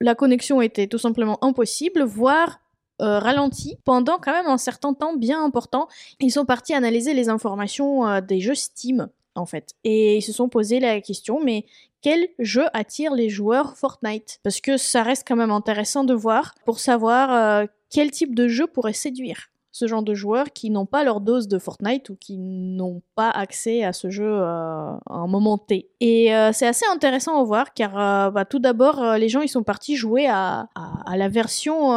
la 0.00 0.14
connexion 0.14 0.62
était 0.62 0.86
tout 0.86 0.98
simplement 0.98 1.42
impossible, 1.44 2.02
voire 2.02 2.60
euh, 3.00 3.18
ralentie 3.18 3.76
pendant 3.84 4.18
quand 4.18 4.32
même 4.32 4.46
un 4.46 4.58
certain 4.58 4.94
temps 4.94 5.14
bien 5.14 5.42
important. 5.42 5.88
Ils 6.20 6.32
sont 6.32 6.44
partis 6.44 6.74
analyser 6.74 7.14
les 7.14 7.28
informations 7.28 8.06
euh, 8.06 8.20
des 8.20 8.40
jeux 8.40 8.54
Steam 8.54 9.08
en 9.34 9.46
fait 9.46 9.74
et 9.84 10.16
ils 10.16 10.22
se 10.22 10.32
sont 10.32 10.48
posé 10.48 10.80
la 10.80 11.00
question 11.00 11.40
mais 11.42 11.64
quel 12.02 12.28
jeu 12.38 12.66
attire 12.72 13.14
les 13.14 13.28
joueurs 13.28 13.76
Fortnite? 13.76 14.38
Parce 14.42 14.60
que 14.60 14.76
ça 14.76 15.02
reste 15.02 15.24
quand 15.26 15.36
même 15.36 15.50
intéressant 15.50 16.04
de 16.04 16.14
voir 16.14 16.54
pour 16.64 16.78
savoir 16.78 17.32
euh, 17.32 17.66
quel 17.90 18.10
type 18.10 18.34
de 18.34 18.48
jeu 18.48 18.66
pourrait 18.66 18.92
séduire 18.92 19.48
ce 19.70 19.86
genre 19.86 20.02
de 20.02 20.14
joueurs 20.14 20.46
qui 20.52 20.70
n'ont 20.70 20.86
pas 20.86 21.04
leur 21.04 21.20
dose 21.20 21.46
de 21.46 21.56
Fortnite 21.58 22.08
ou 22.10 22.16
qui 22.16 22.36
n'ont 22.36 23.00
pas 23.14 23.30
accès 23.30 23.84
à 23.84 23.92
ce 23.92 24.10
jeu 24.10 24.26
euh, 24.26 24.42
à 24.44 24.98
un 25.08 25.26
moment 25.28 25.56
T. 25.56 25.88
Et 26.00 26.34
euh, 26.34 26.50
c'est 26.52 26.66
assez 26.66 26.86
intéressant 26.92 27.38
à 27.40 27.44
voir 27.44 27.74
car 27.74 27.96
euh, 27.96 28.30
bah, 28.32 28.44
tout 28.44 28.58
d'abord 28.58 29.00
les 29.18 29.28
gens 29.28 29.40
ils 29.40 29.48
sont 29.48 29.62
partis 29.62 29.94
jouer 29.94 30.26
à, 30.26 30.68
à- 30.74 31.16
la 31.16 31.28
version 31.28 31.92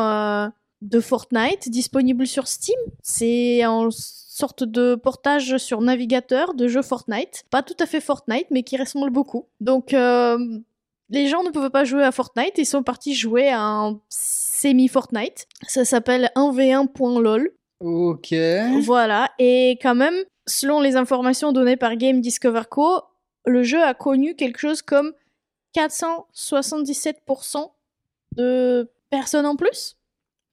de 0.81 0.99
Fortnite 0.99 1.69
disponible 1.69 2.27
sur 2.27 2.47
Steam. 2.47 2.77
C'est 3.01 3.65
en 3.65 3.89
sorte 4.41 4.63
de 4.63 4.95
portage 4.95 5.57
sur 5.57 5.81
navigateur 5.81 6.53
de 6.53 6.67
jeu 6.67 6.81
Fortnite. 6.81 7.45
Pas 7.51 7.61
tout 7.61 7.75
à 7.79 7.85
fait 7.85 8.01
Fortnite 8.01 8.47
mais 8.49 8.63
qui 8.63 8.75
ressemble 8.75 9.11
beaucoup. 9.11 9.45
Donc 9.59 9.93
euh, 9.93 10.37
les 11.09 11.27
gens 11.27 11.43
ne 11.43 11.51
pouvaient 11.51 11.69
pas 11.69 11.83
jouer 11.83 12.03
à 12.03 12.11
Fortnite, 12.11 12.57
ils 12.57 12.65
sont 12.65 12.81
partis 12.81 13.13
jouer 13.13 13.49
à 13.49 13.61
un 13.61 13.99
semi-Fortnite. 14.09 15.47
Ça 15.67 15.85
s'appelle 15.85 16.31
1v1.lol. 16.35 17.51
Ok. 17.81 18.33
Voilà, 18.83 19.31
et 19.39 19.77
quand 19.81 19.95
même, 19.95 20.15
selon 20.47 20.81
les 20.81 20.95
informations 20.95 21.51
données 21.51 21.77
par 21.77 21.95
Game 21.95 22.21
Discover 22.21 22.63
Co., 22.69 23.01
le 23.45 23.63
jeu 23.63 23.81
a 23.83 23.93
connu 23.93 24.35
quelque 24.35 24.59
chose 24.59 24.81
comme 24.81 25.13
477% 25.75 27.71
de 28.37 28.89
personnes 29.09 29.45
en 29.45 29.55
plus 29.55 29.97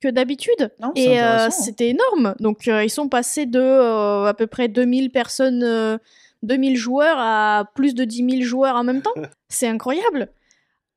que 0.01 0.09
d'habitude. 0.09 0.71
Et 0.95 1.21
euh, 1.21 1.25
intéressant. 1.35 1.63
c'était 1.65 1.89
énorme. 1.91 2.35
Donc 2.41 2.69
euh, 2.69 2.85
ils 2.85 2.91
sont 2.91 3.09
passés 3.09 3.47
de 3.47 3.59
euh, 3.61 4.25
à 4.27 4.35
peu 4.35 4.47
près 4.47 4.69
2000 4.69 5.11
personnes, 5.11 5.63
euh, 5.65 5.99
2000 6.43 6.77
joueurs 6.77 7.17
à 7.19 7.65
plus 7.75 7.95
de 7.95 8.05
10 8.05 8.31
000 8.31 8.43
joueurs 8.43 8.77
en 8.77 8.85
même 8.85 9.03
temps. 9.03 9.15
c'est 9.49 9.67
incroyable. 9.69 10.29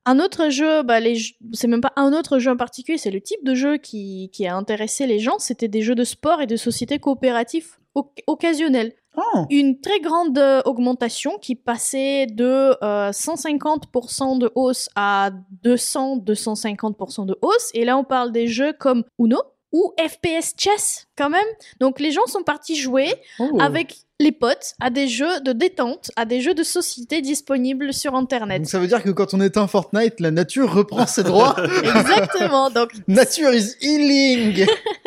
Un 0.05 0.19
autre 0.19 0.49
jeu, 0.49 0.81
bah, 0.81 0.99
les 0.99 1.15
jeux- 1.15 1.35
c'est 1.53 1.67
même 1.67 1.81
pas 1.81 1.93
un 1.95 2.11
autre 2.13 2.39
jeu 2.39 2.51
en 2.51 2.57
particulier, 2.57 2.97
c'est 2.97 3.11
le 3.11 3.21
type 3.21 3.43
de 3.43 3.53
jeu 3.53 3.77
qui, 3.77 4.29
qui 4.33 4.47
a 4.47 4.55
intéressé 4.55 5.05
les 5.05 5.19
gens. 5.19 5.37
C'était 5.37 5.67
des 5.67 5.81
jeux 5.83 5.93
de 5.95 6.03
sport 6.03 6.41
et 6.41 6.47
de 6.47 6.55
sociétés 6.55 6.97
coopératives 6.97 7.77
oc- 7.93 8.23
occasionnelles 8.25 8.93
Oh. 9.17 9.45
une 9.49 9.81
très 9.81 9.99
grande 9.99 10.37
euh, 10.37 10.61
augmentation 10.65 11.37
qui 11.41 11.55
passait 11.55 12.27
de 12.27 12.75
euh, 12.81 13.11
150% 13.11 14.37
de 14.39 14.49
hausse 14.55 14.87
à 14.95 15.31
200-250% 15.65 17.25
de 17.25 17.37
hausse. 17.41 17.69
Et 17.73 17.85
là, 17.85 17.97
on 17.97 18.03
parle 18.03 18.31
des 18.31 18.47
jeux 18.47 18.73
comme 18.73 19.03
Uno 19.19 19.37
ou 19.73 19.93
FPS 19.99 20.53
Chess 20.57 21.07
quand 21.17 21.29
même. 21.29 21.45
Donc 21.79 21.99
les 21.99 22.11
gens 22.11 22.25
sont 22.27 22.43
partis 22.43 22.75
jouer 22.75 23.13
Oh. 23.39 23.57
avec 23.61 23.95
les 24.19 24.31
potes 24.31 24.73
à 24.79 24.89
des 24.89 25.07
jeux 25.07 25.39
de 25.41 25.51
détente, 25.53 26.11
à 26.15 26.25
des 26.25 26.41
jeux 26.41 26.53
de 26.53 26.63
société 26.63 27.21
disponibles 27.21 27.93
sur 27.93 28.13
Internet. 28.15 28.61
Donc 28.63 28.69
ça 28.69 28.79
veut 28.79 28.87
dire 28.87 29.01
que 29.01 29.09
quand 29.09 29.33
on 29.33 29.41
éteint 29.41 29.67
Fortnite, 29.67 30.19
la 30.19 30.29
nature 30.31 30.71
reprend 30.73 31.07
ses 31.07 31.23
droits. 31.23 31.55
Exactement. 31.83 32.69
Donc 32.69 32.91
nature 33.07 33.53
is 33.53 33.75
healing. 33.81 34.65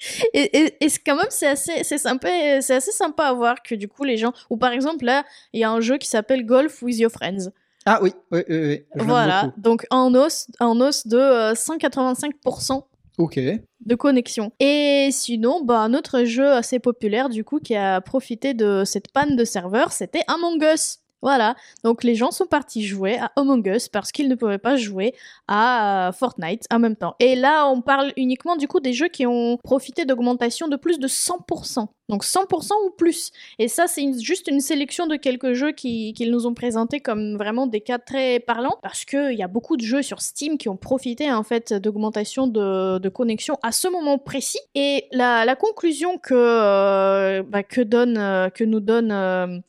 et, 0.34 0.58
et, 0.58 0.74
et 0.84 0.88
c'est 0.88 1.00
quand 1.04 1.16
même 1.16 1.26
c'est 1.30 1.46
assez 1.48 1.84
c'est 1.84 1.98
sympa 1.98 2.28
c'est 2.60 2.74
assez 2.74 2.92
sympa 2.92 3.24
à 3.24 3.32
voir 3.32 3.62
que 3.62 3.74
du 3.74 3.88
coup 3.88 4.04
les 4.04 4.16
gens 4.16 4.32
ou 4.48 4.56
par 4.56 4.72
exemple 4.72 5.04
là 5.04 5.24
il 5.52 5.60
y 5.60 5.64
a 5.64 5.70
un 5.70 5.80
jeu 5.80 5.98
qui 5.98 6.08
s'appelle 6.08 6.44
Golf 6.46 6.82
with 6.82 6.98
Your 6.98 7.10
Friends 7.10 7.50
Ah 7.86 7.98
oui, 8.02 8.12
oui, 8.30 8.40
oui, 8.48 8.58
oui. 8.66 8.84
Voilà, 8.94 9.52
donc 9.56 9.86
en 9.90 10.14
os, 10.14 10.46
en 10.60 10.80
os 10.80 11.06
de 11.06 11.16
euh, 11.18 11.54
185% 11.54 12.82
Ok. 13.18 13.38
de 13.38 13.94
connexion. 13.96 14.52
Et 14.60 15.08
sinon, 15.12 15.62
bah, 15.62 15.80
un 15.80 15.92
autre 15.94 16.24
jeu 16.24 16.50
assez 16.52 16.78
populaire 16.78 17.28
du 17.28 17.44
coup 17.44 17.58
qui 17.58 17.74
a 17.76 18.00
profité 18.00 18.54
de 18.54 18.84
cette 18.86 19.12
panne 19.12 19.36
de 19.36 19.44
serveur, 19.44 19.92
c'était 19.92 20.22
Among 20.26 20.62
Us. 20.62 20.98
Voilà, 21.22 21.54
donc 21.84 22.02
les 22.02 22.14
gens 22.14 22.30
sont 22.30 22.46
partis 22.46 22.82
jouer 22.82 23.18
à 23.18 23.30
Among 23.36 23.66
Us 23.66 23.88
parce 23.88 24.10
qu'ils 24.10 24.28
ne 24.28 24.34
pouvaient 24.34 24.58
pas 24.58 24.76
jouer 24.76 25.14
à 25.48 26.08
euh, 26.08 26.12
Fortnite 26.12 26.64
en 26.72 26.78
même 26.78 26.96
temps. 26.96 27.14
Et 27.20 27.36
là, 27.36 27.68
on 27.68 27.82
parle 27.82 28.12
uniquement 28.16 28.56
du 28.56 28.66
coup 28.66 28.80
des 28.80 28.94
jeux 28.94 29.08
qui 29.08 29.26
ont 29.26 29.58
profité 29.62 30.06
d'augmentation 30.06 30.66
de 30.68 30.76
plus 30.76 30.98
de 30.98 31.06
100%. 31.06 31.88
Donc 32.08 32.24
100% 32.24 32.72
ou 32.86 32.90
plus. 32.90 33.30
Et 33.58 33.68
ça, 33.68 33.86
c'est 33.86 34.18
juste 34.20 34.48
une 34.48 34.60
sélection 34.60 35.06
de 35.06 35.16
quelques 35.16 35.52
jeux 35.52 35.72
qui- 35.72 36.12
qu'ils 36.14 36.30
nous 36.30 36.46
ont 36.46 36.54
présentés 36.54 37.00
comme 37.00 37.36
vraiment 37.36 37.66
des 37.66 37.80
cas 37.80 37.98
très 37.98 38.40
parlants 38.40 38.78
parce 38.82 39.04
qu'il 39.04 39.34
y 39.34 39.42
a 39.42 39.48
beaucoup 39.48 39.76
de 39.76 39.82
jeux 39.82 40.02
sur 40.02 40.20
Steam 40.22 40.58
qui 40.58 40.68
ont 40.68 40.76
profité 40.76 41.30
en 41.32 41.42
fait 41.42 41.72
d'augmentation 41.72 42.46
de, 42.46 43.08
connexion 43.10 43.56
à 43.62 43.72
ce 43.72 43.88
moment 43.88 44.18
précis. 44.18 44.60
Et 44.74 45.06
la, 45.12 45.54
conclusion 45.56 46.16
que, 46.18 46.34
euh, 46.34 47.42
bah, 47.42 47.62
donne, 47.84 48.16
euh, 48.16 48.48
que 48.48 48.64
nous 48.64 48.80
donne 48.80 49.62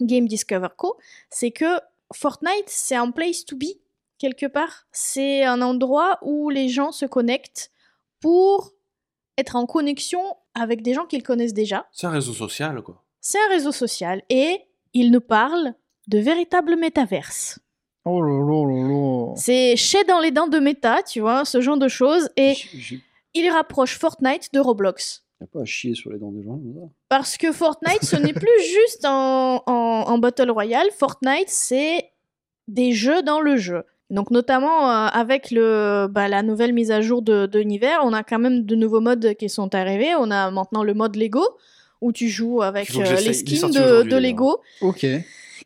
Game 0.00 0.26
Discover 0.26 0.68
Co., 0.76 0.96
c'est 1.30 1.50
que 1.50 1.80
Fortnite, 2.12 2.66
c'est 2.66 2.96
un 2.96 3.10
place 3.10 3.44
to 3.44 3.56
be 3.56 3.78
quelque 4.18 4.46
part. 4.46 4.86
C'est 4.92 5.44
un 5.44 5.62
endroit 5.62 6.18
où 6.22 6.50
les 6.50 6.68
gens 6.68 6.92
se 6.92 7.06
connectent 7.06 7.70
pour 8.20 8.72
être 9.36 9.56
en 9.56 9.66
connexion 9.66 10.22
avec 10.54 10.82
des 10.82 10.94
gens 10.94 11.06
qu'ils 11.06 11.22
connaissent 11.22 11.54
déjà. 11.54 11.86
C'est 11.92 12.06
un 12.06 12.10
réseau 12.10 12.32
social, 12.32 12.82
quoi. 12.82 13.02
C'est 13.20 13.38
un 13.38 13.48
réseau 13.48 13.72
social 13.72 14.22
et 14.28 14.60
il 14.92 15.10
nous 15.10 15.20
parle 15.20 15.74
de 16.08 16.18
véritables 16.18 16.76
métaverses. 16.76 17.58
Oh 18.04 18.20
là 18.20 18.38
là 18.38 18.66
là 18.68 18.88
là. 18.88 19.34
C'est 19.36 19.76
chez 19.76 20.04
dans 20.04 20.20
les 20.20 20.30
dents 20.30 20.46
de 20.46 20.58
méta, 20.58 21.02
tu 21.02 21.20
vois, 21.20 21.44
ce 21.44 21.60
genre 21.60 21.78
de 21.78 21.88
choses, 21.88 22.28
et 22.36 22.54
il 23.32 23.48
rapproche 23.50 23.98
Fortnite 23.98 24.52
de 24.52 24.60
Roblox. 24.60 25.23
A 25.44 25.46
pas 25.46 25.60
à 25.60 25.64
chier 25.64 25.94
sur 25.94 26.10
les 26.10 26.18
dents 26.18 26.30
des 26.32 26.42
gens. 26.42 26.60
Parce 27.08 27.36
que 27.36 27.52
Fortnite, 27.52 28.02
ce 28.04 28.16
n'est 28.16 28.32
plus 28.32 28.60
juste 28.62 29.04
en, 29.04 29.62
en- 29.66 30.04
en 30.06 30.18
Battle 30.18 30.50
Royale. 30.50 30.88
Fortnite, 30.98 31.48
c'est 31.48 32.10
des 32.68 32.92
jeux 32.92 33.22
dans 33.22 33.40
le 33.40 33.56
jeu. 33.56 33.82
Donc, 34.10 34.30
notamment 34.30 34.90
euh, 34.90 35.06
avec 35.08 35.50
le, 35.50 36.06
bah, 36.10 36.28
la 36.28 36.42
nouvelle 36.42 36.72
mise 36.72 36.90
à 36.90 37.00
jour 37.00 37.22
de, 37.22 37.46
de 37.46 37.58
l'univers, 37.58 38.00
on 38.04 38.12
a 38.12 38.22
quand 38.22 38.38
même 38.38 38.64
de 38.64 38.74
nouveaux 38.74 39.00
modes 39.00 39.34
qui 39.34 39.48
sont 39.48 39.74
arrivés. 39.74 40.14
On 40.18 40.30
a 40.30 40.50
maintenant 40.50 40.82
le 40.84 40.94
mode 40.94 41.16
Lego, 41.16 41.42
où 42.00 42.12
tu 42.12 42.28
joues 42.28 42.62
avec 42.62 42.94
euh, 42.96 43.02
les 43.24 43.32
skins 43.32 43.70
de, 43.70 44.02
de. 44.02 44.16
Lego. 44.16 44.60
Ok. 44.82 45.06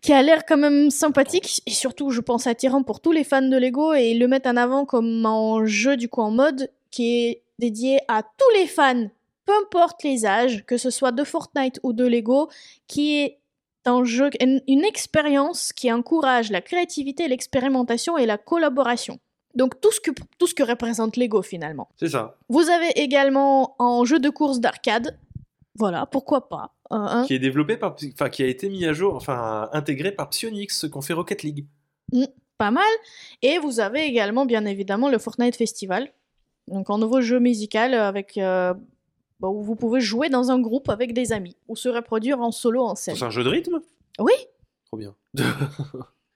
qui 0.01 0.13
a 0.13 0.23
l'air 0.23 0.47
quand 0.47 0.57
même 0.57 0.91
sympathique 0.91 1.61
et 1.67 1.73
surtout 1.73 2.11
je 2.11 2.21
pense 2.21 2.47
attirant 2.47 2.85
pour 2.85 3.01
tous 3.01 3.11
les 3.11 3.25
fans 3.25 3.43
de 3.43 3.57
Lego 3.57 3.93
et 3.95 4.11
ils 4.13 4.19
le 4.21 4.29
mettent 4.29 4.47
en 4.47 4.57
avant 4.57 4.85
comme 4.85 5.27
un 5.27 5.67
jeu 5.67 5.97
du 5.97 6.09
coup 6.09 6.21
en 6.21 6.31
mode 6.31 6.71
qui 6.93 7.25
est 7.27 7.43
dédié 7.59 7.99
à 8.07 8.23
tous 8.23 8.51
les 8.61 8.67
fans, 8.69 9.09
peu 9.49 9.55
importe 9.65 10.03
les 10.05 10.27
âges, 10.27 10.63
que 10.67 10.77
ce 10.77 10.91
soit 10.91 11.11
de 11.11 11.25
Fortnite 11.25 11.81
ou 11.83 11.95
de 11.95 12.05
Lego, 12.07 12.51
qui 12.87 13.17
est 13.17 13.39
un 13.87 14.05
jeu, 14.05 14.29
une, 14.43 14.61
une 14.69 14.85
expérience 14.85 15.73
qui 15.73 15.91
encourage 15.91 16.51
la 16.51 16.61
créativité, 16.61 17.27
l'expérimentation 17.29 18.19
et 18.19 18.27
la 18.27 18.37
collaboration. 18.37 19.19
Donc 19.55 19.81
tout 19.81 19.91
ce 19.91 20.01
que, 20.01 20.11
tout 20.39 20.47
ce 20.47 20.55
que 20.55 20.63
représente 20.63 21.17
Lego 21.17 21.41
finalement. 21.41 21.89
C'est 21.97 22.11
ça. 22.11 22.37
Vous 22.51 22.69
avez 22.69 22.91
également 22.97 23.75
un 23.79 24.05
jeu 24.05 24.19
de 24.19 24.29
course 24.29 24.61
d'arcade. 24.61 25.19
Voilà, 25.77 26.05
pourquoi 26.05 26.51
pas. 26.51 26.75
euh, 26.93 26.97
hein. 26.97 27.25
Qui 27.27 27.35
est 27.35 27.39
développé 27.39 27.79
par, 27.79 27.97
enfin, 28.13 28.29
qui 28.29 28.43
a 28.43 28.49
été 28.49 28.69
mis 28.69 28.85
à 28.85 28.93
jour, 28.93 29.15
enfin, 29.15 29.71
intégré 29.73 30.13
par 30.13 30.29
Psyonix, 30.29 30.87
qu'on 30.91 31.01
fait 31.01 31.15
Rocket 31.15 31.43
League. 31.43 31.65
pas 32.59 32.71
mal. 32.71 32.93
Et 33.41 33.59
vous 33.59 33.81
avez 33.81 34.03
également, 34.05 34.45
bien 34.45 34.67
évidemment, 34.67 35.09
le 35.09 35.19
Fortnite 35.19 35.57
Festival. 35.57 36.13
Donc, 36.67 36.91
un 36.91 36.99
nouveau 36.99 37.23
jeu 37.23 37.39
musical 37.41 37.95
avec, 37.95 38.37
euh, 38.37 38.75
où 39.41 39.63
vous 39.63 39.77
pouvez 39.77 40.01
jouer 40.01 40.29
dans 40.29 40.51
un 40.51 40.59
groupe 40.59 40.89
avec 40.89 41.13
des 41.13 41.33
amis 41.33 41.57
ou 41.69 41.77
se 41.77 41.89
reproduire 41.89 42.41
en 42.41 42.51
solo 42.51 42.83
en 42.83 42.95
scène. 42.95 43.17
C'est 43.17 43.25
un 43.25 43.31
jeu 43.31 43.45
de 43.45 43.49
rythme? 43.49 43.81
Oui. 44.19 44.33
Trop 44.87 44.97
bien. 44.97 45.15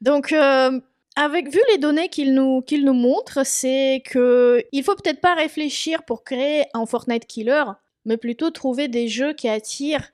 Donc, 0.01 0.33
euh, 0.33 0.81
avec 1.17 1.53
vu 1.53 1.61
les 1.71 1.79
données 1.79 2.09
qu'il 2.09 2.35
nous, 2.35 2.63
qu'il 2.63 2.85
nous 2.85 2.93
montre, 2.95 3.45
c'est 3.45 4.03
que 4.05 4.63
il 4.73 4.83
faut 4.85 4.95
peut-être 4.95 5.21
pas 5.21 5.35
réfléchir 5.35 6.05
pour 6.05 6.25
créer 6.25 6.65
un 6.75 6.87
Fortnite 6.87 7.27
killer, 7.27 7.65
mais 8.05 8.17
plutôt 8.17 8.51
trouver 8.51 8.89
des 8.89 9.09
jeux 9.09 9.33
qui 9.33 9.49
attirent 9.49 10.13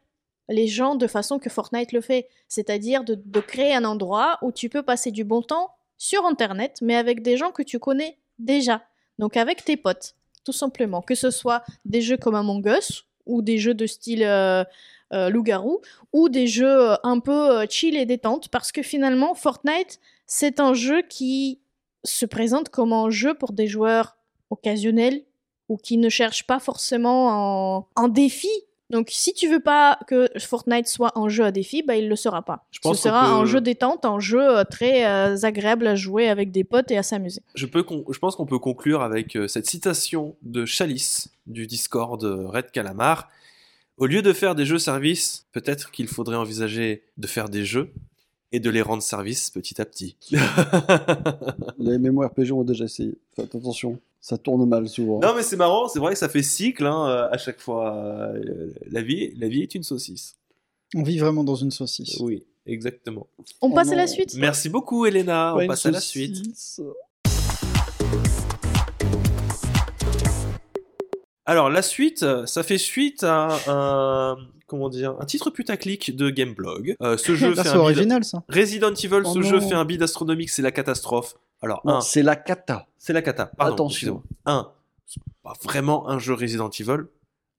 les 0.49 0.67
gens 0.67 0.95
de 0.95 1.07
façon 1.07 1.39
que 1.39 1.51
Fortnite 1.51 1.93
le 1.93 2.01
fait, 2.01 2.29
c'est-à-dire 2.49 3.05
de, 3.05 3.15
de 3.23 3.41
créer 3.41 3.75
un 3.75 3.85
endroit 3.85 4.39
où 4.43 4.51
tu 4.51 4.69
peux 4.69 4.83
passer 4.83 5.11
du 5.11 5.25
bon 5.25 5.43
temps 5.43 5.75
sur 5.99 6.25
Internet, 6.25 6.79
mais 6.81 6.97
avec 6.97 7.23
des 7.23 7.37
gens 7.37 7.51
que 7.51 7.63
tu 7.63 7.79
connais 7.79 8.19
déjà. 8.39 8.83
Donc 9.19 9.37
avec 9.37 9.65
tes 9.65 9.77
potes, 9.77 10.15
tout 10.49 10.53
simplement. 10.53 11.03
Que 11.03 11.15
ce 11.15 11.31
soit 11.31 11.63
des 11.85 12.01
jeux 12.01 12.17
comme 12.17 12.35
Among 12.35 12.67
Us, 12.67 13.05
ou 13.27 13.43
des 13.43 13.59
jeux 13.59 13.75
de 13.75 13.85
style 13.85 14.25
euh, 14.25 14.65
euh, 15.13 15.29
loup-garou, 15.29 15.83
ou 16.15 16.31
des 16.31 16.47
jeux 16.47 16.93
euh, 16.93 16.97
un 17.03 17.21
peu 17.21 17.51
euh, 17.51 17.67
chill 17.69 17.99
et 17.99 18.07
détente, 18.07 18.49
parce 18.49 18.73
que 18.73 18.83
finalement, 18.83 19.35
Fortnite, 19.35 20.01
c'est 20.25 20.59
un 20.59 20.73
jeu 20.73 21.03
qui 21.03 21.61
se 22.03 22.25
présente 22.25 22.71
comme 22.71 22.95
un 22.95 23.11
jeu 23.11 23.35
pour 23.35 23.53
des 23.53 23.67
joueurs 23.67 24.17
occasionnels, 24.49 25.23
ou 25.69 25.77
qui 25.77 25.99
ne 25.99 26.09
cherchent 26.09 26.47
pas 26.47 26.61
forcément 26.61 27.77
en, 27.77 27.89
en 27.95 28.09
défi. 28.09 28.49
Donc, 28.91 29.09
si 29.11 29.35
tu 29.35 29.49
veux 29.49 29.61
pas 29.61 29.99
que 30.07 30.29
Fortnite 30.39 30.87
soit 30.89 31.13
un 31.19 31.29
jeu 31.29 31.45
à 31.45 31.51
défi, 31.53 31.83
bah, 31.83 31.97
il 31.97 32.09
le 32.09 32.17
sera 32.17 32.41
pas. 32.43 32.67
Je 32.71 32.79
pense 32.81 32.97
Ce 32.97 33.03
sera 33.09 33.23
peut- 33.27 33.33
un 33.33 33.45
jeu 33.45 33.61
détente, 33.61 34.05
un 34.07 34.19
jeu 34.19 34.59
euh, 34.59 34.65
très 34.65 35.05
euh, 35.07 35.37
agréable 35.43 35.87
à 35.87 35.95
jouer 35.95 36.29
avec 36.29 36.51
des 36.53 36.65
potes 36.65 36.91
et 36.91 36.97
à 36.97 37.03
s'amuser. 37.03 37.43
Je, 37.55 37.67
peux 37.67 37.83
con- 37.83 38.05
je 38.11 38.19
pense 38.19 38.35
qu'on 38.37 38.47
peut 38.47 38.59
conclure 38.59 39.03
avec 39.03 39.37
euh, 39.37 39.47
cette 39.47 39.67
citation 39.67 40.37
de 40.43 40.65
Chalice 40.65 41.29
du 41.47 41.67
Discord 41.67 42.23
Red 42.23 42.71
Calamar. 42.71 43.29
Au 43.99 44.07
lieu 44.07 44.23
de 44.23 44.33
faire 44.33 44.55
des 44.55 44.65
jeux 44.65 44.79
services, 44.79 45.47
peut-être 45.53 45.91
qu'il 45.91 46.09
faudrait 46.09 46.37
envisager 46.37 47.03
de 47.19 47.27
faire 47.27 47.49
des 47.49 47.65
jeux 47.65 47.91
et 48.53 48.61
de 48.61 48.71
les 48.71 48.81
rendre 48.81 49.03
service 49.03 49.51
petit 49.51 49.81
à 49.83 49.85
petit. 49.85 50.17
Les 51.79 51.99
MMORPG 51.99 52.53
ont 52.53 52.65
déjà 52.65 52.85
essayé. 52.85 53.15
Faites 53.37 53.55
attention, 53.55 53.99
ça 54.21 54.37
tourne 54.39 54.69
mal 54.69 54.89
souvent. 54.89 55.21
non 55.21 55.35
mais 55.37 55.43
c'est 55.43 55.57
marrant, 55.57 55.89
c'est 55.89 55.99
vrai 56.01 56.13
que 56.13 56.19
ça 56.19 56.29
fait 56.29 56.43
cycle 56.43 56.85
hein, 56.87 57.09
euh, 57.09 57.29
à 57.31 57.39
chaque 57.39 57.61
fois. 57.61 57.97
Euh, 57.97 58.73
La 58.91 59.03
vie, 59.03 59.33
la 59.37 59.49
vie 59.49 59.63
est 59.63 59.75
une 59.75 59.83
saucisse. 59.83 60.37
On 60.95 61.03
vit 61.03 61.19
vraiment 61.19 61.45
dans 61.45 61.55
une 61.55 61.71
saucisse. 61.71 62.19
Oui, 62.21 62.45
exactement. 62.67 63.27
On 63.61 63.71
Oh 63.71 63.75
passe 63.75 63.91
à 63.93 63.97
la 63.97 64.07
suite 64.07 64.35
Merci 64.37 64.69
beaucoup 64.69 65.07
Elena, 65.07 65.53
Pas 65.57 65.65
on 65.65 65.67
passe 65.67 65.87
à 65.87 65.91
la 65.91 66.01
suite. 66.01 66.37
Alors 71.47 71.71
la 71.71 71.83
suite, 71.83 72.25
ça 72.47 72.63
fait 72.63 72.79
suite 72.79 73.23
à 73.25 73.49
un 73.69 74.37
comment 74.67 74.91
dire, 74.91 75.17
un 75.19 75.25
titre 75.25 75.49
putaclic 75.49 76.15
de 76.15 76.29
Gameblog. 76.29 76.95
Euh, 77.03 77.17
ce 77.17 77.35
jeu 77.35 77.55
Là, 77.55 77.65
fait 77.65 77.71
bid- 77.71 77.79
original, 77.79 78.23
ça. 78.23 78.45
Resident 78.51 78.93
Evil, 78.93 79.23
Oh 79.25 79.33
ce 79.35 79.41
jeu 79.41 79.61
fait 79.61 79.73
un 79.75 79.87
bid 79.87 80.03
astronomique, 80.03 80.51
c'est 80.51 80.61
la 80.61 80.73
catastrophe. 80.73 81.37
Alors 81.63 81.81
Non, 81.85 81.97
un, 81.97 82.01
c'est 82.01 82.23
la 82.23 82.37
cata. 82.37 82.87
c'est 82.99 83.13
la 83.13 83.23
cata. 83.23 83.47
Pardon, 83.57 83.75
Attention. 83.75 84.23
excusez-moi. 84.23 84.23
Un, 84.47 84.71
c'est 85.07 85.21
pas 85.43 85.55
vraiment 85.65 86.09
un 86.09 86.19
jeu 86.19 86.35
Resident 86.35 86.71
Evil. 86.71 87.05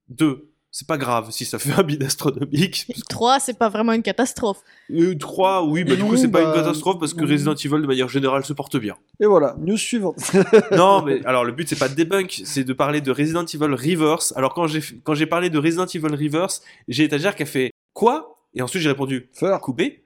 Deux, 0.08 0.50
c'est 0.72 0.88
pas 0.88 0.98
grave 0.98 1.32
si 1.32 1.46
ça 1.46 1.58
fait 1.60 1.74
un 1.74 1.84
bid 1.84 2.02
astronomique. 2.04 2.86
3, 3.10 3.40
c'est 3.40 3.58
pas 3.58 3.70
vraiment 3.70 3.92
une 3.94 4.04
catastrophe. 4.04 4.62
Euh, 4.92 5.16
trois, 5.18 5.64
oui, 5.66 5.84
bah 5.84 5.96
du 5.96 6.02
Non, 6.04 6.10
coup 6.10 6.18
c'est 6.18 6.28
pas 6.30 6.42
une 6.42 6.50
bah, 6.50 6.56
catastrophe 6.56 7.00
parce 7.00 7.14
que. 7.14 7.24
Resident 7.26 7.56
Evil 7.56 7.82
de 7.82 7.88
manière 7.88 8.08
générale 8.08 8.46
se 8.46 8.54
porte 8.54 8.78
bien. 8.78 8.96
Et 9.20 9.26
voilà, 9.26 9.56
news 9.60 9.78
suivante. 9.78 10.18
non, 10.72 11.02
mais 11.04 11.26
alors 11.26 11.44
le 11.44 11.52
but 11.52 11.68
c'est 11.68 11.78
pas 11.80 11.90
de 11.90 11.96
debunk, 11.96 12.42
c'est 12.46 12.64
de 12.64 12.74
parler 12.74 13.02
de 13.02 13.12
Resident 13.12 13.46
Evil 13.46 13.74
Reverse. 13.74 14.34
Alors 14.38 14.54
quand 14.54 14.68
j'ai 14.68 14.82
quand 15.04 15.16
j'ai 15.16 15.26
parlé 15.26 15.50
de 15.50 15.58
Resident 15.58 15.86
Evil 15.88 16.16
Reverse, 16.16 16.62
j'ai 16.88 17.04
étagère 17.04 17.36
qui 17.36 17.44
a 17.44 17.48
fait 17.48 17.72
quoi? 17.94 18.38
Et 18.54 18.62
ensuite 18.62 18.82
j'ai 18.82 18.90
répondu 18.90 19.30
Feur. 19.34 19.60
coupé. 19.62 20.06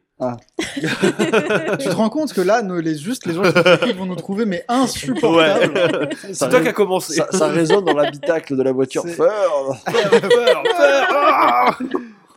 Tu 1.80 1.90
te 1.90 1.96
rends 1.96 2.10
compte 2.10 2.34
que 2.34 2.42
là, 2.42 2.62
nous, 2.62 2.80
les, 2.80 2.98
juste 2.98 3.26
les 3.26 3.34
gens 3.34 3.44
qui 3.44 3.50
nous 3.56 3.74
écoutent 3.74 3.96
vont 3.98 4.06
nous 4.06 4.16
trouver 4.16 4.46
mais 4.46 4.66
insupportables. 4.68 5.78
Ouais. 5.78 6.10
c'est 6.34 6.50
toi 6.50 6.62
qui 6.62 6.68
as 6.68 6.74
commencé. 6.74 7.14
Ça, 7.14 7.28
ça 7.32 7.48
résonne 7.48 7.86
dans 7.86 7.96
l'habitacle 7.96 8.56
de 8.58 8.64
la 8.64 8.72
voiture. 8.72 9.04
Feur. 9.08 9.78
Peur, 9.86 10.64
peur, 10.64 11.08
ah 11.12 11.78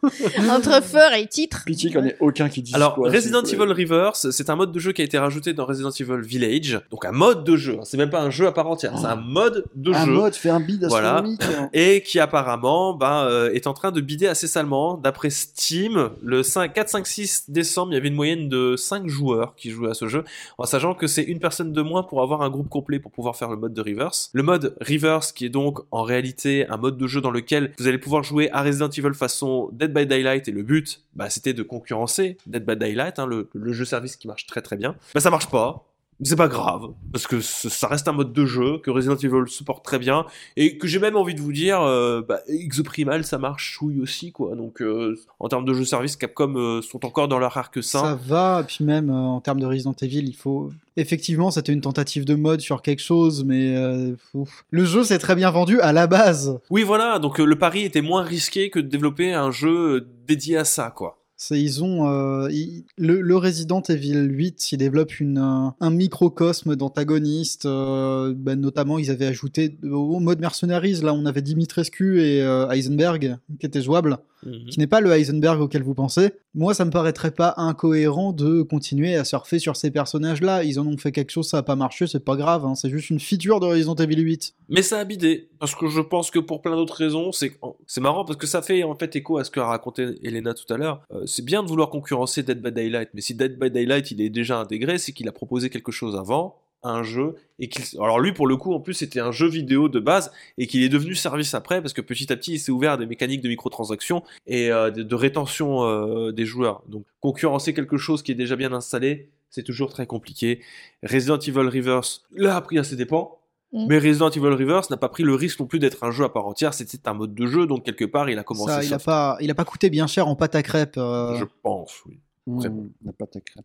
Entre 0.51 0.83
feur 0.83 1.13
et 1.15 1.27
titre. 1.27 1.63
Pitié 1.65 1.91
qu'il 1.91 2.01
n'y 2.01 2.07
en 2.07 2.09
ait 2.09 2.17
aucun 2.21 2.49
qui 2.49 2.63
dise 2.63 2.75
Alors, 2.75 2.95
quoi, 2.95 3.11
Resident. 3.11 3.43
Evil 3.43 3.73
Reverse, 3.73 4.31
c'est 4.31 4.51
un 4.51 4.57
mode 4.57 4.73
de 4.73 4.79
jeu 4.79 4.93
qui 4.93 5.03
a 5.03 5.05
été 5.05 5.19
rajouté 5.19 5.53
dans 5.53 5.65
Resident 5.67 5.91
Evil 5.91 6.21
Village. 6.27 6.81
Donc 6.91 7.05
un 7.05 7.13
mode 7.13 7.45
de 7.45 7.57
jeu, 7.57 7.77
hein. 7.79 7.83
c'est 7.85 7.97
même 7.97 8.11
pas 8.11 8.21
un 8.23 8.31
jeu 8.31 8.47
à 8.47 8.53
part 8.53 8.67
entière, 8.69 8.97
c'est 8.99 9.07
un 9.07 9.17
mode 9.17 9.65
de 9.75 9.93
Un 9.93 10.05
jeu. 10.07 10.13
mode 10.13 10.35
fait 10.35 10.49
un 10.51 10.61
bid 10.61 10.85
Voilà. 10.89 11.15
astronomique. 11.17 11.43
hein. 11.45 11.69
Et 11.73 12.03
qui 12.03 12.19
apparemment 12.19 12.99
euh, 13.03 13.51
est 13.53 13.67
en 13.67 13.73
train 13.75 13.93
de 13.93 14.01
bider 14.01 14.27
assez 14.27 14.47
salement. 14.47 14.97
D'après 14.97 15.31
Steam, 15.31 16.11
le 16.23 16.43
5, 16.43 16.73
4, 16.73 16.89
5, 16.89 17.07
6 17.07 17.45
décembre, 17.49 17.93
il 17.93 17.95
y 17.95 17.99
avait 17.99 18.09
une 18.09 18.15
moyenne 18.15 18.49
de 18.49 18.75
5 18.77 19.07
joueurs 19.09 19.55
qui 19.57 19.71
jouaient 19.71 19.91
à 19.91 19.95
ce 19.95 20.09
jeu, 20.09 20.25
en 20.59 20.65
sachant 20.65 20.95
que 20.95 21.07
c'est 21.07 21.23
une 21.23 21.39
personne 21.39 21.73
de 21.73 21.83
moins 21.83 22.03
pour 22.03 22.23
avoir 22.23 22.43
un 22.43 22.51
groupe 22.51 22.69
complet 22.69 22.99
pour 22.99 23.11
pouvoir 23.13 23.37
faire 23.37 23.51
le 23.51 23.57
mode 23.57 23.75
de 23.75 23.81
Reverse. 23.83 24.31
Le 24.33 24.43
mode 24.43 24.75
Reverse, 24.81 25.33
qui 25.33 25.47
est 25.47 25.51
donc 25.51 25.79
en 25.91 26.03
réalité 26.03 26.67
un 26.69 26.77
mode 26.77 26.97
de 26.99 27.07
jeu 27.07 27.21
dans 27.21 27.31
lequel 27.31 27.73
vous 27.79 27.87
allez 27.87 27.99
pouvoir 27.99 28.23
jouer 28.23 28.51
à 28.53 28.63
Resident 28.63 28.89
Evil 28.89 29.15
façon 29.15 29.69
Dead 29.73 29.93
by 29.97 30.07
Daylight, 30.07 30.49
et 30.49 30.53
le 30.53 30.63
but, 30.63 31.03
bah, 31.15 31.31
c'était 31.31 31.55
de 31.55 31.63
concurrencer 31.63 32.37
Dead 32.47 32.65
by 32.65 32.77
Daylight, 32.77 33.19
hein, 33.19 33.27
le, 33.27 33.49
le 33.55 33.73
jeu 33.73 33.85
service 33.85 34.17
qui 34.17 34.29
marche 34.29 34.47
très 34.47 34.63
très 34.63 34.77
bien. 34.77 34.95
Bah 35.15 35.21
ça 35.21 35.31
marche 35.31 35.49
pas. 35.49 35.85
C'est 36.23 36.37
pas 36.37 36.49
grave, 36.49 36.89
parce 37.13 37.27
que 37.27 37.41
ça 37.41 37.89
reste 37.89 38.09
un 38.09 38.13
mode 38.13 38.33
de 38.33 38.47
jeu 38.47 38.79
que 38.79 38.91
Resident 38.91 39.17
Evil 39.17 39.49
supporte 39.49 39.85
très 39.85 39.99
bien, 39.99 40.25
et 40.57 40.79
que 40.79 40.87
j'ai 40.87 40.99
même 40.99 41.17
envie 41.17 41.35
de 41.35 41.43
vous 41.43 41.53
dire, 41.53 41.83
euh, 41.83 42.23
bah, 42.27 42.41
Exoprimal, 42.49 43.25
ça 43.25 43.37
marche 43.37 43.73
chouille 43.73 44.01
aussi, 44.01 44.33
quoi. 44.33 44.57
Donc, 44.57 44.81
euh, 44.81 45.15
en 45.41 45.49
termes 45.49 45.67
de 45.67 45.75
jeu 45.75 45.85
service, 45.85 46.17
Capcom 46.17 46.55
euh, 46.57 46.81
sont 46.81 47.05
encore 47.05 47.29
dans 47.29 47.39
leur 47.39 47.57
arc 47.59 47.83
sain. 47.83 48.01
Ça 48.01 48.15
va, 48.15 48.65
puis 48.67 48.83
même 48.85 49.11
euh, 49.11 49.15
en 49.15 49.41
termes 49.43 49.61
de 49.61 49.67
Resident 49.67 49.95
Evil, 50.01 50.27
il 50.27 50.35
faut. 50.37 50.71
Effectivement, 50.97 51.51
c'était 51.51 51.75
une 51.75 51.83
tentative 51.83 52.25
de 52.25 52.35
mode 52.35 52.61
sur 52.61 52.81
quelque 52.81 53.03
chose, 53.03 53.45
mais 53.45 53.77
euh, 53.77 54.17
ouf. 54.33 54.65
le 54.71 54.87
jeu 54.87 55.05
s'est 55.05 55.19
très 55.19 55.35
bien 55.35 55.51
vendu 55.51 55.79
à 55.81 55.93
la 55.93 56.07
base. 56.07 56.59
Oui, 56.71 56.83
voilà, 56.83 57.19
donc 57.19 57.39
le 57.39 57.59
pari 57.59 57.83
était 57.83 58.01
moins 58.01 58.23
risqué 58.23 58.71
que 58.71 58.79
de 58.79 58.89
développer 58.89 59.35
un 59.35 59.51
jeu 59.51 60.09
dédié 60.27 60.57
à 60.57 60.65
ça, 60.65 60.91
quoi. 60.91 61.19
Ils 61.51 61.85
ont 61.85 62.09
euh, 62.09 62.49
le, 62.97 63.21
le 63.21 63.37
Resident 63.37 63.83
Evil 63.83 64.23
8, 64.23 64.73
il 64.73 64.79
développe 64.79 65.21
une, 65.21 65.39
euh, 65.39 65.71
un 65.81 65.91
microcosme 65.91 66.77
d'antagonistes. 66.77 67.67
euh, 67.67 68.33
ben, 68.35 68.59
notamment, 68.59 68.99
ils 68.99 69.11
avaient 69.11 69.27
ajouté 69.27 69.77
au 69.85 70.19
mode 70.19 70.41
Mercenaries. 70.41 71.01
Là, 71.03 71.13
on 71.13 71.27
avait 71.27 71.43
Dimitrescu 71.43 72.23
et 72.23 72.43
euh, 72.43 72.71
Heisenberg 72.71 73.37
qui 73.61 73.67
étaient 73.67 73.83
jouables, 73.83 74.19
Mhm. 74.47 74.67
qui 74.67 74.79
n'est 74.79 74.87
pas 74.87 75.01
le 75.01 75.11
Heisenberg 75.13 75.61
auquel 75.61 75.83
vous 75.83 75.95
pensez. 75.95 76.33
Moi, 76.55 76.73
ça 76.73 76.85
me 76.85 76.91
paraîtrait 76.91 77.33
pas 77.33 77.55
incohérent 77.57 78.33
de 78.33 78.63
continuer 78.63 79.17
à 79.17 79.25
surfer 79.25 79.59
sur 79.59 79.77
ces 79.77 79.91
personnages-là. 79.91 80.65
Ils 80.65 80.81
en 80.81 80.87
ont 80.87 80.97
fait 80.97 81.13
quelque 81.13 81.31
chose, 81.31 81.49
ça 81.49 81.59
a 81.59 81.63
pas 81.63 81.77
marché, 81.77 82.07
c'est 82.07 82.25
pas 82.25 82.37
grave. 82.37 82.65
hein, 82.65 82.75
c'est 82.75 82.89
juste 82.89 83.11
une 83.11 83.21
feature 83.21 83.61
de 83.61 83.67
Resident 83.67 83.95
Evil 83.97 84.21
8. 84.21 84.55
Mais 84.69 84.83
ça 84.83 84.99
a 84.99 85.05
bidé, 85.05 85.49
parce 85.59 85.75
que 85.75 85.89
je 85.89 86.01
pense 86.01 86.31
que 86.31 86.39
pour 86.39 86.63
plein 86.63 86.77
d'autres 86.77 86.97
raisons, 86.97 87.33
c'est 87.33 87.53
c'est 87.87 88.01
marrant 88.01 88.25
parce 88.25 88.39
que 88.39 88.47
ça 88.47 88.63
fait 88.63 88.83
en 88.85 88.95
fait 88.95 89.15
écho 89.17 89.39
à 89.39 89.45
ce 89.45 89.51
qu'a 89.51 89.65
raconté 89.67 90.15
Elena 90.23 90.55
tout 90.55 90.73
à 90.73 90.77
l'heure. 90.77 91.03
Euh, 91.13 91.27
c'est 91.27 91.45
bien 91.45 91.63
de 91.63 91.69
vouloir 91.69 91.91
concurrencer 91.91 92.43
Dead 92.43 92.63
by 92.63 92.73
Daylight, 92.73 93.11
mais 93.15 93.21
si 93.21 93.35
Dead 93.35 93.59
by 93.59 93.71
Daylight 93.71 94.11
il 94.11 94.21
est 94.21 94.31
déjà 94.31 94.59
intégré, 94.59 94.99
c'est 94.99 95.13
qu'il 95.13 95.29
a 95.29 95.33
proposé 95.33 95.71
quelque 95.71 95.93
chose 95.93 96.17
avant, 96.17 96.57
un 96.89 97.03
jeu, 97.03 97.37
et 97.59 97.69
qu'il. 97.69 97.85
Alors 98.01 98.19
lui 98.21 98.33
pour 98.33 98.47
le 98.47 98.57
coup 98.57 98.73
en 98.75 98.81
plus 98.81 98.95
c'était 98.95 99.21
un 99.21 99.33
jeu 99.33 99.49
vidéo 99.49 99.89
de 99.89 100.01
base 100.01 100.31
et 100.59 100.67
qu'il 100.67 100.83
est 100.83 100.89
devenu 100.89 101.15
service 101.15 101.55
après 101.55 101.81
parce 101.81 101.93
que 101.93 102.01
petit 102.01 102.33
à 102.33 102.37
petit 102.37 102.55
il 102.55 102.59
s'est 102.59 102.73
ouvert 102.73 102.93
à 102.93 102.97
des 102.97 103.07
mécaniques 103.07 103.41
de 103.43 103.49
microtransactions 103.49 104.23
et 104.47 104.71
euh, 104.71 104.91
de, 104.91 105.03
de 105.03 105.15
rétention 105.15 105.85
euh, 105.85 106.33
des 106.33 106.45
joueurs. 106.47 106.83
Donc 106.89 107.05
concurrencer 107.21 107.75
quelque 107.75 107.97
chose 107.97 108.23
qui 108.23 108.33
est 108.33 108.37
déjà 108.37 108.57
bien 108.57 108.73
installé, 108.73 109.31
c'est 109.51 109.63
toujours 109.63 109.91
très 109.93 110.07
compliqué. 110.07 110.61
Resident 111.03 111.39
Evil 111.39 111.69
Reverse 111.69 112.23
l'a 112.35 112.57
appris 112.57 112.79
à 112.79 112.85
ses 112.85 112.97
dépens. 112.97 113.39
Mm. 113.73 113.87
Mais 113.89 113.99
Resident 113.99 114.31
Evil 114.31 114.55
Reverse 114.55 114.91
n'a 114.91 114.97
pas 114.97 115.09
pris 115.09 115.25
le 115.25 115.35
risque 115.35 115.59
non 115.59 115.67
plus 115.67 115.81
d'être 115.81 116.05
un 116.05 116.13
jeu 116.13 116.23
à 116.25 116.29
part 116.29 116.47
entière, 116.47 116.73
c'était 116.73 117.09
un 117.09 117.15
mode 117.15 117.35
de 117.35 117.47
jeu, 117.49 117.67
donc 117.67 117.85
quelque 117.85 118.05
part 118.05 118.31
il 118.31 118.39
a 118.39 118.45
commencé 118.45 118.71
Ça, 118.73 118.83
il 118.85 118.87
a 118.87 118.91
soft. 118.91 119.07
pas, 119.07 119.37
il 119.41 119.51
a 119.51 119.55
pas 119.57 119.65
coûté 119.65 119.91
bien 119.91 120.07
cher 120.07 120.29
en 120.29 120.37
pâte 120.37 120.55
à 120.55 120.63
crêpes. 120.63 120.97
euh, 120.99 121.35
Je 121.35 121.45
pense, 121.63 122.05
oui. 122.07 122.21
Très 122.61 122.69
Mmh, 122.69 122.91
la 123.05 123.13
pâte 123.13 123.37
à 123.37 123.41
crêpes. 123.41 123.65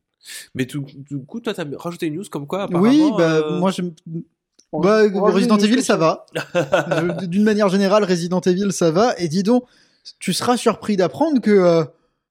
Mais 0.56 0.66
tout- 0.66 0.86
du 0.98 1.20
coup, 1.26 1.40
toi, 1.40 1.53
t'as 1.53 1.66
rajouté 1.78 2.08
une 2.08 2.16
news 2.16 2.24
comme 2.32 2.48
quoi, 2.48 2.64
apparemment... 2.64 2.90
Oui, 2.90 3.12
bah, 3.18 3.36
euh, 3.36 3.60
moi. 3.60 3.72
On- 4.72 4.80
Bah, 4.80 5.02
Resident 5.14 5.58
Evil, 5.58 5.84
ça 5.84 5.98
va. 5.98 6.26
Je- 6.56 7.26
D'une 7.26 7.44
manière 7.44 7.70
générale, 7.70 8.03
Resident 8.03 8.40
Evil, 8.41 8.72
ça 8.72 8.90
va. 8.91 9.14
Et 9.20 9.28
dis 9.28 9.44
donc, 9.44 9.66
tu 10.20 10.34
seras 10.34 10.58
surpris 10.58 10.95
d'apprendre 10.98 11.41
que, 11.41 11.52
euh, 11.52 11.84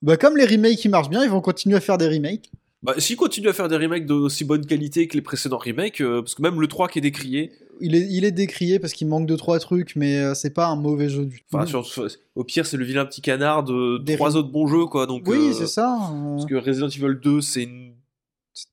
bah, 0.03 0.17
comme 0.17 0.37
les 0.37 0.47
remakes 0.47 0.79
qui 0.79 0.89
marchent 0.89 1.11
bien, 1.11 1.23
ils 1.23 1.31
vont 1.31 1.41
continuer 1.43 1.77
à 1.77 1.81
faire 1.81 1.99
des 1.99 2.09
remakes. 2.09 2.51
Bah, 2.83 2.95
s'ils 2.99 3.17
continuent 3.17 3.49
à 3.49 3.53
faire 3.53 3.69
des 3.69 3.77
remakes 3.77 4.07
d'aussi 4.07 4.45
bonne 4.45 4.65
qualité 4.65 5.07
que 5.07 5.15
les 5.15 5.23
précédents 5.23 5.59
remakes, 5.59 6.01
euh, 6.01 6.23
parce 6.23 6.35
que 6.35 6.41
même 6.43 6.61
le 6.61 6.67
3 6.67 6.89
qui 6.89 6.99
est 6.99 7.03
décrié, 7.03 7.53
Il 7.81 7.95
est, 7.95 8.07
il 8.11 8.25
est 8.25 8.31
décrié 8.33 8.79
parce 8.79 8.93
qu'il 8.93 9.07
manque 9.09 9.27
de 9.27 9.37
trois 9.37 9.59
trucs, 9.59 9.97
mais 9.97 10.19
euh, 10.19 10.35
c'est 10.35 10.51
pas 10.55 10.67
un 10.67 10.77
mauvais 10.77 11.09
jeu 11.09 11.25
du 11.27 11.39
tout. 11.41 11.57
enfin, 11.57 11.67
sur- 11.67 11.85
sur- 11.87 12.07
au 12.35 12.45
pire, 12.45 12.67
c'est 12.67 12.77
le 12.77 12.85
vilain 12.85 13.05
petit 13.07 13.21
canard 13.21 13.65
de 13.65 13.99
Des 13.99 14.15
trois 14.17 14.37
autres 14.37 14.51
bons 14.51 14.67
jeux, 14.67 14.87
quoi. 14.87 15.07
Donc, 15.07 15.23
oui, 15.27 15.51
euh, 15.51 15.53
c'est 15.53 15.67
ça. 15.67 15.99
Parce 16.37 16.47
que 16.47 16.55
Resident 16.55 16.89
Evil 16.89 17.19
2, 17.23 17.41
c'est 17.41 17.63
une... 17.65 17.93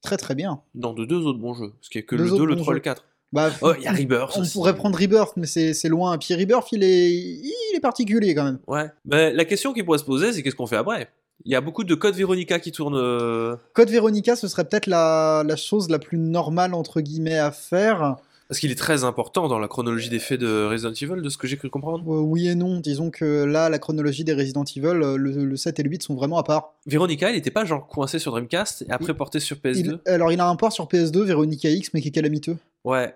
Très 0.02 0.18
très 0.18 0.36
bien. 0.36 0.62
Non, 0.76 0.94
de 0.94 1.06
deux 1.06 1.22
autres 1.26 1.40
bons 1.40 1.54
jeux. 1.54 1.72
Parce 1.80 1.90
qu'il 1.90 2.02
y 2.02 2.04
a 2.04 2.08
que 2.08 2.16
Deux 2.16 2.24
le 2.24 2.30
2, 2.30 2.36
autres 2.36 2.46
le 2.46 2.56
bons 2.56 2.62
3 2.62 2.74
et 2.74 2.76
jeux. 2.76 2.80
le 2.80 2.84
4. 2.84 3.06
Bah, 3.34 3.50
Oh, 3.62 3.74
il 3.78 3.84
y 3.84 3.88
a 3.88 3.92
Rebirth 3.92 4.32
on 4.38 4.42
aussi. 4.42 4.54
pourrait 4.54 4.76
prendre 4.76 4.98
Rebirth, 5.00 5.34
mais 5.38 5.46
c'est 5.48 5.90
loin. 5.90 6.18
Puis 6.18 6.34
Rebirth, 6.34 6.68
il 6.72 6.84
est, 6.84 7.12
il 7.14 7.54
est 7.76 7.80
particulier 7.80 8.34
quand 8.36 8.44
même. 8.46 8.60
Ouais. 8.68 8.86
Mais 9.06 9.34
la 9.34 9.46
question 9.46 9.74
qui 9.74 9.84
pourrait 9.84 9.98
se 9.98 10.04
poser, 10.06 10.34
c'est 10.34 10.44
qu'est-ce 10.44 10.56
qu'on 10.56 10.68
fait 10.68 10.78
après? 10.78 11.10
Il 11.46 11.52
y 11.52 11.56
a 11.56 11.62
beaucoup 11.62 11.84
de 11.84 11.94
codes 11.94 12.16
Veronica 12.16 12.60
qui 12.60 12.72
tournent... 12.72 12.96
euh, 12.98 13.56
Code 13.74 13.90
Veronica, 13.90 14.36
ce 14.36 14.48
serait 14.48 14.66
peut-être 14.68 14.88
la, 14.88 15.44
la 15.46 15.56
chose 15.56 15.90
la 15.90 16.00
plus 16.00 16.18
normale 16.18 16.74
entre 16.74 17.00
guillemets 17.00 17.38
à 17.38 17.52
faire. 17.52 18.16
Parce 18.48 18.60
qu'il 18.60 18.72
est 18.72 18.76
très 18.76 19.04
important 19.04 19.48
dans 19.50 19.60
la 19.60 19.68
chronologie 19.68 20.10
des 20.10 20.20
faits 20.20 20.40
de 20.40 20.66
Resident 20.66 20.94
Evil, 20.94 21.22
de 21.22 21.30
ce 21.30 21.38
que 21.38 21.48
j'ai 21.48 21.58
cru 21.58 21.70
comprendre. 21.70 22.04
Oui 22.08 22.48
et 22.48 22.56
non. 22.56 22.80
Disons 22.80 23.12
que 23.12 23.44
là, 23.44 23.70
la 23.70 23.78
chronologie 23.80 24.24
des 24.24 24.34
Resident 24.34 24.64
Evil, 24.64 24.86
euh, 24.88 25.18
le, 25.18 25.32
le 25.46 25.56
7 25.58 25.80
et 25.80 25.84
le 25.84 25.90
8 25.90 26.04
sont 26.04 26.16
vraiment 26.16 26.38
à 26.38 26.44
part. 26.44 26.74
Véronica, 26.86 27.30
il 27.30 27.36
n'était 27.36 27.52
pas 27.52 27.66
genre 27.66 27.88
coincé 27.88 28.20
sur 28.20 28.32
Dreamcast 28.32 28.84
et 28.88 28.92
après 28.92 29.12
Il- 29.12 29.16
porté 29.18 29.40
sur 29.42 29.58
PS2 29.58 30.00
Il- 30.06 30.12
alors, 30.12 30.32
il 30.32 30.40
a 30.40 30.48
un 30.48 30.56
port 30.56 30.72
sur 30.72 30.88
PS2, 30.88 31.24
Veronica 31.24 31.70
X, 31.70 31.90
mais 31.94 32.02
qui 32.02 32.08
est 32.08 32.12
calamiteux. 32.12 32.58
Ouais. 32.86 33.14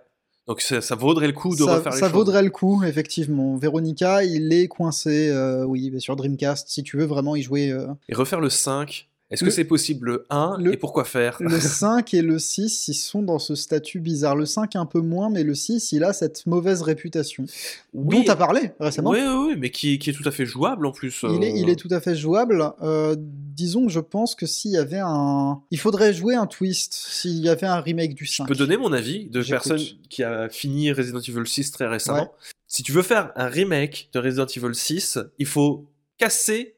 Donc 0.47 0.59
ça, 0.59 0.81
ça 0.81 0.95
vaudrait 0.95 1.27
le 1.27 1.33
coup 1.33 1.55
de 1.55 1.63
ça 1.63 1.75
refaire 1.75 1.93
les 1.93 1.99
ça 1.99 2.07
choses. 2.07 2.13
vaudrait 2.15 2.41
le 2.43 2.49
coup, 2.49 2.83
effectivement. 2.83 3.55
Veronica, 3.55 4.23
il 4.25 4.51
est 4.51 4.67
coincé, 4.67 5.29
euh, 5.29 5.63
oui, 5.63 5.93
sur 5.99 6.15
Dreamcast, 6.17 6.67
si 6.67 6.83
tu 6.83 6.97
veux 6.97 7.05
vraiment 7.05 7.35
y 7.35 7.41
jouer. 7.43 7.71
euh. 7.71 7.87
Et 8.09 8.15
refaire 8.15 8.41
le 8.41 8.49
5, 8.49 9.07
est-ce 9.31 9.43
que 9.43 9.49
c'est 9.49 9.63
possible 9.63 10.07
le 10.07 10.25
1 10.29 10.57
le- 10.59 10.73
et 10.73 10.77
pourquoi 10.77 11.05
faire? 11.05 11.37
Le 11.39 11.59
5 11.59 12.13
et 12.13 12.21
le 12.21 12.37
6, 12.37 12.87
ils 12.89 12.93
sont 12.93 13.21
dans 13.23 13.39
ce 13.39 13.55
statut 13.55 13.99
bizarre. 13.99 14.35
Le 14.35 14.45
5 14.45 14.75
un 14.75 14.85
peu 14.85 14.99
moins, 14.99 15.29
mais 15.29 15.43
le 15.43 15.55
6, 15.55 15.91
il 15.93 16.03
a 16.03 16.13
cette 16.13 16.45
mauvaise 16.45 16.81
réputation. 16.81 17.45
Oui, 17.93 18.17
Dont 18.17 18.23
tu 18.23 18.29
as 18.31 18.35
parlé 18.35 18.71
récemment. 18.79 19.11
Oui, 19.11 19.19
oui, 19.21 19.45
oui, 19.51 19.55
mais 19.57 19.69
qui, 19.71 19.97
qui 19.99 20.09
est 20.09 20.13
tout 20.13 20.27
à 20.27 20.31
fait 20.31 20.45
jouable 20.45 20.85
en 20.85 20.91
plus. 20.91 21.23
Il 21.29 21.43
est, 21.43 21.51
euh. 21.51 21.57
il 21.57 21.69
est 21.69 21.75
tout 21.75 21.87
à 21.91 22.01
fait 22.01 22.15
jouable. 22.15 22.71
Euh, 22.81 23.15
disons 23.17 23.85
que 23.85 23.91
je 23.91 23.99
pense 23.99 24.35
que 24.35 24.45
s'il 24.45 24.71
y 24.71 24.77
avait 24.77 25.01
un... 25.01 25.61
Il 25.71 25.79
faudrait 25.79 26.13
jouer 26.13 26.35
un 26.35 26.47
twist, 26.47 26.93
s'il 26.93 27.39
y 27.39 27.49
avait 27.49 27.67
un 27.67 27.79
remake 27.79 28.13
du 28.15 28.25
5. 28.25 28.43
Je 28.43 28.47
peux 28.53 28.57
donner 28.57 28.77
mon 28.77 28.91
avis 28.91 29.27
de 29.29 29.41
personne 29.43 29.79
qui 30.09 30.23
a 30.23 30.49
fini 30.49 30.91
Resident 30.91 31.19
Evil 31.19 31.47
6 31.47 31.71
très 31.71 31.87
récemment. 31.87 32.23
Ouais. 32.23 32.49
Si 32.67 32.83
tu 32.83 32.91
veux 32.91 33.01
faire 33.01 33.31
un 33.35 33.47
remake 33.47 34.09
de 34.13 34.19
Resident 34.19 34.45
Evil 34.45 34.73
6, 34.75 35.19
il 35.39 35.45
faut 35.45 35.85
casser 36.17 36.75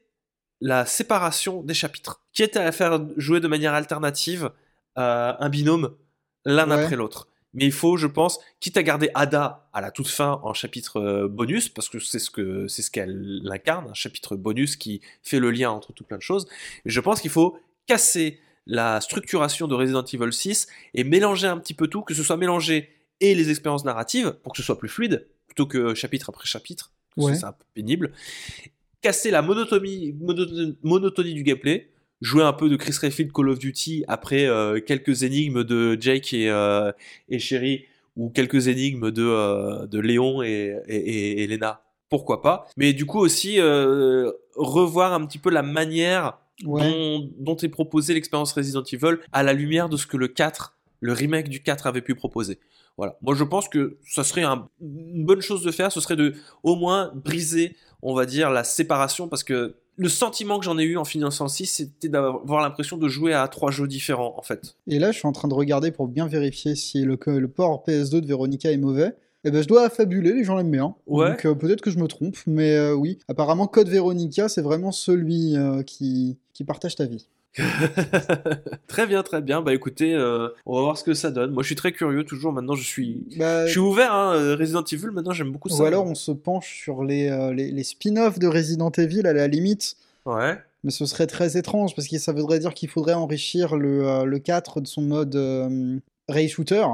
la 0.66 0.86
séparation 0.86 1.62
des 1.62 1.74
chapitres, 1.74 2.22
qui 2.32 2.42
est 2.42 2.56
à 2.56 2.72
faire 2.72 2.98
jouer 3.18 3.40
de 3.40 3.48
manière 3.48 3.74
alternative 3.74 4.50
euh, 4.96 5.32
un 5.38 5.48
binôme 5.50 5.94
l'un 6.46 6.66
Ouais. 6.70 6.82
après 6.82 6.96
l'autre. 6.96 7.28
Mais 7.52 7.66
il 7.66 7.72
faut, 7.72 7.96
je 7.98 8.06
pense, 8.08 8.40
quitte 8.60 8.76
à 8.78 8.82
garder 8.82 9.10
Ada 9.14 9.68
à 9.74 9.80
la 9.82 9.90
toute 9.90 10.08
fin 10.08 10.40
en 10.42 10.54
chapitre 10.54 10.96
euh, 11.00 11.28
bonus, 11.28 11.68
parce 11.68 11.88
que 11.90 11.98
c'est 12.00 12.18
ce 12.18 12.30
que 12.30 12.66
c'est 12.66 12.82
ce 12.82 12.90
qu'elle 12.90 13.42
incarne, 13.52 13.90
un 13.90 13.94
chapitre 13.94 14.36
bonus 14.36 14.76
qui 14.76 15.02
fait 15.22 15.38
le 15.38 15.50
lien 15.50 15.70
entre 15.70 15.92
tout 15.92 16.02
plein 16.02 16.16
de 16.16 16.22
choses. 16.22 16.46
Je 16.86 17.00
pense 17.00 17.20
qu'il 17.20 17.30
faut 17.30 17.58
casser 17.86 18.40
la 18.66 19.00
structuration 19.02 19.68
de 19.68 19.74
Resident 19.74 20.02
Evil 20.04 20.32
6 20.32 20.66
et 20.94 21.04
mélanger 21.04 21.46
un 21.46 21.58
petit 21.58 21.74
peu 21.74 21.86
tout, 21.88 22.00
que 22.02 22.14
ce 22.14 22.22
soit 22.22 22.38
mélangé 22.38 22.88
et 23.20 23.34
les 23.34 23.50
expériences 23.50 23.84
narratives 23.84 24.32
pour 24.42 24.52
que 24.52 24.56
ce 24.58 24.64
soit 24.64 24.78
plus 24.78 24.88
fluide, 24.88 25.26
plutôt 25.46 25.66
que 25.66 25.94
chapitre 25.94 26.30
après 26.30 26.46
chapitre, 26.46 26.90
parce 27.14 27.26
que 27.28 27.32
Ouais. 27.32 27.38
c'est 27.38 27.44
un 27.46 27.52
peu 27.52 27.64
pénible. 27.74 28.12
Casser 29.04 29.30
la 29.30 29.42
monotonie, 29.42 30.14
monotonie, 30.18 30.78
monotonie 30.82 31.34
du 31.34 31.42
gameplay, 31.42 31.90
jouer 32.22 32.42
un 32.42 32.54
peu 32.54 32.70
de 32.70 32.76
Chris 32.76 32.96
Redfield 32.98 33.32
Call 33.32 33.50
of 33.50 33.58
Duty 33.58 34.02
après 34.08 34.46
euh, 34.46 34.80
quelques 34.80 35.24
énigmes 35.24 35.62
de 35.62 35.98
Jake 36.00 36.32
et, 36.32 36.48
euh, 36.48 36.90
et 37.28 37.38
Sherry, 37.38 37.84
ou 38.16 38.30
quelques 38.30 38.68
énigmes 38.68 39.10
de, 39.10 39.22
euh, 39.22 39.86
de 39.86 40.00
Léon 40.00 40.42
et, 40.42 40.78
et. 40.88 41.58
Pourquoi 42.08 42.40
pas? 42.40 42.66
Mais 42.78 42.94
du 42.94 43.04
coup 43.04 43.18
aussi 43.18 43.60
revoir 44.56 45.12
un 45.12 45.26
petit 45.26 45.38
peu 45.38 45.50
la 45.50 45.62
manière 45.62 46.38
Ouais. 46.64 46.88
dont, 46.88 47.30
dont 47.38 47.56
est 47.56 47.68
proposée 47.68 48.14
l'expérience 48.14 48.52
Resident 48.52 48.84
Evil 48.84 49.18
à 49.32 49.42
la 49.42 49.52
lumière 49.52 49.88
de 49.88 49.96
ce 49.96 50.06
que 50.06 50.16
le 50.16 50.28
4, 50.28 50.78
le 51.00 51.12
remake 51.12 51.48
du 51.48 51.60
4 51.60 51.88
avait 51.88 52.00
pu 52.00 52.14
proposer. 52.14 52.58
Voilà. 52.96 53.16
Moi, 53.22 53.34
je 53.34 53.44
pense 53.44 53.68
que 53.68 53.98
ça 54.08 54.22
serait 54.24 54.42
un- 54.44 54.68
une 54.80 55.24
bonne 55.24 55.40
chose 55.40 55.62
de 55.64 55.70
faire, 55.72 55.90
ce 55.92 56.00
serait 56.00 56.16
de 56.16 56.34
au 56.62 56.76
moins 56.76 57.12
briser, 57.14 57.76
on 58.02 58.14
va 58.14 58.26
dire, 58.26 58.50
la 58.50 58.64
séparation, 58.64 59.28
parce 59.28 59.42
que 59.44 59.76
le 59.96 60.08
sentiment 60.08 60.58
que 60.58 60.64
j'en 60.64 60.76
ai 60.78 60.82
eu 60.84 60.96
en 60.96 61.04
finissant 61.04 61.46
6, 61.48 61.66
c'était 61.66 62.08
d'avoir 62.08 62.62
l'impression 62.62 62.96
de 62.96 63.06
jouer 63.08 63.32
à 63.32 63.46
trois 63.48 63.70
jeux 63.70 63.86
différents, 63.86 64.34
en 64.36 64.42
fait. 64.42 64.76
Et 64.88 64.98
là, 64.98 65.12
je 65.12 65.18
suis 65.18 65.28
en 65.28 65.32
train 65.32 65.46
de 65.48 65.54
regarder 65.54 65.92
pour 65.92 66.08
bien 66.08 66.26
vérifier 66.26 66.74
si 66.74 67.02
le, 67.04 67.16
le 67.26 67.48
port 67.48 67.84
PS2 67.86 68.20
de 68.20 68.26
Veronica 68.26 68.70
est 68.72 68.76
mauvais. 68.76 69.14
Et 69.44 69.50
ben, 69.50 69.62
je 69.62 69.68
dois 69.68 69.82
affabuler, 69.84 70.32
les 70.32 70.44
gens 70.44 70.56
l'aiment 70.56 70.70
bien. 70.70 70.94
Ouais. 71.06 71.30
Donc 71.30 71.44
euh, 71.44 71.54
peut-être 71.54 71.80
que 71.82 71.90
je 71.90 71.98
me 71.98 72.06
trompe, 72.08 72.36
mais 72.46 72.74
euh, 72.76 72.94
oui. 72.94 73.18
Apparemment, 73.28 73.66
Code 73.66 73.88
Veronica, 73.88 74.48
c'est 74.48 74.62
vraiment 74.62 74.90
celui 74.92 75.56
euh, 75.56 75.82
qui, 75.82 76.38
qui 76.52 76.64
partage 76.64 76.96
ta 76.96 77.04
vie. 77.04 77.28
très 78.88 79.06
bien, 79.06 79.22
très 79.22 79.40
bien. 79.40 79.62
Bah 79.62 79.72
écoutez, 79.74 80.14
euh, 80.14 80.48
on 80.66 80.74
va 80.76 80.80
voir 80.82 80.98
ce 80.98 81.04
que 81.04 81.14
ça 81.14 81.30
donne. 81.30 81.52
Moi, 81.52 81.62
je 81.62 81.66
suis 81.68 81.76
très 81.76 81.92
curieux, 81.92 82.24
toujours. 82.24 82.52
Maintenant, 82.52 82.74
je 82.74 82.82
suis, 82.82 83.24
Bah, 83.38 83.66
je 83.66 83.70
suis 83.72 83.80
ouvert. 83.80 84.12
Hein, 84.12 84.56
Resident 84.56 84.82
Evil, 84.84 85.10
maintenant, 85.12 85.32
j'aime 85.32 85.52
beaucoup 85.52 85.68
ça. 85.68 85.82
ou 85.82 85.86
alors 85.86 86.04
on 86.06 86.14
se 86.14 86.32
penche 86.32 86.80
sur 86.82 87.04
les, 87.04 87.28
euh, 87.28 87.52
les, 87.52 87.70
les 87.70 87.84
spin-offs 87.84 88.38
de 88.38 88.46
Resident 88.48 88.90
Evil 88.90 89.26
à 89.26 89.32
la 89.32 89.46
limite. 89.46 89.96
Ouais. 90.26 90.58
Mais 90.82 90.90
ce 90.90 91.06
serait 91.06 91.26
très 91.26 91.56
étrange 91.56 91.94
parce 91.94 92.08
que 92.08 92.18
ça 92.18 92.32
voudrait 92.32 92.58
dire 92.58 92.74
qu'il 92.74 92.88
faudrait 92.90 93.14
enrichir 93.14 93.76
le, 93.76 94.06
euh, 94.06 94.24
le 94.24 94.38
4 94.38 94.80
de 94.80 94.86
son 94.86 95.02
mode 95.02 96.00
Ray 96.28 96.48
Shooter. 96.48 96.84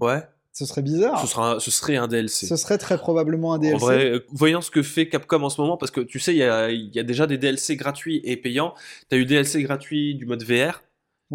Ouais. 0.00 0.22
Ce 0.54 0.64
serait 0.66 0.82
bizarre. 0.82 1.20
Ce, 1.20 1.26
sera 1.26 1.54
un- 1.54 1.58
ce 1.58 1.70
serait 1.70 1.96
un 1.96 2.06
DLC. 2.08 2.46
Ce 2.46 2.56
serait 2.56 2.78
très 2.78 2.96
probablement 2.96 3.52
un 3.52 3.56
En 3.56 3.58
DLC. 3.58 3.76
vrai, 3.84 4.10
euh, 4.12 4.20
voyant 4.30 4.60
ce 4.62 4.70
que 4.70 4.82
fait 4.82 5.08
Capcom 5.08 5.42
en 5.42 5.50
ce 5.50 5.60
moment, 5.60 5.76
parce 5.76 5.90
que 5.90 6.00
tu 6.00 6.18
sais, 6.20 6.32
il 6.32 6.38
y 6.38 6.42
a, 6.44 6.70
il 6.70 6.94
y 6.94 6.98
a 7.00 7.02
déjà 7.02 7.26
des 7.26 7.36
DLC 7.38 7.74
gratuits 7.76 8.20
et 8.24 8.36
payants. 8.36 8.72
T'as 9.08 9.16
eu 9.16 9.24
DLC 9.26 9.62
gratuit 9.64 10.14
du 10.14 10.24
mode 10.26 10.42
VR 10.44 10.82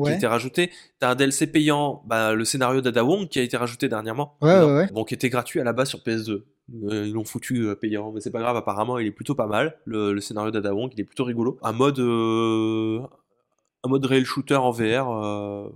qui 0.05 0.09
a 0.09 0.15
été 0.15 0.27
rajouté. 0.27 0.71
T'as 0.99 1.11
un 1.11 1.15
DLC 1.15 1.47
payant, 1.47 2.01
bah, 2.07 2.33
le 2.33 2.45
scénario 2.45 2.79
d'Ada 2.79 3.03
Wong 3.03 3.27
qui 3.27 3.39
a 3.39 3.43
été 3.43 3.57
rajouté 3.57 3.89
dernièrement. 3.89 4.37
Ouais, 4.41 4.57
Non. 4.61 4.75
ouais. 4.77 4.87
Bon, 4.93 5.03
qui 5.03 5.13
était 5.15 5.29
gratuit 5.29 5.59
à 5.59 5.65
la 5.65 5.73
base 5.73 5.89
sur 5.89 5.99
PS2. 5.99 6.45
Euh, 6.85 7.05
ils 7.07 7.11
l'ont 7.13 7.25
foutu 7.25 7.63
euh, 7.65 7.75
payant, 7.75 8.11
mais 8.13 8.21
c'est 8.21 8.31
pas 8.31 8.39
grave. 8.39 8.55
Apparemment, 8.55 8.99
il 8.99 9.07
est 9.07 9.11
plutôt 9.11 9.35
pas 9.35 9.47
mal. 9.47 9.75
Le, 9.83 10.13
le 10.13 10.21
scénario 10.21 10.51
d'Ada 10.51 10.73
Wong, 10.73 10.91
il 10.93 11.01
est 11.01 11.03
plutôt 11.03 11.25
rigolo. 11.25 11.57
Un 11.63 11.73
mode, 11.73 11.99
euh, 11.99 13.01
un 13.83 13.89
mode 13.89 14.05
rail 14.05 14.23
shooter 14.23 14.55
en 14.55 14.71
VR, 14.71 15.09
euh, 15.09 15.67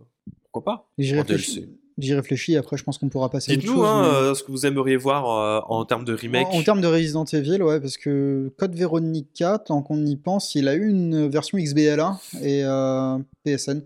pourquoi 0.43 0.63
pas 0.63 0.87
En. 0.97 1.23
DLC. 1.23 1.67
J'y 1.97 2.13
réfléchis, 2.15 2.57
après 2.57 2.77
je 2.77 2.83
pense 2.83 2.97
qu'on 2.97 3.09
pourra 3.09 3.29
passer 3.29 3.55
Dites-nous 3.55 3.83
hein, 3.83 4.01
mais- 4.01 4.07
euh, 4.15 4.33
ce 4.33 4.43
que 4.43 4.51
vous 4.51 4.65
aimeriez 4.65 4.95
voir 4.97 5.29
euh, 5.29 5.61
en 5.67 5.85
termes 5.85 6.05
de 6.05 6.13
remake. 6.13 6.47
En, 6.47 6.57
en 6.59 6.63
termes 6.63 6.81
de 6.81 6.87
Resident 6.87 7.25
Evil, 7.25 7.61
ouais, 7.61 7.79
parce 7.79 7.97
que 7.97 8.51
Code 8.57 8.75
Veronica, 8.75 9.59
tant 9.59 9.81
qu'on 9.83 10.03
y 10.05 10.15
pense, 10.15 10.55
il 10.55 10.67
a 10.67 10.73
eu 10.75 10.87
une 10.89 11.27
version 11.27 11.57
XBLA 11.57 12.19
et 12.41 12.63
euh, 12.63 13.17
PSN. 13.45 13.81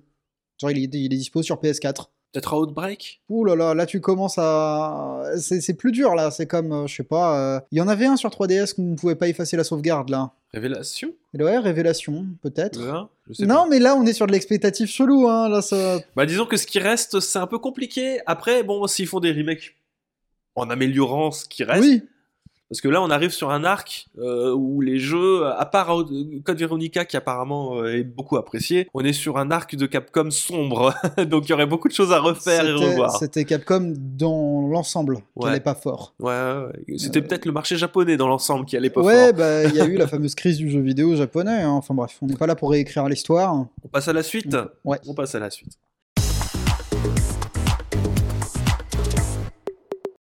Genre, 0.60 0.72
il 0.72 0.78
est, 0.84 0.90
il 0.98 1.14
est 1.14 1.18
dispo 1.18 1.44
sur 1.44 1.58
PS4. 1.58 2.06
Peut-être 2.34 2.58
Outbreak? 2.58 3.22
Ouh 3.30 3.46
là 3.46 3.56
là, 3.56 3.74
là 3.74 3.86
tu 3.86 4.02
commences 4.02 4.38
à. 4.38 5.24
C'est 5.40 5.74
plus 5.76 5.92
dur 5.92 6.14
là, 6.14 6.30
c'est 6.30 6.46
comme, 6.46 6.72
euh, 6.74 6.88
je 6.88 6.96
sais 6.96 7.04
pas. 7.04 7.40
euh, 7.56 7.60
Il 7.72 7.78
y 7.78 7.82
en 7.82 7.88
avait 7.88 8.06
un 8.06 8.18
sur 8.18 8.30
3DS 8.30 8.76
qu'on 8.76 8.84
ne 8.84 8.96
pouvait 8.96 9.16
pas 9.16 9.28
effacer 9.30 9.56
la 9.58 9.64
sauvegarde 9.64 10.10
là. 10.10 10.32
Révélation? 10.54 11.14
Ouais, 11.34 11.58
Révélation, 11.58 12.26
peut-être. 12.42 12.80
Le 12.80 12.90
1 12.90 13.10
Je 13.30 13.34
sais 13.34 13.46
Non, 13.46 13.64
pas. 13.64 13.68
mais 13.70 13.80
là 13.80 13.96
on 13.96 14.06
est 14.06 14.14
sur 14.14 14.28
de 14.28 14.32
l'expectative 14.34 14.88
chelou, 14.88 15.28
hein. 15.30 15.48
Là, 15.50 15.62
ça... 15.62 16.00
Bah 16.16 16.26
disons 16.26 16.46
que 16.46 16.58
ce 16.58 16.68
qui 16.68 16.80
reste, 16.80 17.20
c'est 17.22 17.40
un 17.40 17.48
peu 17.48 17.60
compliqué. 17.60 18.20
Après, 18.26 18.64
bon, 18.64 18.86
s'ils 18.88 19.08
font 19.08 19.20
des 19.20 19.32
remakes 19.32 19.76
en 20.56 20.70
améliorant 20.70 21.32
ce 21.32 21.46
qui 21.46 21.64
reste, 21.64 21.82
Oui, 21.84 22.04
parce 22.70 22.82
que 22.82 22.88
là, 22.90 23.02
on 23.02 23.10
arrive 23.10 23.32
sur 23.32 23.50
un 23.52 23.64
arc 23.64 24.08
euh, 24.18 24.54
où 24.54 24.82
les 24.82 25.00
jeux, 25.00 25.46
à 25.46 25.66
part 25.66 26.00
euh, 26.02 26.06
Code 26.44 26.58
Veronica 26.60 27.06
qui 27.06 27.16
apparemment 27.16 27.78
euh, 27.78 27.94
est 27.98 28.04
beaucoup 28.04 28.38
apprécié, 28.38 28.90
on 28.94 29.02
est 29.06 29.14
sur 29.14 29.38
un 29.38 29.52
arc 29.52 29.76
de 29.76 29.86
Capcom 29.86 30.30
sombre. 30.32 30.94
Donc 31.28 31.46
il 31.48 31.52
y 31.52 31.54
aurait 31.54 31.66
beaucoup 31.66 31.88
de 31.88 31.94
choses 31.94 32.12
à 32.12 32.20
refaire 32.20 32.66
et 32.66 32.74
c'était- 32.78 32.90
revoir. 32.92 33.18
c'était 33.18 33.46
Capcom 33.46 33.94
dans 33.96 34.68
l'ensemble 34.68 35.18
qui 35.18 35.24
Ouais. 35.36 35.50
allait 35.52 35.60
pas 35.60 35.76
fort. 35.76 36.14
Ouais, 36.20 36.54
c'était 36.98 37.22
peut-être 37.22 37.46
le 37.46 37.52
marché 37.52 37.78
japonais 37.78 38.18
dans 38.18 38.28
l'ensemble 38.28 38.66
qui 38.66 38.76
allait 38.76 38.90
pas 38.90 39.02
Euh. 39.02 39.04
Ouais, 39.06 39.26
fort. 39.30 39.34
bah 39.38 39.64
il 39.66 39.76
y 39.76 39.82
a 39.82 39.86
eu 39.86 39.96
la 39.98 40.08
fameuse 40.08 40.36
crise 40.36 40.58
du 40.58 40.70
jeu 40.70 40.82
vidéo 40.82 41.16
japonais. 41.16 41.62
hein. 41.62 41.70
Enfin 41.72 41.94
bref, 41.94 42.18
on 42.22 42.28
n'est 42.28 42.36
pas 42.36 42.48
là 42.48 42.56
pour 42.56 42.72
réécrire 42.72 43.08
l'histoire. 43.08 43.54
On 43.84 43.88
passe 43.88 44.08
à 44.08 44.14
la 44.14 44.24
suite? 44.24 44.56
Ouais. 44.84 44.98
On 45.08 45.14
passe 45.14 45.36
à 45.36 45.40
la 45.40 45.50
suite. 45.50 45.74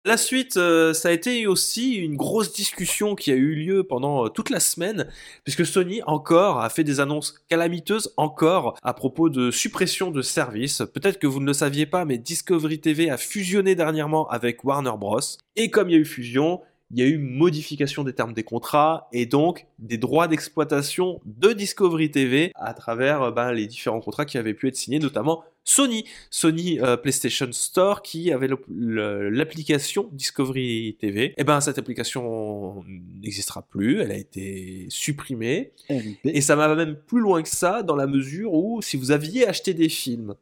La 0.07 0.18
suite, 0.18 0.57
euh, 0.57 0.94
ça 0.94 1.10
a 1.10 1.11
été 1.11 1.48
aussi 1.48 1.95
une 1.95 2.15
grosse 2.15 2.53
discussion 2.53 3.15
qui 3.15 3.32
a 3.32 3.36
eu 3.36 3.56
lieu 3.56 3.84
pendant 3.84 4.26
euh, 4.26 4.30
toute 4.30 4.52
la 4.52 4.60
semaine, 4.60 5.07
puisque 5.44 5.65
Sony 5.65 6.03
encore 6.06 6.61
a 6.61 6.69
fait 6.69 6.84
des 6.84 6.99
annonces 6.99 7.34
calamiteuses 7.49 8.14
encore 8.15 8.77
à 8.84 8.94
propos 8.94 9.30
de 9.30 9.49
suppression 9.49 10.11
de 10.11 10.22
services. 10.22 10.84
Peut-être 10.94 11.18
que 11.18 11.26
vous 11.26 11.40
ne 11.40 11.48
le 11.48 11.53
saviez 11.53 11.88
pas, 11.88 12.06
mais 12.06 12.19
Discovery 12.19 12.80
TV 12.80 13.10
a 13.10 13.18
fusionné 13.18 13.73
dernièrement 13.73 14.30
avec 14.30 14.64
Warner 14.64 14.94
Bros. 14.95 15.22
Et 15.56 15.72
comme 15.72 15.90
il 15.90 15.94
y 15.94 15.95
a 15.95 15.99
eu 15.99 16.06
fusion, 16.06 16.61
il 16.91 16.99
y 16.99 17.02
a 17.02 17.07
eu 17.07 17.18
modification 17.18 18.03
des 18.03 18.14
termes 18.14 18.34
des 18.34 18.44
contrats 18.44 19.07
et 19.11 19.26
donc 19.26 19.65
des 19.80 19.98
droits 19.98 20.27
d'exploitation 20.27 21.19
de 21.26 21.52
Discovery 21.52 22.11
TV 22.11 22.52
à 22.53 22.76
travers 22.76 23.23
euh, 23.23 23.32
ben, 23.32 23.52
les 23.52 23.65
différents 23.65 24.02
contrats 24.02 24.26
qui 24.26 24.38
avaient 24.38 24.53
pu 24.53 24.68
être 24.68 24.76
signés, 24.76 24.99
notamment 24.99 25.44
Sony, 25.68 26.06
Sony 26.30 26.80
euh, 26.80 26.96
PlayStation 26.96 27.52
Store 27.52 28.02
qui 28.04 28.32
avait 28.32 28.48
l'application 28.70 30.10
Discovery 30.14 30.96
TV. 31.00 31.34
Et 31.38 31.44
ben 31.44 31.60
cette 31.60 31.78
application 31.80 32.84
n'existera 33.22 33.64
plus, 33.64 34.00
elle 34.00 34.12
a 34.12 34.18
été 34.18 34.86
supprimée 34.90 35.74
RIP, 35.90 36.20
et 36.24 36.42
ça 36.42 36.56
va 36.56 36.74
même 36.76 36.96
plus 36.96 37.20
loin 37.20 37.42
que 37.42 37.50
ça 37.50 37.84
dans 37.84 37.96
la 37.96 38.08
mesure 38.08 38.54
où 38.54 38.82
si 38.82 38.96
vous 38.96 39.12
aviez 39.12 39.48
acheté 39.48 39.74
des 39.74 39.90
films, 39.90 40.36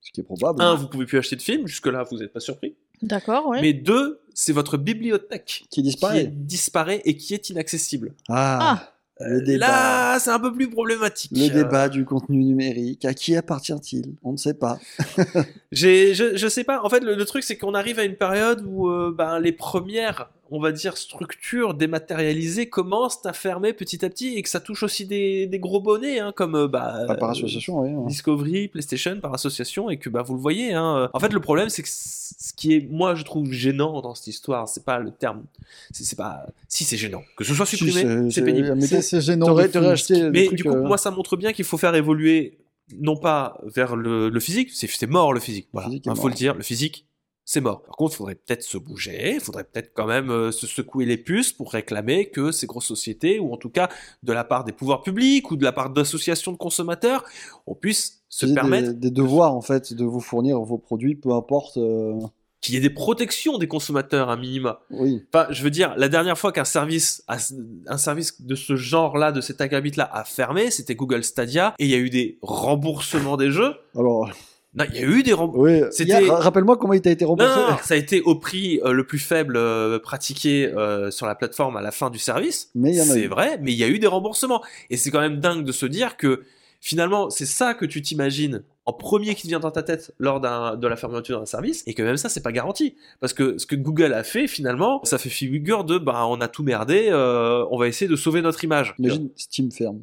ce 0.00 0.10
qui 0.12 0.20
est 0.20 0.24
probable. 0.24 0.62
un, 0.62 0.74
vous 0.74 0.88
pouvez 0.88 1.04
plus 1.06 1.18
acheter 1.18 1.36
de 1.36 1.42
films, 1.42 1.66
jusque 1.66 1.86
là 1.86 2.02
vous 2.10 2.16
n'êtes 2.18 2.32
pas 2.32 2.40
surpris, 2.40 2.74
D'accord, 3.02 3.48
ouais. 3.48 3.60
mais 3.60 3.72
deux, 3.74 4.20
c'est 4.34 4.52
votre 4.52 4.76
bibliothèque 4.78 5.64
Qui 5.64 5.68
qui 5.68 5.82
disparaît. 5.82 6.26
disparaît 6.26 7.02
et 7.04 7.16
qui 7.16 7.34
est 7.34 7.50
inaccessible. 7.50 8.14
Ah, 8.28 8.58
Ah, 8.76 8.94
Le 9.20 9.42
débat. 9.42 9.66
Là, 9.66 10.18
c'est 10.18 10.30
un 10.30 10.38
peu 10.40 10.52
plus 10.52 10.70
problématique. 10.70 11.30
Le 11.34 11.46
Euh, 11.50 11.62
débat 11.62 11.88
du 11.88 12.04
contenu 12.04 12.38
numérique, 12.44 13.04
à 13.04 13.12
qui 13.14 13.36
appartient-il? 13.36 14.14
On 14.22 14.32
ne 14.32 14.36
sait 14.36 14.54
pas. 14.54 14.78
Je, 15.72 16.32
je 16.34 16.48
sais 16.48 16.64
pas. 16.64 16.82
En 16.82 16.88
fait, 16.88 17.00
le, 17.00 17.14
le 17.14 17.24
truc, 17.24 17.44
c'est 17.44 17.56
qu'on 17.56 17.74
arrive 17.74 17.98
à 17.98 18.04
une 18.04 18.16
période 18.16 18.64
où 18.66 18.88
euh, 18.88 19.14
ben, 19.16 19.38
les 19.38 19.52
premières, 19.52 20.30
on 20.50 20.60
va 20.60 20.72
dire, 20.72 20.96
structures 20.96 21.74
dématérialisées 21.74 22.68
commencent 22.68 23.24
à 23.24 23.32
fermer 23.32 23.72
petit 23.72 24.04
à 24.04 24.08
petit 24.10 24.36
et 24.36 24.42
que 24.42 24.48
ça 24.48 24.60
touche 24.60 24.82
aussi 24.82 25.06
des, 25.06 25.46
des 25.46 25.58
gros 25.58 25.80
bonnets, 25.80 26.18
hein, 26.18 26.32
comme 26.34 26.54
euh, 26.54 26.68
bah, 26.68 27.04
par 27.18 27.28
euh, 27.28 27.32
association, 27.32 27.80
oui. 27.80 27.90
hein. 27.90 28.06
Discovery, 28.08 28.68
PlayStation, 28.68 29.20
par 29.20 29.32
association, 29.34 29.90
et 29.90 29.96
que 29.98 30.08
bah, 30.08 30.22
vous 30.22 30.34
le 30.34 30.40
voyez. 30.40 30.72
Hein. 30.72 31.08
En 31.12 31.20
fait, 31.20 31.32
le 31.32 31.40
problème, 31.40 31.68
c'est 31.68 31.82
que 31.82 31.88
ce 31.88 32.52
qui 32.54 32.74
est, 32.74 32.88
moi, 32.90 33.14
je 33.14 33.24
trouve 33.24 33.52
gênant 33.52 34.00
dans 34.00 34.14
cette 34.14 34.26
histoire, 34.28 34.68
c'est 34.68 34.84
pas 34.84 34.98
le 34.98 35.10
terme. 35.10 35.44
C'est, 35.90 36.16
pas. 36.16 36.46
Si, 36.68 36.84
c'est 36.84 36.96
gênant. 36.96 37.22
Que 37.36 37.44
ce 37.44 37.54
soit 37.54 37.66
Si, 37.66 37.76
supprimé, 37.76 38.02
c'est- 38.02 38.30
c'est 38.30 38.42
pénible. 38.44 38.74
mais 38.74 38.86
C'est 38.86 39.20
gênant. 39.20 39.54
De 39.54 39.86
acheté 39.86 40.30
Mais 40.30 40.46
trucs, 40.46 40.56
du 40.58 40.64
coup, 40.64 40.70
euh, 40.70 40.82
moi, 40.86 40.98
ça 40.98 41.10
montre 41.10 41.36
bien 41.36 41.52
qu'il 41.52 41.64
faut 41.64 41.78
faire 41.78 41.94
évoluer, 41.94 42.58
non 42.98 43.16
pas 43.16 43.60
vers 43.64 43.94
le, 43.96 44.28
le 44.28 44.40
physique, 44.40 44.70
c'est 44.72 45.06
mort 45.06 45.32
le 45.32 45.40
physique. 45.40 45.68
Voilà, 45.72 45.88
il 45.92 46.16
faut 46.16 46.28
le 46.28 46.34
dire, 46.34 46.54
le 46.54 46.62
physique, 46.62 47.06
c'est 47.52 47.60
mort. 47.60 47.82
Par 47.82 47.96
contre, 47.96 48.14
il 48.14 48.16
faudrait 48.18 48.34
peut-être 48.36 48.62
se 48.62 48.78
bouger, 48.78 49.32
il 49.34 49.40
faudrait 49.40 49.64
peut-être 49.64 49.90
quand 49.92 50.06
même 50.06 50.30
euh, 50.30 50.52
se 50.52 50.66
secouer 50.68 51.04
les 51.04 51.16
puces 51.16 51.52
pour 51.52 51.72
réclamer 51.72 52.30
que 52.30 52.52
ces 52.52 52.66
grosses 52.68 52.86
sociétés, 52.86 53.40
ou 53.40 53.52
en 53.52 53.56
tout 53.56 53.70
cas 53.70 53.88
de 54.22 54.32
la 54.32 54.44
part 54.44 54.62
des 54.64 54.72
pouvoirs 54.72 55.02
publics 55.02 55.50
ou 55.50 55.56
de 55.56 55.64
la 55.64 55.72
part 55.72 55.90
d'associations 55.90 56.52
de 56.52 56.56
consommateurs, 56.56 57.24
on 57.66 57.74
puisse 57.74 58.22
se 58.28 58.46
permettre 58.46 58.90
des, 58.92 59.08
des 59.08 59.10
devoirs 59.10 59.52
en 59.54 59.62
fait 59.62 59.92
de 59.92 60.04
vous 60.04 60.20
fournir 60.20 60.60
vos 60.60 60.78
produits, 60.78 61.16
peu 61.16 61.32
importe. 61.32 61.76
euh, 61.76 62.14
qu'il 62.62 62.74
y 62.74 62.76
ait 62.76 62.82
des 62.82 62.90
protections 62.90 63.56
des 63.56 63.66
consommateurs 63.68 64.28
à 64.28 64.36
minima. 64.36 64.82
Oui. 64.90 65.24
Enfin, 65.32 65.46
je 65.50 65.62
veux 65.62 65.70
dire, 65.70 65.94
la 65.96 66.10
dernière 66.10 66.36
fois 66.36 66.52
qu'un 66.52 66.66
service, 66.66 67.24
a- 67.26 67.38
un 67.86 67.96
service 67.96 68.42
de 68.42 68.54
ce 68.54 68.76
genre-là, 68.76 69.32
de 69.32 69.40
cet 69.40 69.62
acabit-là, 69.62 70.06
a 70.12 70.24
fermé, 70.24 70.70
c'était 70.70 70.94
Google 70.94 71.24
Stadia, 71.24 71.74
et 71.78 71.86
il 71.86 71.90
y 71.90 71.94
a 71.94 71.96
eu 71.96 72.10
des 72.10 72.38
remboursements 72.42 73.38
des 73.38 73.50
jeux. 73.50 73.72
Alors, 73.96 74.30
Non, 74.74 74.84
il 74.88 75.00
y 75.00 75.02
a 75.02 75.06
eu 75.06 75.22
des 75.22 75.32
remboursements. 75.32 75.64
oui. 75.64 75.82
Rappelle-moi 76.28 76.76
comment 76.76 76.92
il 76.92 77.02
t'a 77.02 77.10
été 77.10 77.24
remboursé. 77.24 77.52
non, 77.56 77.76
ça 77.82 77.94
a 77.94 77.96
été 77.96 78.20
au 78.20 78.36
prix 78.36 78.80
euh, 78.84 78.92
le 78.92 79.04
plus 79.04 79.18
faible 79.18 79.56
euh, 79.56 79.98
pratiqué 79.98 80.66
euh, 80.66 81.10
sur 81.10 81.26
la 81.26 81.34
plateforme 81.34 81.76
à 81.76 81.82
la 81.82 81.90
fin 81.90 82.08
du 82.08 82.18
service. 82.18 82.70
C'est 83.04 83.26
vrai, 83.26 83.58
mais 83.60 83.72
il 83.72 83.78
y 83.78 83.84
a 83.84 83.88
eu 83.88 83.98
des 83.98 84.06
remboursements. 84.06 84.62
Et 84.88 84.96
c'est 84.96 85.10
quand 85.10 85.20
même 85.20 85.40
dingue 85.40 85.64
de 85.64 85.72
se 85.72 85.86
dire 85.86 86.16
que 86.16 86.44
finalement, 86.80 87.30
c'est 87.30 87.46
ça 87.46 87.74
que 87.74 87.84
tu 87.84 88.00
t'imagines 88.00 88.62
en 88.86 88.92
premier 88.92 89.34
qui 89.34 89.42
te 89.42 89.48
vient 89.48 89.60
dans 89.60 89.72
ta 89.72 89.82
tête 89.82 90.14
lors 90.18 90.40
de 90.40 90.86
la 90.86 90.96
fermeture 90.96 91.40
d'un 91.40 91.46
service, 91.46 91.82
et 91.86 91.94
que 91.94 92.02
même 92.02 92.16
ça, 92.16 92.28
c'est 92.28 92.42
pas 92.42 92.52
garanti. 92.52 92.96
Parce 93.20 93.34
que 93.34 93.58
ce 93.58 93.66
que 93.66 93.76
Google 93.76 94.14
a 94.14 94.24
fait, 94.24 94.46
finalement, 94.46 95.00
ça 95.04 95.18
fait 95.18 95.28
figure 95.28 95.84
de, 95.84 95.98
bah, 95.98 96.26
on 96.26 96.40
a 96.40 96.48
tout 96.48 96.62
merdé, 96.62 97.10
on 97.12 97.76
va 97.76 97.88
essayer 97.88 98.08
de 98.08 98.16
sauver 98.16 98.40
notre 98.40 98.64
image. 98.64 98.94
Imagine 98.98 99.30
Steam 99.36 99.70
ferme. 99.72 100.02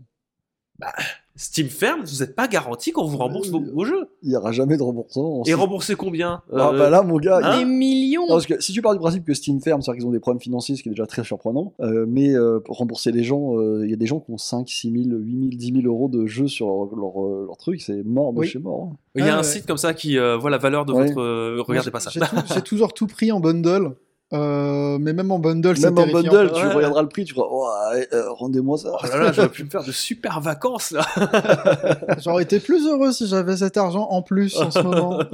Steam 1.37 1.67
ferme, 1.67 2.01
vous 2.03 2.19
n'êtes 2.19 2.35
pas 2.35 2.47
garanti 2.47 2.91
qu'on 2.91 3.05
vous 3.05 3.17
rembourse 3.17 3.49
vos, 3.49 3.61
vos 3.61 3.85
jeux. 3.85 4.09
Il 4.23 4.29
n'y 4.29 4.35
aura 4.35 4.51
jamais 4.51 4.75
de 4.75 4.81
remboursement. 4.83 5.43
Et 5.45 5.53
rembourser 5.53 5.95
combien 5.95 6.41
Ah 6.51 6.71
Euh, 6.73 6.77
bah 6.79 6.89
là, 6.89 7.03
mon 7.03 7.17
gars. 7.19 7.39
Hein 7.43 7.59
Des 7.59 7.65
millions. 7.65 8.23
Non, 8.23 8.33
parce 8.33 8.47
que 8.47 8.59
si 8.59 8.73
tu 8.73 8.81
pars 8.81 8.93
du 8.93 8.99
principe 8.99 9.23
que 9.23 9.33
Steam 9.35 9.61
ferme, 9.61 9.81
c'est-à-dire 9.81 9.99
qu'ils 9.99 10.07
ont 10.07 10.11
des 10.11 10.19
problèmes 10.19 10.41
financiers, 10.41 10.75
ce 10.75 10.81
qui 10.83 10.89
est 10.89 10.91
déjà 10.91 11.05
très 11.05 11.23
surprenant, 11.23 11.73
euh, 11.79 12.05
mais 12.07 12.33
euh, 12.35 12.59
pour 12.59 12.77
rembourser 12.77 13.11
les 13.11 13.23
gens, 13.23 13.55
euh, 13.59 13.85
il 13.85 13.91
y 13.91 13.93
a 13.93 13.97
des 13.97 14.07
gens 14.07 14.19
qui 14.19 14.31
ont 14.31 14.37
5, 14.37 14.67
6 14.67 14.91
000, 14.91 15.03
8 15.19 15.31
000, 15.39 15.49
10 15.55 15.81
000 15.83 15.93
euros 15.93 16.09
de 16.09 16.25
jeux 16.25 16.47
sur 16.47 16.67
leur, 16.67 16.95
leur, 16.95 17.45
leur 17.45 17.57
truc, 17.57 17.81
c'est 17.81 18.03
mort 18.03 18.33
de 18.33 18.39
Oui. 18.39 18.47
chez 18.47 18.59
mort. 18.59 18.89
hein. 18.91 18.97
Il 19.15 19.25
y 19.25 19.29
a 19.29 19.33
Ah 19.33 19.35
un 19.35 19.37
ouais. 19.37 19.43
site 19.43 19.65
comme 19.67 19.77
ça 19.77 19.93
qui 19.93 20.17
euh, 20.17 20.37
voit 20.37 20.49
la 20.49 20.57
valeur 20.57 20.85
de 20.85 20.93
Ouais. 20.93 21.05
votre. 21.07 21.21
euh, 21.21 21.61
regardez 21.65 21.91
pas 21.91 21.99
ça. 21.99 22.09
J'ai 22.53 22.61
toujours 22.61 22.93
tout 22.93 23.07
pris 23.07 23.31
en 23.31 23.39
bundle. 23.39 23.91
Euh, 24.33 24.97
mais 24.99 25.13
même 25.13 25.31
en 25.31 25.39
bundle, 25.39 25.77
c'est 25.77 25.89
Même 25.89 25.97
en 25.99 26.07
bundle, 26.11 26.51
tu 26.53 26.61
Ouais. 26.65 26.73
regarderas 26.73 27.01
le 27.01 27.07
prix, 27.07 27.23
tu 27.23 27.33
feras, 27.33 27.47
oh, 27.49 27.67
euh, 28.13 28.31
rendez-moi 28.33 28.77
ça. 28.77 28.91
Oh 28.93 29.05
là 29.07 29.17
là, 29.19 29.31
j'aurais 29.31 29.49
pu 29.49 29.63
me 29.63 29.69
faire 29.69 29.83
de 29.85 29.91
super 29.91 30.41
vacances 30.41 30.91
là. 30.91 31.05
J'aurais 32.23 32.43
été 32.43 32.59
plus 32.59 32.85
heureux 32.87 33.11
si 33.13 33.27
j'avais 33.27 33.57
cet 33.57 33.77
argent 33.77 34.07
en 34.09 34.21
plus 34.21 34.57
en 34.57 34.69
ce 34.71 34.79
moment. 34.79 35.19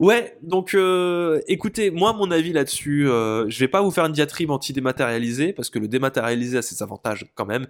Ouais, 0.00 0.36
donc 0.42 0.74
euh, 0.74 1.40
écoutez, 1.46 1.90
moi 1.90 2.12
mon 2.12 2.30
avis 2.30 2.52
là-dessus, 2.52 3.08
euh, 3.08 3.48
je 3.48 3.58
vais 3.60 3.68
pas 3.68 3.82
vous 3.82 3.90
faire 3.90 4.04
une 4.06 4.12
diatribe 4.12 4.50
anti-dématérialisé 4.50 5.52
parce 5.52 5.70
que 5.70 5.78
le 5.78 5.86
dématérialisé 5.86 6.58
a 6.58 6.62
ses 6.62 6.82
avantages 6.82 7.26
quand 7.36 7.46
même. 7.46 7.66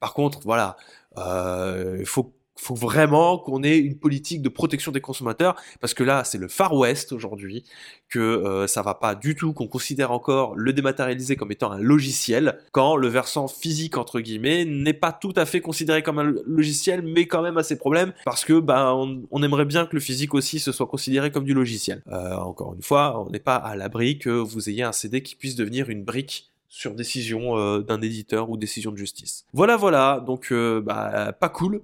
Par 0.00 0.14
contre, 0.14 0.40
voilà, 0.44 0.76
euh, 1.18 1.96
il 2.00 2.06
faut 2.06 2.32
faut 2.56 2.74
vraiment 2.74 3.38
qu'on 3.38 3.62
ait 3.62 3.78
une 3.78 3.98
politique 3.98 4.42
de 4.42 4.48
protection 4.48 4.92
des 4.92 5.00
consommateurs 5.00 5.56
parce 5.80 5.94
que 5.94 6.04
là 6.04 6.24
c'est 6.24 6.38
le 6.38 6.48
Far 6.48 6.74
West 6.74 7.12
aujourd'hui 7.12 7.64
que 8.08 8.18
euh, 8.18 8.66
ça 8.66 8.82
va 8.82 8.94
pas 8.94 9.14
du 9.14 9.34
tout 9.34 9.52
qu'on 9.52 9.66
considère 9.66 10.12
encore 10.12 10.54
le 10.54 10.72
dématérialisé 10.72 11.36
comme 11.36 11.52
étant 11.52 11.72
un 11.72 11.78
logiciel 11.78 12.58
quand 12.72 12.96
le 12.96 13.08
versant 13.08 13.48
physique 13.48 13.96
entre 13.96 14.20
guillemets 14.20 14.64
n'est 14.64 14.92
pas 14.92 15.12
tout 15.12 15.32
à 15.36 15.46
fait 15.46 15.60
considéré 15.60 16.02
comme 16.02 16.18
un 16.18 16.34
logiciel 16.46 17.02
mais 17.02 17.26
quand 17.26 17.42
même 17.42 17.58
a 17.58 17.62
ses 17.62 17.76
problèmes 17.76 18.12
parce 18.24 18.44
que 18.44 18.60
bah 18.60 18.94
on, 18.94 19.22
on 19.30 19.42
aimerait 19.42 19.64
bien 19.64 19.86
que 19.86 19.94
le 19.94 20.00
physique 20.00 20.34
aussi 20.34 20.58
se 20.58 20.72
soit 20.72 20.86
considéré 20.86 21.30
comme 21.30 21.44
du 21.44 21.54
logiciel. 21.54 22.02
Euh, 22.08 22.36
encore 22.36 22.74
une 22.74 22.82
fois, 22.82 23.24
on 23.24 23.30
n'est 23.30 23.40
pas 23.40 23.56
à 23.56 23.76
l'abri 23.76 24.18
que 24.18 24.30
vous 24.30 24.68
ayez 24.68 24.82
un 24.82 24.92
CD 24.92 25.22
qui 25.22 25.36
puisse 25.36 25.56
devenir 25.56 25.90
une 25.90 26.04
brique 26.04 26.50
sur 26.68 26.94
décision 26.94 27.56
euh, 27.56 27.80
d'un 27.80 28.00
éditeur 28.00 28.50
ou 28.50 28.56
décision 28.56 28.90
de 28.90 28.96
justice. 28.96 29.44
Voilà, 29.52 29.76
voilà, 29.76 30.22
donc 30.26 30.48
euh, 30.50 30.80
bah, 30.80 31.32
pas 31.38 31.48
cool, 31.48 31.82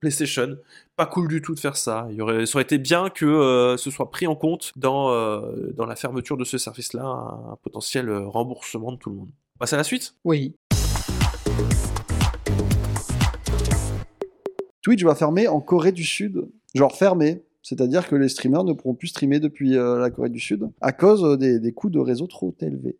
PlayStation, 0.00 0.56
pas 0.96 1.06
cool 1.06 1.28
du 1.28 1.42
tout 1.42 1.54
de 1.54 1.60
faire 1.60 1.76
ça. 1.76 2.06
Il 2.10 2.16
y 2.16 2.20
aurait, 2.20 2.46
ça 2.46 2.56
aurait 2.56 2.62
été 2.62 2.78
bien 2.78 3.10
que 3.10 3.26
euh, 3.26 3.76
ce 3.76 3.90
soit 3.90 4.10
pris 4.10 4.26
en 4.26 4.36
compte 4.36 4.72
dans, 4.76 5.10
euh, 5.10 5.72
dans 5.76 5.86
la 5.86 5.96
fermeture 5.96 6.36
de 6.36 6.44
ce 6.44 6.56
service-là, 6.58 7.04
un, 7.04 7.52
un 7.52 7.56
potentiel 7.62 8.08
euh, 8.08 8.26
remboursement 8.26 8.92
de 8.92 8.96
tout 8.96 9.10
le 9.10 9.16
monde. 9.16 9.30
On 9.56 9.58
passe 9.58 9.72
à 9.72 9.76
la 9.76 9.84
suite? 9.84 10.14
Oui. 10.24 10.54
Twitch 14.82 15.02
va 15.02 15.14
fermer 15.14 15.48
en 15.48 15.60
Corée 15.60 15.92
du 15.92 16.04
Sud. 16.04 16.48
Genre 16.74 16.94
fermer. 16.96 17.42
C'est-à-dire 17.62 18.08
que 18.08 18.14
les 18.14 18.28
streamers 18.28 18.64
ne 18.64 18.72
pourront 18.72 18.94
plus 18.94 19.08
streamer 19.08 19.40
depuis 19.40 19.76
euh, 19.76 19.98
la 19.98 20.10
Corée 20.10 20.30
du 20.30 20.40
Sud 20.40 20.70
à 20.80 20.92
cause 20.92 21.36
des, 21.38 21.58
des 21.58 21.72
coûts 21.72 21.90
de 21.90 21.98
réseau 21.98 22.26
trop 22.26 22.54
élevés. 22.60 22.96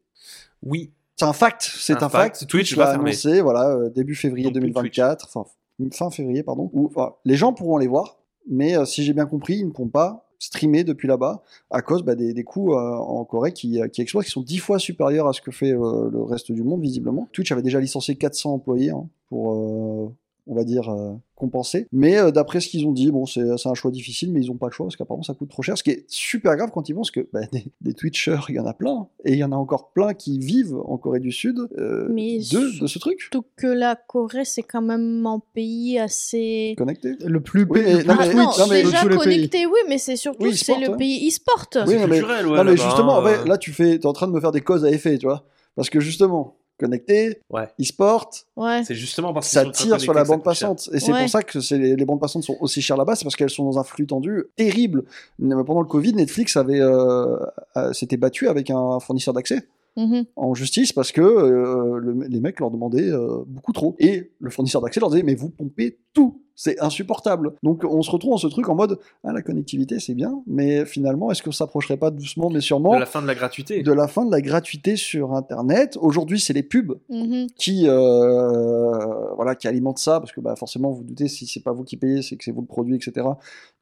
Oui. 0.63 0.91
C'est 1.17 1.25
un 1.25 1.33
fact, 1.33 1.63
c'est 1.63 1.95
Un 1.95 2.07
un, 2.07 2.09
fact, 2.09 2.39
fact. 2.39 2.51
Twitch 2.51 2.77
l'a 2.77 2.85
va 2.85 2.91
fermer. 2.93 3.11
annoncé, 3.11 3.41
voilà, 3.41 3.71
euh, 3.71 3.89
début 3.91 4.15
février 4.15 4.45
Donc, 4.45 4.55
plus 4.55 4.71
2024, 4.71 5.27
enfin 5.27 5.51
fin 5.93 6.11
février, 6.11 6.43
pardon. 6.43 6.71
Où, 6.73 6.91
les 7.25 7.37
gens 7.37 7.53
pourront 7.53 7.79
les 7.79 7.87
voir, 7.87 8.19
mais 8.49 8.77
euh, 8.77 8.85
si 8.85 9.03
j'ai 9.03 9.13
bien 9.13 9.27
compris, 9.27 9.59
ils 9.59 9.67
ne 9.67 9.71
pourront 9.71 9.89
pas 9.89 10.25
streamer 10.41 10.85
depuis 10.85 11.09
là-bas 11.09 11.43
à 11.71 11.83
cause 11.83 12.05
bah, 12.05 12.15
des, 12.15 12.45
coûts 12.45 12.73
euh, 12.73 12.97
en 12.97 13.25
Corée 13.25 13.53
qui, 13.53 13.81
euh, 13.81 13.89
qui 13.89 14.03
explosent, 14.03 14.25
qui 14.25 14.31
sont 14.31 14.43
dix 14.43 14.59
fois 14.59 14.79
supérieurs 14.79 15.27
à 15.27 15.33
ce 15.33 15.41
que 15.41 15.51
fait 15.51 15.73
le 15.73 16.23
reste 16.23 16.53
du 16.53 16.63
monde, 16.63 16.81
visiblement. 16.81 17.29
Twitch 17.33 17.51
avait 17.51 17.63
déjà 17.63 17.81
licencié 17.81 18.15
400 18.15 18.55
employés 18.55 18.91
hein, 18.91 19.09
pour, 19.29 20.13
on 20.49 20.55
va 20.55 20.65
dire, 20.65 20.89
euh, 20.89 21.13
compenser. 21.37 21.87
Mais 21.93 22.19
euh, 22.19 22.31
d'après 22.33 22.59
ce 22.61 22.69
qu'ils 22.69 22.87
ont 22.87 22.93
dit, 22.93 23.11
bon, 23.13 23.25
c'est 23.27 23.43
un 23.67 23.75
choix 23.75 23.91
difficile, 23.93 24.33
mais 24.33 24.41
ils 24.41 24.49
n'ont 24.49 24.57
pas 24.57 24.67
le 24.67 24.73
choix 24.73 24.87
parce 24.87 24.97
qu'apparemment 24.97 25.23
ça 25.23 25.35
coûte 25.35 25.51
trop 25.51 25.63
cher. 25.63 25.79
Ce 25.79 25.83
qui 25.85 25.91
est 25.91 26.05
super 26.09 26.57
grave 26.57 26.71
quand 26.73 26.89
ils 26.89 26.95
pensent 26.95 27.11
que 27.13 27.29
bah, 27.33 27.41
des, 27.53 27.65
des 27.81 27.93
Twitchers, 27.95 28.41
il 28.49 28.57
y 28.57 28.59
en 28.61 28.67
a 28.67 28.73
plein. 28.75 29.07
Et 29.25 29.35
il 29.35 29.39
y 29.39 29.45
en 29.45 29.53
a 29.53 29.57
encore 29.57 29.93
plein 29.93 30.15
qui 30.15 30.39
vivent 30.39 30.77
en 30.85 30.97
Corée 30.99 31.21
du 31.21 31.31
Sud 31.31 31.69
euh, 31.79 32.09
Mais 32.11 32.39
de, 32.39 32.81
de 32.81 32.87
ce 32.87 32.99
truc. 32.99 33.21
Surtout 33.21 33.45
que 33.57 33.67
la 33.69 33.95
Corée, 33.95 34.45
c'est 34.45 34.63
quand 34.65 34.83
même 34.83 35.25
un 35.27 35.41
pays 35.55 35.99
assez. 35.99 36.75
Connecté. 36.77 37.15
Le 37.25 37.41
plus, 37.41 37.63
Oui, 37.69 37.81
pays- 37.83 37.95
mais- 37.95 38.03
le 38.03 38.05
non, 38.05 38.15
plus 38.17 38.25
Ah 38.25 38.27
mais- 38.29 38.35
non, 38.35 38.45
Twitch 38.47 38.59
non, 38.59 38.67
mais- 38.69 38.83
de 38.83 38.87
déjà 38.89 39.03
tous 39.03 39.09
les 39.09 39.17
pays. 39.19 39.25
connecté, 39.37 39.67
oui, 39.67 39.79
mais 39.89 39.99
c'est 39.99 40.17
surtout 40.17 40.45
Oui, 40.45 40.57
c'est 40.57 40.81
le 40.81 40.91
ouais. 40.91 40.97
pays 40.97 41.29
e-sport. 41.29 41.67
Oui, 41.75 41.81
C'est 41.87 41.99
non, 42.01 42.07
mais- 42.09 42.19
culturel, 42.19 42.47
ouais, 42.49 42.57
non, 42.57 42.65
mais 42.65 42.77
justement, 42.77 43.19
hein, 43.19 43.25
ouais, 43.25 43.39
euh. 43.39 43.45
là, 43.45 43.59
tu 43.59 43.73
fais, 43.73 43.95
es 43.97 44.07
en 44.07 44.13
train 44.13 44.27
de 44.29 44.33
me 44.33 44.41
faire 44.41 44.53
des 44.53 44.61
causes 44.63 44.85
à 44.85 44.91
effet, 44.91 45.19
tu 45.19 45.27
vois. 45.27 45.45
Parce 45.77 45.91
que 45.91 46.01
justement, 46.01 46.57
connecté, 46.79 47.41
Ouais. 47.51 47.69
e-sport, 47.81 48.31
Ouais. 48.57 48.83
C'est 48.85 48.95
justement 48.95 49.33
parce 49.35 49.49
qu'ils 49.49 49.59
ça 49.59 49.65
tire 49.71 50.01
sur 50.01 50.13
la 50.15 50.23
connectés 50.23 50.29
bande 50.33 50.41
que 50.41 50.45
passante. 50.45 50.89
Et 50.93 51.01
c'est 51.01 51.13
Ouais. 51.13 51.21
pour 51.21 51.29
ça 51.29 51.43
que 51.43 51.61
c'est 51.61 51.77
les, 51.79 51.97
les 51.97 52.05
bandes 52.05 52.21
passantes 52.21 52.45
sont 52.45 52.57
aussi 52.61 52.81
chères 52.81 52.97
là-bas, 52.97 53.17
c'est 53.17 53.25
parce 53.25 53.37
qu'elles 53.37 53.51
sont 53.51 53.65
dans 53.65 53.79
un 53.79 53.85
flux 53.85 54.07
tendu 54.07 54.45
terrible. 54.57 55.05
Pendant 55.39 55.81
le 55.81 55.87
Covid, 55.89 56.15
Netflix 56.15 56.57
avait, 56.57 56.81
euh, 56.81 57.37
euh, 57.77 57.93
s'était 57.93 58.17
battu 58.17 58.49
avec 58.49 58.71
un 58.71 58.99
fournisseur 59.01 59.35
d'accès 59.35 59.67
Mhm. 59.99 60.25
en 60.37 60.55
justice 60.55 60.93
parce 60.93 61.11
que 61.13 61.21
euh, 61.21 61.99
le- 61.99 62.27
les 62.29 62.41
mecs 62.41 62.61
leur 62.61 62.71
demandaient 62.71 63.11
euh, 63.11 63.43
beaucoup 63.47 63.73
trop. 63.73 63.97
Et 63.99 64.31
le 64.39 64.49
fournisseur 64.51 64.81
d'accès 64.81 65.01
leur 65.01 65.11
disait 65.11 65.23
mais 65.25 65.35
vous 65.35 65.51
pompez 65.51 65.99
tout, 66.15 66.41
c'est 66.55 66.81
insupportable. 66.81 67.55
Donc 67.63 67.85
on 67.85 68.01
se 68.03 68.11
retrouve 68.11 68.31
dans 68.31 68.37
ce 68.39 68.47
truc 68.47 68.69
en 68.69 68.75
mode 68.75 68.99
ah 69.25 69.33
la 69.33 69.43
connectivité 69.43 69.99
c'est 70.01 70.15
bien, 70.15 70.43
mais 70.47 70.85
finalement 70.85 71.31
est-ce 71.31 71.43
qu'on 71.43 71.53
s'approcherait 71.53 71.97
pas 71.97 72.11
doucement 72.11 72.49
mais 72.51 72.61
sûrement 72.61 72.95
De 72.95 73.01
la 73.01 73.07
fin 73.07 73.21
de 73.23 73.27
la 73.27 73.35
gratuité. 73.35 73.83
de 73.83 73.93
la 73.93 74.09
fin 74.09 74.25
de 74.25 74.31
la 74.31 74.41
gratuité 74.41 74.97
sur 74.97 75.35
Internet 75.35 75.99
Aujourd'hui 76.01 76.39
c'est 76.41 76.53
les 76.53 76.63
pubs 76.63 76.95
Mhm. 77.11 77.49
qui 77.57 77.87
euh, 77.89 79.35
voilà 79.35 79.55
qui 79.55 79.69
alimentent 79.69 79.99
ça 79.99 80.21
parce 80.21 80.33
que 80.33 80.41
bah, 80.41 80.55
forcément 80.57 80.91
vous 80.91 80.99
vous 80.99 81.05
doutez 81.05 81.29
si 81.29 81.47
c'est 81.47 81.63
pas 81.63 81.73
vous 81.73 81.85
qui 81.85 81.97
payez 81.97 82.23
c'est 82.23 82.37
que 82.37 82.45
c'est 82.45 82.53
vous 82.53 82.61
le 82.61 82.67
produit 82.67 82.97
etc 82.97 83.27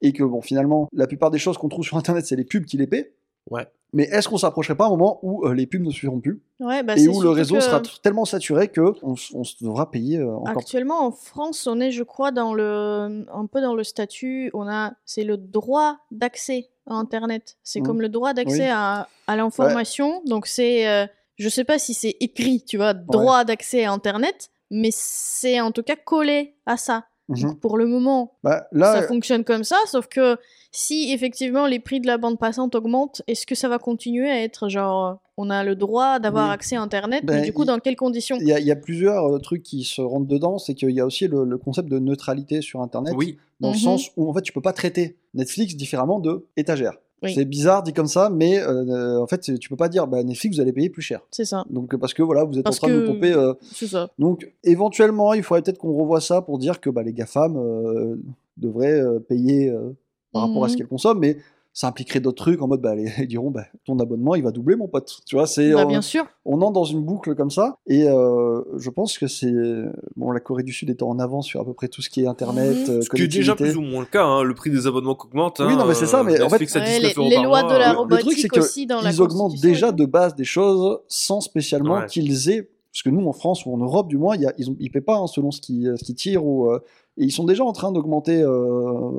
et 0.02 0.12
que 0.12 0.24
bon 0.24 0.40
finalement 0.40 0.88
la 0.92 1.06
plupart 1.06 1.30
des 1.30 1.38
choses 1.38 1.58
qu'on 1.58 1.68
trouve 1.68 1.84
sur 1.84 1.96
internet 1.96 2.24
c'est 2.26 2.36
les 2.36 2.44
pubs 2.44 2.64
qui 2.64 2.76
les 2.76 2.86
paient 2.86 3.12
Ouais. 3.50 3.66
mais 3.92 4.04
est-ce 4.04 4.28
qu'on 4.28 4.38
s'approcherait 4.38 4.74
pas 4.76 4.84
à 4.84 4.86
un 4.88 4.90
moment 4.90 5.18
où 5.22 5.46
euh, 5.46 5.54
les 5.54 5.66
pubs 5.66 5.82
ne 5.82 5.90
suivront 5.90 6.20
plus 6.20 6.40
Ouais, 6.60 6.82
bah, 6.82 6.94
et 6.96 7.06
où 7.08 7.20
le 7.20 7.30
réseau 7.30 7.54
que 7.56 7.60
sera 7.60 7.80
tellement 8.02 8.24
saturé 8.24 8.68
que 8.68 8.94
on, 9.02 9.14
s- 9.14 9.32
on 9.34 9.44
se 9.44 9.62
devra 9.62 9.90
payer 9.90 10.18
euh, 10.18 10.34
encore 10.34 10.48
Actuellement, 10.58 11.06
en 11.06 11.12
France, 11.12 11.66
on 11.66 11.78
est, 11.80 11.90
je 11.92 12.02
crois, 12.02 12.32
dans 12.32 12.54
le, 12.54 13.24
un 13.32 13.46
peu 13.46 13.60
dans 13.60 13.74
le 13.74 13.84
statut, 13.84 14.50
on 14.54 14.66
a, 14.68 14.92
c'est 15.04 15.24
le 15.24 15.36
droit 15.36 15.98
d'accès 16.10 16.68
à 16.88 16.94
Internet. 16.94 17.56
C'est 17.62 17.80
Mhm. 17.80 17.86
comme 17.86 18.00
le 18.00 18.08
droit 18.08 18.32
d'accès 18.32 18.64
Oui. 18.64 18.68
à, 18.72 19.08
à 19.26 19.36
l'information. 19.36 20.22
Donc 20.26 20.46
c'est, 20.46 20.88
euh, 20.88 21.06
je 21.36 21.48
sais 21.48 21.64
pas 21.64 21.78
si 21.78 21.94
c'est 21.94 22.16
écrit, 22.20 22.62
tu 22.64 22.76
vois, 22.78 22.94
droit 22.94 23.44
d'accès 23.44 23.84
à 23.84 23.92
Internet, 23.92 24.50
mais 24.70 24.90
c'est 24.92 25.60
en 25.60 25.70
tout 25.70 25.82
cas 25.82 25.96
collé 25.96 26.56
à 26.66 26.76
ça. 26.76 27.04
Mhm. 27.28 27.40
Donc, 27.40 27.60
pour 27.60 27.76
le 27.76 27.86
moment, 27.86 28.34
Bah, 28.44 28.66
là, 28.72 29.00
ça 29.00 29.02
fonctionne 29.08 29.42
comme 29.42 29.64
ça, 29.64 29.76
sauf 29.86 30.06
que 30.06 30.36
si 30.70 31.12
effectivement 31.12 31.66
les 31.66 31.80
prix 31.80 32.00
de 32.00 32.06
la 32.06 32.18
bande 32.18 32.38
passante 32.38 32.74
augmentent, 32.76 33.22
est-ce 33.26 33.46
que 33.46 33.54
ça 33.56 33.68
va 33.68 33.78
continuer 33.78 34.30
à 34.30 34.42
être 34.42 34.68
genre 34.68 35.18
on 35.38 35.50
a 35.50 35.64
le 35.64 35.74
droit 35.76 36.18
d'avoir 36.18 36.48
Oui. 36.48 36.54
accès 36.54 36.76
à 36.76 36.80
Internet, 36.82 37.24
Ben, 37.24 37.36
mais 37.36 37.42
du 37.42 37.52
coup 37.52 37.64
dans 37.64 37.78
quelles 37.78 37.96
conditions? 37.96 38.36
il 38.40 38.46
y, 38.46 38.52
a- 38.52 38.60
il 38.60 38.66
y 38.66 38.70
a 38.70 38.76
plusieurs 38.76 39.24
euh, 39.26 39.38
trucs 39.38 39.62
qui 39.62 39.82
se 39.84 40.00
rentrent 40.00 40.28
dedans. 40.28 40.58
C'est 40.58 40.74
qu'il 40.74 40.90
y 40.90 41.00
a 41.00 41.04
aussi 41.06 41.26
le, 41.28 41.44
le 41.44 41.58
concept 41.58 41.88
de 41.90 41.98
neutralité 41.98 42.62
sur 42.62 42.80
Internet. 42.80 43.12
Oui. 43.16 43.36
Dans 43.60 43.68
Mhm. 43.68 43.74
le 43.74 43.80
sens 43.80 44.10
où, 44.16 44.30
en 44.30 44.32
fait, 44.34 44.42
tu 44.42 44.52
peux 44.52 44.62
pas 44.62 44.72
traiter 44.72 45.16
Netflix 45.34 45.74
différemment 45.76 46.20
de 46.20 46.46
étagère. 46.56 46.96
Oui. 47.22 47.34
C'est 47.34 47.46
bizarre 47.46 47.82
dit 47.82 47.94
comme 47.94 48.06
ça, 48.06 48.28
mais 48.28 48.58
euh, 48.60 49.18
en 49.20 49.26
fait, 49.26 49.58
tu 49.58 49.68
peux 49.68 49.76
pas 49.76 49.88
dire 49.88 50.06
bah, 50.06 50.22
Netflix, 50.22 50.56
vous 50.56 50.60
allez 50.60 50.72
payer 50.72 50.90
plus 50.90 51.02
cher. 51.02 51.20
C'est 51.30 51.46
ça, 51.46 51.64
Donc, 51.70 51.96
parce 51.96 52.12
que 52.12 52.22
voilà, 52.22 52.44
vous 52.44 52.58
êtes 52.58 52.64
Parce 52.64 52.76
en 52.76 52.86
train 52.86 52.94
de 52.94 53.00
nous 53.00 53.06
pomper. 53.06 53.32
euh, 53.32 53.54
c'est 53.72 53.86
ça. 53.86 54.10
Donc, 54.18 54.52
éventuellement, 54.64 55.32
il 55.32 55.42
faudrait 55.42 55.62
peut-être 55.62 55.78
qu'on 55.78 55.94
revoie 55.94 56.20
ça 56.20 56.42
pour 56.42 56.58
dire 56.58 56.80
que 56.80 56.90
bah, 56.90 57.02
les 57.02 57.14
GAFAM 57.14 57.56
euh, 57.56 58.16
devraient 58.58 59.00
euh, 59.00 59.18
payer 59.18 59.70
euh, 59.70 59.96
par 60.32 60.42
rapport 60.46 60.64
à 60.64 60.68
ce 60.68 60.76
qu'elles 60.76 60.88
consomment, 60.88 61.20
mais 61.20 61.38
ça 61.78 61.88
impliquerait 61.88 62.20
d'autres 62.20 62.42
trucs 62.42 62.62
en 62.62 62.68
mode 62.68 62.80
bah, 62.80 62.94
les- 62.94 63.12
ils 63.18 63.26
diront 63.28 63.50
bah, 63.50 63.64
ton 63.84 63.98
abonnement 63.98 64.34
il 64.34 64.42
va 64.42 64.50
doubler, 64.50 64.76
mon 64.76 64.88
pote. 64.88 65.18
Tu 65.26 65.36
vois, 65.36 65.46
c'est 65.46 65.72
Bah, 65.74 65.82
on- 65.84 65.88
bien 65.88 66.00
sûr. 66.00 66.24
on 66.46 66.62
entre 66.62 66.72
dans 66.72 66.84
une 66.84 67.02
boucle 67.04 67.34
comme 67.34 67.50
ça, 67.50 67.76
et 67.86 68.08
euh, 68.08 68.62
je 68.78 68.88
pense 68.88 69.18
que 69.18 69.26
c'est 69.26 69.52
bon, 70.16 70.30
la 70.30 70.40
Corée 70.40 70.62
du 70.62 70.72
Sud 70.72 70.88
étant 70.88 71.10
en 71.10 71.18
avance 71.18 71.44
sur 71.46 71.60
à 71.60 71.64
peu 71.66 71.74
près 71.74 71.88
tout 71.88 72.00
ce 72.00 72.08
qui 72.08 72.22
est 72.22 72.26
internet, 72.26 72.88
Mhm. 72.88 72.94
euh, 72.96 73.00
Ce 73.02 73.10
qui 73.10 73.22
est 73.22 73.28
déjà 73.28 73.54
plus 73.54 73.76
ou 73.76 73.82
moins 73.82 74.00
le 74.00 74.06
cas, 74.06 74.24
hein, 74.24 74.42
le 74.42 74.54
prix 74.54 74.70
des 74.70 74.86
abonnements 74.86 75.14
qu'augmente. 75.14 75.60
Oui, 75.60 75.74
hein, 75.74 75.76
non, 75.76 75.84
mais 75.86 75.92
c'est 75.94 76.06
ça, 76.06 76.22
mais 76.22 76.40
en 76.40 76.48
fait- 76.48 76.56
Ouais, 76.56 76.64
19 76.64 77.18
les, 77.18 77.28
les 77.28 77.36
lois 77.42 77.62
mois, 77.62 77.74
de 77.74 77.78
la 77.78 77.90
euh, 77.90 78.04
le 78.04 78.08
truc, 78.08 78.20
robotique 78.24 78.50
que 78.52 78.60
aussi 78.60 78.86
dans 78.86 79.02
la 79.02 79.10
Ils 79.10 79.20
augmentent 79.20 79.60
déjà 79.60 79.92
de 79.92 80.06
base 80.06 80.34
des 80.34 80.44
choses 80.44 81.00
sans 81.08 81.42
spécialement 81.42 81.96
Ouais. 81.98 82.06
qu'ils 82.06 82.48
aient. 82.48 82.70
Parce 82.96 83.02
que 83.02 83.10
nous, 83.10 83.26
en 83.28 83.32
France 83.34 83.66
ou 83.66 83.74
en 83.74 83.76
Europe, 83.76 84.08
du 84.08 84.16
moins, 84.16 84.36
il 84.36 84.40
y 84.42 84.46
a- 84.46 84.54
ils 84.56 84.70
ne 84.72 84.88
paient 84.88 85.02
pas 85.02 85.18
hein, 85.18 85.26
selon 85.26 85.50
ce 85.50 85.60
qu'ils 85.60 85.94
tirent. 86.16 86.46
Ou, 86.46 86.70
euh, 86.70 86.78
et 87.18 87.24
ils 87.24 87.30
sont 87.30 87.44
déjà 87.44 87.62
en 87.62 87.72
train 87.72 87.92
d'augmenter. 87.92 88.40
euh, 88.42 89.10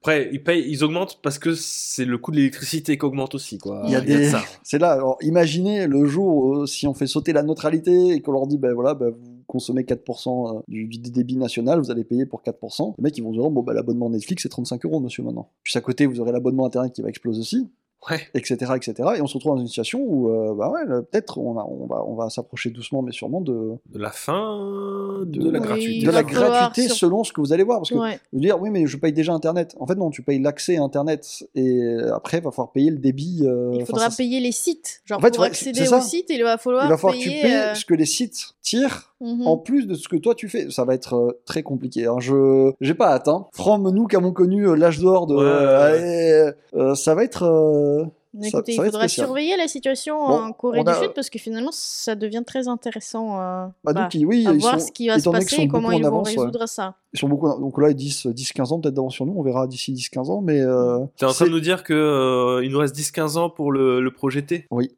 Après, 0.00 0.30
ils, 0.32 0.42
payent, 0.42 0.64
ils 0.66 0.82
augmentent 0.84 1.20
parce 1.22 1.38
que 1.38 1.54
c'est 1.54 2.06
le 2.06 2.16
coût 2.16 2.30
de 2.30 2.36
l'électricité 2.36 2.96
qui 2.96 3.04
augmente 3.04 3.34
aussi. 3.34 3.58
Quoi. 3.58 3.82
Il 3.84 3.92
y 3.92 3.94
a 3.94 4.00
de 4.00 4.06
des-. 4.06 4.30
C'est 4.62 4.78
là. 4.78 4.92
Alors, 4.92 5.18
imaginez 5.20 5.86
le 5.86 6.06
jour 6.06 6.34
où, 6.34 6.66
si 6.66 6.86
on 6.86 6.94
fait 6.94 7.06
sauter 7.06 7.34
la 7.34 7.42
neutralité 7.42 8.08
et 8.12 8.20
qu'on 8.22 8.32
leur 8.32 8.46
dit, 8.46 8.56
ben 8.56 8.72
voilà, 8.72 8.94
ben, 8.94 9.10
vous 9.10 9.42
consommez 9.46 9.84
4% 9.84 10.62
du, 10.68 10.86
du 10.86 10.98
débit 11.10 11.36
national, 11.36 11.78
vous 11.80 11.90
allez 11.90 12.04
payer 12.04 12.24
pour 12.24 12.42
4%. 12.42 12.94
Les 12.98 13.02
mecs, 13.02 13.18
ils 13.18 13.22
vont 13.24 13.32
dire, 13.32 13.48
bon, 13.50 13.62
ben, 13.62 13.74
l'abonnement 13.74 14.08
Netflix, 14.08 14.42
c'est 14.44 14.48
35 14.48 14.84
euros, 14.86 15.00
monsieur, 15.00 15.22
maintenant. 15.22 15.50
Puis 15.62 15.76
à 15.76 15.80
côté, 15.82 16.06
vous 16.06 16.20
aurez 16.20 16.32
l'abonnement 16.32 16.64
Internet 16.66 16.92
qui 16.94 17.02
va 17.02 17.08
exploser 17.10 17.40
aussi. 17.40 17.68
Ouais. 18.10 18.20
etc., 18.34 18.72
etc. 18.76 18.94
Et 19.16 19.20
on 19.20 19.26
se 19.26 19.34
retrouve 19.34 19.54
dans 19.56 19.60
une 19.60 19.66
situation 19.66 20.00
où, 20.00 20.30
euh, 20.30 20.54
bah 20.54 20.70
ouais, 20.70 20.84
peut-être 21.10 21.38
on, 21.38 21.50
on 21.58 21.86
va, 21.86 22.04
on 22.06 22.14
va 22.14 22.30
s'approcher 22.30 22.70
doucement, 22.70 23.02
mais 23.02 23.12
sûrement 23.12 23.40
de, 23.40 23.72
De 23.86 23.98
la 23.98 24.10
fin 24.10 25.22
de, 25.24 25.40
De- 25.40 25.50
la 25.50 25.58
Oui, 25.60 25.64
gratuité. 25.66 26.06
de 26.06 26.10
la 26.10 26.22
gratuité 26.22 26.88
sur- 26.88 26.96
selon 26.96 27.24
ce 27.24 27.32
que 27.32 27.40
vous 27.40 27.52
allez 27.52 27.64
voir. 27.64 27.78
Parce 27.80 27.90
que 27.90 27.96
Ouais. 27.96 28.18
vous 28.32 28.40
dire, 28.40 28.60
oui, 28.60 28.70
mais 28.70 28.86
je 28.86 28.96
paye 28.96 29.12
déjà 29.12 29.32
Internet. 29.32 29.74
En 29.80 29.86
fait, 29.86 29.94
non, 29.96 30.10
tu 30.10 30.22
payes 30.22 30.40
l'accès 30.40 30.76
à 30.76 30.82
Internet 30.82 31.44
et 31.54 31.80
après, 32.14 32.38
il 32.38 32.44
va 32.44 32.50
falloir 32.50 32.72
payer 32.72 32.90
le 32.90 32.98
débit. 32.98 33.40
euh, 33.44 33.72
Il 33.78 33.86
faudra 33.86 34.10
ça- 34.10 34.16
payer 34.16 34.40
les 34.40 34.52
sites. 34.52 35.00
Genre 35.04 35.18
En 35.18 35.22
fait, 35.22 35.34
pour 35.34 35.44
accéder 35.44 35.80
c'est 35.80 35.86
ça. 35.86 35.98
au 35.98 36.00
site, 36.00 36.26
il 36.30 36.42
va 36.42 36.58
falloir 36.58 36.84
Il 36.84 36.90
va 36.90 36.96
falloir 36.96 37.14
que 37.18 37.22
tu 37.22 37.28
payer. 37.28 37.42
payes 37.42 37.54
euh, 37.54 37.74
ce 37.74 37.84
que 37.84 37.94
les 37.94 38.06
sites 38.06 38.50
tirent 38.62 39.14
mhm. 39.20 39.46
en 39.46 39.56
plus 39.56 39.86
de 39.86 39.94
ce 39.94 40.08
que 40.08 40.16
toi 40.16 40.34
tu 40.34 40.48
fais. 40.48 40.70
Ça 40.70 40.84
va 40.84 40.94
être 40.94 41.14
euh, 41.14 41.40
très 41.44 41.62
compliqué. 41.62 42.06
hein. 42.06 42.16
Je 42.20 42.72
j'ai 42.80 42.94
pas 42.94 43.12
hâte. 43.12 43.28
Hein. 43.28 43.46
From 43.52 43.88
nous 43.90 44.06
qui 44.06 44.16
avons 44.16 44.32
connu 44.32 44.68
euh, 44.68 44.74
l'âge 44.76 44.98
d'or 45.00 45.26
de, 45.26 45.34
Ouais, 45.36 45.42
euh, 45.42 46.46
ouais. 46.50 46.54
euh, 46.74 46.94
ça 46.94 47.14
va 47.14 47.24
être. 47.24 47.44
euh, 47.44 48.04
Mais 48.34 48.48
Écoutez, 48.48 48.72
ça 48.74 48.82
il 48.82 48.86
faudra 48.90 49.08
surveiller 49.08 49.56
la 49.56 49.66
situation 49.66 50.16
Bon, 50.26 50.34
en 50.42 50.52
Corée 50.52 50.84
du 50.84 50.92
Sud 50.92 51.12
parce 51.14 51.30
que 51.30 51.38
finalement, 51.38 51.70
ça 51.72 52.14
devient 52.14 52.42
très 52.46 52.68
intéressant 52.68 53.40
euh, 53.40 53.66
Bah, 53.82 53.92
bah, 53.94 54.02
donc, 54.02 54.14
ils- 54.14 54.26
oui, 54.26 54.46
à 54.46 54.52
ils 54.52 54.60
voir 54.60 54.78
sont, 54.78 54.86
ce 54.88 54.92
qui 54.92 55.08
va 55.08 55.18
se 55.18 55.28
passer 55.30 55.62
et 55.62 55.68
comment 55.68 55.90
ils 55.90 56.02
vont 56.02 56.08
avance, 56.08 56.28
ouais. 56.28 56.36
résoudre 56.38 56.66
ça. 56.68 56.96
Ils 57.14 57.18
sont 57.18 57.28
beaucoup, 57.30 57.48
donc 57.58 57.80
là, 57.80 57.94
10, 57.94 58.26
10 58.26 58.52
15 58.52 58.72
ans 58.72 58.78
peut-être 58.80 58.92
d'avance 58.94 59.14
sur 59.14 59.24
nous, 59.24 59.32
on 59.34 59.42
verra 59.42 59.66
d'ici 59.66 59.94
10-15 59.94 60.30
ans, 60.30 60.42
mais 60.42 60.60
euh, 60.60 60.98
T'es 61.16 61.24
en 61.24 61.32
train 61.32 61.46
de 61.46 61.50
nous 61.50 61.60
dire 61.60 61.82
que 61.82 61.94
euh, 61.94 62.62
il 62.62 62.70
nous 62.72 62.78
reste 62.78 62.94
10-15 62.94 63.38
ans 63.38 63.48
pour 63.48 63.72
le, 63.72 64.00
le 64.02 64.10
projet 64.10 64.42
T? 64.42 64.66
Oui. 64.70 64.94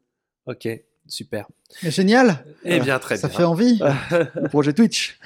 Ok, 0.47 0.67
super. 1.09 1.47
Mais 1.83 1.91
génial 1.91 2.43
Eh 2.63 2.79
bien, 2.79 2.97
très 2.99 3.17
Ça 3.17 3.27
bien. 3.27 3.37
fait 3.37 3.43
envie 3.43 3.79
le 4.35 4.47
projet 4.49 4.73
Twitch. 4.73 5.19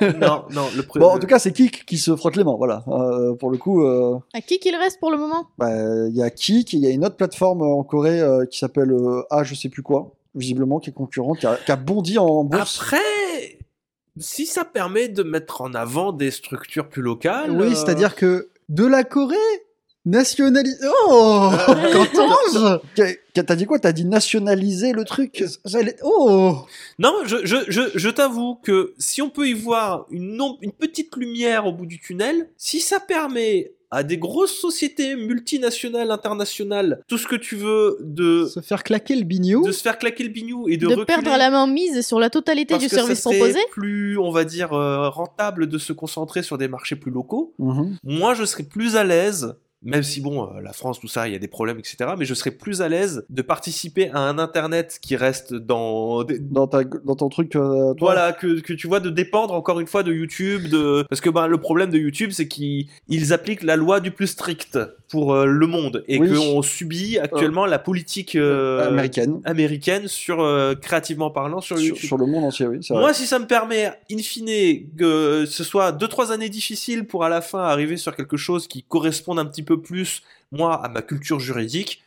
non, 0.00 0.44
non, 0.50 0.66
le 0.76 0.82
Bon, 0.98 1.08
en 1.08 1.18
tout 1.18 1.26
cas, 1.26 1.38
c'est 1.38 1.52
Kik 1.52 1.84
qui 1.86 1.98
se 1.98 2.14
frotte 2.16 2.36
les 2.36 2.44
mains, 2.44 2.56
voilà. 2.56 2.82
Euh, 2.88 3.34
pour 3.34 3.50
le 3.50 3.58
coup, 3.58 3.84
euh, 3.84 4.18
À 4.32 4.40
qui 4.40 4.58
qu'il 4.58 4.74
reste 4.76 4.98
pour 5.00 5.10
le 5.10 5.18
moment? 5.18 5.46
bah, 5.58 5.70
il 6.08 6.14
y 6.16 6.22
a 6.22 6.30
Kik, 6.30 6.74
et 6.74 6.76
il 6.78 6.82
y 6.82 6.86
a 6.86 6.90
une 6.90 7.04
autre 7.04 7.16
plateforme 7.16 7.62
en 7.62 7.82
Corée 7.84 8.20
euh, 8.20 8.46
qui 8.46 8.58
s'appelle 8.58 8.90
euh, 8.92 9.22
A, 9.30 9.44
je 9.44 9.54
sais 9.54 9.68
plus 9.68 9.82
quoi, 9.82 10.12
visiblement, 10.34 10.78
qui 10.80 10.90
est 10.90 10.94
concurrent, 10.94 11.34
qui 11.34 11.46
a, 11.46 11.56
qui 11.56 11.70
a 11.70 11.76
bondi 11.76 12.18
en 12.18 12.44
bourse. 12.44 12.80
Après, 12.80 13.58
si 14.18 14.46
ça 14.46 14.64
permet 14.64 15.08
de 15.08 15.22
mettre 15.22 15.60
en 15.60 15.74
avant 15.74 16.12
des 16.12 16.30
structures 16.30 16.88
plus 16.88 17.02
locales. 17.02 17.50
Oui, 17.50 17.66
euh, 17.68 17.74
c'est-à-dire 17.74 18.14
que 18.14 18.50
de 18.68 18.86
la 18.86 19.04
Corée 19.04 19.36
nationalisée. 20.04 20.76
Oh 21.08 21.50
Qu'entends-je 21.92 22.78
Qu'est- 22.94 23.20
T'as 23.42 23.56
dit 23.56 23.66
quoi? 23.66 23.78
T'as 23.78 23.92
dit 23.92 24.04
nationaliser 24.04 24.92
le 24.92 25.04
truc? 25.04 25.44
J'allais- 25.64 25.96
Oh 26.04 26.56
Non, 26.98 27.12
je, 27.24 27.38
je, 27.44 27.56
je, 27.68 27.80
je 27.94 28.08
t'avoue 28.08 28.56
que 28.62 28.94
si 28.98 29.22
on 29.22 29.30
peut 29.30 29.48
y 29.48 29.54
voir 29.54 30.06
une, 30.10 30.36
non- 30.36 30.56
une 30.62 30.72
petite 30.72 31.16
lumière 31.16 31.66
au 31.66 31.72
bout 31.72 31.86
du 31.86 31.98
tunnel, 31.98 32.48
si 32.56 32.80
ça 32.80 33.00
permet 33.00 33.72
à 33.90 34.02
des 34.02 34.18
grosses 34.18 34.56
sociétés 34.56 35.14
multinationales, 35.14 36.10
internationales, 36.10 37.00
tout 37.06 37.16
ce 37.18 37.28
que 37.28 37.36
tu 37.36 37.54
veux, 37.54 37.96
de, 38.00 38.46
Se 38.46 38.58
faire 38.60 38.82
claquer 38.82 39.14
le 39.14 39.22
bignou 39.22 39.64
de 39.64 39.70
se 39.70 39.82
faire 39.82 39.98
claquer 39.98 40.24
le 40.24 40.30
bignou 40.30 40.68
et 40.68 40.76
de, 40.76 40.88
De, 40.88 41.04
perdre 41.04 41.30
la 41.36 41.48
main 41.50 41.68
mise 41.68 42.04
sur 42.04 42.18
la 42.18 42.28
totalité 42.28 42.74
parce 42.74 42.82
du 42.82 42.88
que 42.88 42.94
ça 42.96 43.02
service 43.02 43.20
serait 43.22 43.36
proposé 43.38 43.60
plus, 43.70 44.18
on 44.18 44.30
va 44.32 44.42
dire, 44.44 44.72
euh, 44.72 45.08
rentable 45.10 45.68
de 45.68 45.78
se 45.78 45.92
concentrer 45.92 46.42
sur 46.42 46.58
des 46.58 46.66
marchés 46.66 46.96
plus 46.96 47.12
locaux. 47.12 47.54
Mhm. 47.60 47.96
Moi, 48.02 48.34
je 48.34 48.44
serais 48.44 48.64
plus 48.64 48.96
à 48.96 49.04
l'aise, 49.04 49.54
même 49.84 50.02
si 50.02 50.20
bon, 50.20 50.44
euh, 50.44 50.60
la 50.60 50.72
France, 50.72 50.98
tout 50.98 51.08
ça, 51.08 51.28
il 51.28 51.32
y 51.32 51.36
a 51.36 51.38
des 51.38 51.48
problèmes, 51.48 51.78
etc. 51.78 52.10
Mais 52.18 52.24
je 52.24 52.34
serais 52.34 52.50
plus 52.50 52.82
à 52.82 52.88
l'aise 52.88 53.24
de 53.28 53.42
participer 53.42 54.10
à 54.10 54.18
un 54.18 54.38
Internet 54.38 54.98
qui 55.00 55.14
reste 55.16 55.54
dans 55.54 56.24
dans, 56.24 56.66
ta, 56.66 56.84
dans 56.84 57.16
ton 57.16 57.28
truc, 57.28 57.54
euh, 57.54 57.94
toi 57.94 58.14
voilà, 58.14 58.32
que, 58.32 58.60
que 58.60 58.72
tu 58.72 58.86
vois 58.86 59.00
de 59.00 59.10
dépendre 59.10 59.54
encore 59.54 59.80
une 59.80 59.86
fois 59.86 60.02
de 60.02 60.12
YouTube, 60.12 60.68
de 60.68 61.04
parce 61.08 61.20
que 61.20 61.30
ben 61.30 61.46
le 61.46 61.58
problème 61.58 61.90
de 61.90 61.98
YouTube 61.98 62.30
c'est 62.32 62.48
qu'ils 62.48 62.88
ils 63.08 63.32
appliquent 63.32 63.62
la 63.62 63.76
loi 63.76 64.00
du 64.00 64.10
plus 64.10 64.28
strict 64.28 64.78
pour 65.08 65.34
euh, 65.34 65.46
le 65.46 65.66
monde 65.66 66.04
et 66.08 66.18
Oui. 66.18 66.34
qu'on 66.34 66.62
subit 66.62 67.18
actuellement 67.18 67.66
la 67.66 67.78
politique 67.78 68.34
euh, 68.36 68.86
américaine, 68.86 69.40
américaine 69.44 70.08
sur 70.08 70.40
euh, 70.40 70.74
créativement 70.74 71.30
parlant 71.30 71.60
sur 71.60 71.76
sur, 71.78 71.86
YouTube. 71.86 72.06
sur 72.06 72.18
le 72.18 72.26
monde 72.26 72.44
entier, 72.44 72.66
oui. 72.66 72.78
c'est 72.82 72.94
vrai. 72.94 73.02
Moi, 73.02 73.14
si 73.14 73.26
ça 73.26 73.38
me 73.38 73.46
permet, 73.46 73.92
in 74.10 74.18
fine, 74.18 74.86
que 74.96 75.44
ce 75.46 75.64
soit 75.64 75.92
deux 75.92 76.08
trois 76.08 76.32
années 76.32 76.48
difficiles 76.48 77.06
pour 77.06 77.24
à 77.24 77.28
la 77.28 77.40
fin 77.40 77.60
arriver 77.60 77.96
sur 77.96 78.16
quelque 78.16 78.36
chose 78.36 78.66
qui 78.66 78.82
corresponde 78.82 79.38
un 79.38 79.46
petit 79.46 79.62
peu 79.62 79.80
plus, 79.80 80.22
moi, 80.52 80.84
à 80.84 80.88
ma 80.88 81.02
culture 81.02 81.38
juridique, 81.38 82.02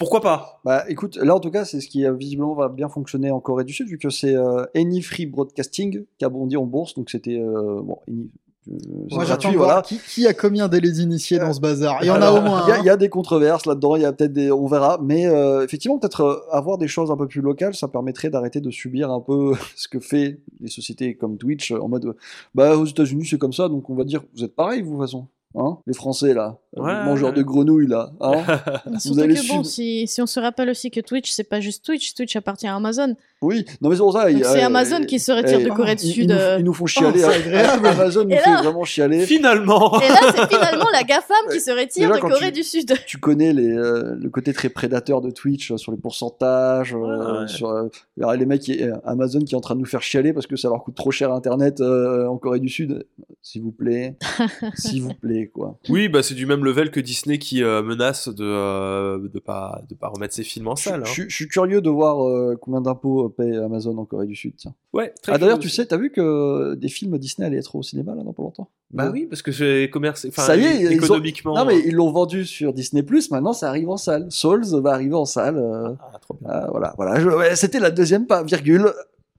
pourquoi 0.00 0.22
pas? 0.22 0.60
Bah 0.64 0.84
écoute, 0.88 1.16
là 1.16 1.36
en 1.36 1.40
tout 1.40 1.50
cas, 1.50 1.66
c'est 1.66 1.80
ce 1.80 1.86
qui 1.86 2.06
visiblement 2.16 2.54
va 2.54 2.70
bien 2.70 2.88
fonctionner 2.88 3.30
en 3.30 3.38
Corée 3.40 3.64
du 3.64 3.74
Sud, 3.74 3.86
vu 3.86 3.98
que 3.98 4.08
c'est 4.08 4.34
euh, 4.34 4.64
Any 4.74 5.02
Free 5.02 5.26
Broadcasting 5.26 6.04
qui 6.18 6.24
a 6.24 6.30
bondi 6.30 6.56
en 6.56 6.64
bourse, 6.64 6.94
donc 6.94 7.10
c'était 7.10 7.38
euh, 7.38 7.82
bon, 7.82 7.98
Any, 8.08 8.30
Moi 8.66 9.24
j'attends 9.24 9.48
gratuit, 9.50 9.56
voilà. 9.56 9.82
qui, 9.82 9.98
qui 9.98 10.26
a 10.26 10.34
combien 10.34 10.68
d'élèves 10.68 10.92
d'initiés 10.92 11.38
dans 11.38 11.52
ce 11.52 11.60
bazar. 11.60 11.98
Il 12.02 12.06
y 12.06 12.10
en 12.10 12.20
a 12.20 12.30
au 12.30 12.42
moins. 12.42 12.64
Il 12.66 12.70
y, 12.70 12.72
hein. 12.72 12.82
y 12.84 12.90
a 12.90 12.96
des 12.96 13.08
controverses 13.08 13.64
là-dedans, 13.64 13.96
il 13.96 14.02
y 14.02 14.04
a 14.04 14.12
peut-être 14.12 14.34
des, 14.34 14.52
on 14.52 14.66
verra, 14.66 14.98
mais 15.02 15.26
euh, 15.26 15.64
effectivement 15.64 15.98
peut-être 15.98 16.20
euh, 16.20 16.40
avoir 16.52 16.76
des 16.76 16.86
choses 16.86 17.10
un 17.10 17.16
peu 17.16 17.26
plus 17.26 17.40
locales, 17.40 17.74
ça 17.74 17.88
permettrait 17.88 18.28
d'arrêter 18.28 18.60
de 18.60 18.70
subir 18.70 19.10
un 19.10 19.20
peu 19.20 19.54
ce 19.76 19.88
que 19.88 19.98
fait 19.98 20.40
les 20.60 20.68
sociétés 20.68 21.16
comme 21.16 21.38
Twitch 21.38 21.72
euh, 21.72 21.80
en 21.80 21.88
mode, 21.88 22.04
euh, 22.04 22.16
bah 22.54 22.76
aux 22.76 22.84
États-Unis 22.84 23.26
c'est 23.26 23.38
comme 23.38 23.54
ça, 23.54 23.68
donc 23.68 23.88
on 23.88 23.94
va 23.94 24.04
dire 24.04 24.22
vous 24.34 24.44
êtes 24.44 24.54
pareil 24.54 24.82
vous 24.82 24.90
de 24.90 24.96
toute 24.96 25.06
façon, 25.06 25.26
hein, 25.56 25.78
les 25.86 25.94
Français 25.94 26.34
là, 26.34 26.58
euh, 26.76 26.82
Ouais, 26.82 27.04
mangeurs 27.04 27.30
ouais. 27.30 27.36
de 27.36 27.42
grenouilles 27.42 27.88
là, 27.88 28.12
hein. 28.20 28.42
Surtout 28.98 29.20
allez 29.20 29.36
que 29.36 29.48
bon, 29.48 29.64
si, 29.64 30.06
si 30.06 30.20
on 30.20 30.26
se 30.26 30.38
rappelle 30.38 30.68
aussi 30.68 30.90
que 30.90 31.00
Twitch, 31.00 31.30
c'est 31.30 31.44
pas 31.44 31.60
juste 31.60 31.82
Twitch, 31.84 32.14
Twitch 32.14 32.36
appartient 32.36 32.66
à 32.66 32.76
Amazon. 32.76 33.16
Oui, 33.42 33.64
non 33.80 33.88
mais 33.88 33.96
c'est 33.96 34.00
pour 34.02 34.12
ça. 34.12 34.26
c'est 34.30 34.62
euh, 34.62 34.66
Amazon 34.66 35.04
qui 35.04 35.18
se 35.18 35.32
retire 35.32 35.58
eh, 35.60 35.64
de 35.64 35.70
Corée 35.70 35.94
du 35.96 36.04
ils- 36.06 36.12
Sud. 36.12 36.24
Ils, 36.30 36.34
nous, 36.34 36.40
euh. 36.40 36.56
ils 36.58 36.64
nous 36.64 36.72
font 36.74 36.86
chialer. 36.86 37.22
Oh, 37.24 37.28
c'est 37.30 37.36
agréable. 37.36 37.86
Amazon 37.86 38.24
nous 38.24 38.36
fait 38.36 38.54
vraiment 38.62 38.84
chialer. 38.84 39.24
Finalement 39.26 40.00
Et 40.02 40.08
là, 40.08 40.20
c'est 40.34 40.48
finalement 40.48 40.86
la 40.92 41.02
GAFAM 41.02 41.36
qui 41.50 41.60
se 41.60 41.70
retire 41.70 42.08
Déjà, 42.08 42.14
de 42.14 42.20
Corée 42.20 42.46
tu- 42.52 42.60
du 42.60 42.62
Sud. 42.62 42.92
Tu 43.06 43.18
connais 43.18 43.52
les, 43.52 43.68
euh, 43.70 44.14
le 44.20 44.28
côté 44.30 44.52
très 44.52 44.68
prédateur 44.68 45.20
de 45.20 45.30
Twitch 45.30 45.70
euh, 45.72 45.76
sur 45.76 45.92
les 45.92 45.98
pourcentages, 45.98 46.94
euh, 46.94 47.46
sur 47.46 47.70
euh, 47.70 47.88
les 48.36 48.46
mecs, 48.46 48.68
euh, 48.68 48.92
Amazon 49.04 49.40
qui 49.40 49.54
est 49.54 49.56
en 49.58 49.60
train 49.60 49.74
de 49.74 49.80
nous 49.80 49.86
faire 49.86 50.02
chialer 50.02 50.32
parce 50.32 50.46
que 50.46 50.56
ça 50.56 50.68
leur 50.68 50.82
coûte 50.84 50.94
trop 50.94 51.10
cher 51.10 51.32
Internet 51.32 51.80
euh, 51.80 52.26
en 52.26 52.36
Corée 52.36 52.60
du 52.60 52.68
Sud. 52.68 53.06
S'il 53.42 53.62
vous 53.62 53.72
plaît, 53.72 54.16
s'il 54.74 55.02
vous 55.02 55.14
plaît, 55.14 55.50
quoi. 55.52 55.78
Oui, 55.88 56.08
bah 56.10 56.22
c'est 56.22 56.34
du 56.34 56.44
même 56.44 56.62
level 56.64 56.90
que 56.90 57.00
Disney 57.00 57.38
qui 57.38 57.62
euh, 57.64 57.82
menace 57.82 58.28
de 58.28 58.44
euh, 58.44 59.18
de 59.32 59.38
pas 59.38 59.80
de 59.88 59.94
pas 59.94 60.08
remettre 60.08 60.34
ses 60.34 60.42
films 60.42 60.68
en 60.68 60.76
salle. 60.76 61.00
hein. 61.06 61.10
je- 61.14 61.28
suis 61.28 61.48
curieux 61.48 61.80
de 61.80 61.88
voir 61.88 62.22
euh, 62.26 62.58
combien 62.60 62.82
d'impôts 62.82 63.29
Amazon 63.38 63.96
en 63.98 64.04
Corée 64.04 64.26
du 64.26 64.36
Sud. 64.36 64.54
Ouais, 64.92 65.12
ah, 65.26 65.38
D'ailleurs, 65.38 65.58
tu 65.58 65.68
sais, 65.68 65.86
t'as 65.86 65.96
vu 65.96 66.10
que 66.10 66.74
des 66.74 66.88
films 66.88 67.18
Disney 67.18 67.46
allaient 67.46 67.58
être 67.58 67.76
au 67.76 67.82
cinéma 67.82 68.14
là, 68.14 68.22
dans 68.22 68.32
pas 68.32 68.42
longtemps? 68.42 68.70
Bah 68.92 69.10
oui, 69.12 69.26
parce 69.26 69.42
que 69.42 69.52
j'ai 69.52 69.88
commerce. 69.88 70.28
Ça 70.30 70.56
y 70.56 70.64
est, 70.64 70.92
économiquement. 70.92 71.54
Non, 71.54 71.64
mais 71.64 71.76
euh. 71.76 71.82
ils 71.86 71.94
l'ont 71.94 72.10
vendu 72.10 72.44
sur 72.44 72.72
Disney, 72.72 73.04
maintenant 73.30 73.52
ça 73.52 73.68
arrive 73.68 73.88
en 73.88 73.96
salle. 73.96 74.26
Souls 74.30 74.64
va 74.80 74.92
arriver 74.92 75.14
en 75.14 75.24
salle. 75.24 75.58
Euh. 75.58 75.94
Ah, 76.00 76.10
ah, 76.14 76.18
trop 76.18 76.34
bien. 76.34 76.48
Ah, 76.50 76.68
voilà, 76.70 76.94
voilà. 76.96 77.54
C'était 77.54 77.78
la 77.78 77.90
deuxième 77.90 78.26
pas, 78.26 78.42
virgule. 78.42 78.92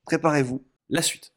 Préparez-vous. 0.05 0.61
La 0.89 1.01
suite. 1.01 1.33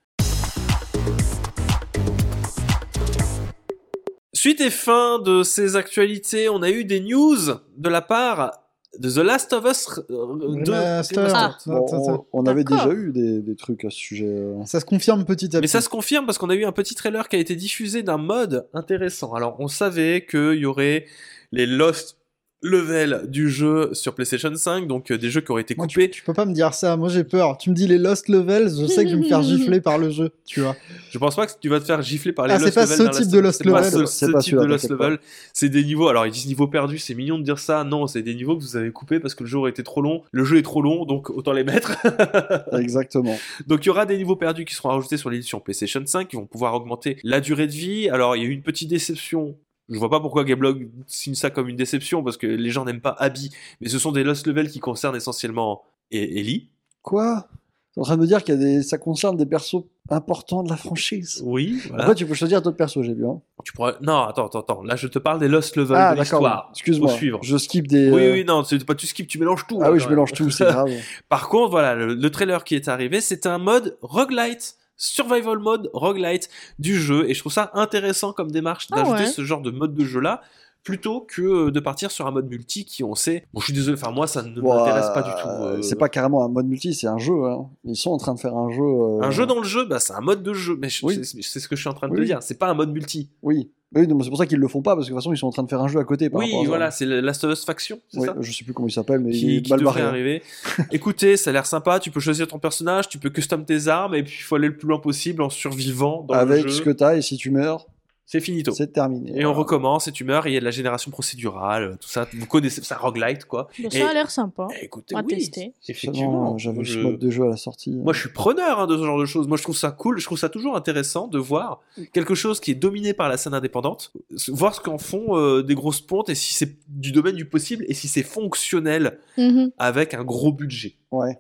Suite 4.32 4.60
et 4.60 4.70
fin 4.70 5.18
de 5.20 5.43
ces 5.43 5.76
actualités, 5.76 6.48
on 6.48 6.62
a 6.62 6.70
eu 6.70 6.85
des 6.85 7.01
news 7.01 7.36
de 7.78 7.89
la 7.89 8.02
part 8.02 8.64
The 9.03 9.16
Last 9.19 9.53
of 9.53 9.65
Us 9.65 10.01
euh, 10.11 10.62
2. 10.65 10.73
Remaster. 10.73 11.33
Ah. 11.35 11.57
Bon, 11.66 11.87
on, 11.93 12.25
on 12.33 12.47
avait 12.47 12.65
déjà 12.65 12.91
eu 12.93 13.12
des, 13.12 13.41
des 13.41 13.57
trucs 13.57 13.85
à 13.85 13.91
ce 13.91 13.97
sujet. 13.97 14.27
euh. 14.27 14.65
Ça 14.66 14.81
se 14.81 14.85
confirme 14.85 15.25
petit 15.25 15.47
à 15.47 15.49
petit. 15.49 15.61
Mais 15.61 15.66
ça 15.66 15.81
se 15.81 15.89
confirme 15.89 16.27
parce 16.27 16.39
qu'on 16.39 16.51
a 16.51 16.55
eu 16.55 16.65
un 16.65 16.73
petit 16.73 16.95
trailer 16.95 17.29
qui 17.29 17.37
a 17.37 17.39
été 17.39 17.57
diffusé 17.57 18.03
d'un 18.03 18.19
mode 18.19 18.66
intéressant. 18.75 19.35
Alors, 19.35 19.57
on 19.59 19.69
savait 19.69 20.27
qu'il 20.29 20.55
y 20.55 20.66
aurait 20.66 21.07
les 21.53 21.66
Lost 21.66 22.19
Level 22.65 23.27
du 23.28 23.51
jeu 23.51 23.91
sur 23.93 24.15
PlayStation 24.15 24.51
5, 24.55 24.89
donc 24.89 25.11
euh, 25.11 25.19
des 25.19 25.28
jeux 25.31 25.43
qui 25.43 25.53
auraient 25.53 25.61
été 25.62 25.74
Moi, 25.77 25.86
coupés. 25.86 26.09
tu, 26.09 26.16
tu 26.20 26.23
peux 26.24 26.32
pas 26.32 26.47
me 26.47 26.55
dire 26.55 26.73
ça, 26.73 26.97
moi 26.97 27.11
j'ai 27.11 27.23
peur. 27.23 27.59
Tu 27.59 27.69
me 27.69 27.74
dis 27.74 27.86
les 27.86 27.99
Lost 27.99 28.28
Levels, 28.28 28.70
je 28.81 28.86
sais 28.86 29.05
que 29.05 29.11
je 29.11 29.16
vais 29.16 29.20
me 29.23 29.28
faire 29.28 29.43
gifler 29.43 29.82
par 29.82 29.99
le 29.99 30.09
jeu, 30.11 30.31
tu 30.47 30.61
vois. 30.62 30.74
Je 31.11 31.19
pense 31.19 31.36
pas 31.36 31.47
que 31.47 31.53
tu 31.61 31.69
vas 31.69 31.78
te 31.78 31.85
faire 31.85 32.01
gifler 32.01 32.32
par 32.32 32.47
les 32.47 32.55
Ah, 32.55 32.59
c'est 32.59 32.65
Lost 32.65 32.74
pas 32.74 32.82
Level 32.85 32.97
ce 32.97 33.03
dans 33.03 33.11
type 33.11 33.28
de. 33.31 33.39
Lost 33.39 33.59
C'est 33.62 33.70
pas 33.70 33.81
Level. 33.81 33.93
ce, 33.93 34.07
C'est 34.07 34.27
ce 34.27 34.31
pas 34.32 34.39
type 34.41 34.51
celui-là, 34.53 34.62
de 34.66 34.69
Lost 34.73 34.89
pas. 34.97 35.05
Level. 35.09 35.19
C'est 35.53 35.69
des 35.69 35.85
niveaux, 35.85 36.09
alors 36.09 36.27
ils 36.27 36.32
disent 36.32 36.47
niveaux 36.47 36.66
perdus, 36.69 36.99
c'est 36.99 37.15
mignon 37.15 37.39
de 37.39 37.45
dire 37.45 37.59
ça. 37.59 37.85
Non, 37.85 38.07
c'est 38.07 38.23
des 38.23 38.35
niveaux 38.35 38.57
que 38.57 38.62
vous 38.62 38.77
avez 38.77 38.91
coupés 38.91 39.20
parce 39.20 39.35
que 39.35 39.45
le 39.45 39.49
jeu 39.51 39.59
aurait 39.59 39.70
été 39.70 39.82
trop 39.82 40.01
long. 40.01 40.23
Le 40.32 40.45
jeu 40.45 40.57
est 40.57 40.62
trop 40.62 40.81
long, 40.81 41.05
donc 41.05 41.28
autant 41.31 41.53
les 41.53 41.65
mettre. 41.65 41.93
Exactement. 42.73 43.36
Donc 43.66 43.85
il 43.85 43.89
y 43.89 43.91
aura 43.91 44.07
des 44.07 44.16
niveaux 44.16 44.36
perdus 44.36 44.65
qui 44.65 44.74
seront 44.74 44.89
rajoutés 44.89 45.16
sur 45.19 45.28
l'édition 45.31 45.61
PlayStation 45.61 46.03
5 46.05 46.28
qui 46.28 46.36
vont 46.36 46.47
pouvoir 46.47 46.74
augmenter 46.74 47.19
la 47.24 47.41
durée 47.41 47.66
de 47.66 47.73
vie. 47.73 48.09
Alors 48.09 48.36
il 48.36 48.43
y 48.43 48.47
a 48.47 48.49
eu 48.49 48.53
une 48.53 48.62
petite 48.62 48.89
déception. 48.89 49.55
Je 49.90 49.98
vois 49.98 50.11
pas 50.11 50.20
pourquoi 50.20 50.44
Gameblog 50.44 50.89
signe 51.06 51.35
ça 51.35 51.51
comme 51.51 51.69
une 51.69 51.77
déception 51.77 52.23
parce 52.23 52.36
que 52.36 52.47
les 52.47 52.70
gens 52.70 52.85
n'aiment 52.85 53.01
pas 53.02 53.15
Abby, 53.19 53.51
mais 53.81 53.89
ce 53.89 53.98
sont 53.98 54.12
des 54.12 54.24
Lost 54.24 54.47
Level 54.47 54.70
qui 54.70 54.81
concernent 54.81 55.16
essentiellement 55.16 55.82
E- 56.12 56.16
Ellie. 56.16 56.69
Quoi? 57.02 57.47
T'es 57.94 58.01
en 58.01 58.05
train 58.05 58.16
de 58.16 58.23
me 58.23 58.27
dire 58.27 58.43
qu'il 58.43 58.55
y 58.55 58.56
a 58.56 58.61
des... 58.61 58.82
ça 58.82 58.98
concerne 58.98 59.36
des 59.36 59.47
persos 59.47 59.85
importants 60.11 60.62
de 60.65 60.70
la 60.70 60.77
franchise. 60.77 61.43
Oui, 61.44 61.81
voilà. 61.89 62.02
Après, 62.05 62.15
tu 62.16 62.27
peux 62.27 62.35
choisir 62.35 62.61
d'autres 62.61 62.77
persos, 62.77 63.02
j'ai 63.02 63.15
vu. 63.15 63.24
Hein. 63.27 63.40
Tu 63.62 63.73
pourras... 63.73 63.94
Non, 64.01 64.23
attends, 64.23 64.47
attends, 64.47 64.61
attends. 64.61 64.82
Là, 64.82 64.97
je 64.97 65.06
te 65.06 65.19
parle 65.20 65.39
des 65.39 65.47
Lost 65.48 65.77
Level 65.77 65.97
Ah, 65.97 66.12
de 66.15 66.19
d'accord. 66.19 66.40
l'histoire. 66.40 66.69
Excuse-moi. 66.73 67.11
Suivre. 67.12 67.39
Je 67.43 67.56
skip 67.56 67.86
des. 67.86 68.11
Oui, 68.11 68.23
euh, 68.24 68.32
oui, 68.32 68.44
non, 68.44 68.65
c'est 68.65 68.85
pas 68.85 68.94
tu 68.97 69.06
skip, 69.06 69.28
tu 69.28 69.39
mélanges 69.39 69.66
tout. 69.69 69.78
Ah 69.82 69.93
oui, 69.93 69.98
quand 69.98 70.05
je 70.05 70.09
mélange 70.11 70.32
tout, 70.32 70.51
c'est 70.51 70.65
grave. 70.73 70.90
Par 71.28 71.48
contre, 71.48 71.70
voilà, 71.70 71.94
le, 71.94 72.15
le 72.15 72.31
trailer 72.31 72.65
qui 72.65 72.74
est 72.74 72.89
arrivé, 72.89 73.20
c'est 73.20 73.47
un 73.47 73.59
mode 73.59 73.97
roguelite, 74.02 74.77
survival 74.97 75.59
mode 75.59 75.91
roguelite 75.93 76.49
du 76.79 76.99
jeu, 77.01 77.29
et 77.29 77.35
je 77.35 77.41
trouve 77.41 77.53
ça 77.53 77.71
intéressant 77.75 78.33
comme 78.33 78.51
démarche 78.51 78.89
Ah 78.93 78.97
d'ajouter 78.97 79.25
ouais. 79.25 79.27
ce 79.31 79.45
genre 79.45 79.61
de 79.61 79.71
mode 79.71 79.95
de 79.95 80.05
jeu-là, 80.05 80.43
plutôt 80.85 81.23
que 81.23 81.70
de 81.70 81.81
partir 81.81 82.11
sur 82.11 82.27
un 82.27 82.31
mode 82.31 82.48
multi 82.48 82.85
qui, 82.85 83.02
on 83.02 83.15
sait, 83.15 83.47
bon, 83.55 83.61
je 83.61 83.65
suis 83.65 83.73
désolé, 83.73 83.97
enfin 84.01 84.12
moi, 84.12 84.27
ça 84.27 84.43
ne 84.43 84.61
m'intéresse 84.61 85.09
pas 85.15 85.20
euh, 85.20 85.23
du 85.23 85.43
tout. 85.43 85.48
euh, 85.78 85.82
C'est 85.82 85.97
pas 85.98 86.09
carrément 86.11 86.44
un 86.44 86.48
mode 86.48 86.66
multi, 86.66 86.93
c'est 86.94 87.06
un 87.06 87.19
jeu. 87.19 87.32
Hein. 87.47 87.66
Ils 87.85 87.97
sont 87.97 88.11
en 88.11 88.19
train 88.19 88.35
de 88.35 88.39
faire 88.40 88.55
un 88.55 88.70
jeu. 88.70 88.82
euh, 88.82 89.23
Un 89.23 89.31
jeu 89.31 89.47
dans 89.47 89.59
le 89.59 89.65
jeu, 89.66 89.86
bah, 89.86 89.98
c'est 89.98 90.12
un 90.12 90.20
mode 90.20 90.43
de 90.43 90.52
jeu, 90.52 90.77
mais 90.78 90.89
Oui. 91.02 91.20
c'est 91.24 91.59
ce 91.61 91.66
que 91.69 91.74
je 91.74 91.81
suis 91.81 91.89
en 91.90 91.94
train 91.94 92.09
de 92.09 92.15
te 92.16 92.20
dire, 92.23 92.43
c'est 92.43 92.59
pas 92.59 92.69
un 92.69 92.74
mode 92.74 92.93
multi. 92.93 93.31
Oui. 93.43 93.70
C'est 93.97 94.09
pour 94.28 94.36
ça 94.39 94.47
qu'ils 94.47 94.59
le 94.59 94.66
font 94.66 94.82
pas, 94.82 94.97
parce 94.97 95.06
que 95.06 95.12
de 95.12 95.15
toute 95.15 95.23
façon, 95.23 95.32
ils 95.32 95.36
sont 95.39 95.47
en 95.47 95.52
train 95.52 95.62
de 95.62 95.69
faire 95.69 95.81
un 95.81 95.86
jeu 95.86 96.01
à 96.01 96.05
côté. 96.05 96.28
par 96.28 96.40
Oui, 96.40 96.52
voilà, 96.66 96.90
c'est 96.90 97.06
Last 97.06 97.44
of 97.44 97.52
Us 97.52 97.65
Faction, 97.65 98.01
c'est 98.09 98.19
Oui, 98.19 98.27
ça 98.27 98.35
je 98.40 98.52
sais 98.52 98.65
plus 98.65 98.73
comment 98.74 98.89
il 98.89 98.93
s'appelle, 98.93 99.20
mais 99.20 99.31
il 99.31 99.39
qui, 99.39 99.56
est 99.59 99.62
qui 99.62 99.70
devrait 99.77 100.02
hein. 100.02 100.09
arriver. 100.09 100.43
Écoutez, 100.93 101.36
ça 101.36 101.51
a 101.51 101.52
l'air 101.52 101.65
sympa. 101.65 102.01
Tu 102.01 102.11
peux 102.11 102.19
choisir 102.19 102.48
ton 102.48 102.59
personnage, 102.59 103.09
tu 103.09 103.19
peux 103.19 103.31
custom 103.31 103.65
tes 103.65 103.86
armes, 103.86 104.16
et 104.16 104.24
puis 104.24 104.35
il 104.39 104.43
faut 104.43 104.56
aller 104.56 104.66
le 104.69 104.77
plus 104.77 104.89
loin 104.89 104.98
possible 104.98 105.43
en 105.43 105.48
survivant 105.48 106.24
dans 106.28 106.35
Avec 106.35 106.65
le 106.65 106.70
ce 106.70 106.78
jeu. 106.78 106.85
que 106.85 106.90
t'as, 106.90 107.16
et 107.16 107.23
si 107.23 107.36
tu 107.36 107.51
meurs, 107.51 107.86
C'est 108.27 108.41
finito. 108.41 108.73
c'est 108.73 108.93
terminé. 108.93 109.33
Et 109.39 109.45
on 109.45 109.53
recommence, 109.53 110.09
et 110.09 110.13
tu 110.13 110.25
meurs, 110.25 110.47
et 110.47 110.51
il 110.51 110.55
y 110.55 110.57
a 110.57 110.61
de 110.61 110.65
la 110.65 110.71
génération 110.71 111.11
procédurale, 111.11 111.83
euh, 111.83 111.97
tout 112.01 112.09
ça. 112.09 112.27
Vous 112.33 112.47
connaissez 112.47 112.83
ça, 112.83 112.97
roguelite, 112.97 113.45
quoi. 113.45 113.69
Ça 113.91 113.99
Et- 113.99 114.03
a 114.03 114.13
l'air 114.15 114.31
sympa. 114.31 114.67
Eh, 114.81 114.85
Écoutez, 114.87 115.15
À 115.15 115.21
oui, 115.21 115.27
tester. 115.35 115.73
Effectivement. 115.89 116.57
J'avais 116.59 116.85
je- 116.85 116.95
ce 116.95 116.99
mode 116.99 117.19
de 117.19 117.31
jeu 117.31 117.45
à 117.45 117.49
la 117.49 117.57
sortie. 117.57 117.91
Moi, 117.91 118.13
je 118.13 118.21
suis 118.21 118.29
preneur 118.31 118.81
hein, 118.81 118.87
de 118.87 118.97
ce 118.97 119.05
genre 119.05 119.19
de 119.19 119.27
choses. 119.27 119.47
Moi, 119.47 119.57
je 119.57 119.63
trouve 119.63 119.77
ça 119.77 119.91
cool. 119.91 120.19
Je 120.19 120.25
trouve 120.25 120.39
ça 120.39 120.49
toujours 120.49 120.77
intéressant 120.77 121.29
de 121.29 121.39
voir 121.39 121.81
quelque 122.13 122.35
chose 122.35 122.61
qui 122.61 122.71
est 122.71 122.75
dominé 122.75 123.13
par 123.13 123.29
la 123.29 123.37
scène 123.37 123.55
indépendante, 123.55 124.13
voir 124.49 124.75
ce 124.75 124.81
qu'en 124.81 124.99
font 124.99 125.37
euh, 125.37 125.63
des 125.63 125.75
grosses 125.75 126.01
pontes 126.01 126.29
et 126.31 126.35
si 126.35 126.55
c'est 126.55 126.77
du 126.89 127.13
domaine 127.13 127.37
du 127.37 127.45
possible 127.45 127.85
et 127.89 127.95
si 127.95 128.09
c'est 128.09 128.23
fonctionnel 128.23 129.19
Mhm. 129.37 129.71
avec 129.79 130.15
un 130.15 130.25
gros 130.25 130.53
budget. 130.53 130.97
Ouais. 131.11 131.39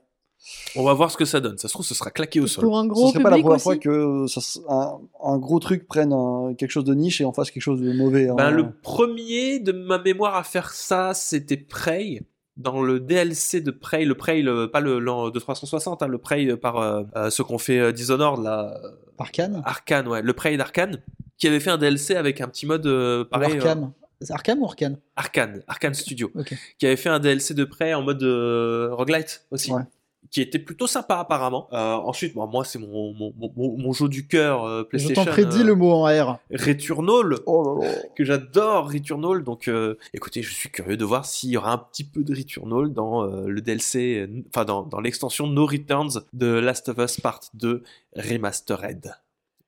On 0.76 0.82
va 0.84 0.92
voir 0.94 1.10
ce 1.10 1.16
que 1.16 1.24
ça 1.24 1.40
donne. 1.40 1.56
Ça 1.58 1.68
se 1.68 1.72
trouve, 1.72 1.86
ce 1.86 1.94
sera 1.94 2.10
claqué 2.10 2.40
au 2.40 2.46
sol. 2.46 2.64
Pour 2.64 2.78
un 2.78 2.82
Ce 2.84 2.88
gros 2.88 3.10
serait 3.12 3.22
pas 3.22 3.30
la 3.30 3.36
première 3.38 3.52
aussi. 3.56 3.62
fois 3.62 3.76
que 3.76 4.26
ça 4.26 4.40
un, 4.68 4.98
un 5.22 5.38
gros 5.38 5.58
truc 5.58 5.86
prenne 5.86 6.12
un- 6.12 6.54
quelque 6.54 6.70
chose 6.70 6.84
de 6.84 6.94
niche 6.94 7.20
et 7.20 7.24
en 7.24 7.32
fasse 7.32 7.50
quelque 7.50 7.62
chose 7.62 7.80
de 7.80 7.92
mauvais. 7.92 8.28
hein. 8.28 8.34
Ben, 8.36 8.50
le 8.50 8.70
premier 8.72 9.58
de 9.60 9.72
ma 9.72 9.98
mémoire 9.98 10.34
à 10.36 10.42
faire 10.44 10.72
ça, 10.72 11.14
c'était 11.14 11.56
Prey. 11.56 12.22
Dans 12.56 12.82
le 12.82 13.00
DLC 13.00 13.60
de 13.62 13.72
Prey, 13.72 14.04
le 14.04 14.14
Prey, 14.14 14.40
le- 14.42 14.70
pas 14.70 14.80
le, 14.80 15.00
le 15.00 15.30
de 15.32 15.38
360, 15.40 16.02
hein, 16.02 16.06
le 16.06 16.18
Prey 16.18 16.56
par 16.56 16.76
euh, 16.78 17.02
euh, 17.16 17.30
ceux 17.30 17.42
qu'on 17.42 17.58
fait 17.58 17.80
euh, 17.80 17.90
Dishonored, 17.92 18.42
là, 18.44 18.78
euh, 18.84 18.88
Arcane 19.18 19.60
Arkane, 19.64 20.06
ouais, 20.06 20.22
le 20.22 20.32
Prey 20.34 20.56
d'Arkane, 20.56 21.02
qui 21.36 21.48
avait 21.48 21.58
fait 21.58 21.70
un 21.70 21.78
DLC 21.78 22.14
avec 22.14 22.40
un 22.40 22.46
petit 22.46 22.66
mode 22.66 22.86
euh, 22.86 23.24
pareil. 23.24 23.54
euh, 23.54 23.56
Arkham 23.56 23.92
C'est 24.20 24.32
Arkham 24.32 24.62
ou 24.62 24.66
Arcane? 24.66 24.98
Arkane, 25.16 25.62
Arkane 25.66 25.94
Studio, 25.94 26.30
Ok. 26.36 26.54
qui 26.78 26.86
avait 26.86 26.94
fait 26.96 27.08
un 27.08 27.18
DLC 27.18 27.54
de 27.54 27.64
Prey 27.64 27.92
en 27.92 28.02
mode 28.02 28.22
euh, 28.22 28.90
roguelite 28.92 29.46
aussi. 29.50 29.72
Ouais. 29.72 29.82
Qui 30.34 30.40
était 30.40 30.58
plutôt 30.58 30.88
sympa 30.88 31.14
apparemment. 31.18 31.68
Euh, 31.72 31.92
ensuite, 31.94 32.34
bon, 32.34 32.44
moi 32.48 32.64
c'est 32.64 32.80
mon, 32.80 33.14
mon, 33.14 33.32
mon, 33.38 33.78
mon- 33.78 33.92
jeu 33.92 34.08
du 34.08 34.26
cœur 34.26 34.64
euh, 34.64 34.80
Je 34.80 34.88
PlayStation. 34.88 35.24
t'en 35.24 35.30
prédis 35.30 35.60
euh, 35.60 35.64
le 35.64 35.74
mot 35.76 35.92
en 35.92 36.06
R. 36.06 36.38
Returnal, 36.50 37.36
Oh 37.46 37.78
là 37.80 37.86
là. 37.86 37.94
que 38.16 38.24
j'adore 38.24 38.90
Returnal. 38.92 39.44
Donc, 39.44 39.68
euh, 39.68 39.94
écoutez, 40.12 40.42
je 40.42 40.52
suis 40.52 40.70
curieux 40.70 40.96
de 40.96 41.04
voir 41.04 41.24
s'il 41.24 41.50
y 41.50 41.56
aura 41.56 41.70
un 41.72 41.78
petit 41.78 42.02
peu 42.02 42.24
de 42.24 42.34
Returnal 42.34 42.92
dans 42.92 43.22
euh, 43.22 43.46
le 43.46 43.60
DLC, 43.60 44.26
euh, 44.28 44.42
enfin 44.48 44.64
dans, 44.64 44.82
dans 44.82 44.98
l'extension 45.00 45.46
No 45.46 45.66
Returns 45.66 46.24
de 46.32 46.46
Last 46.48 46.88
of 46.88 46.98
Us 46.98 47.20
Part 47.20 47.38
2 47.54 47.84
Remastered. 48.16 49.14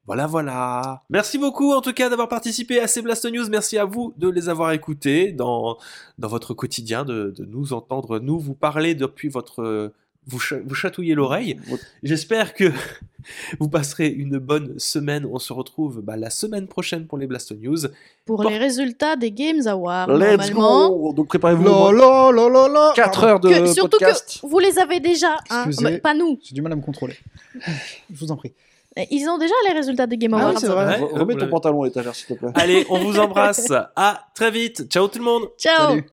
Voilà, 0.07 0.27
voilà. 0.27 1.03
Merci 1.11 1.39
beaucoup 1.39 1.73
en 1.73 1.81
tout 1.81 1.93
cas 1.93 2.09
d'avoir 2.09 2.29
participé 2.29 2.81
à 2.81 2.87
ces 2.89 3.03
Blast 3.03 3.25
News. 3.33 3.49
Merci 3.51 3.79
à 3.79 3.85
vous 3.85 4.15
de 4.17 4.29
les 4.29 4.49
avoir 4.49 4.73
écoutés 4.73 5.31
dans, 5.33 5.79
dans 6.19 6.29
votre 6.29 6.55
quotidien, 6.55 7.05
de, 7.05 7.33
de 7.37 7.45
nous 7.45 7.73
entendre, 7.73 8.19
nous 8.19 8.39
vous 8.41 8.55
parler 8.55 8.95
depuis 8.97 9.29
votre... 9.29 9.93
Vous, 10.29 10.41
cha- 10.41 10.57
vous 10.65 10.75
chatouiller 10.75 11.15
l'oreille. 11.15 11.57
J'espère 12.03 12.53
que 12.55 12.65
vous 13.61 13.69
passerez 13.69 14.09
une 14.09 14.39
bonne 14.39 14.77
semaine. 14.79 15.25
On 15.31 15.39
se 15.39 15.53
retrouve 15.53 16.01
bah, 16.03 16.17
la 16.17 16.31
semaine 16.31 16.67
prochaine 16.67 17.07
pour 17.07 17.17
les 17.19 17.27
Blast 17.29 17.53
News. 17.57 17.79
Pour 18.25 18.43
les 18.43 18.59
résultats 18.59 19.15
des 19.15 19.31
Games 19.31 19.65
Awards, 19.67 20.09
Let's 20.09 20.51
normalement. 20.51 20.91
go 20.91 21.13
Donc 21.13 21.29
préparez-vous. 21.29 21.63
La 21.65 21.93
la 21.93 22.33
la 22.33 22.49
la 22.49 22.69
la 22.69 22.93
4 22.97 23.11
Pardon, 23.13 23.27
heures 23.29 23.41
de 23.41 23.49
Que- 23.51 23.67
surtout 23.73 23.99
podcast. 23.99 24.41
que 24.43 24.47
vous 24.49 24.59
les 24.59 24.79
avez 24.81 24.99
déjà, 24.99 25.37
hein, 25.49 25.65
Excusez. 25.69 25.93
bah, 25.93 25.99
pas 26.01 26.15
nous. 26.15 26.39
J'ai 26.43 26.55
du 26.55 26.63
mal 26.63 26.73
à 26.73 26.77
me 26.77 26.83
contrôler. 26.83 27.17
Je 28.11 28.17
vous 28.19 28.33
en 28.33 28.37
prie. 28.37 28.53
Ils 29.11 29.29
ont 29.29 29.39
déjà 29.39 29.55
les 29.69 29.75
résultats 29.75 30.07
des 30.07 30.17
Game 30.17 30.35
Ah 30.35 30.39
oui, 30.39 30.43
Awards. 30.43 30.59
c'est 30.59 30.67
vrai. 30.69 30.87
Ouais, 30.87 31.07
Re- 31.07 31.09
vous 31.11 31.15
Remets 31.21 31.37
ton 31.37 31.49
pantalon 31.49 31.83
à 31.83 31.87
l'étagère, 31.87 32.15
s'il 32.15 32.27
te 32.27 32.35
plaît. 32.35 32.49
Allez, 32.55 32.85
on 32.89 32.99
vous 32.99 33.19
embrasse. 33.21 33.71
À 33.95 34.27
très 34.35 34.51
vite. 34.51 34.89
Ciao 34.91 35.07
tout 35.07 35.19
le 35.19 35.25
monde. 35.25 35.43
Ciao. 35.59 35.91
Salut. 35.91 36.05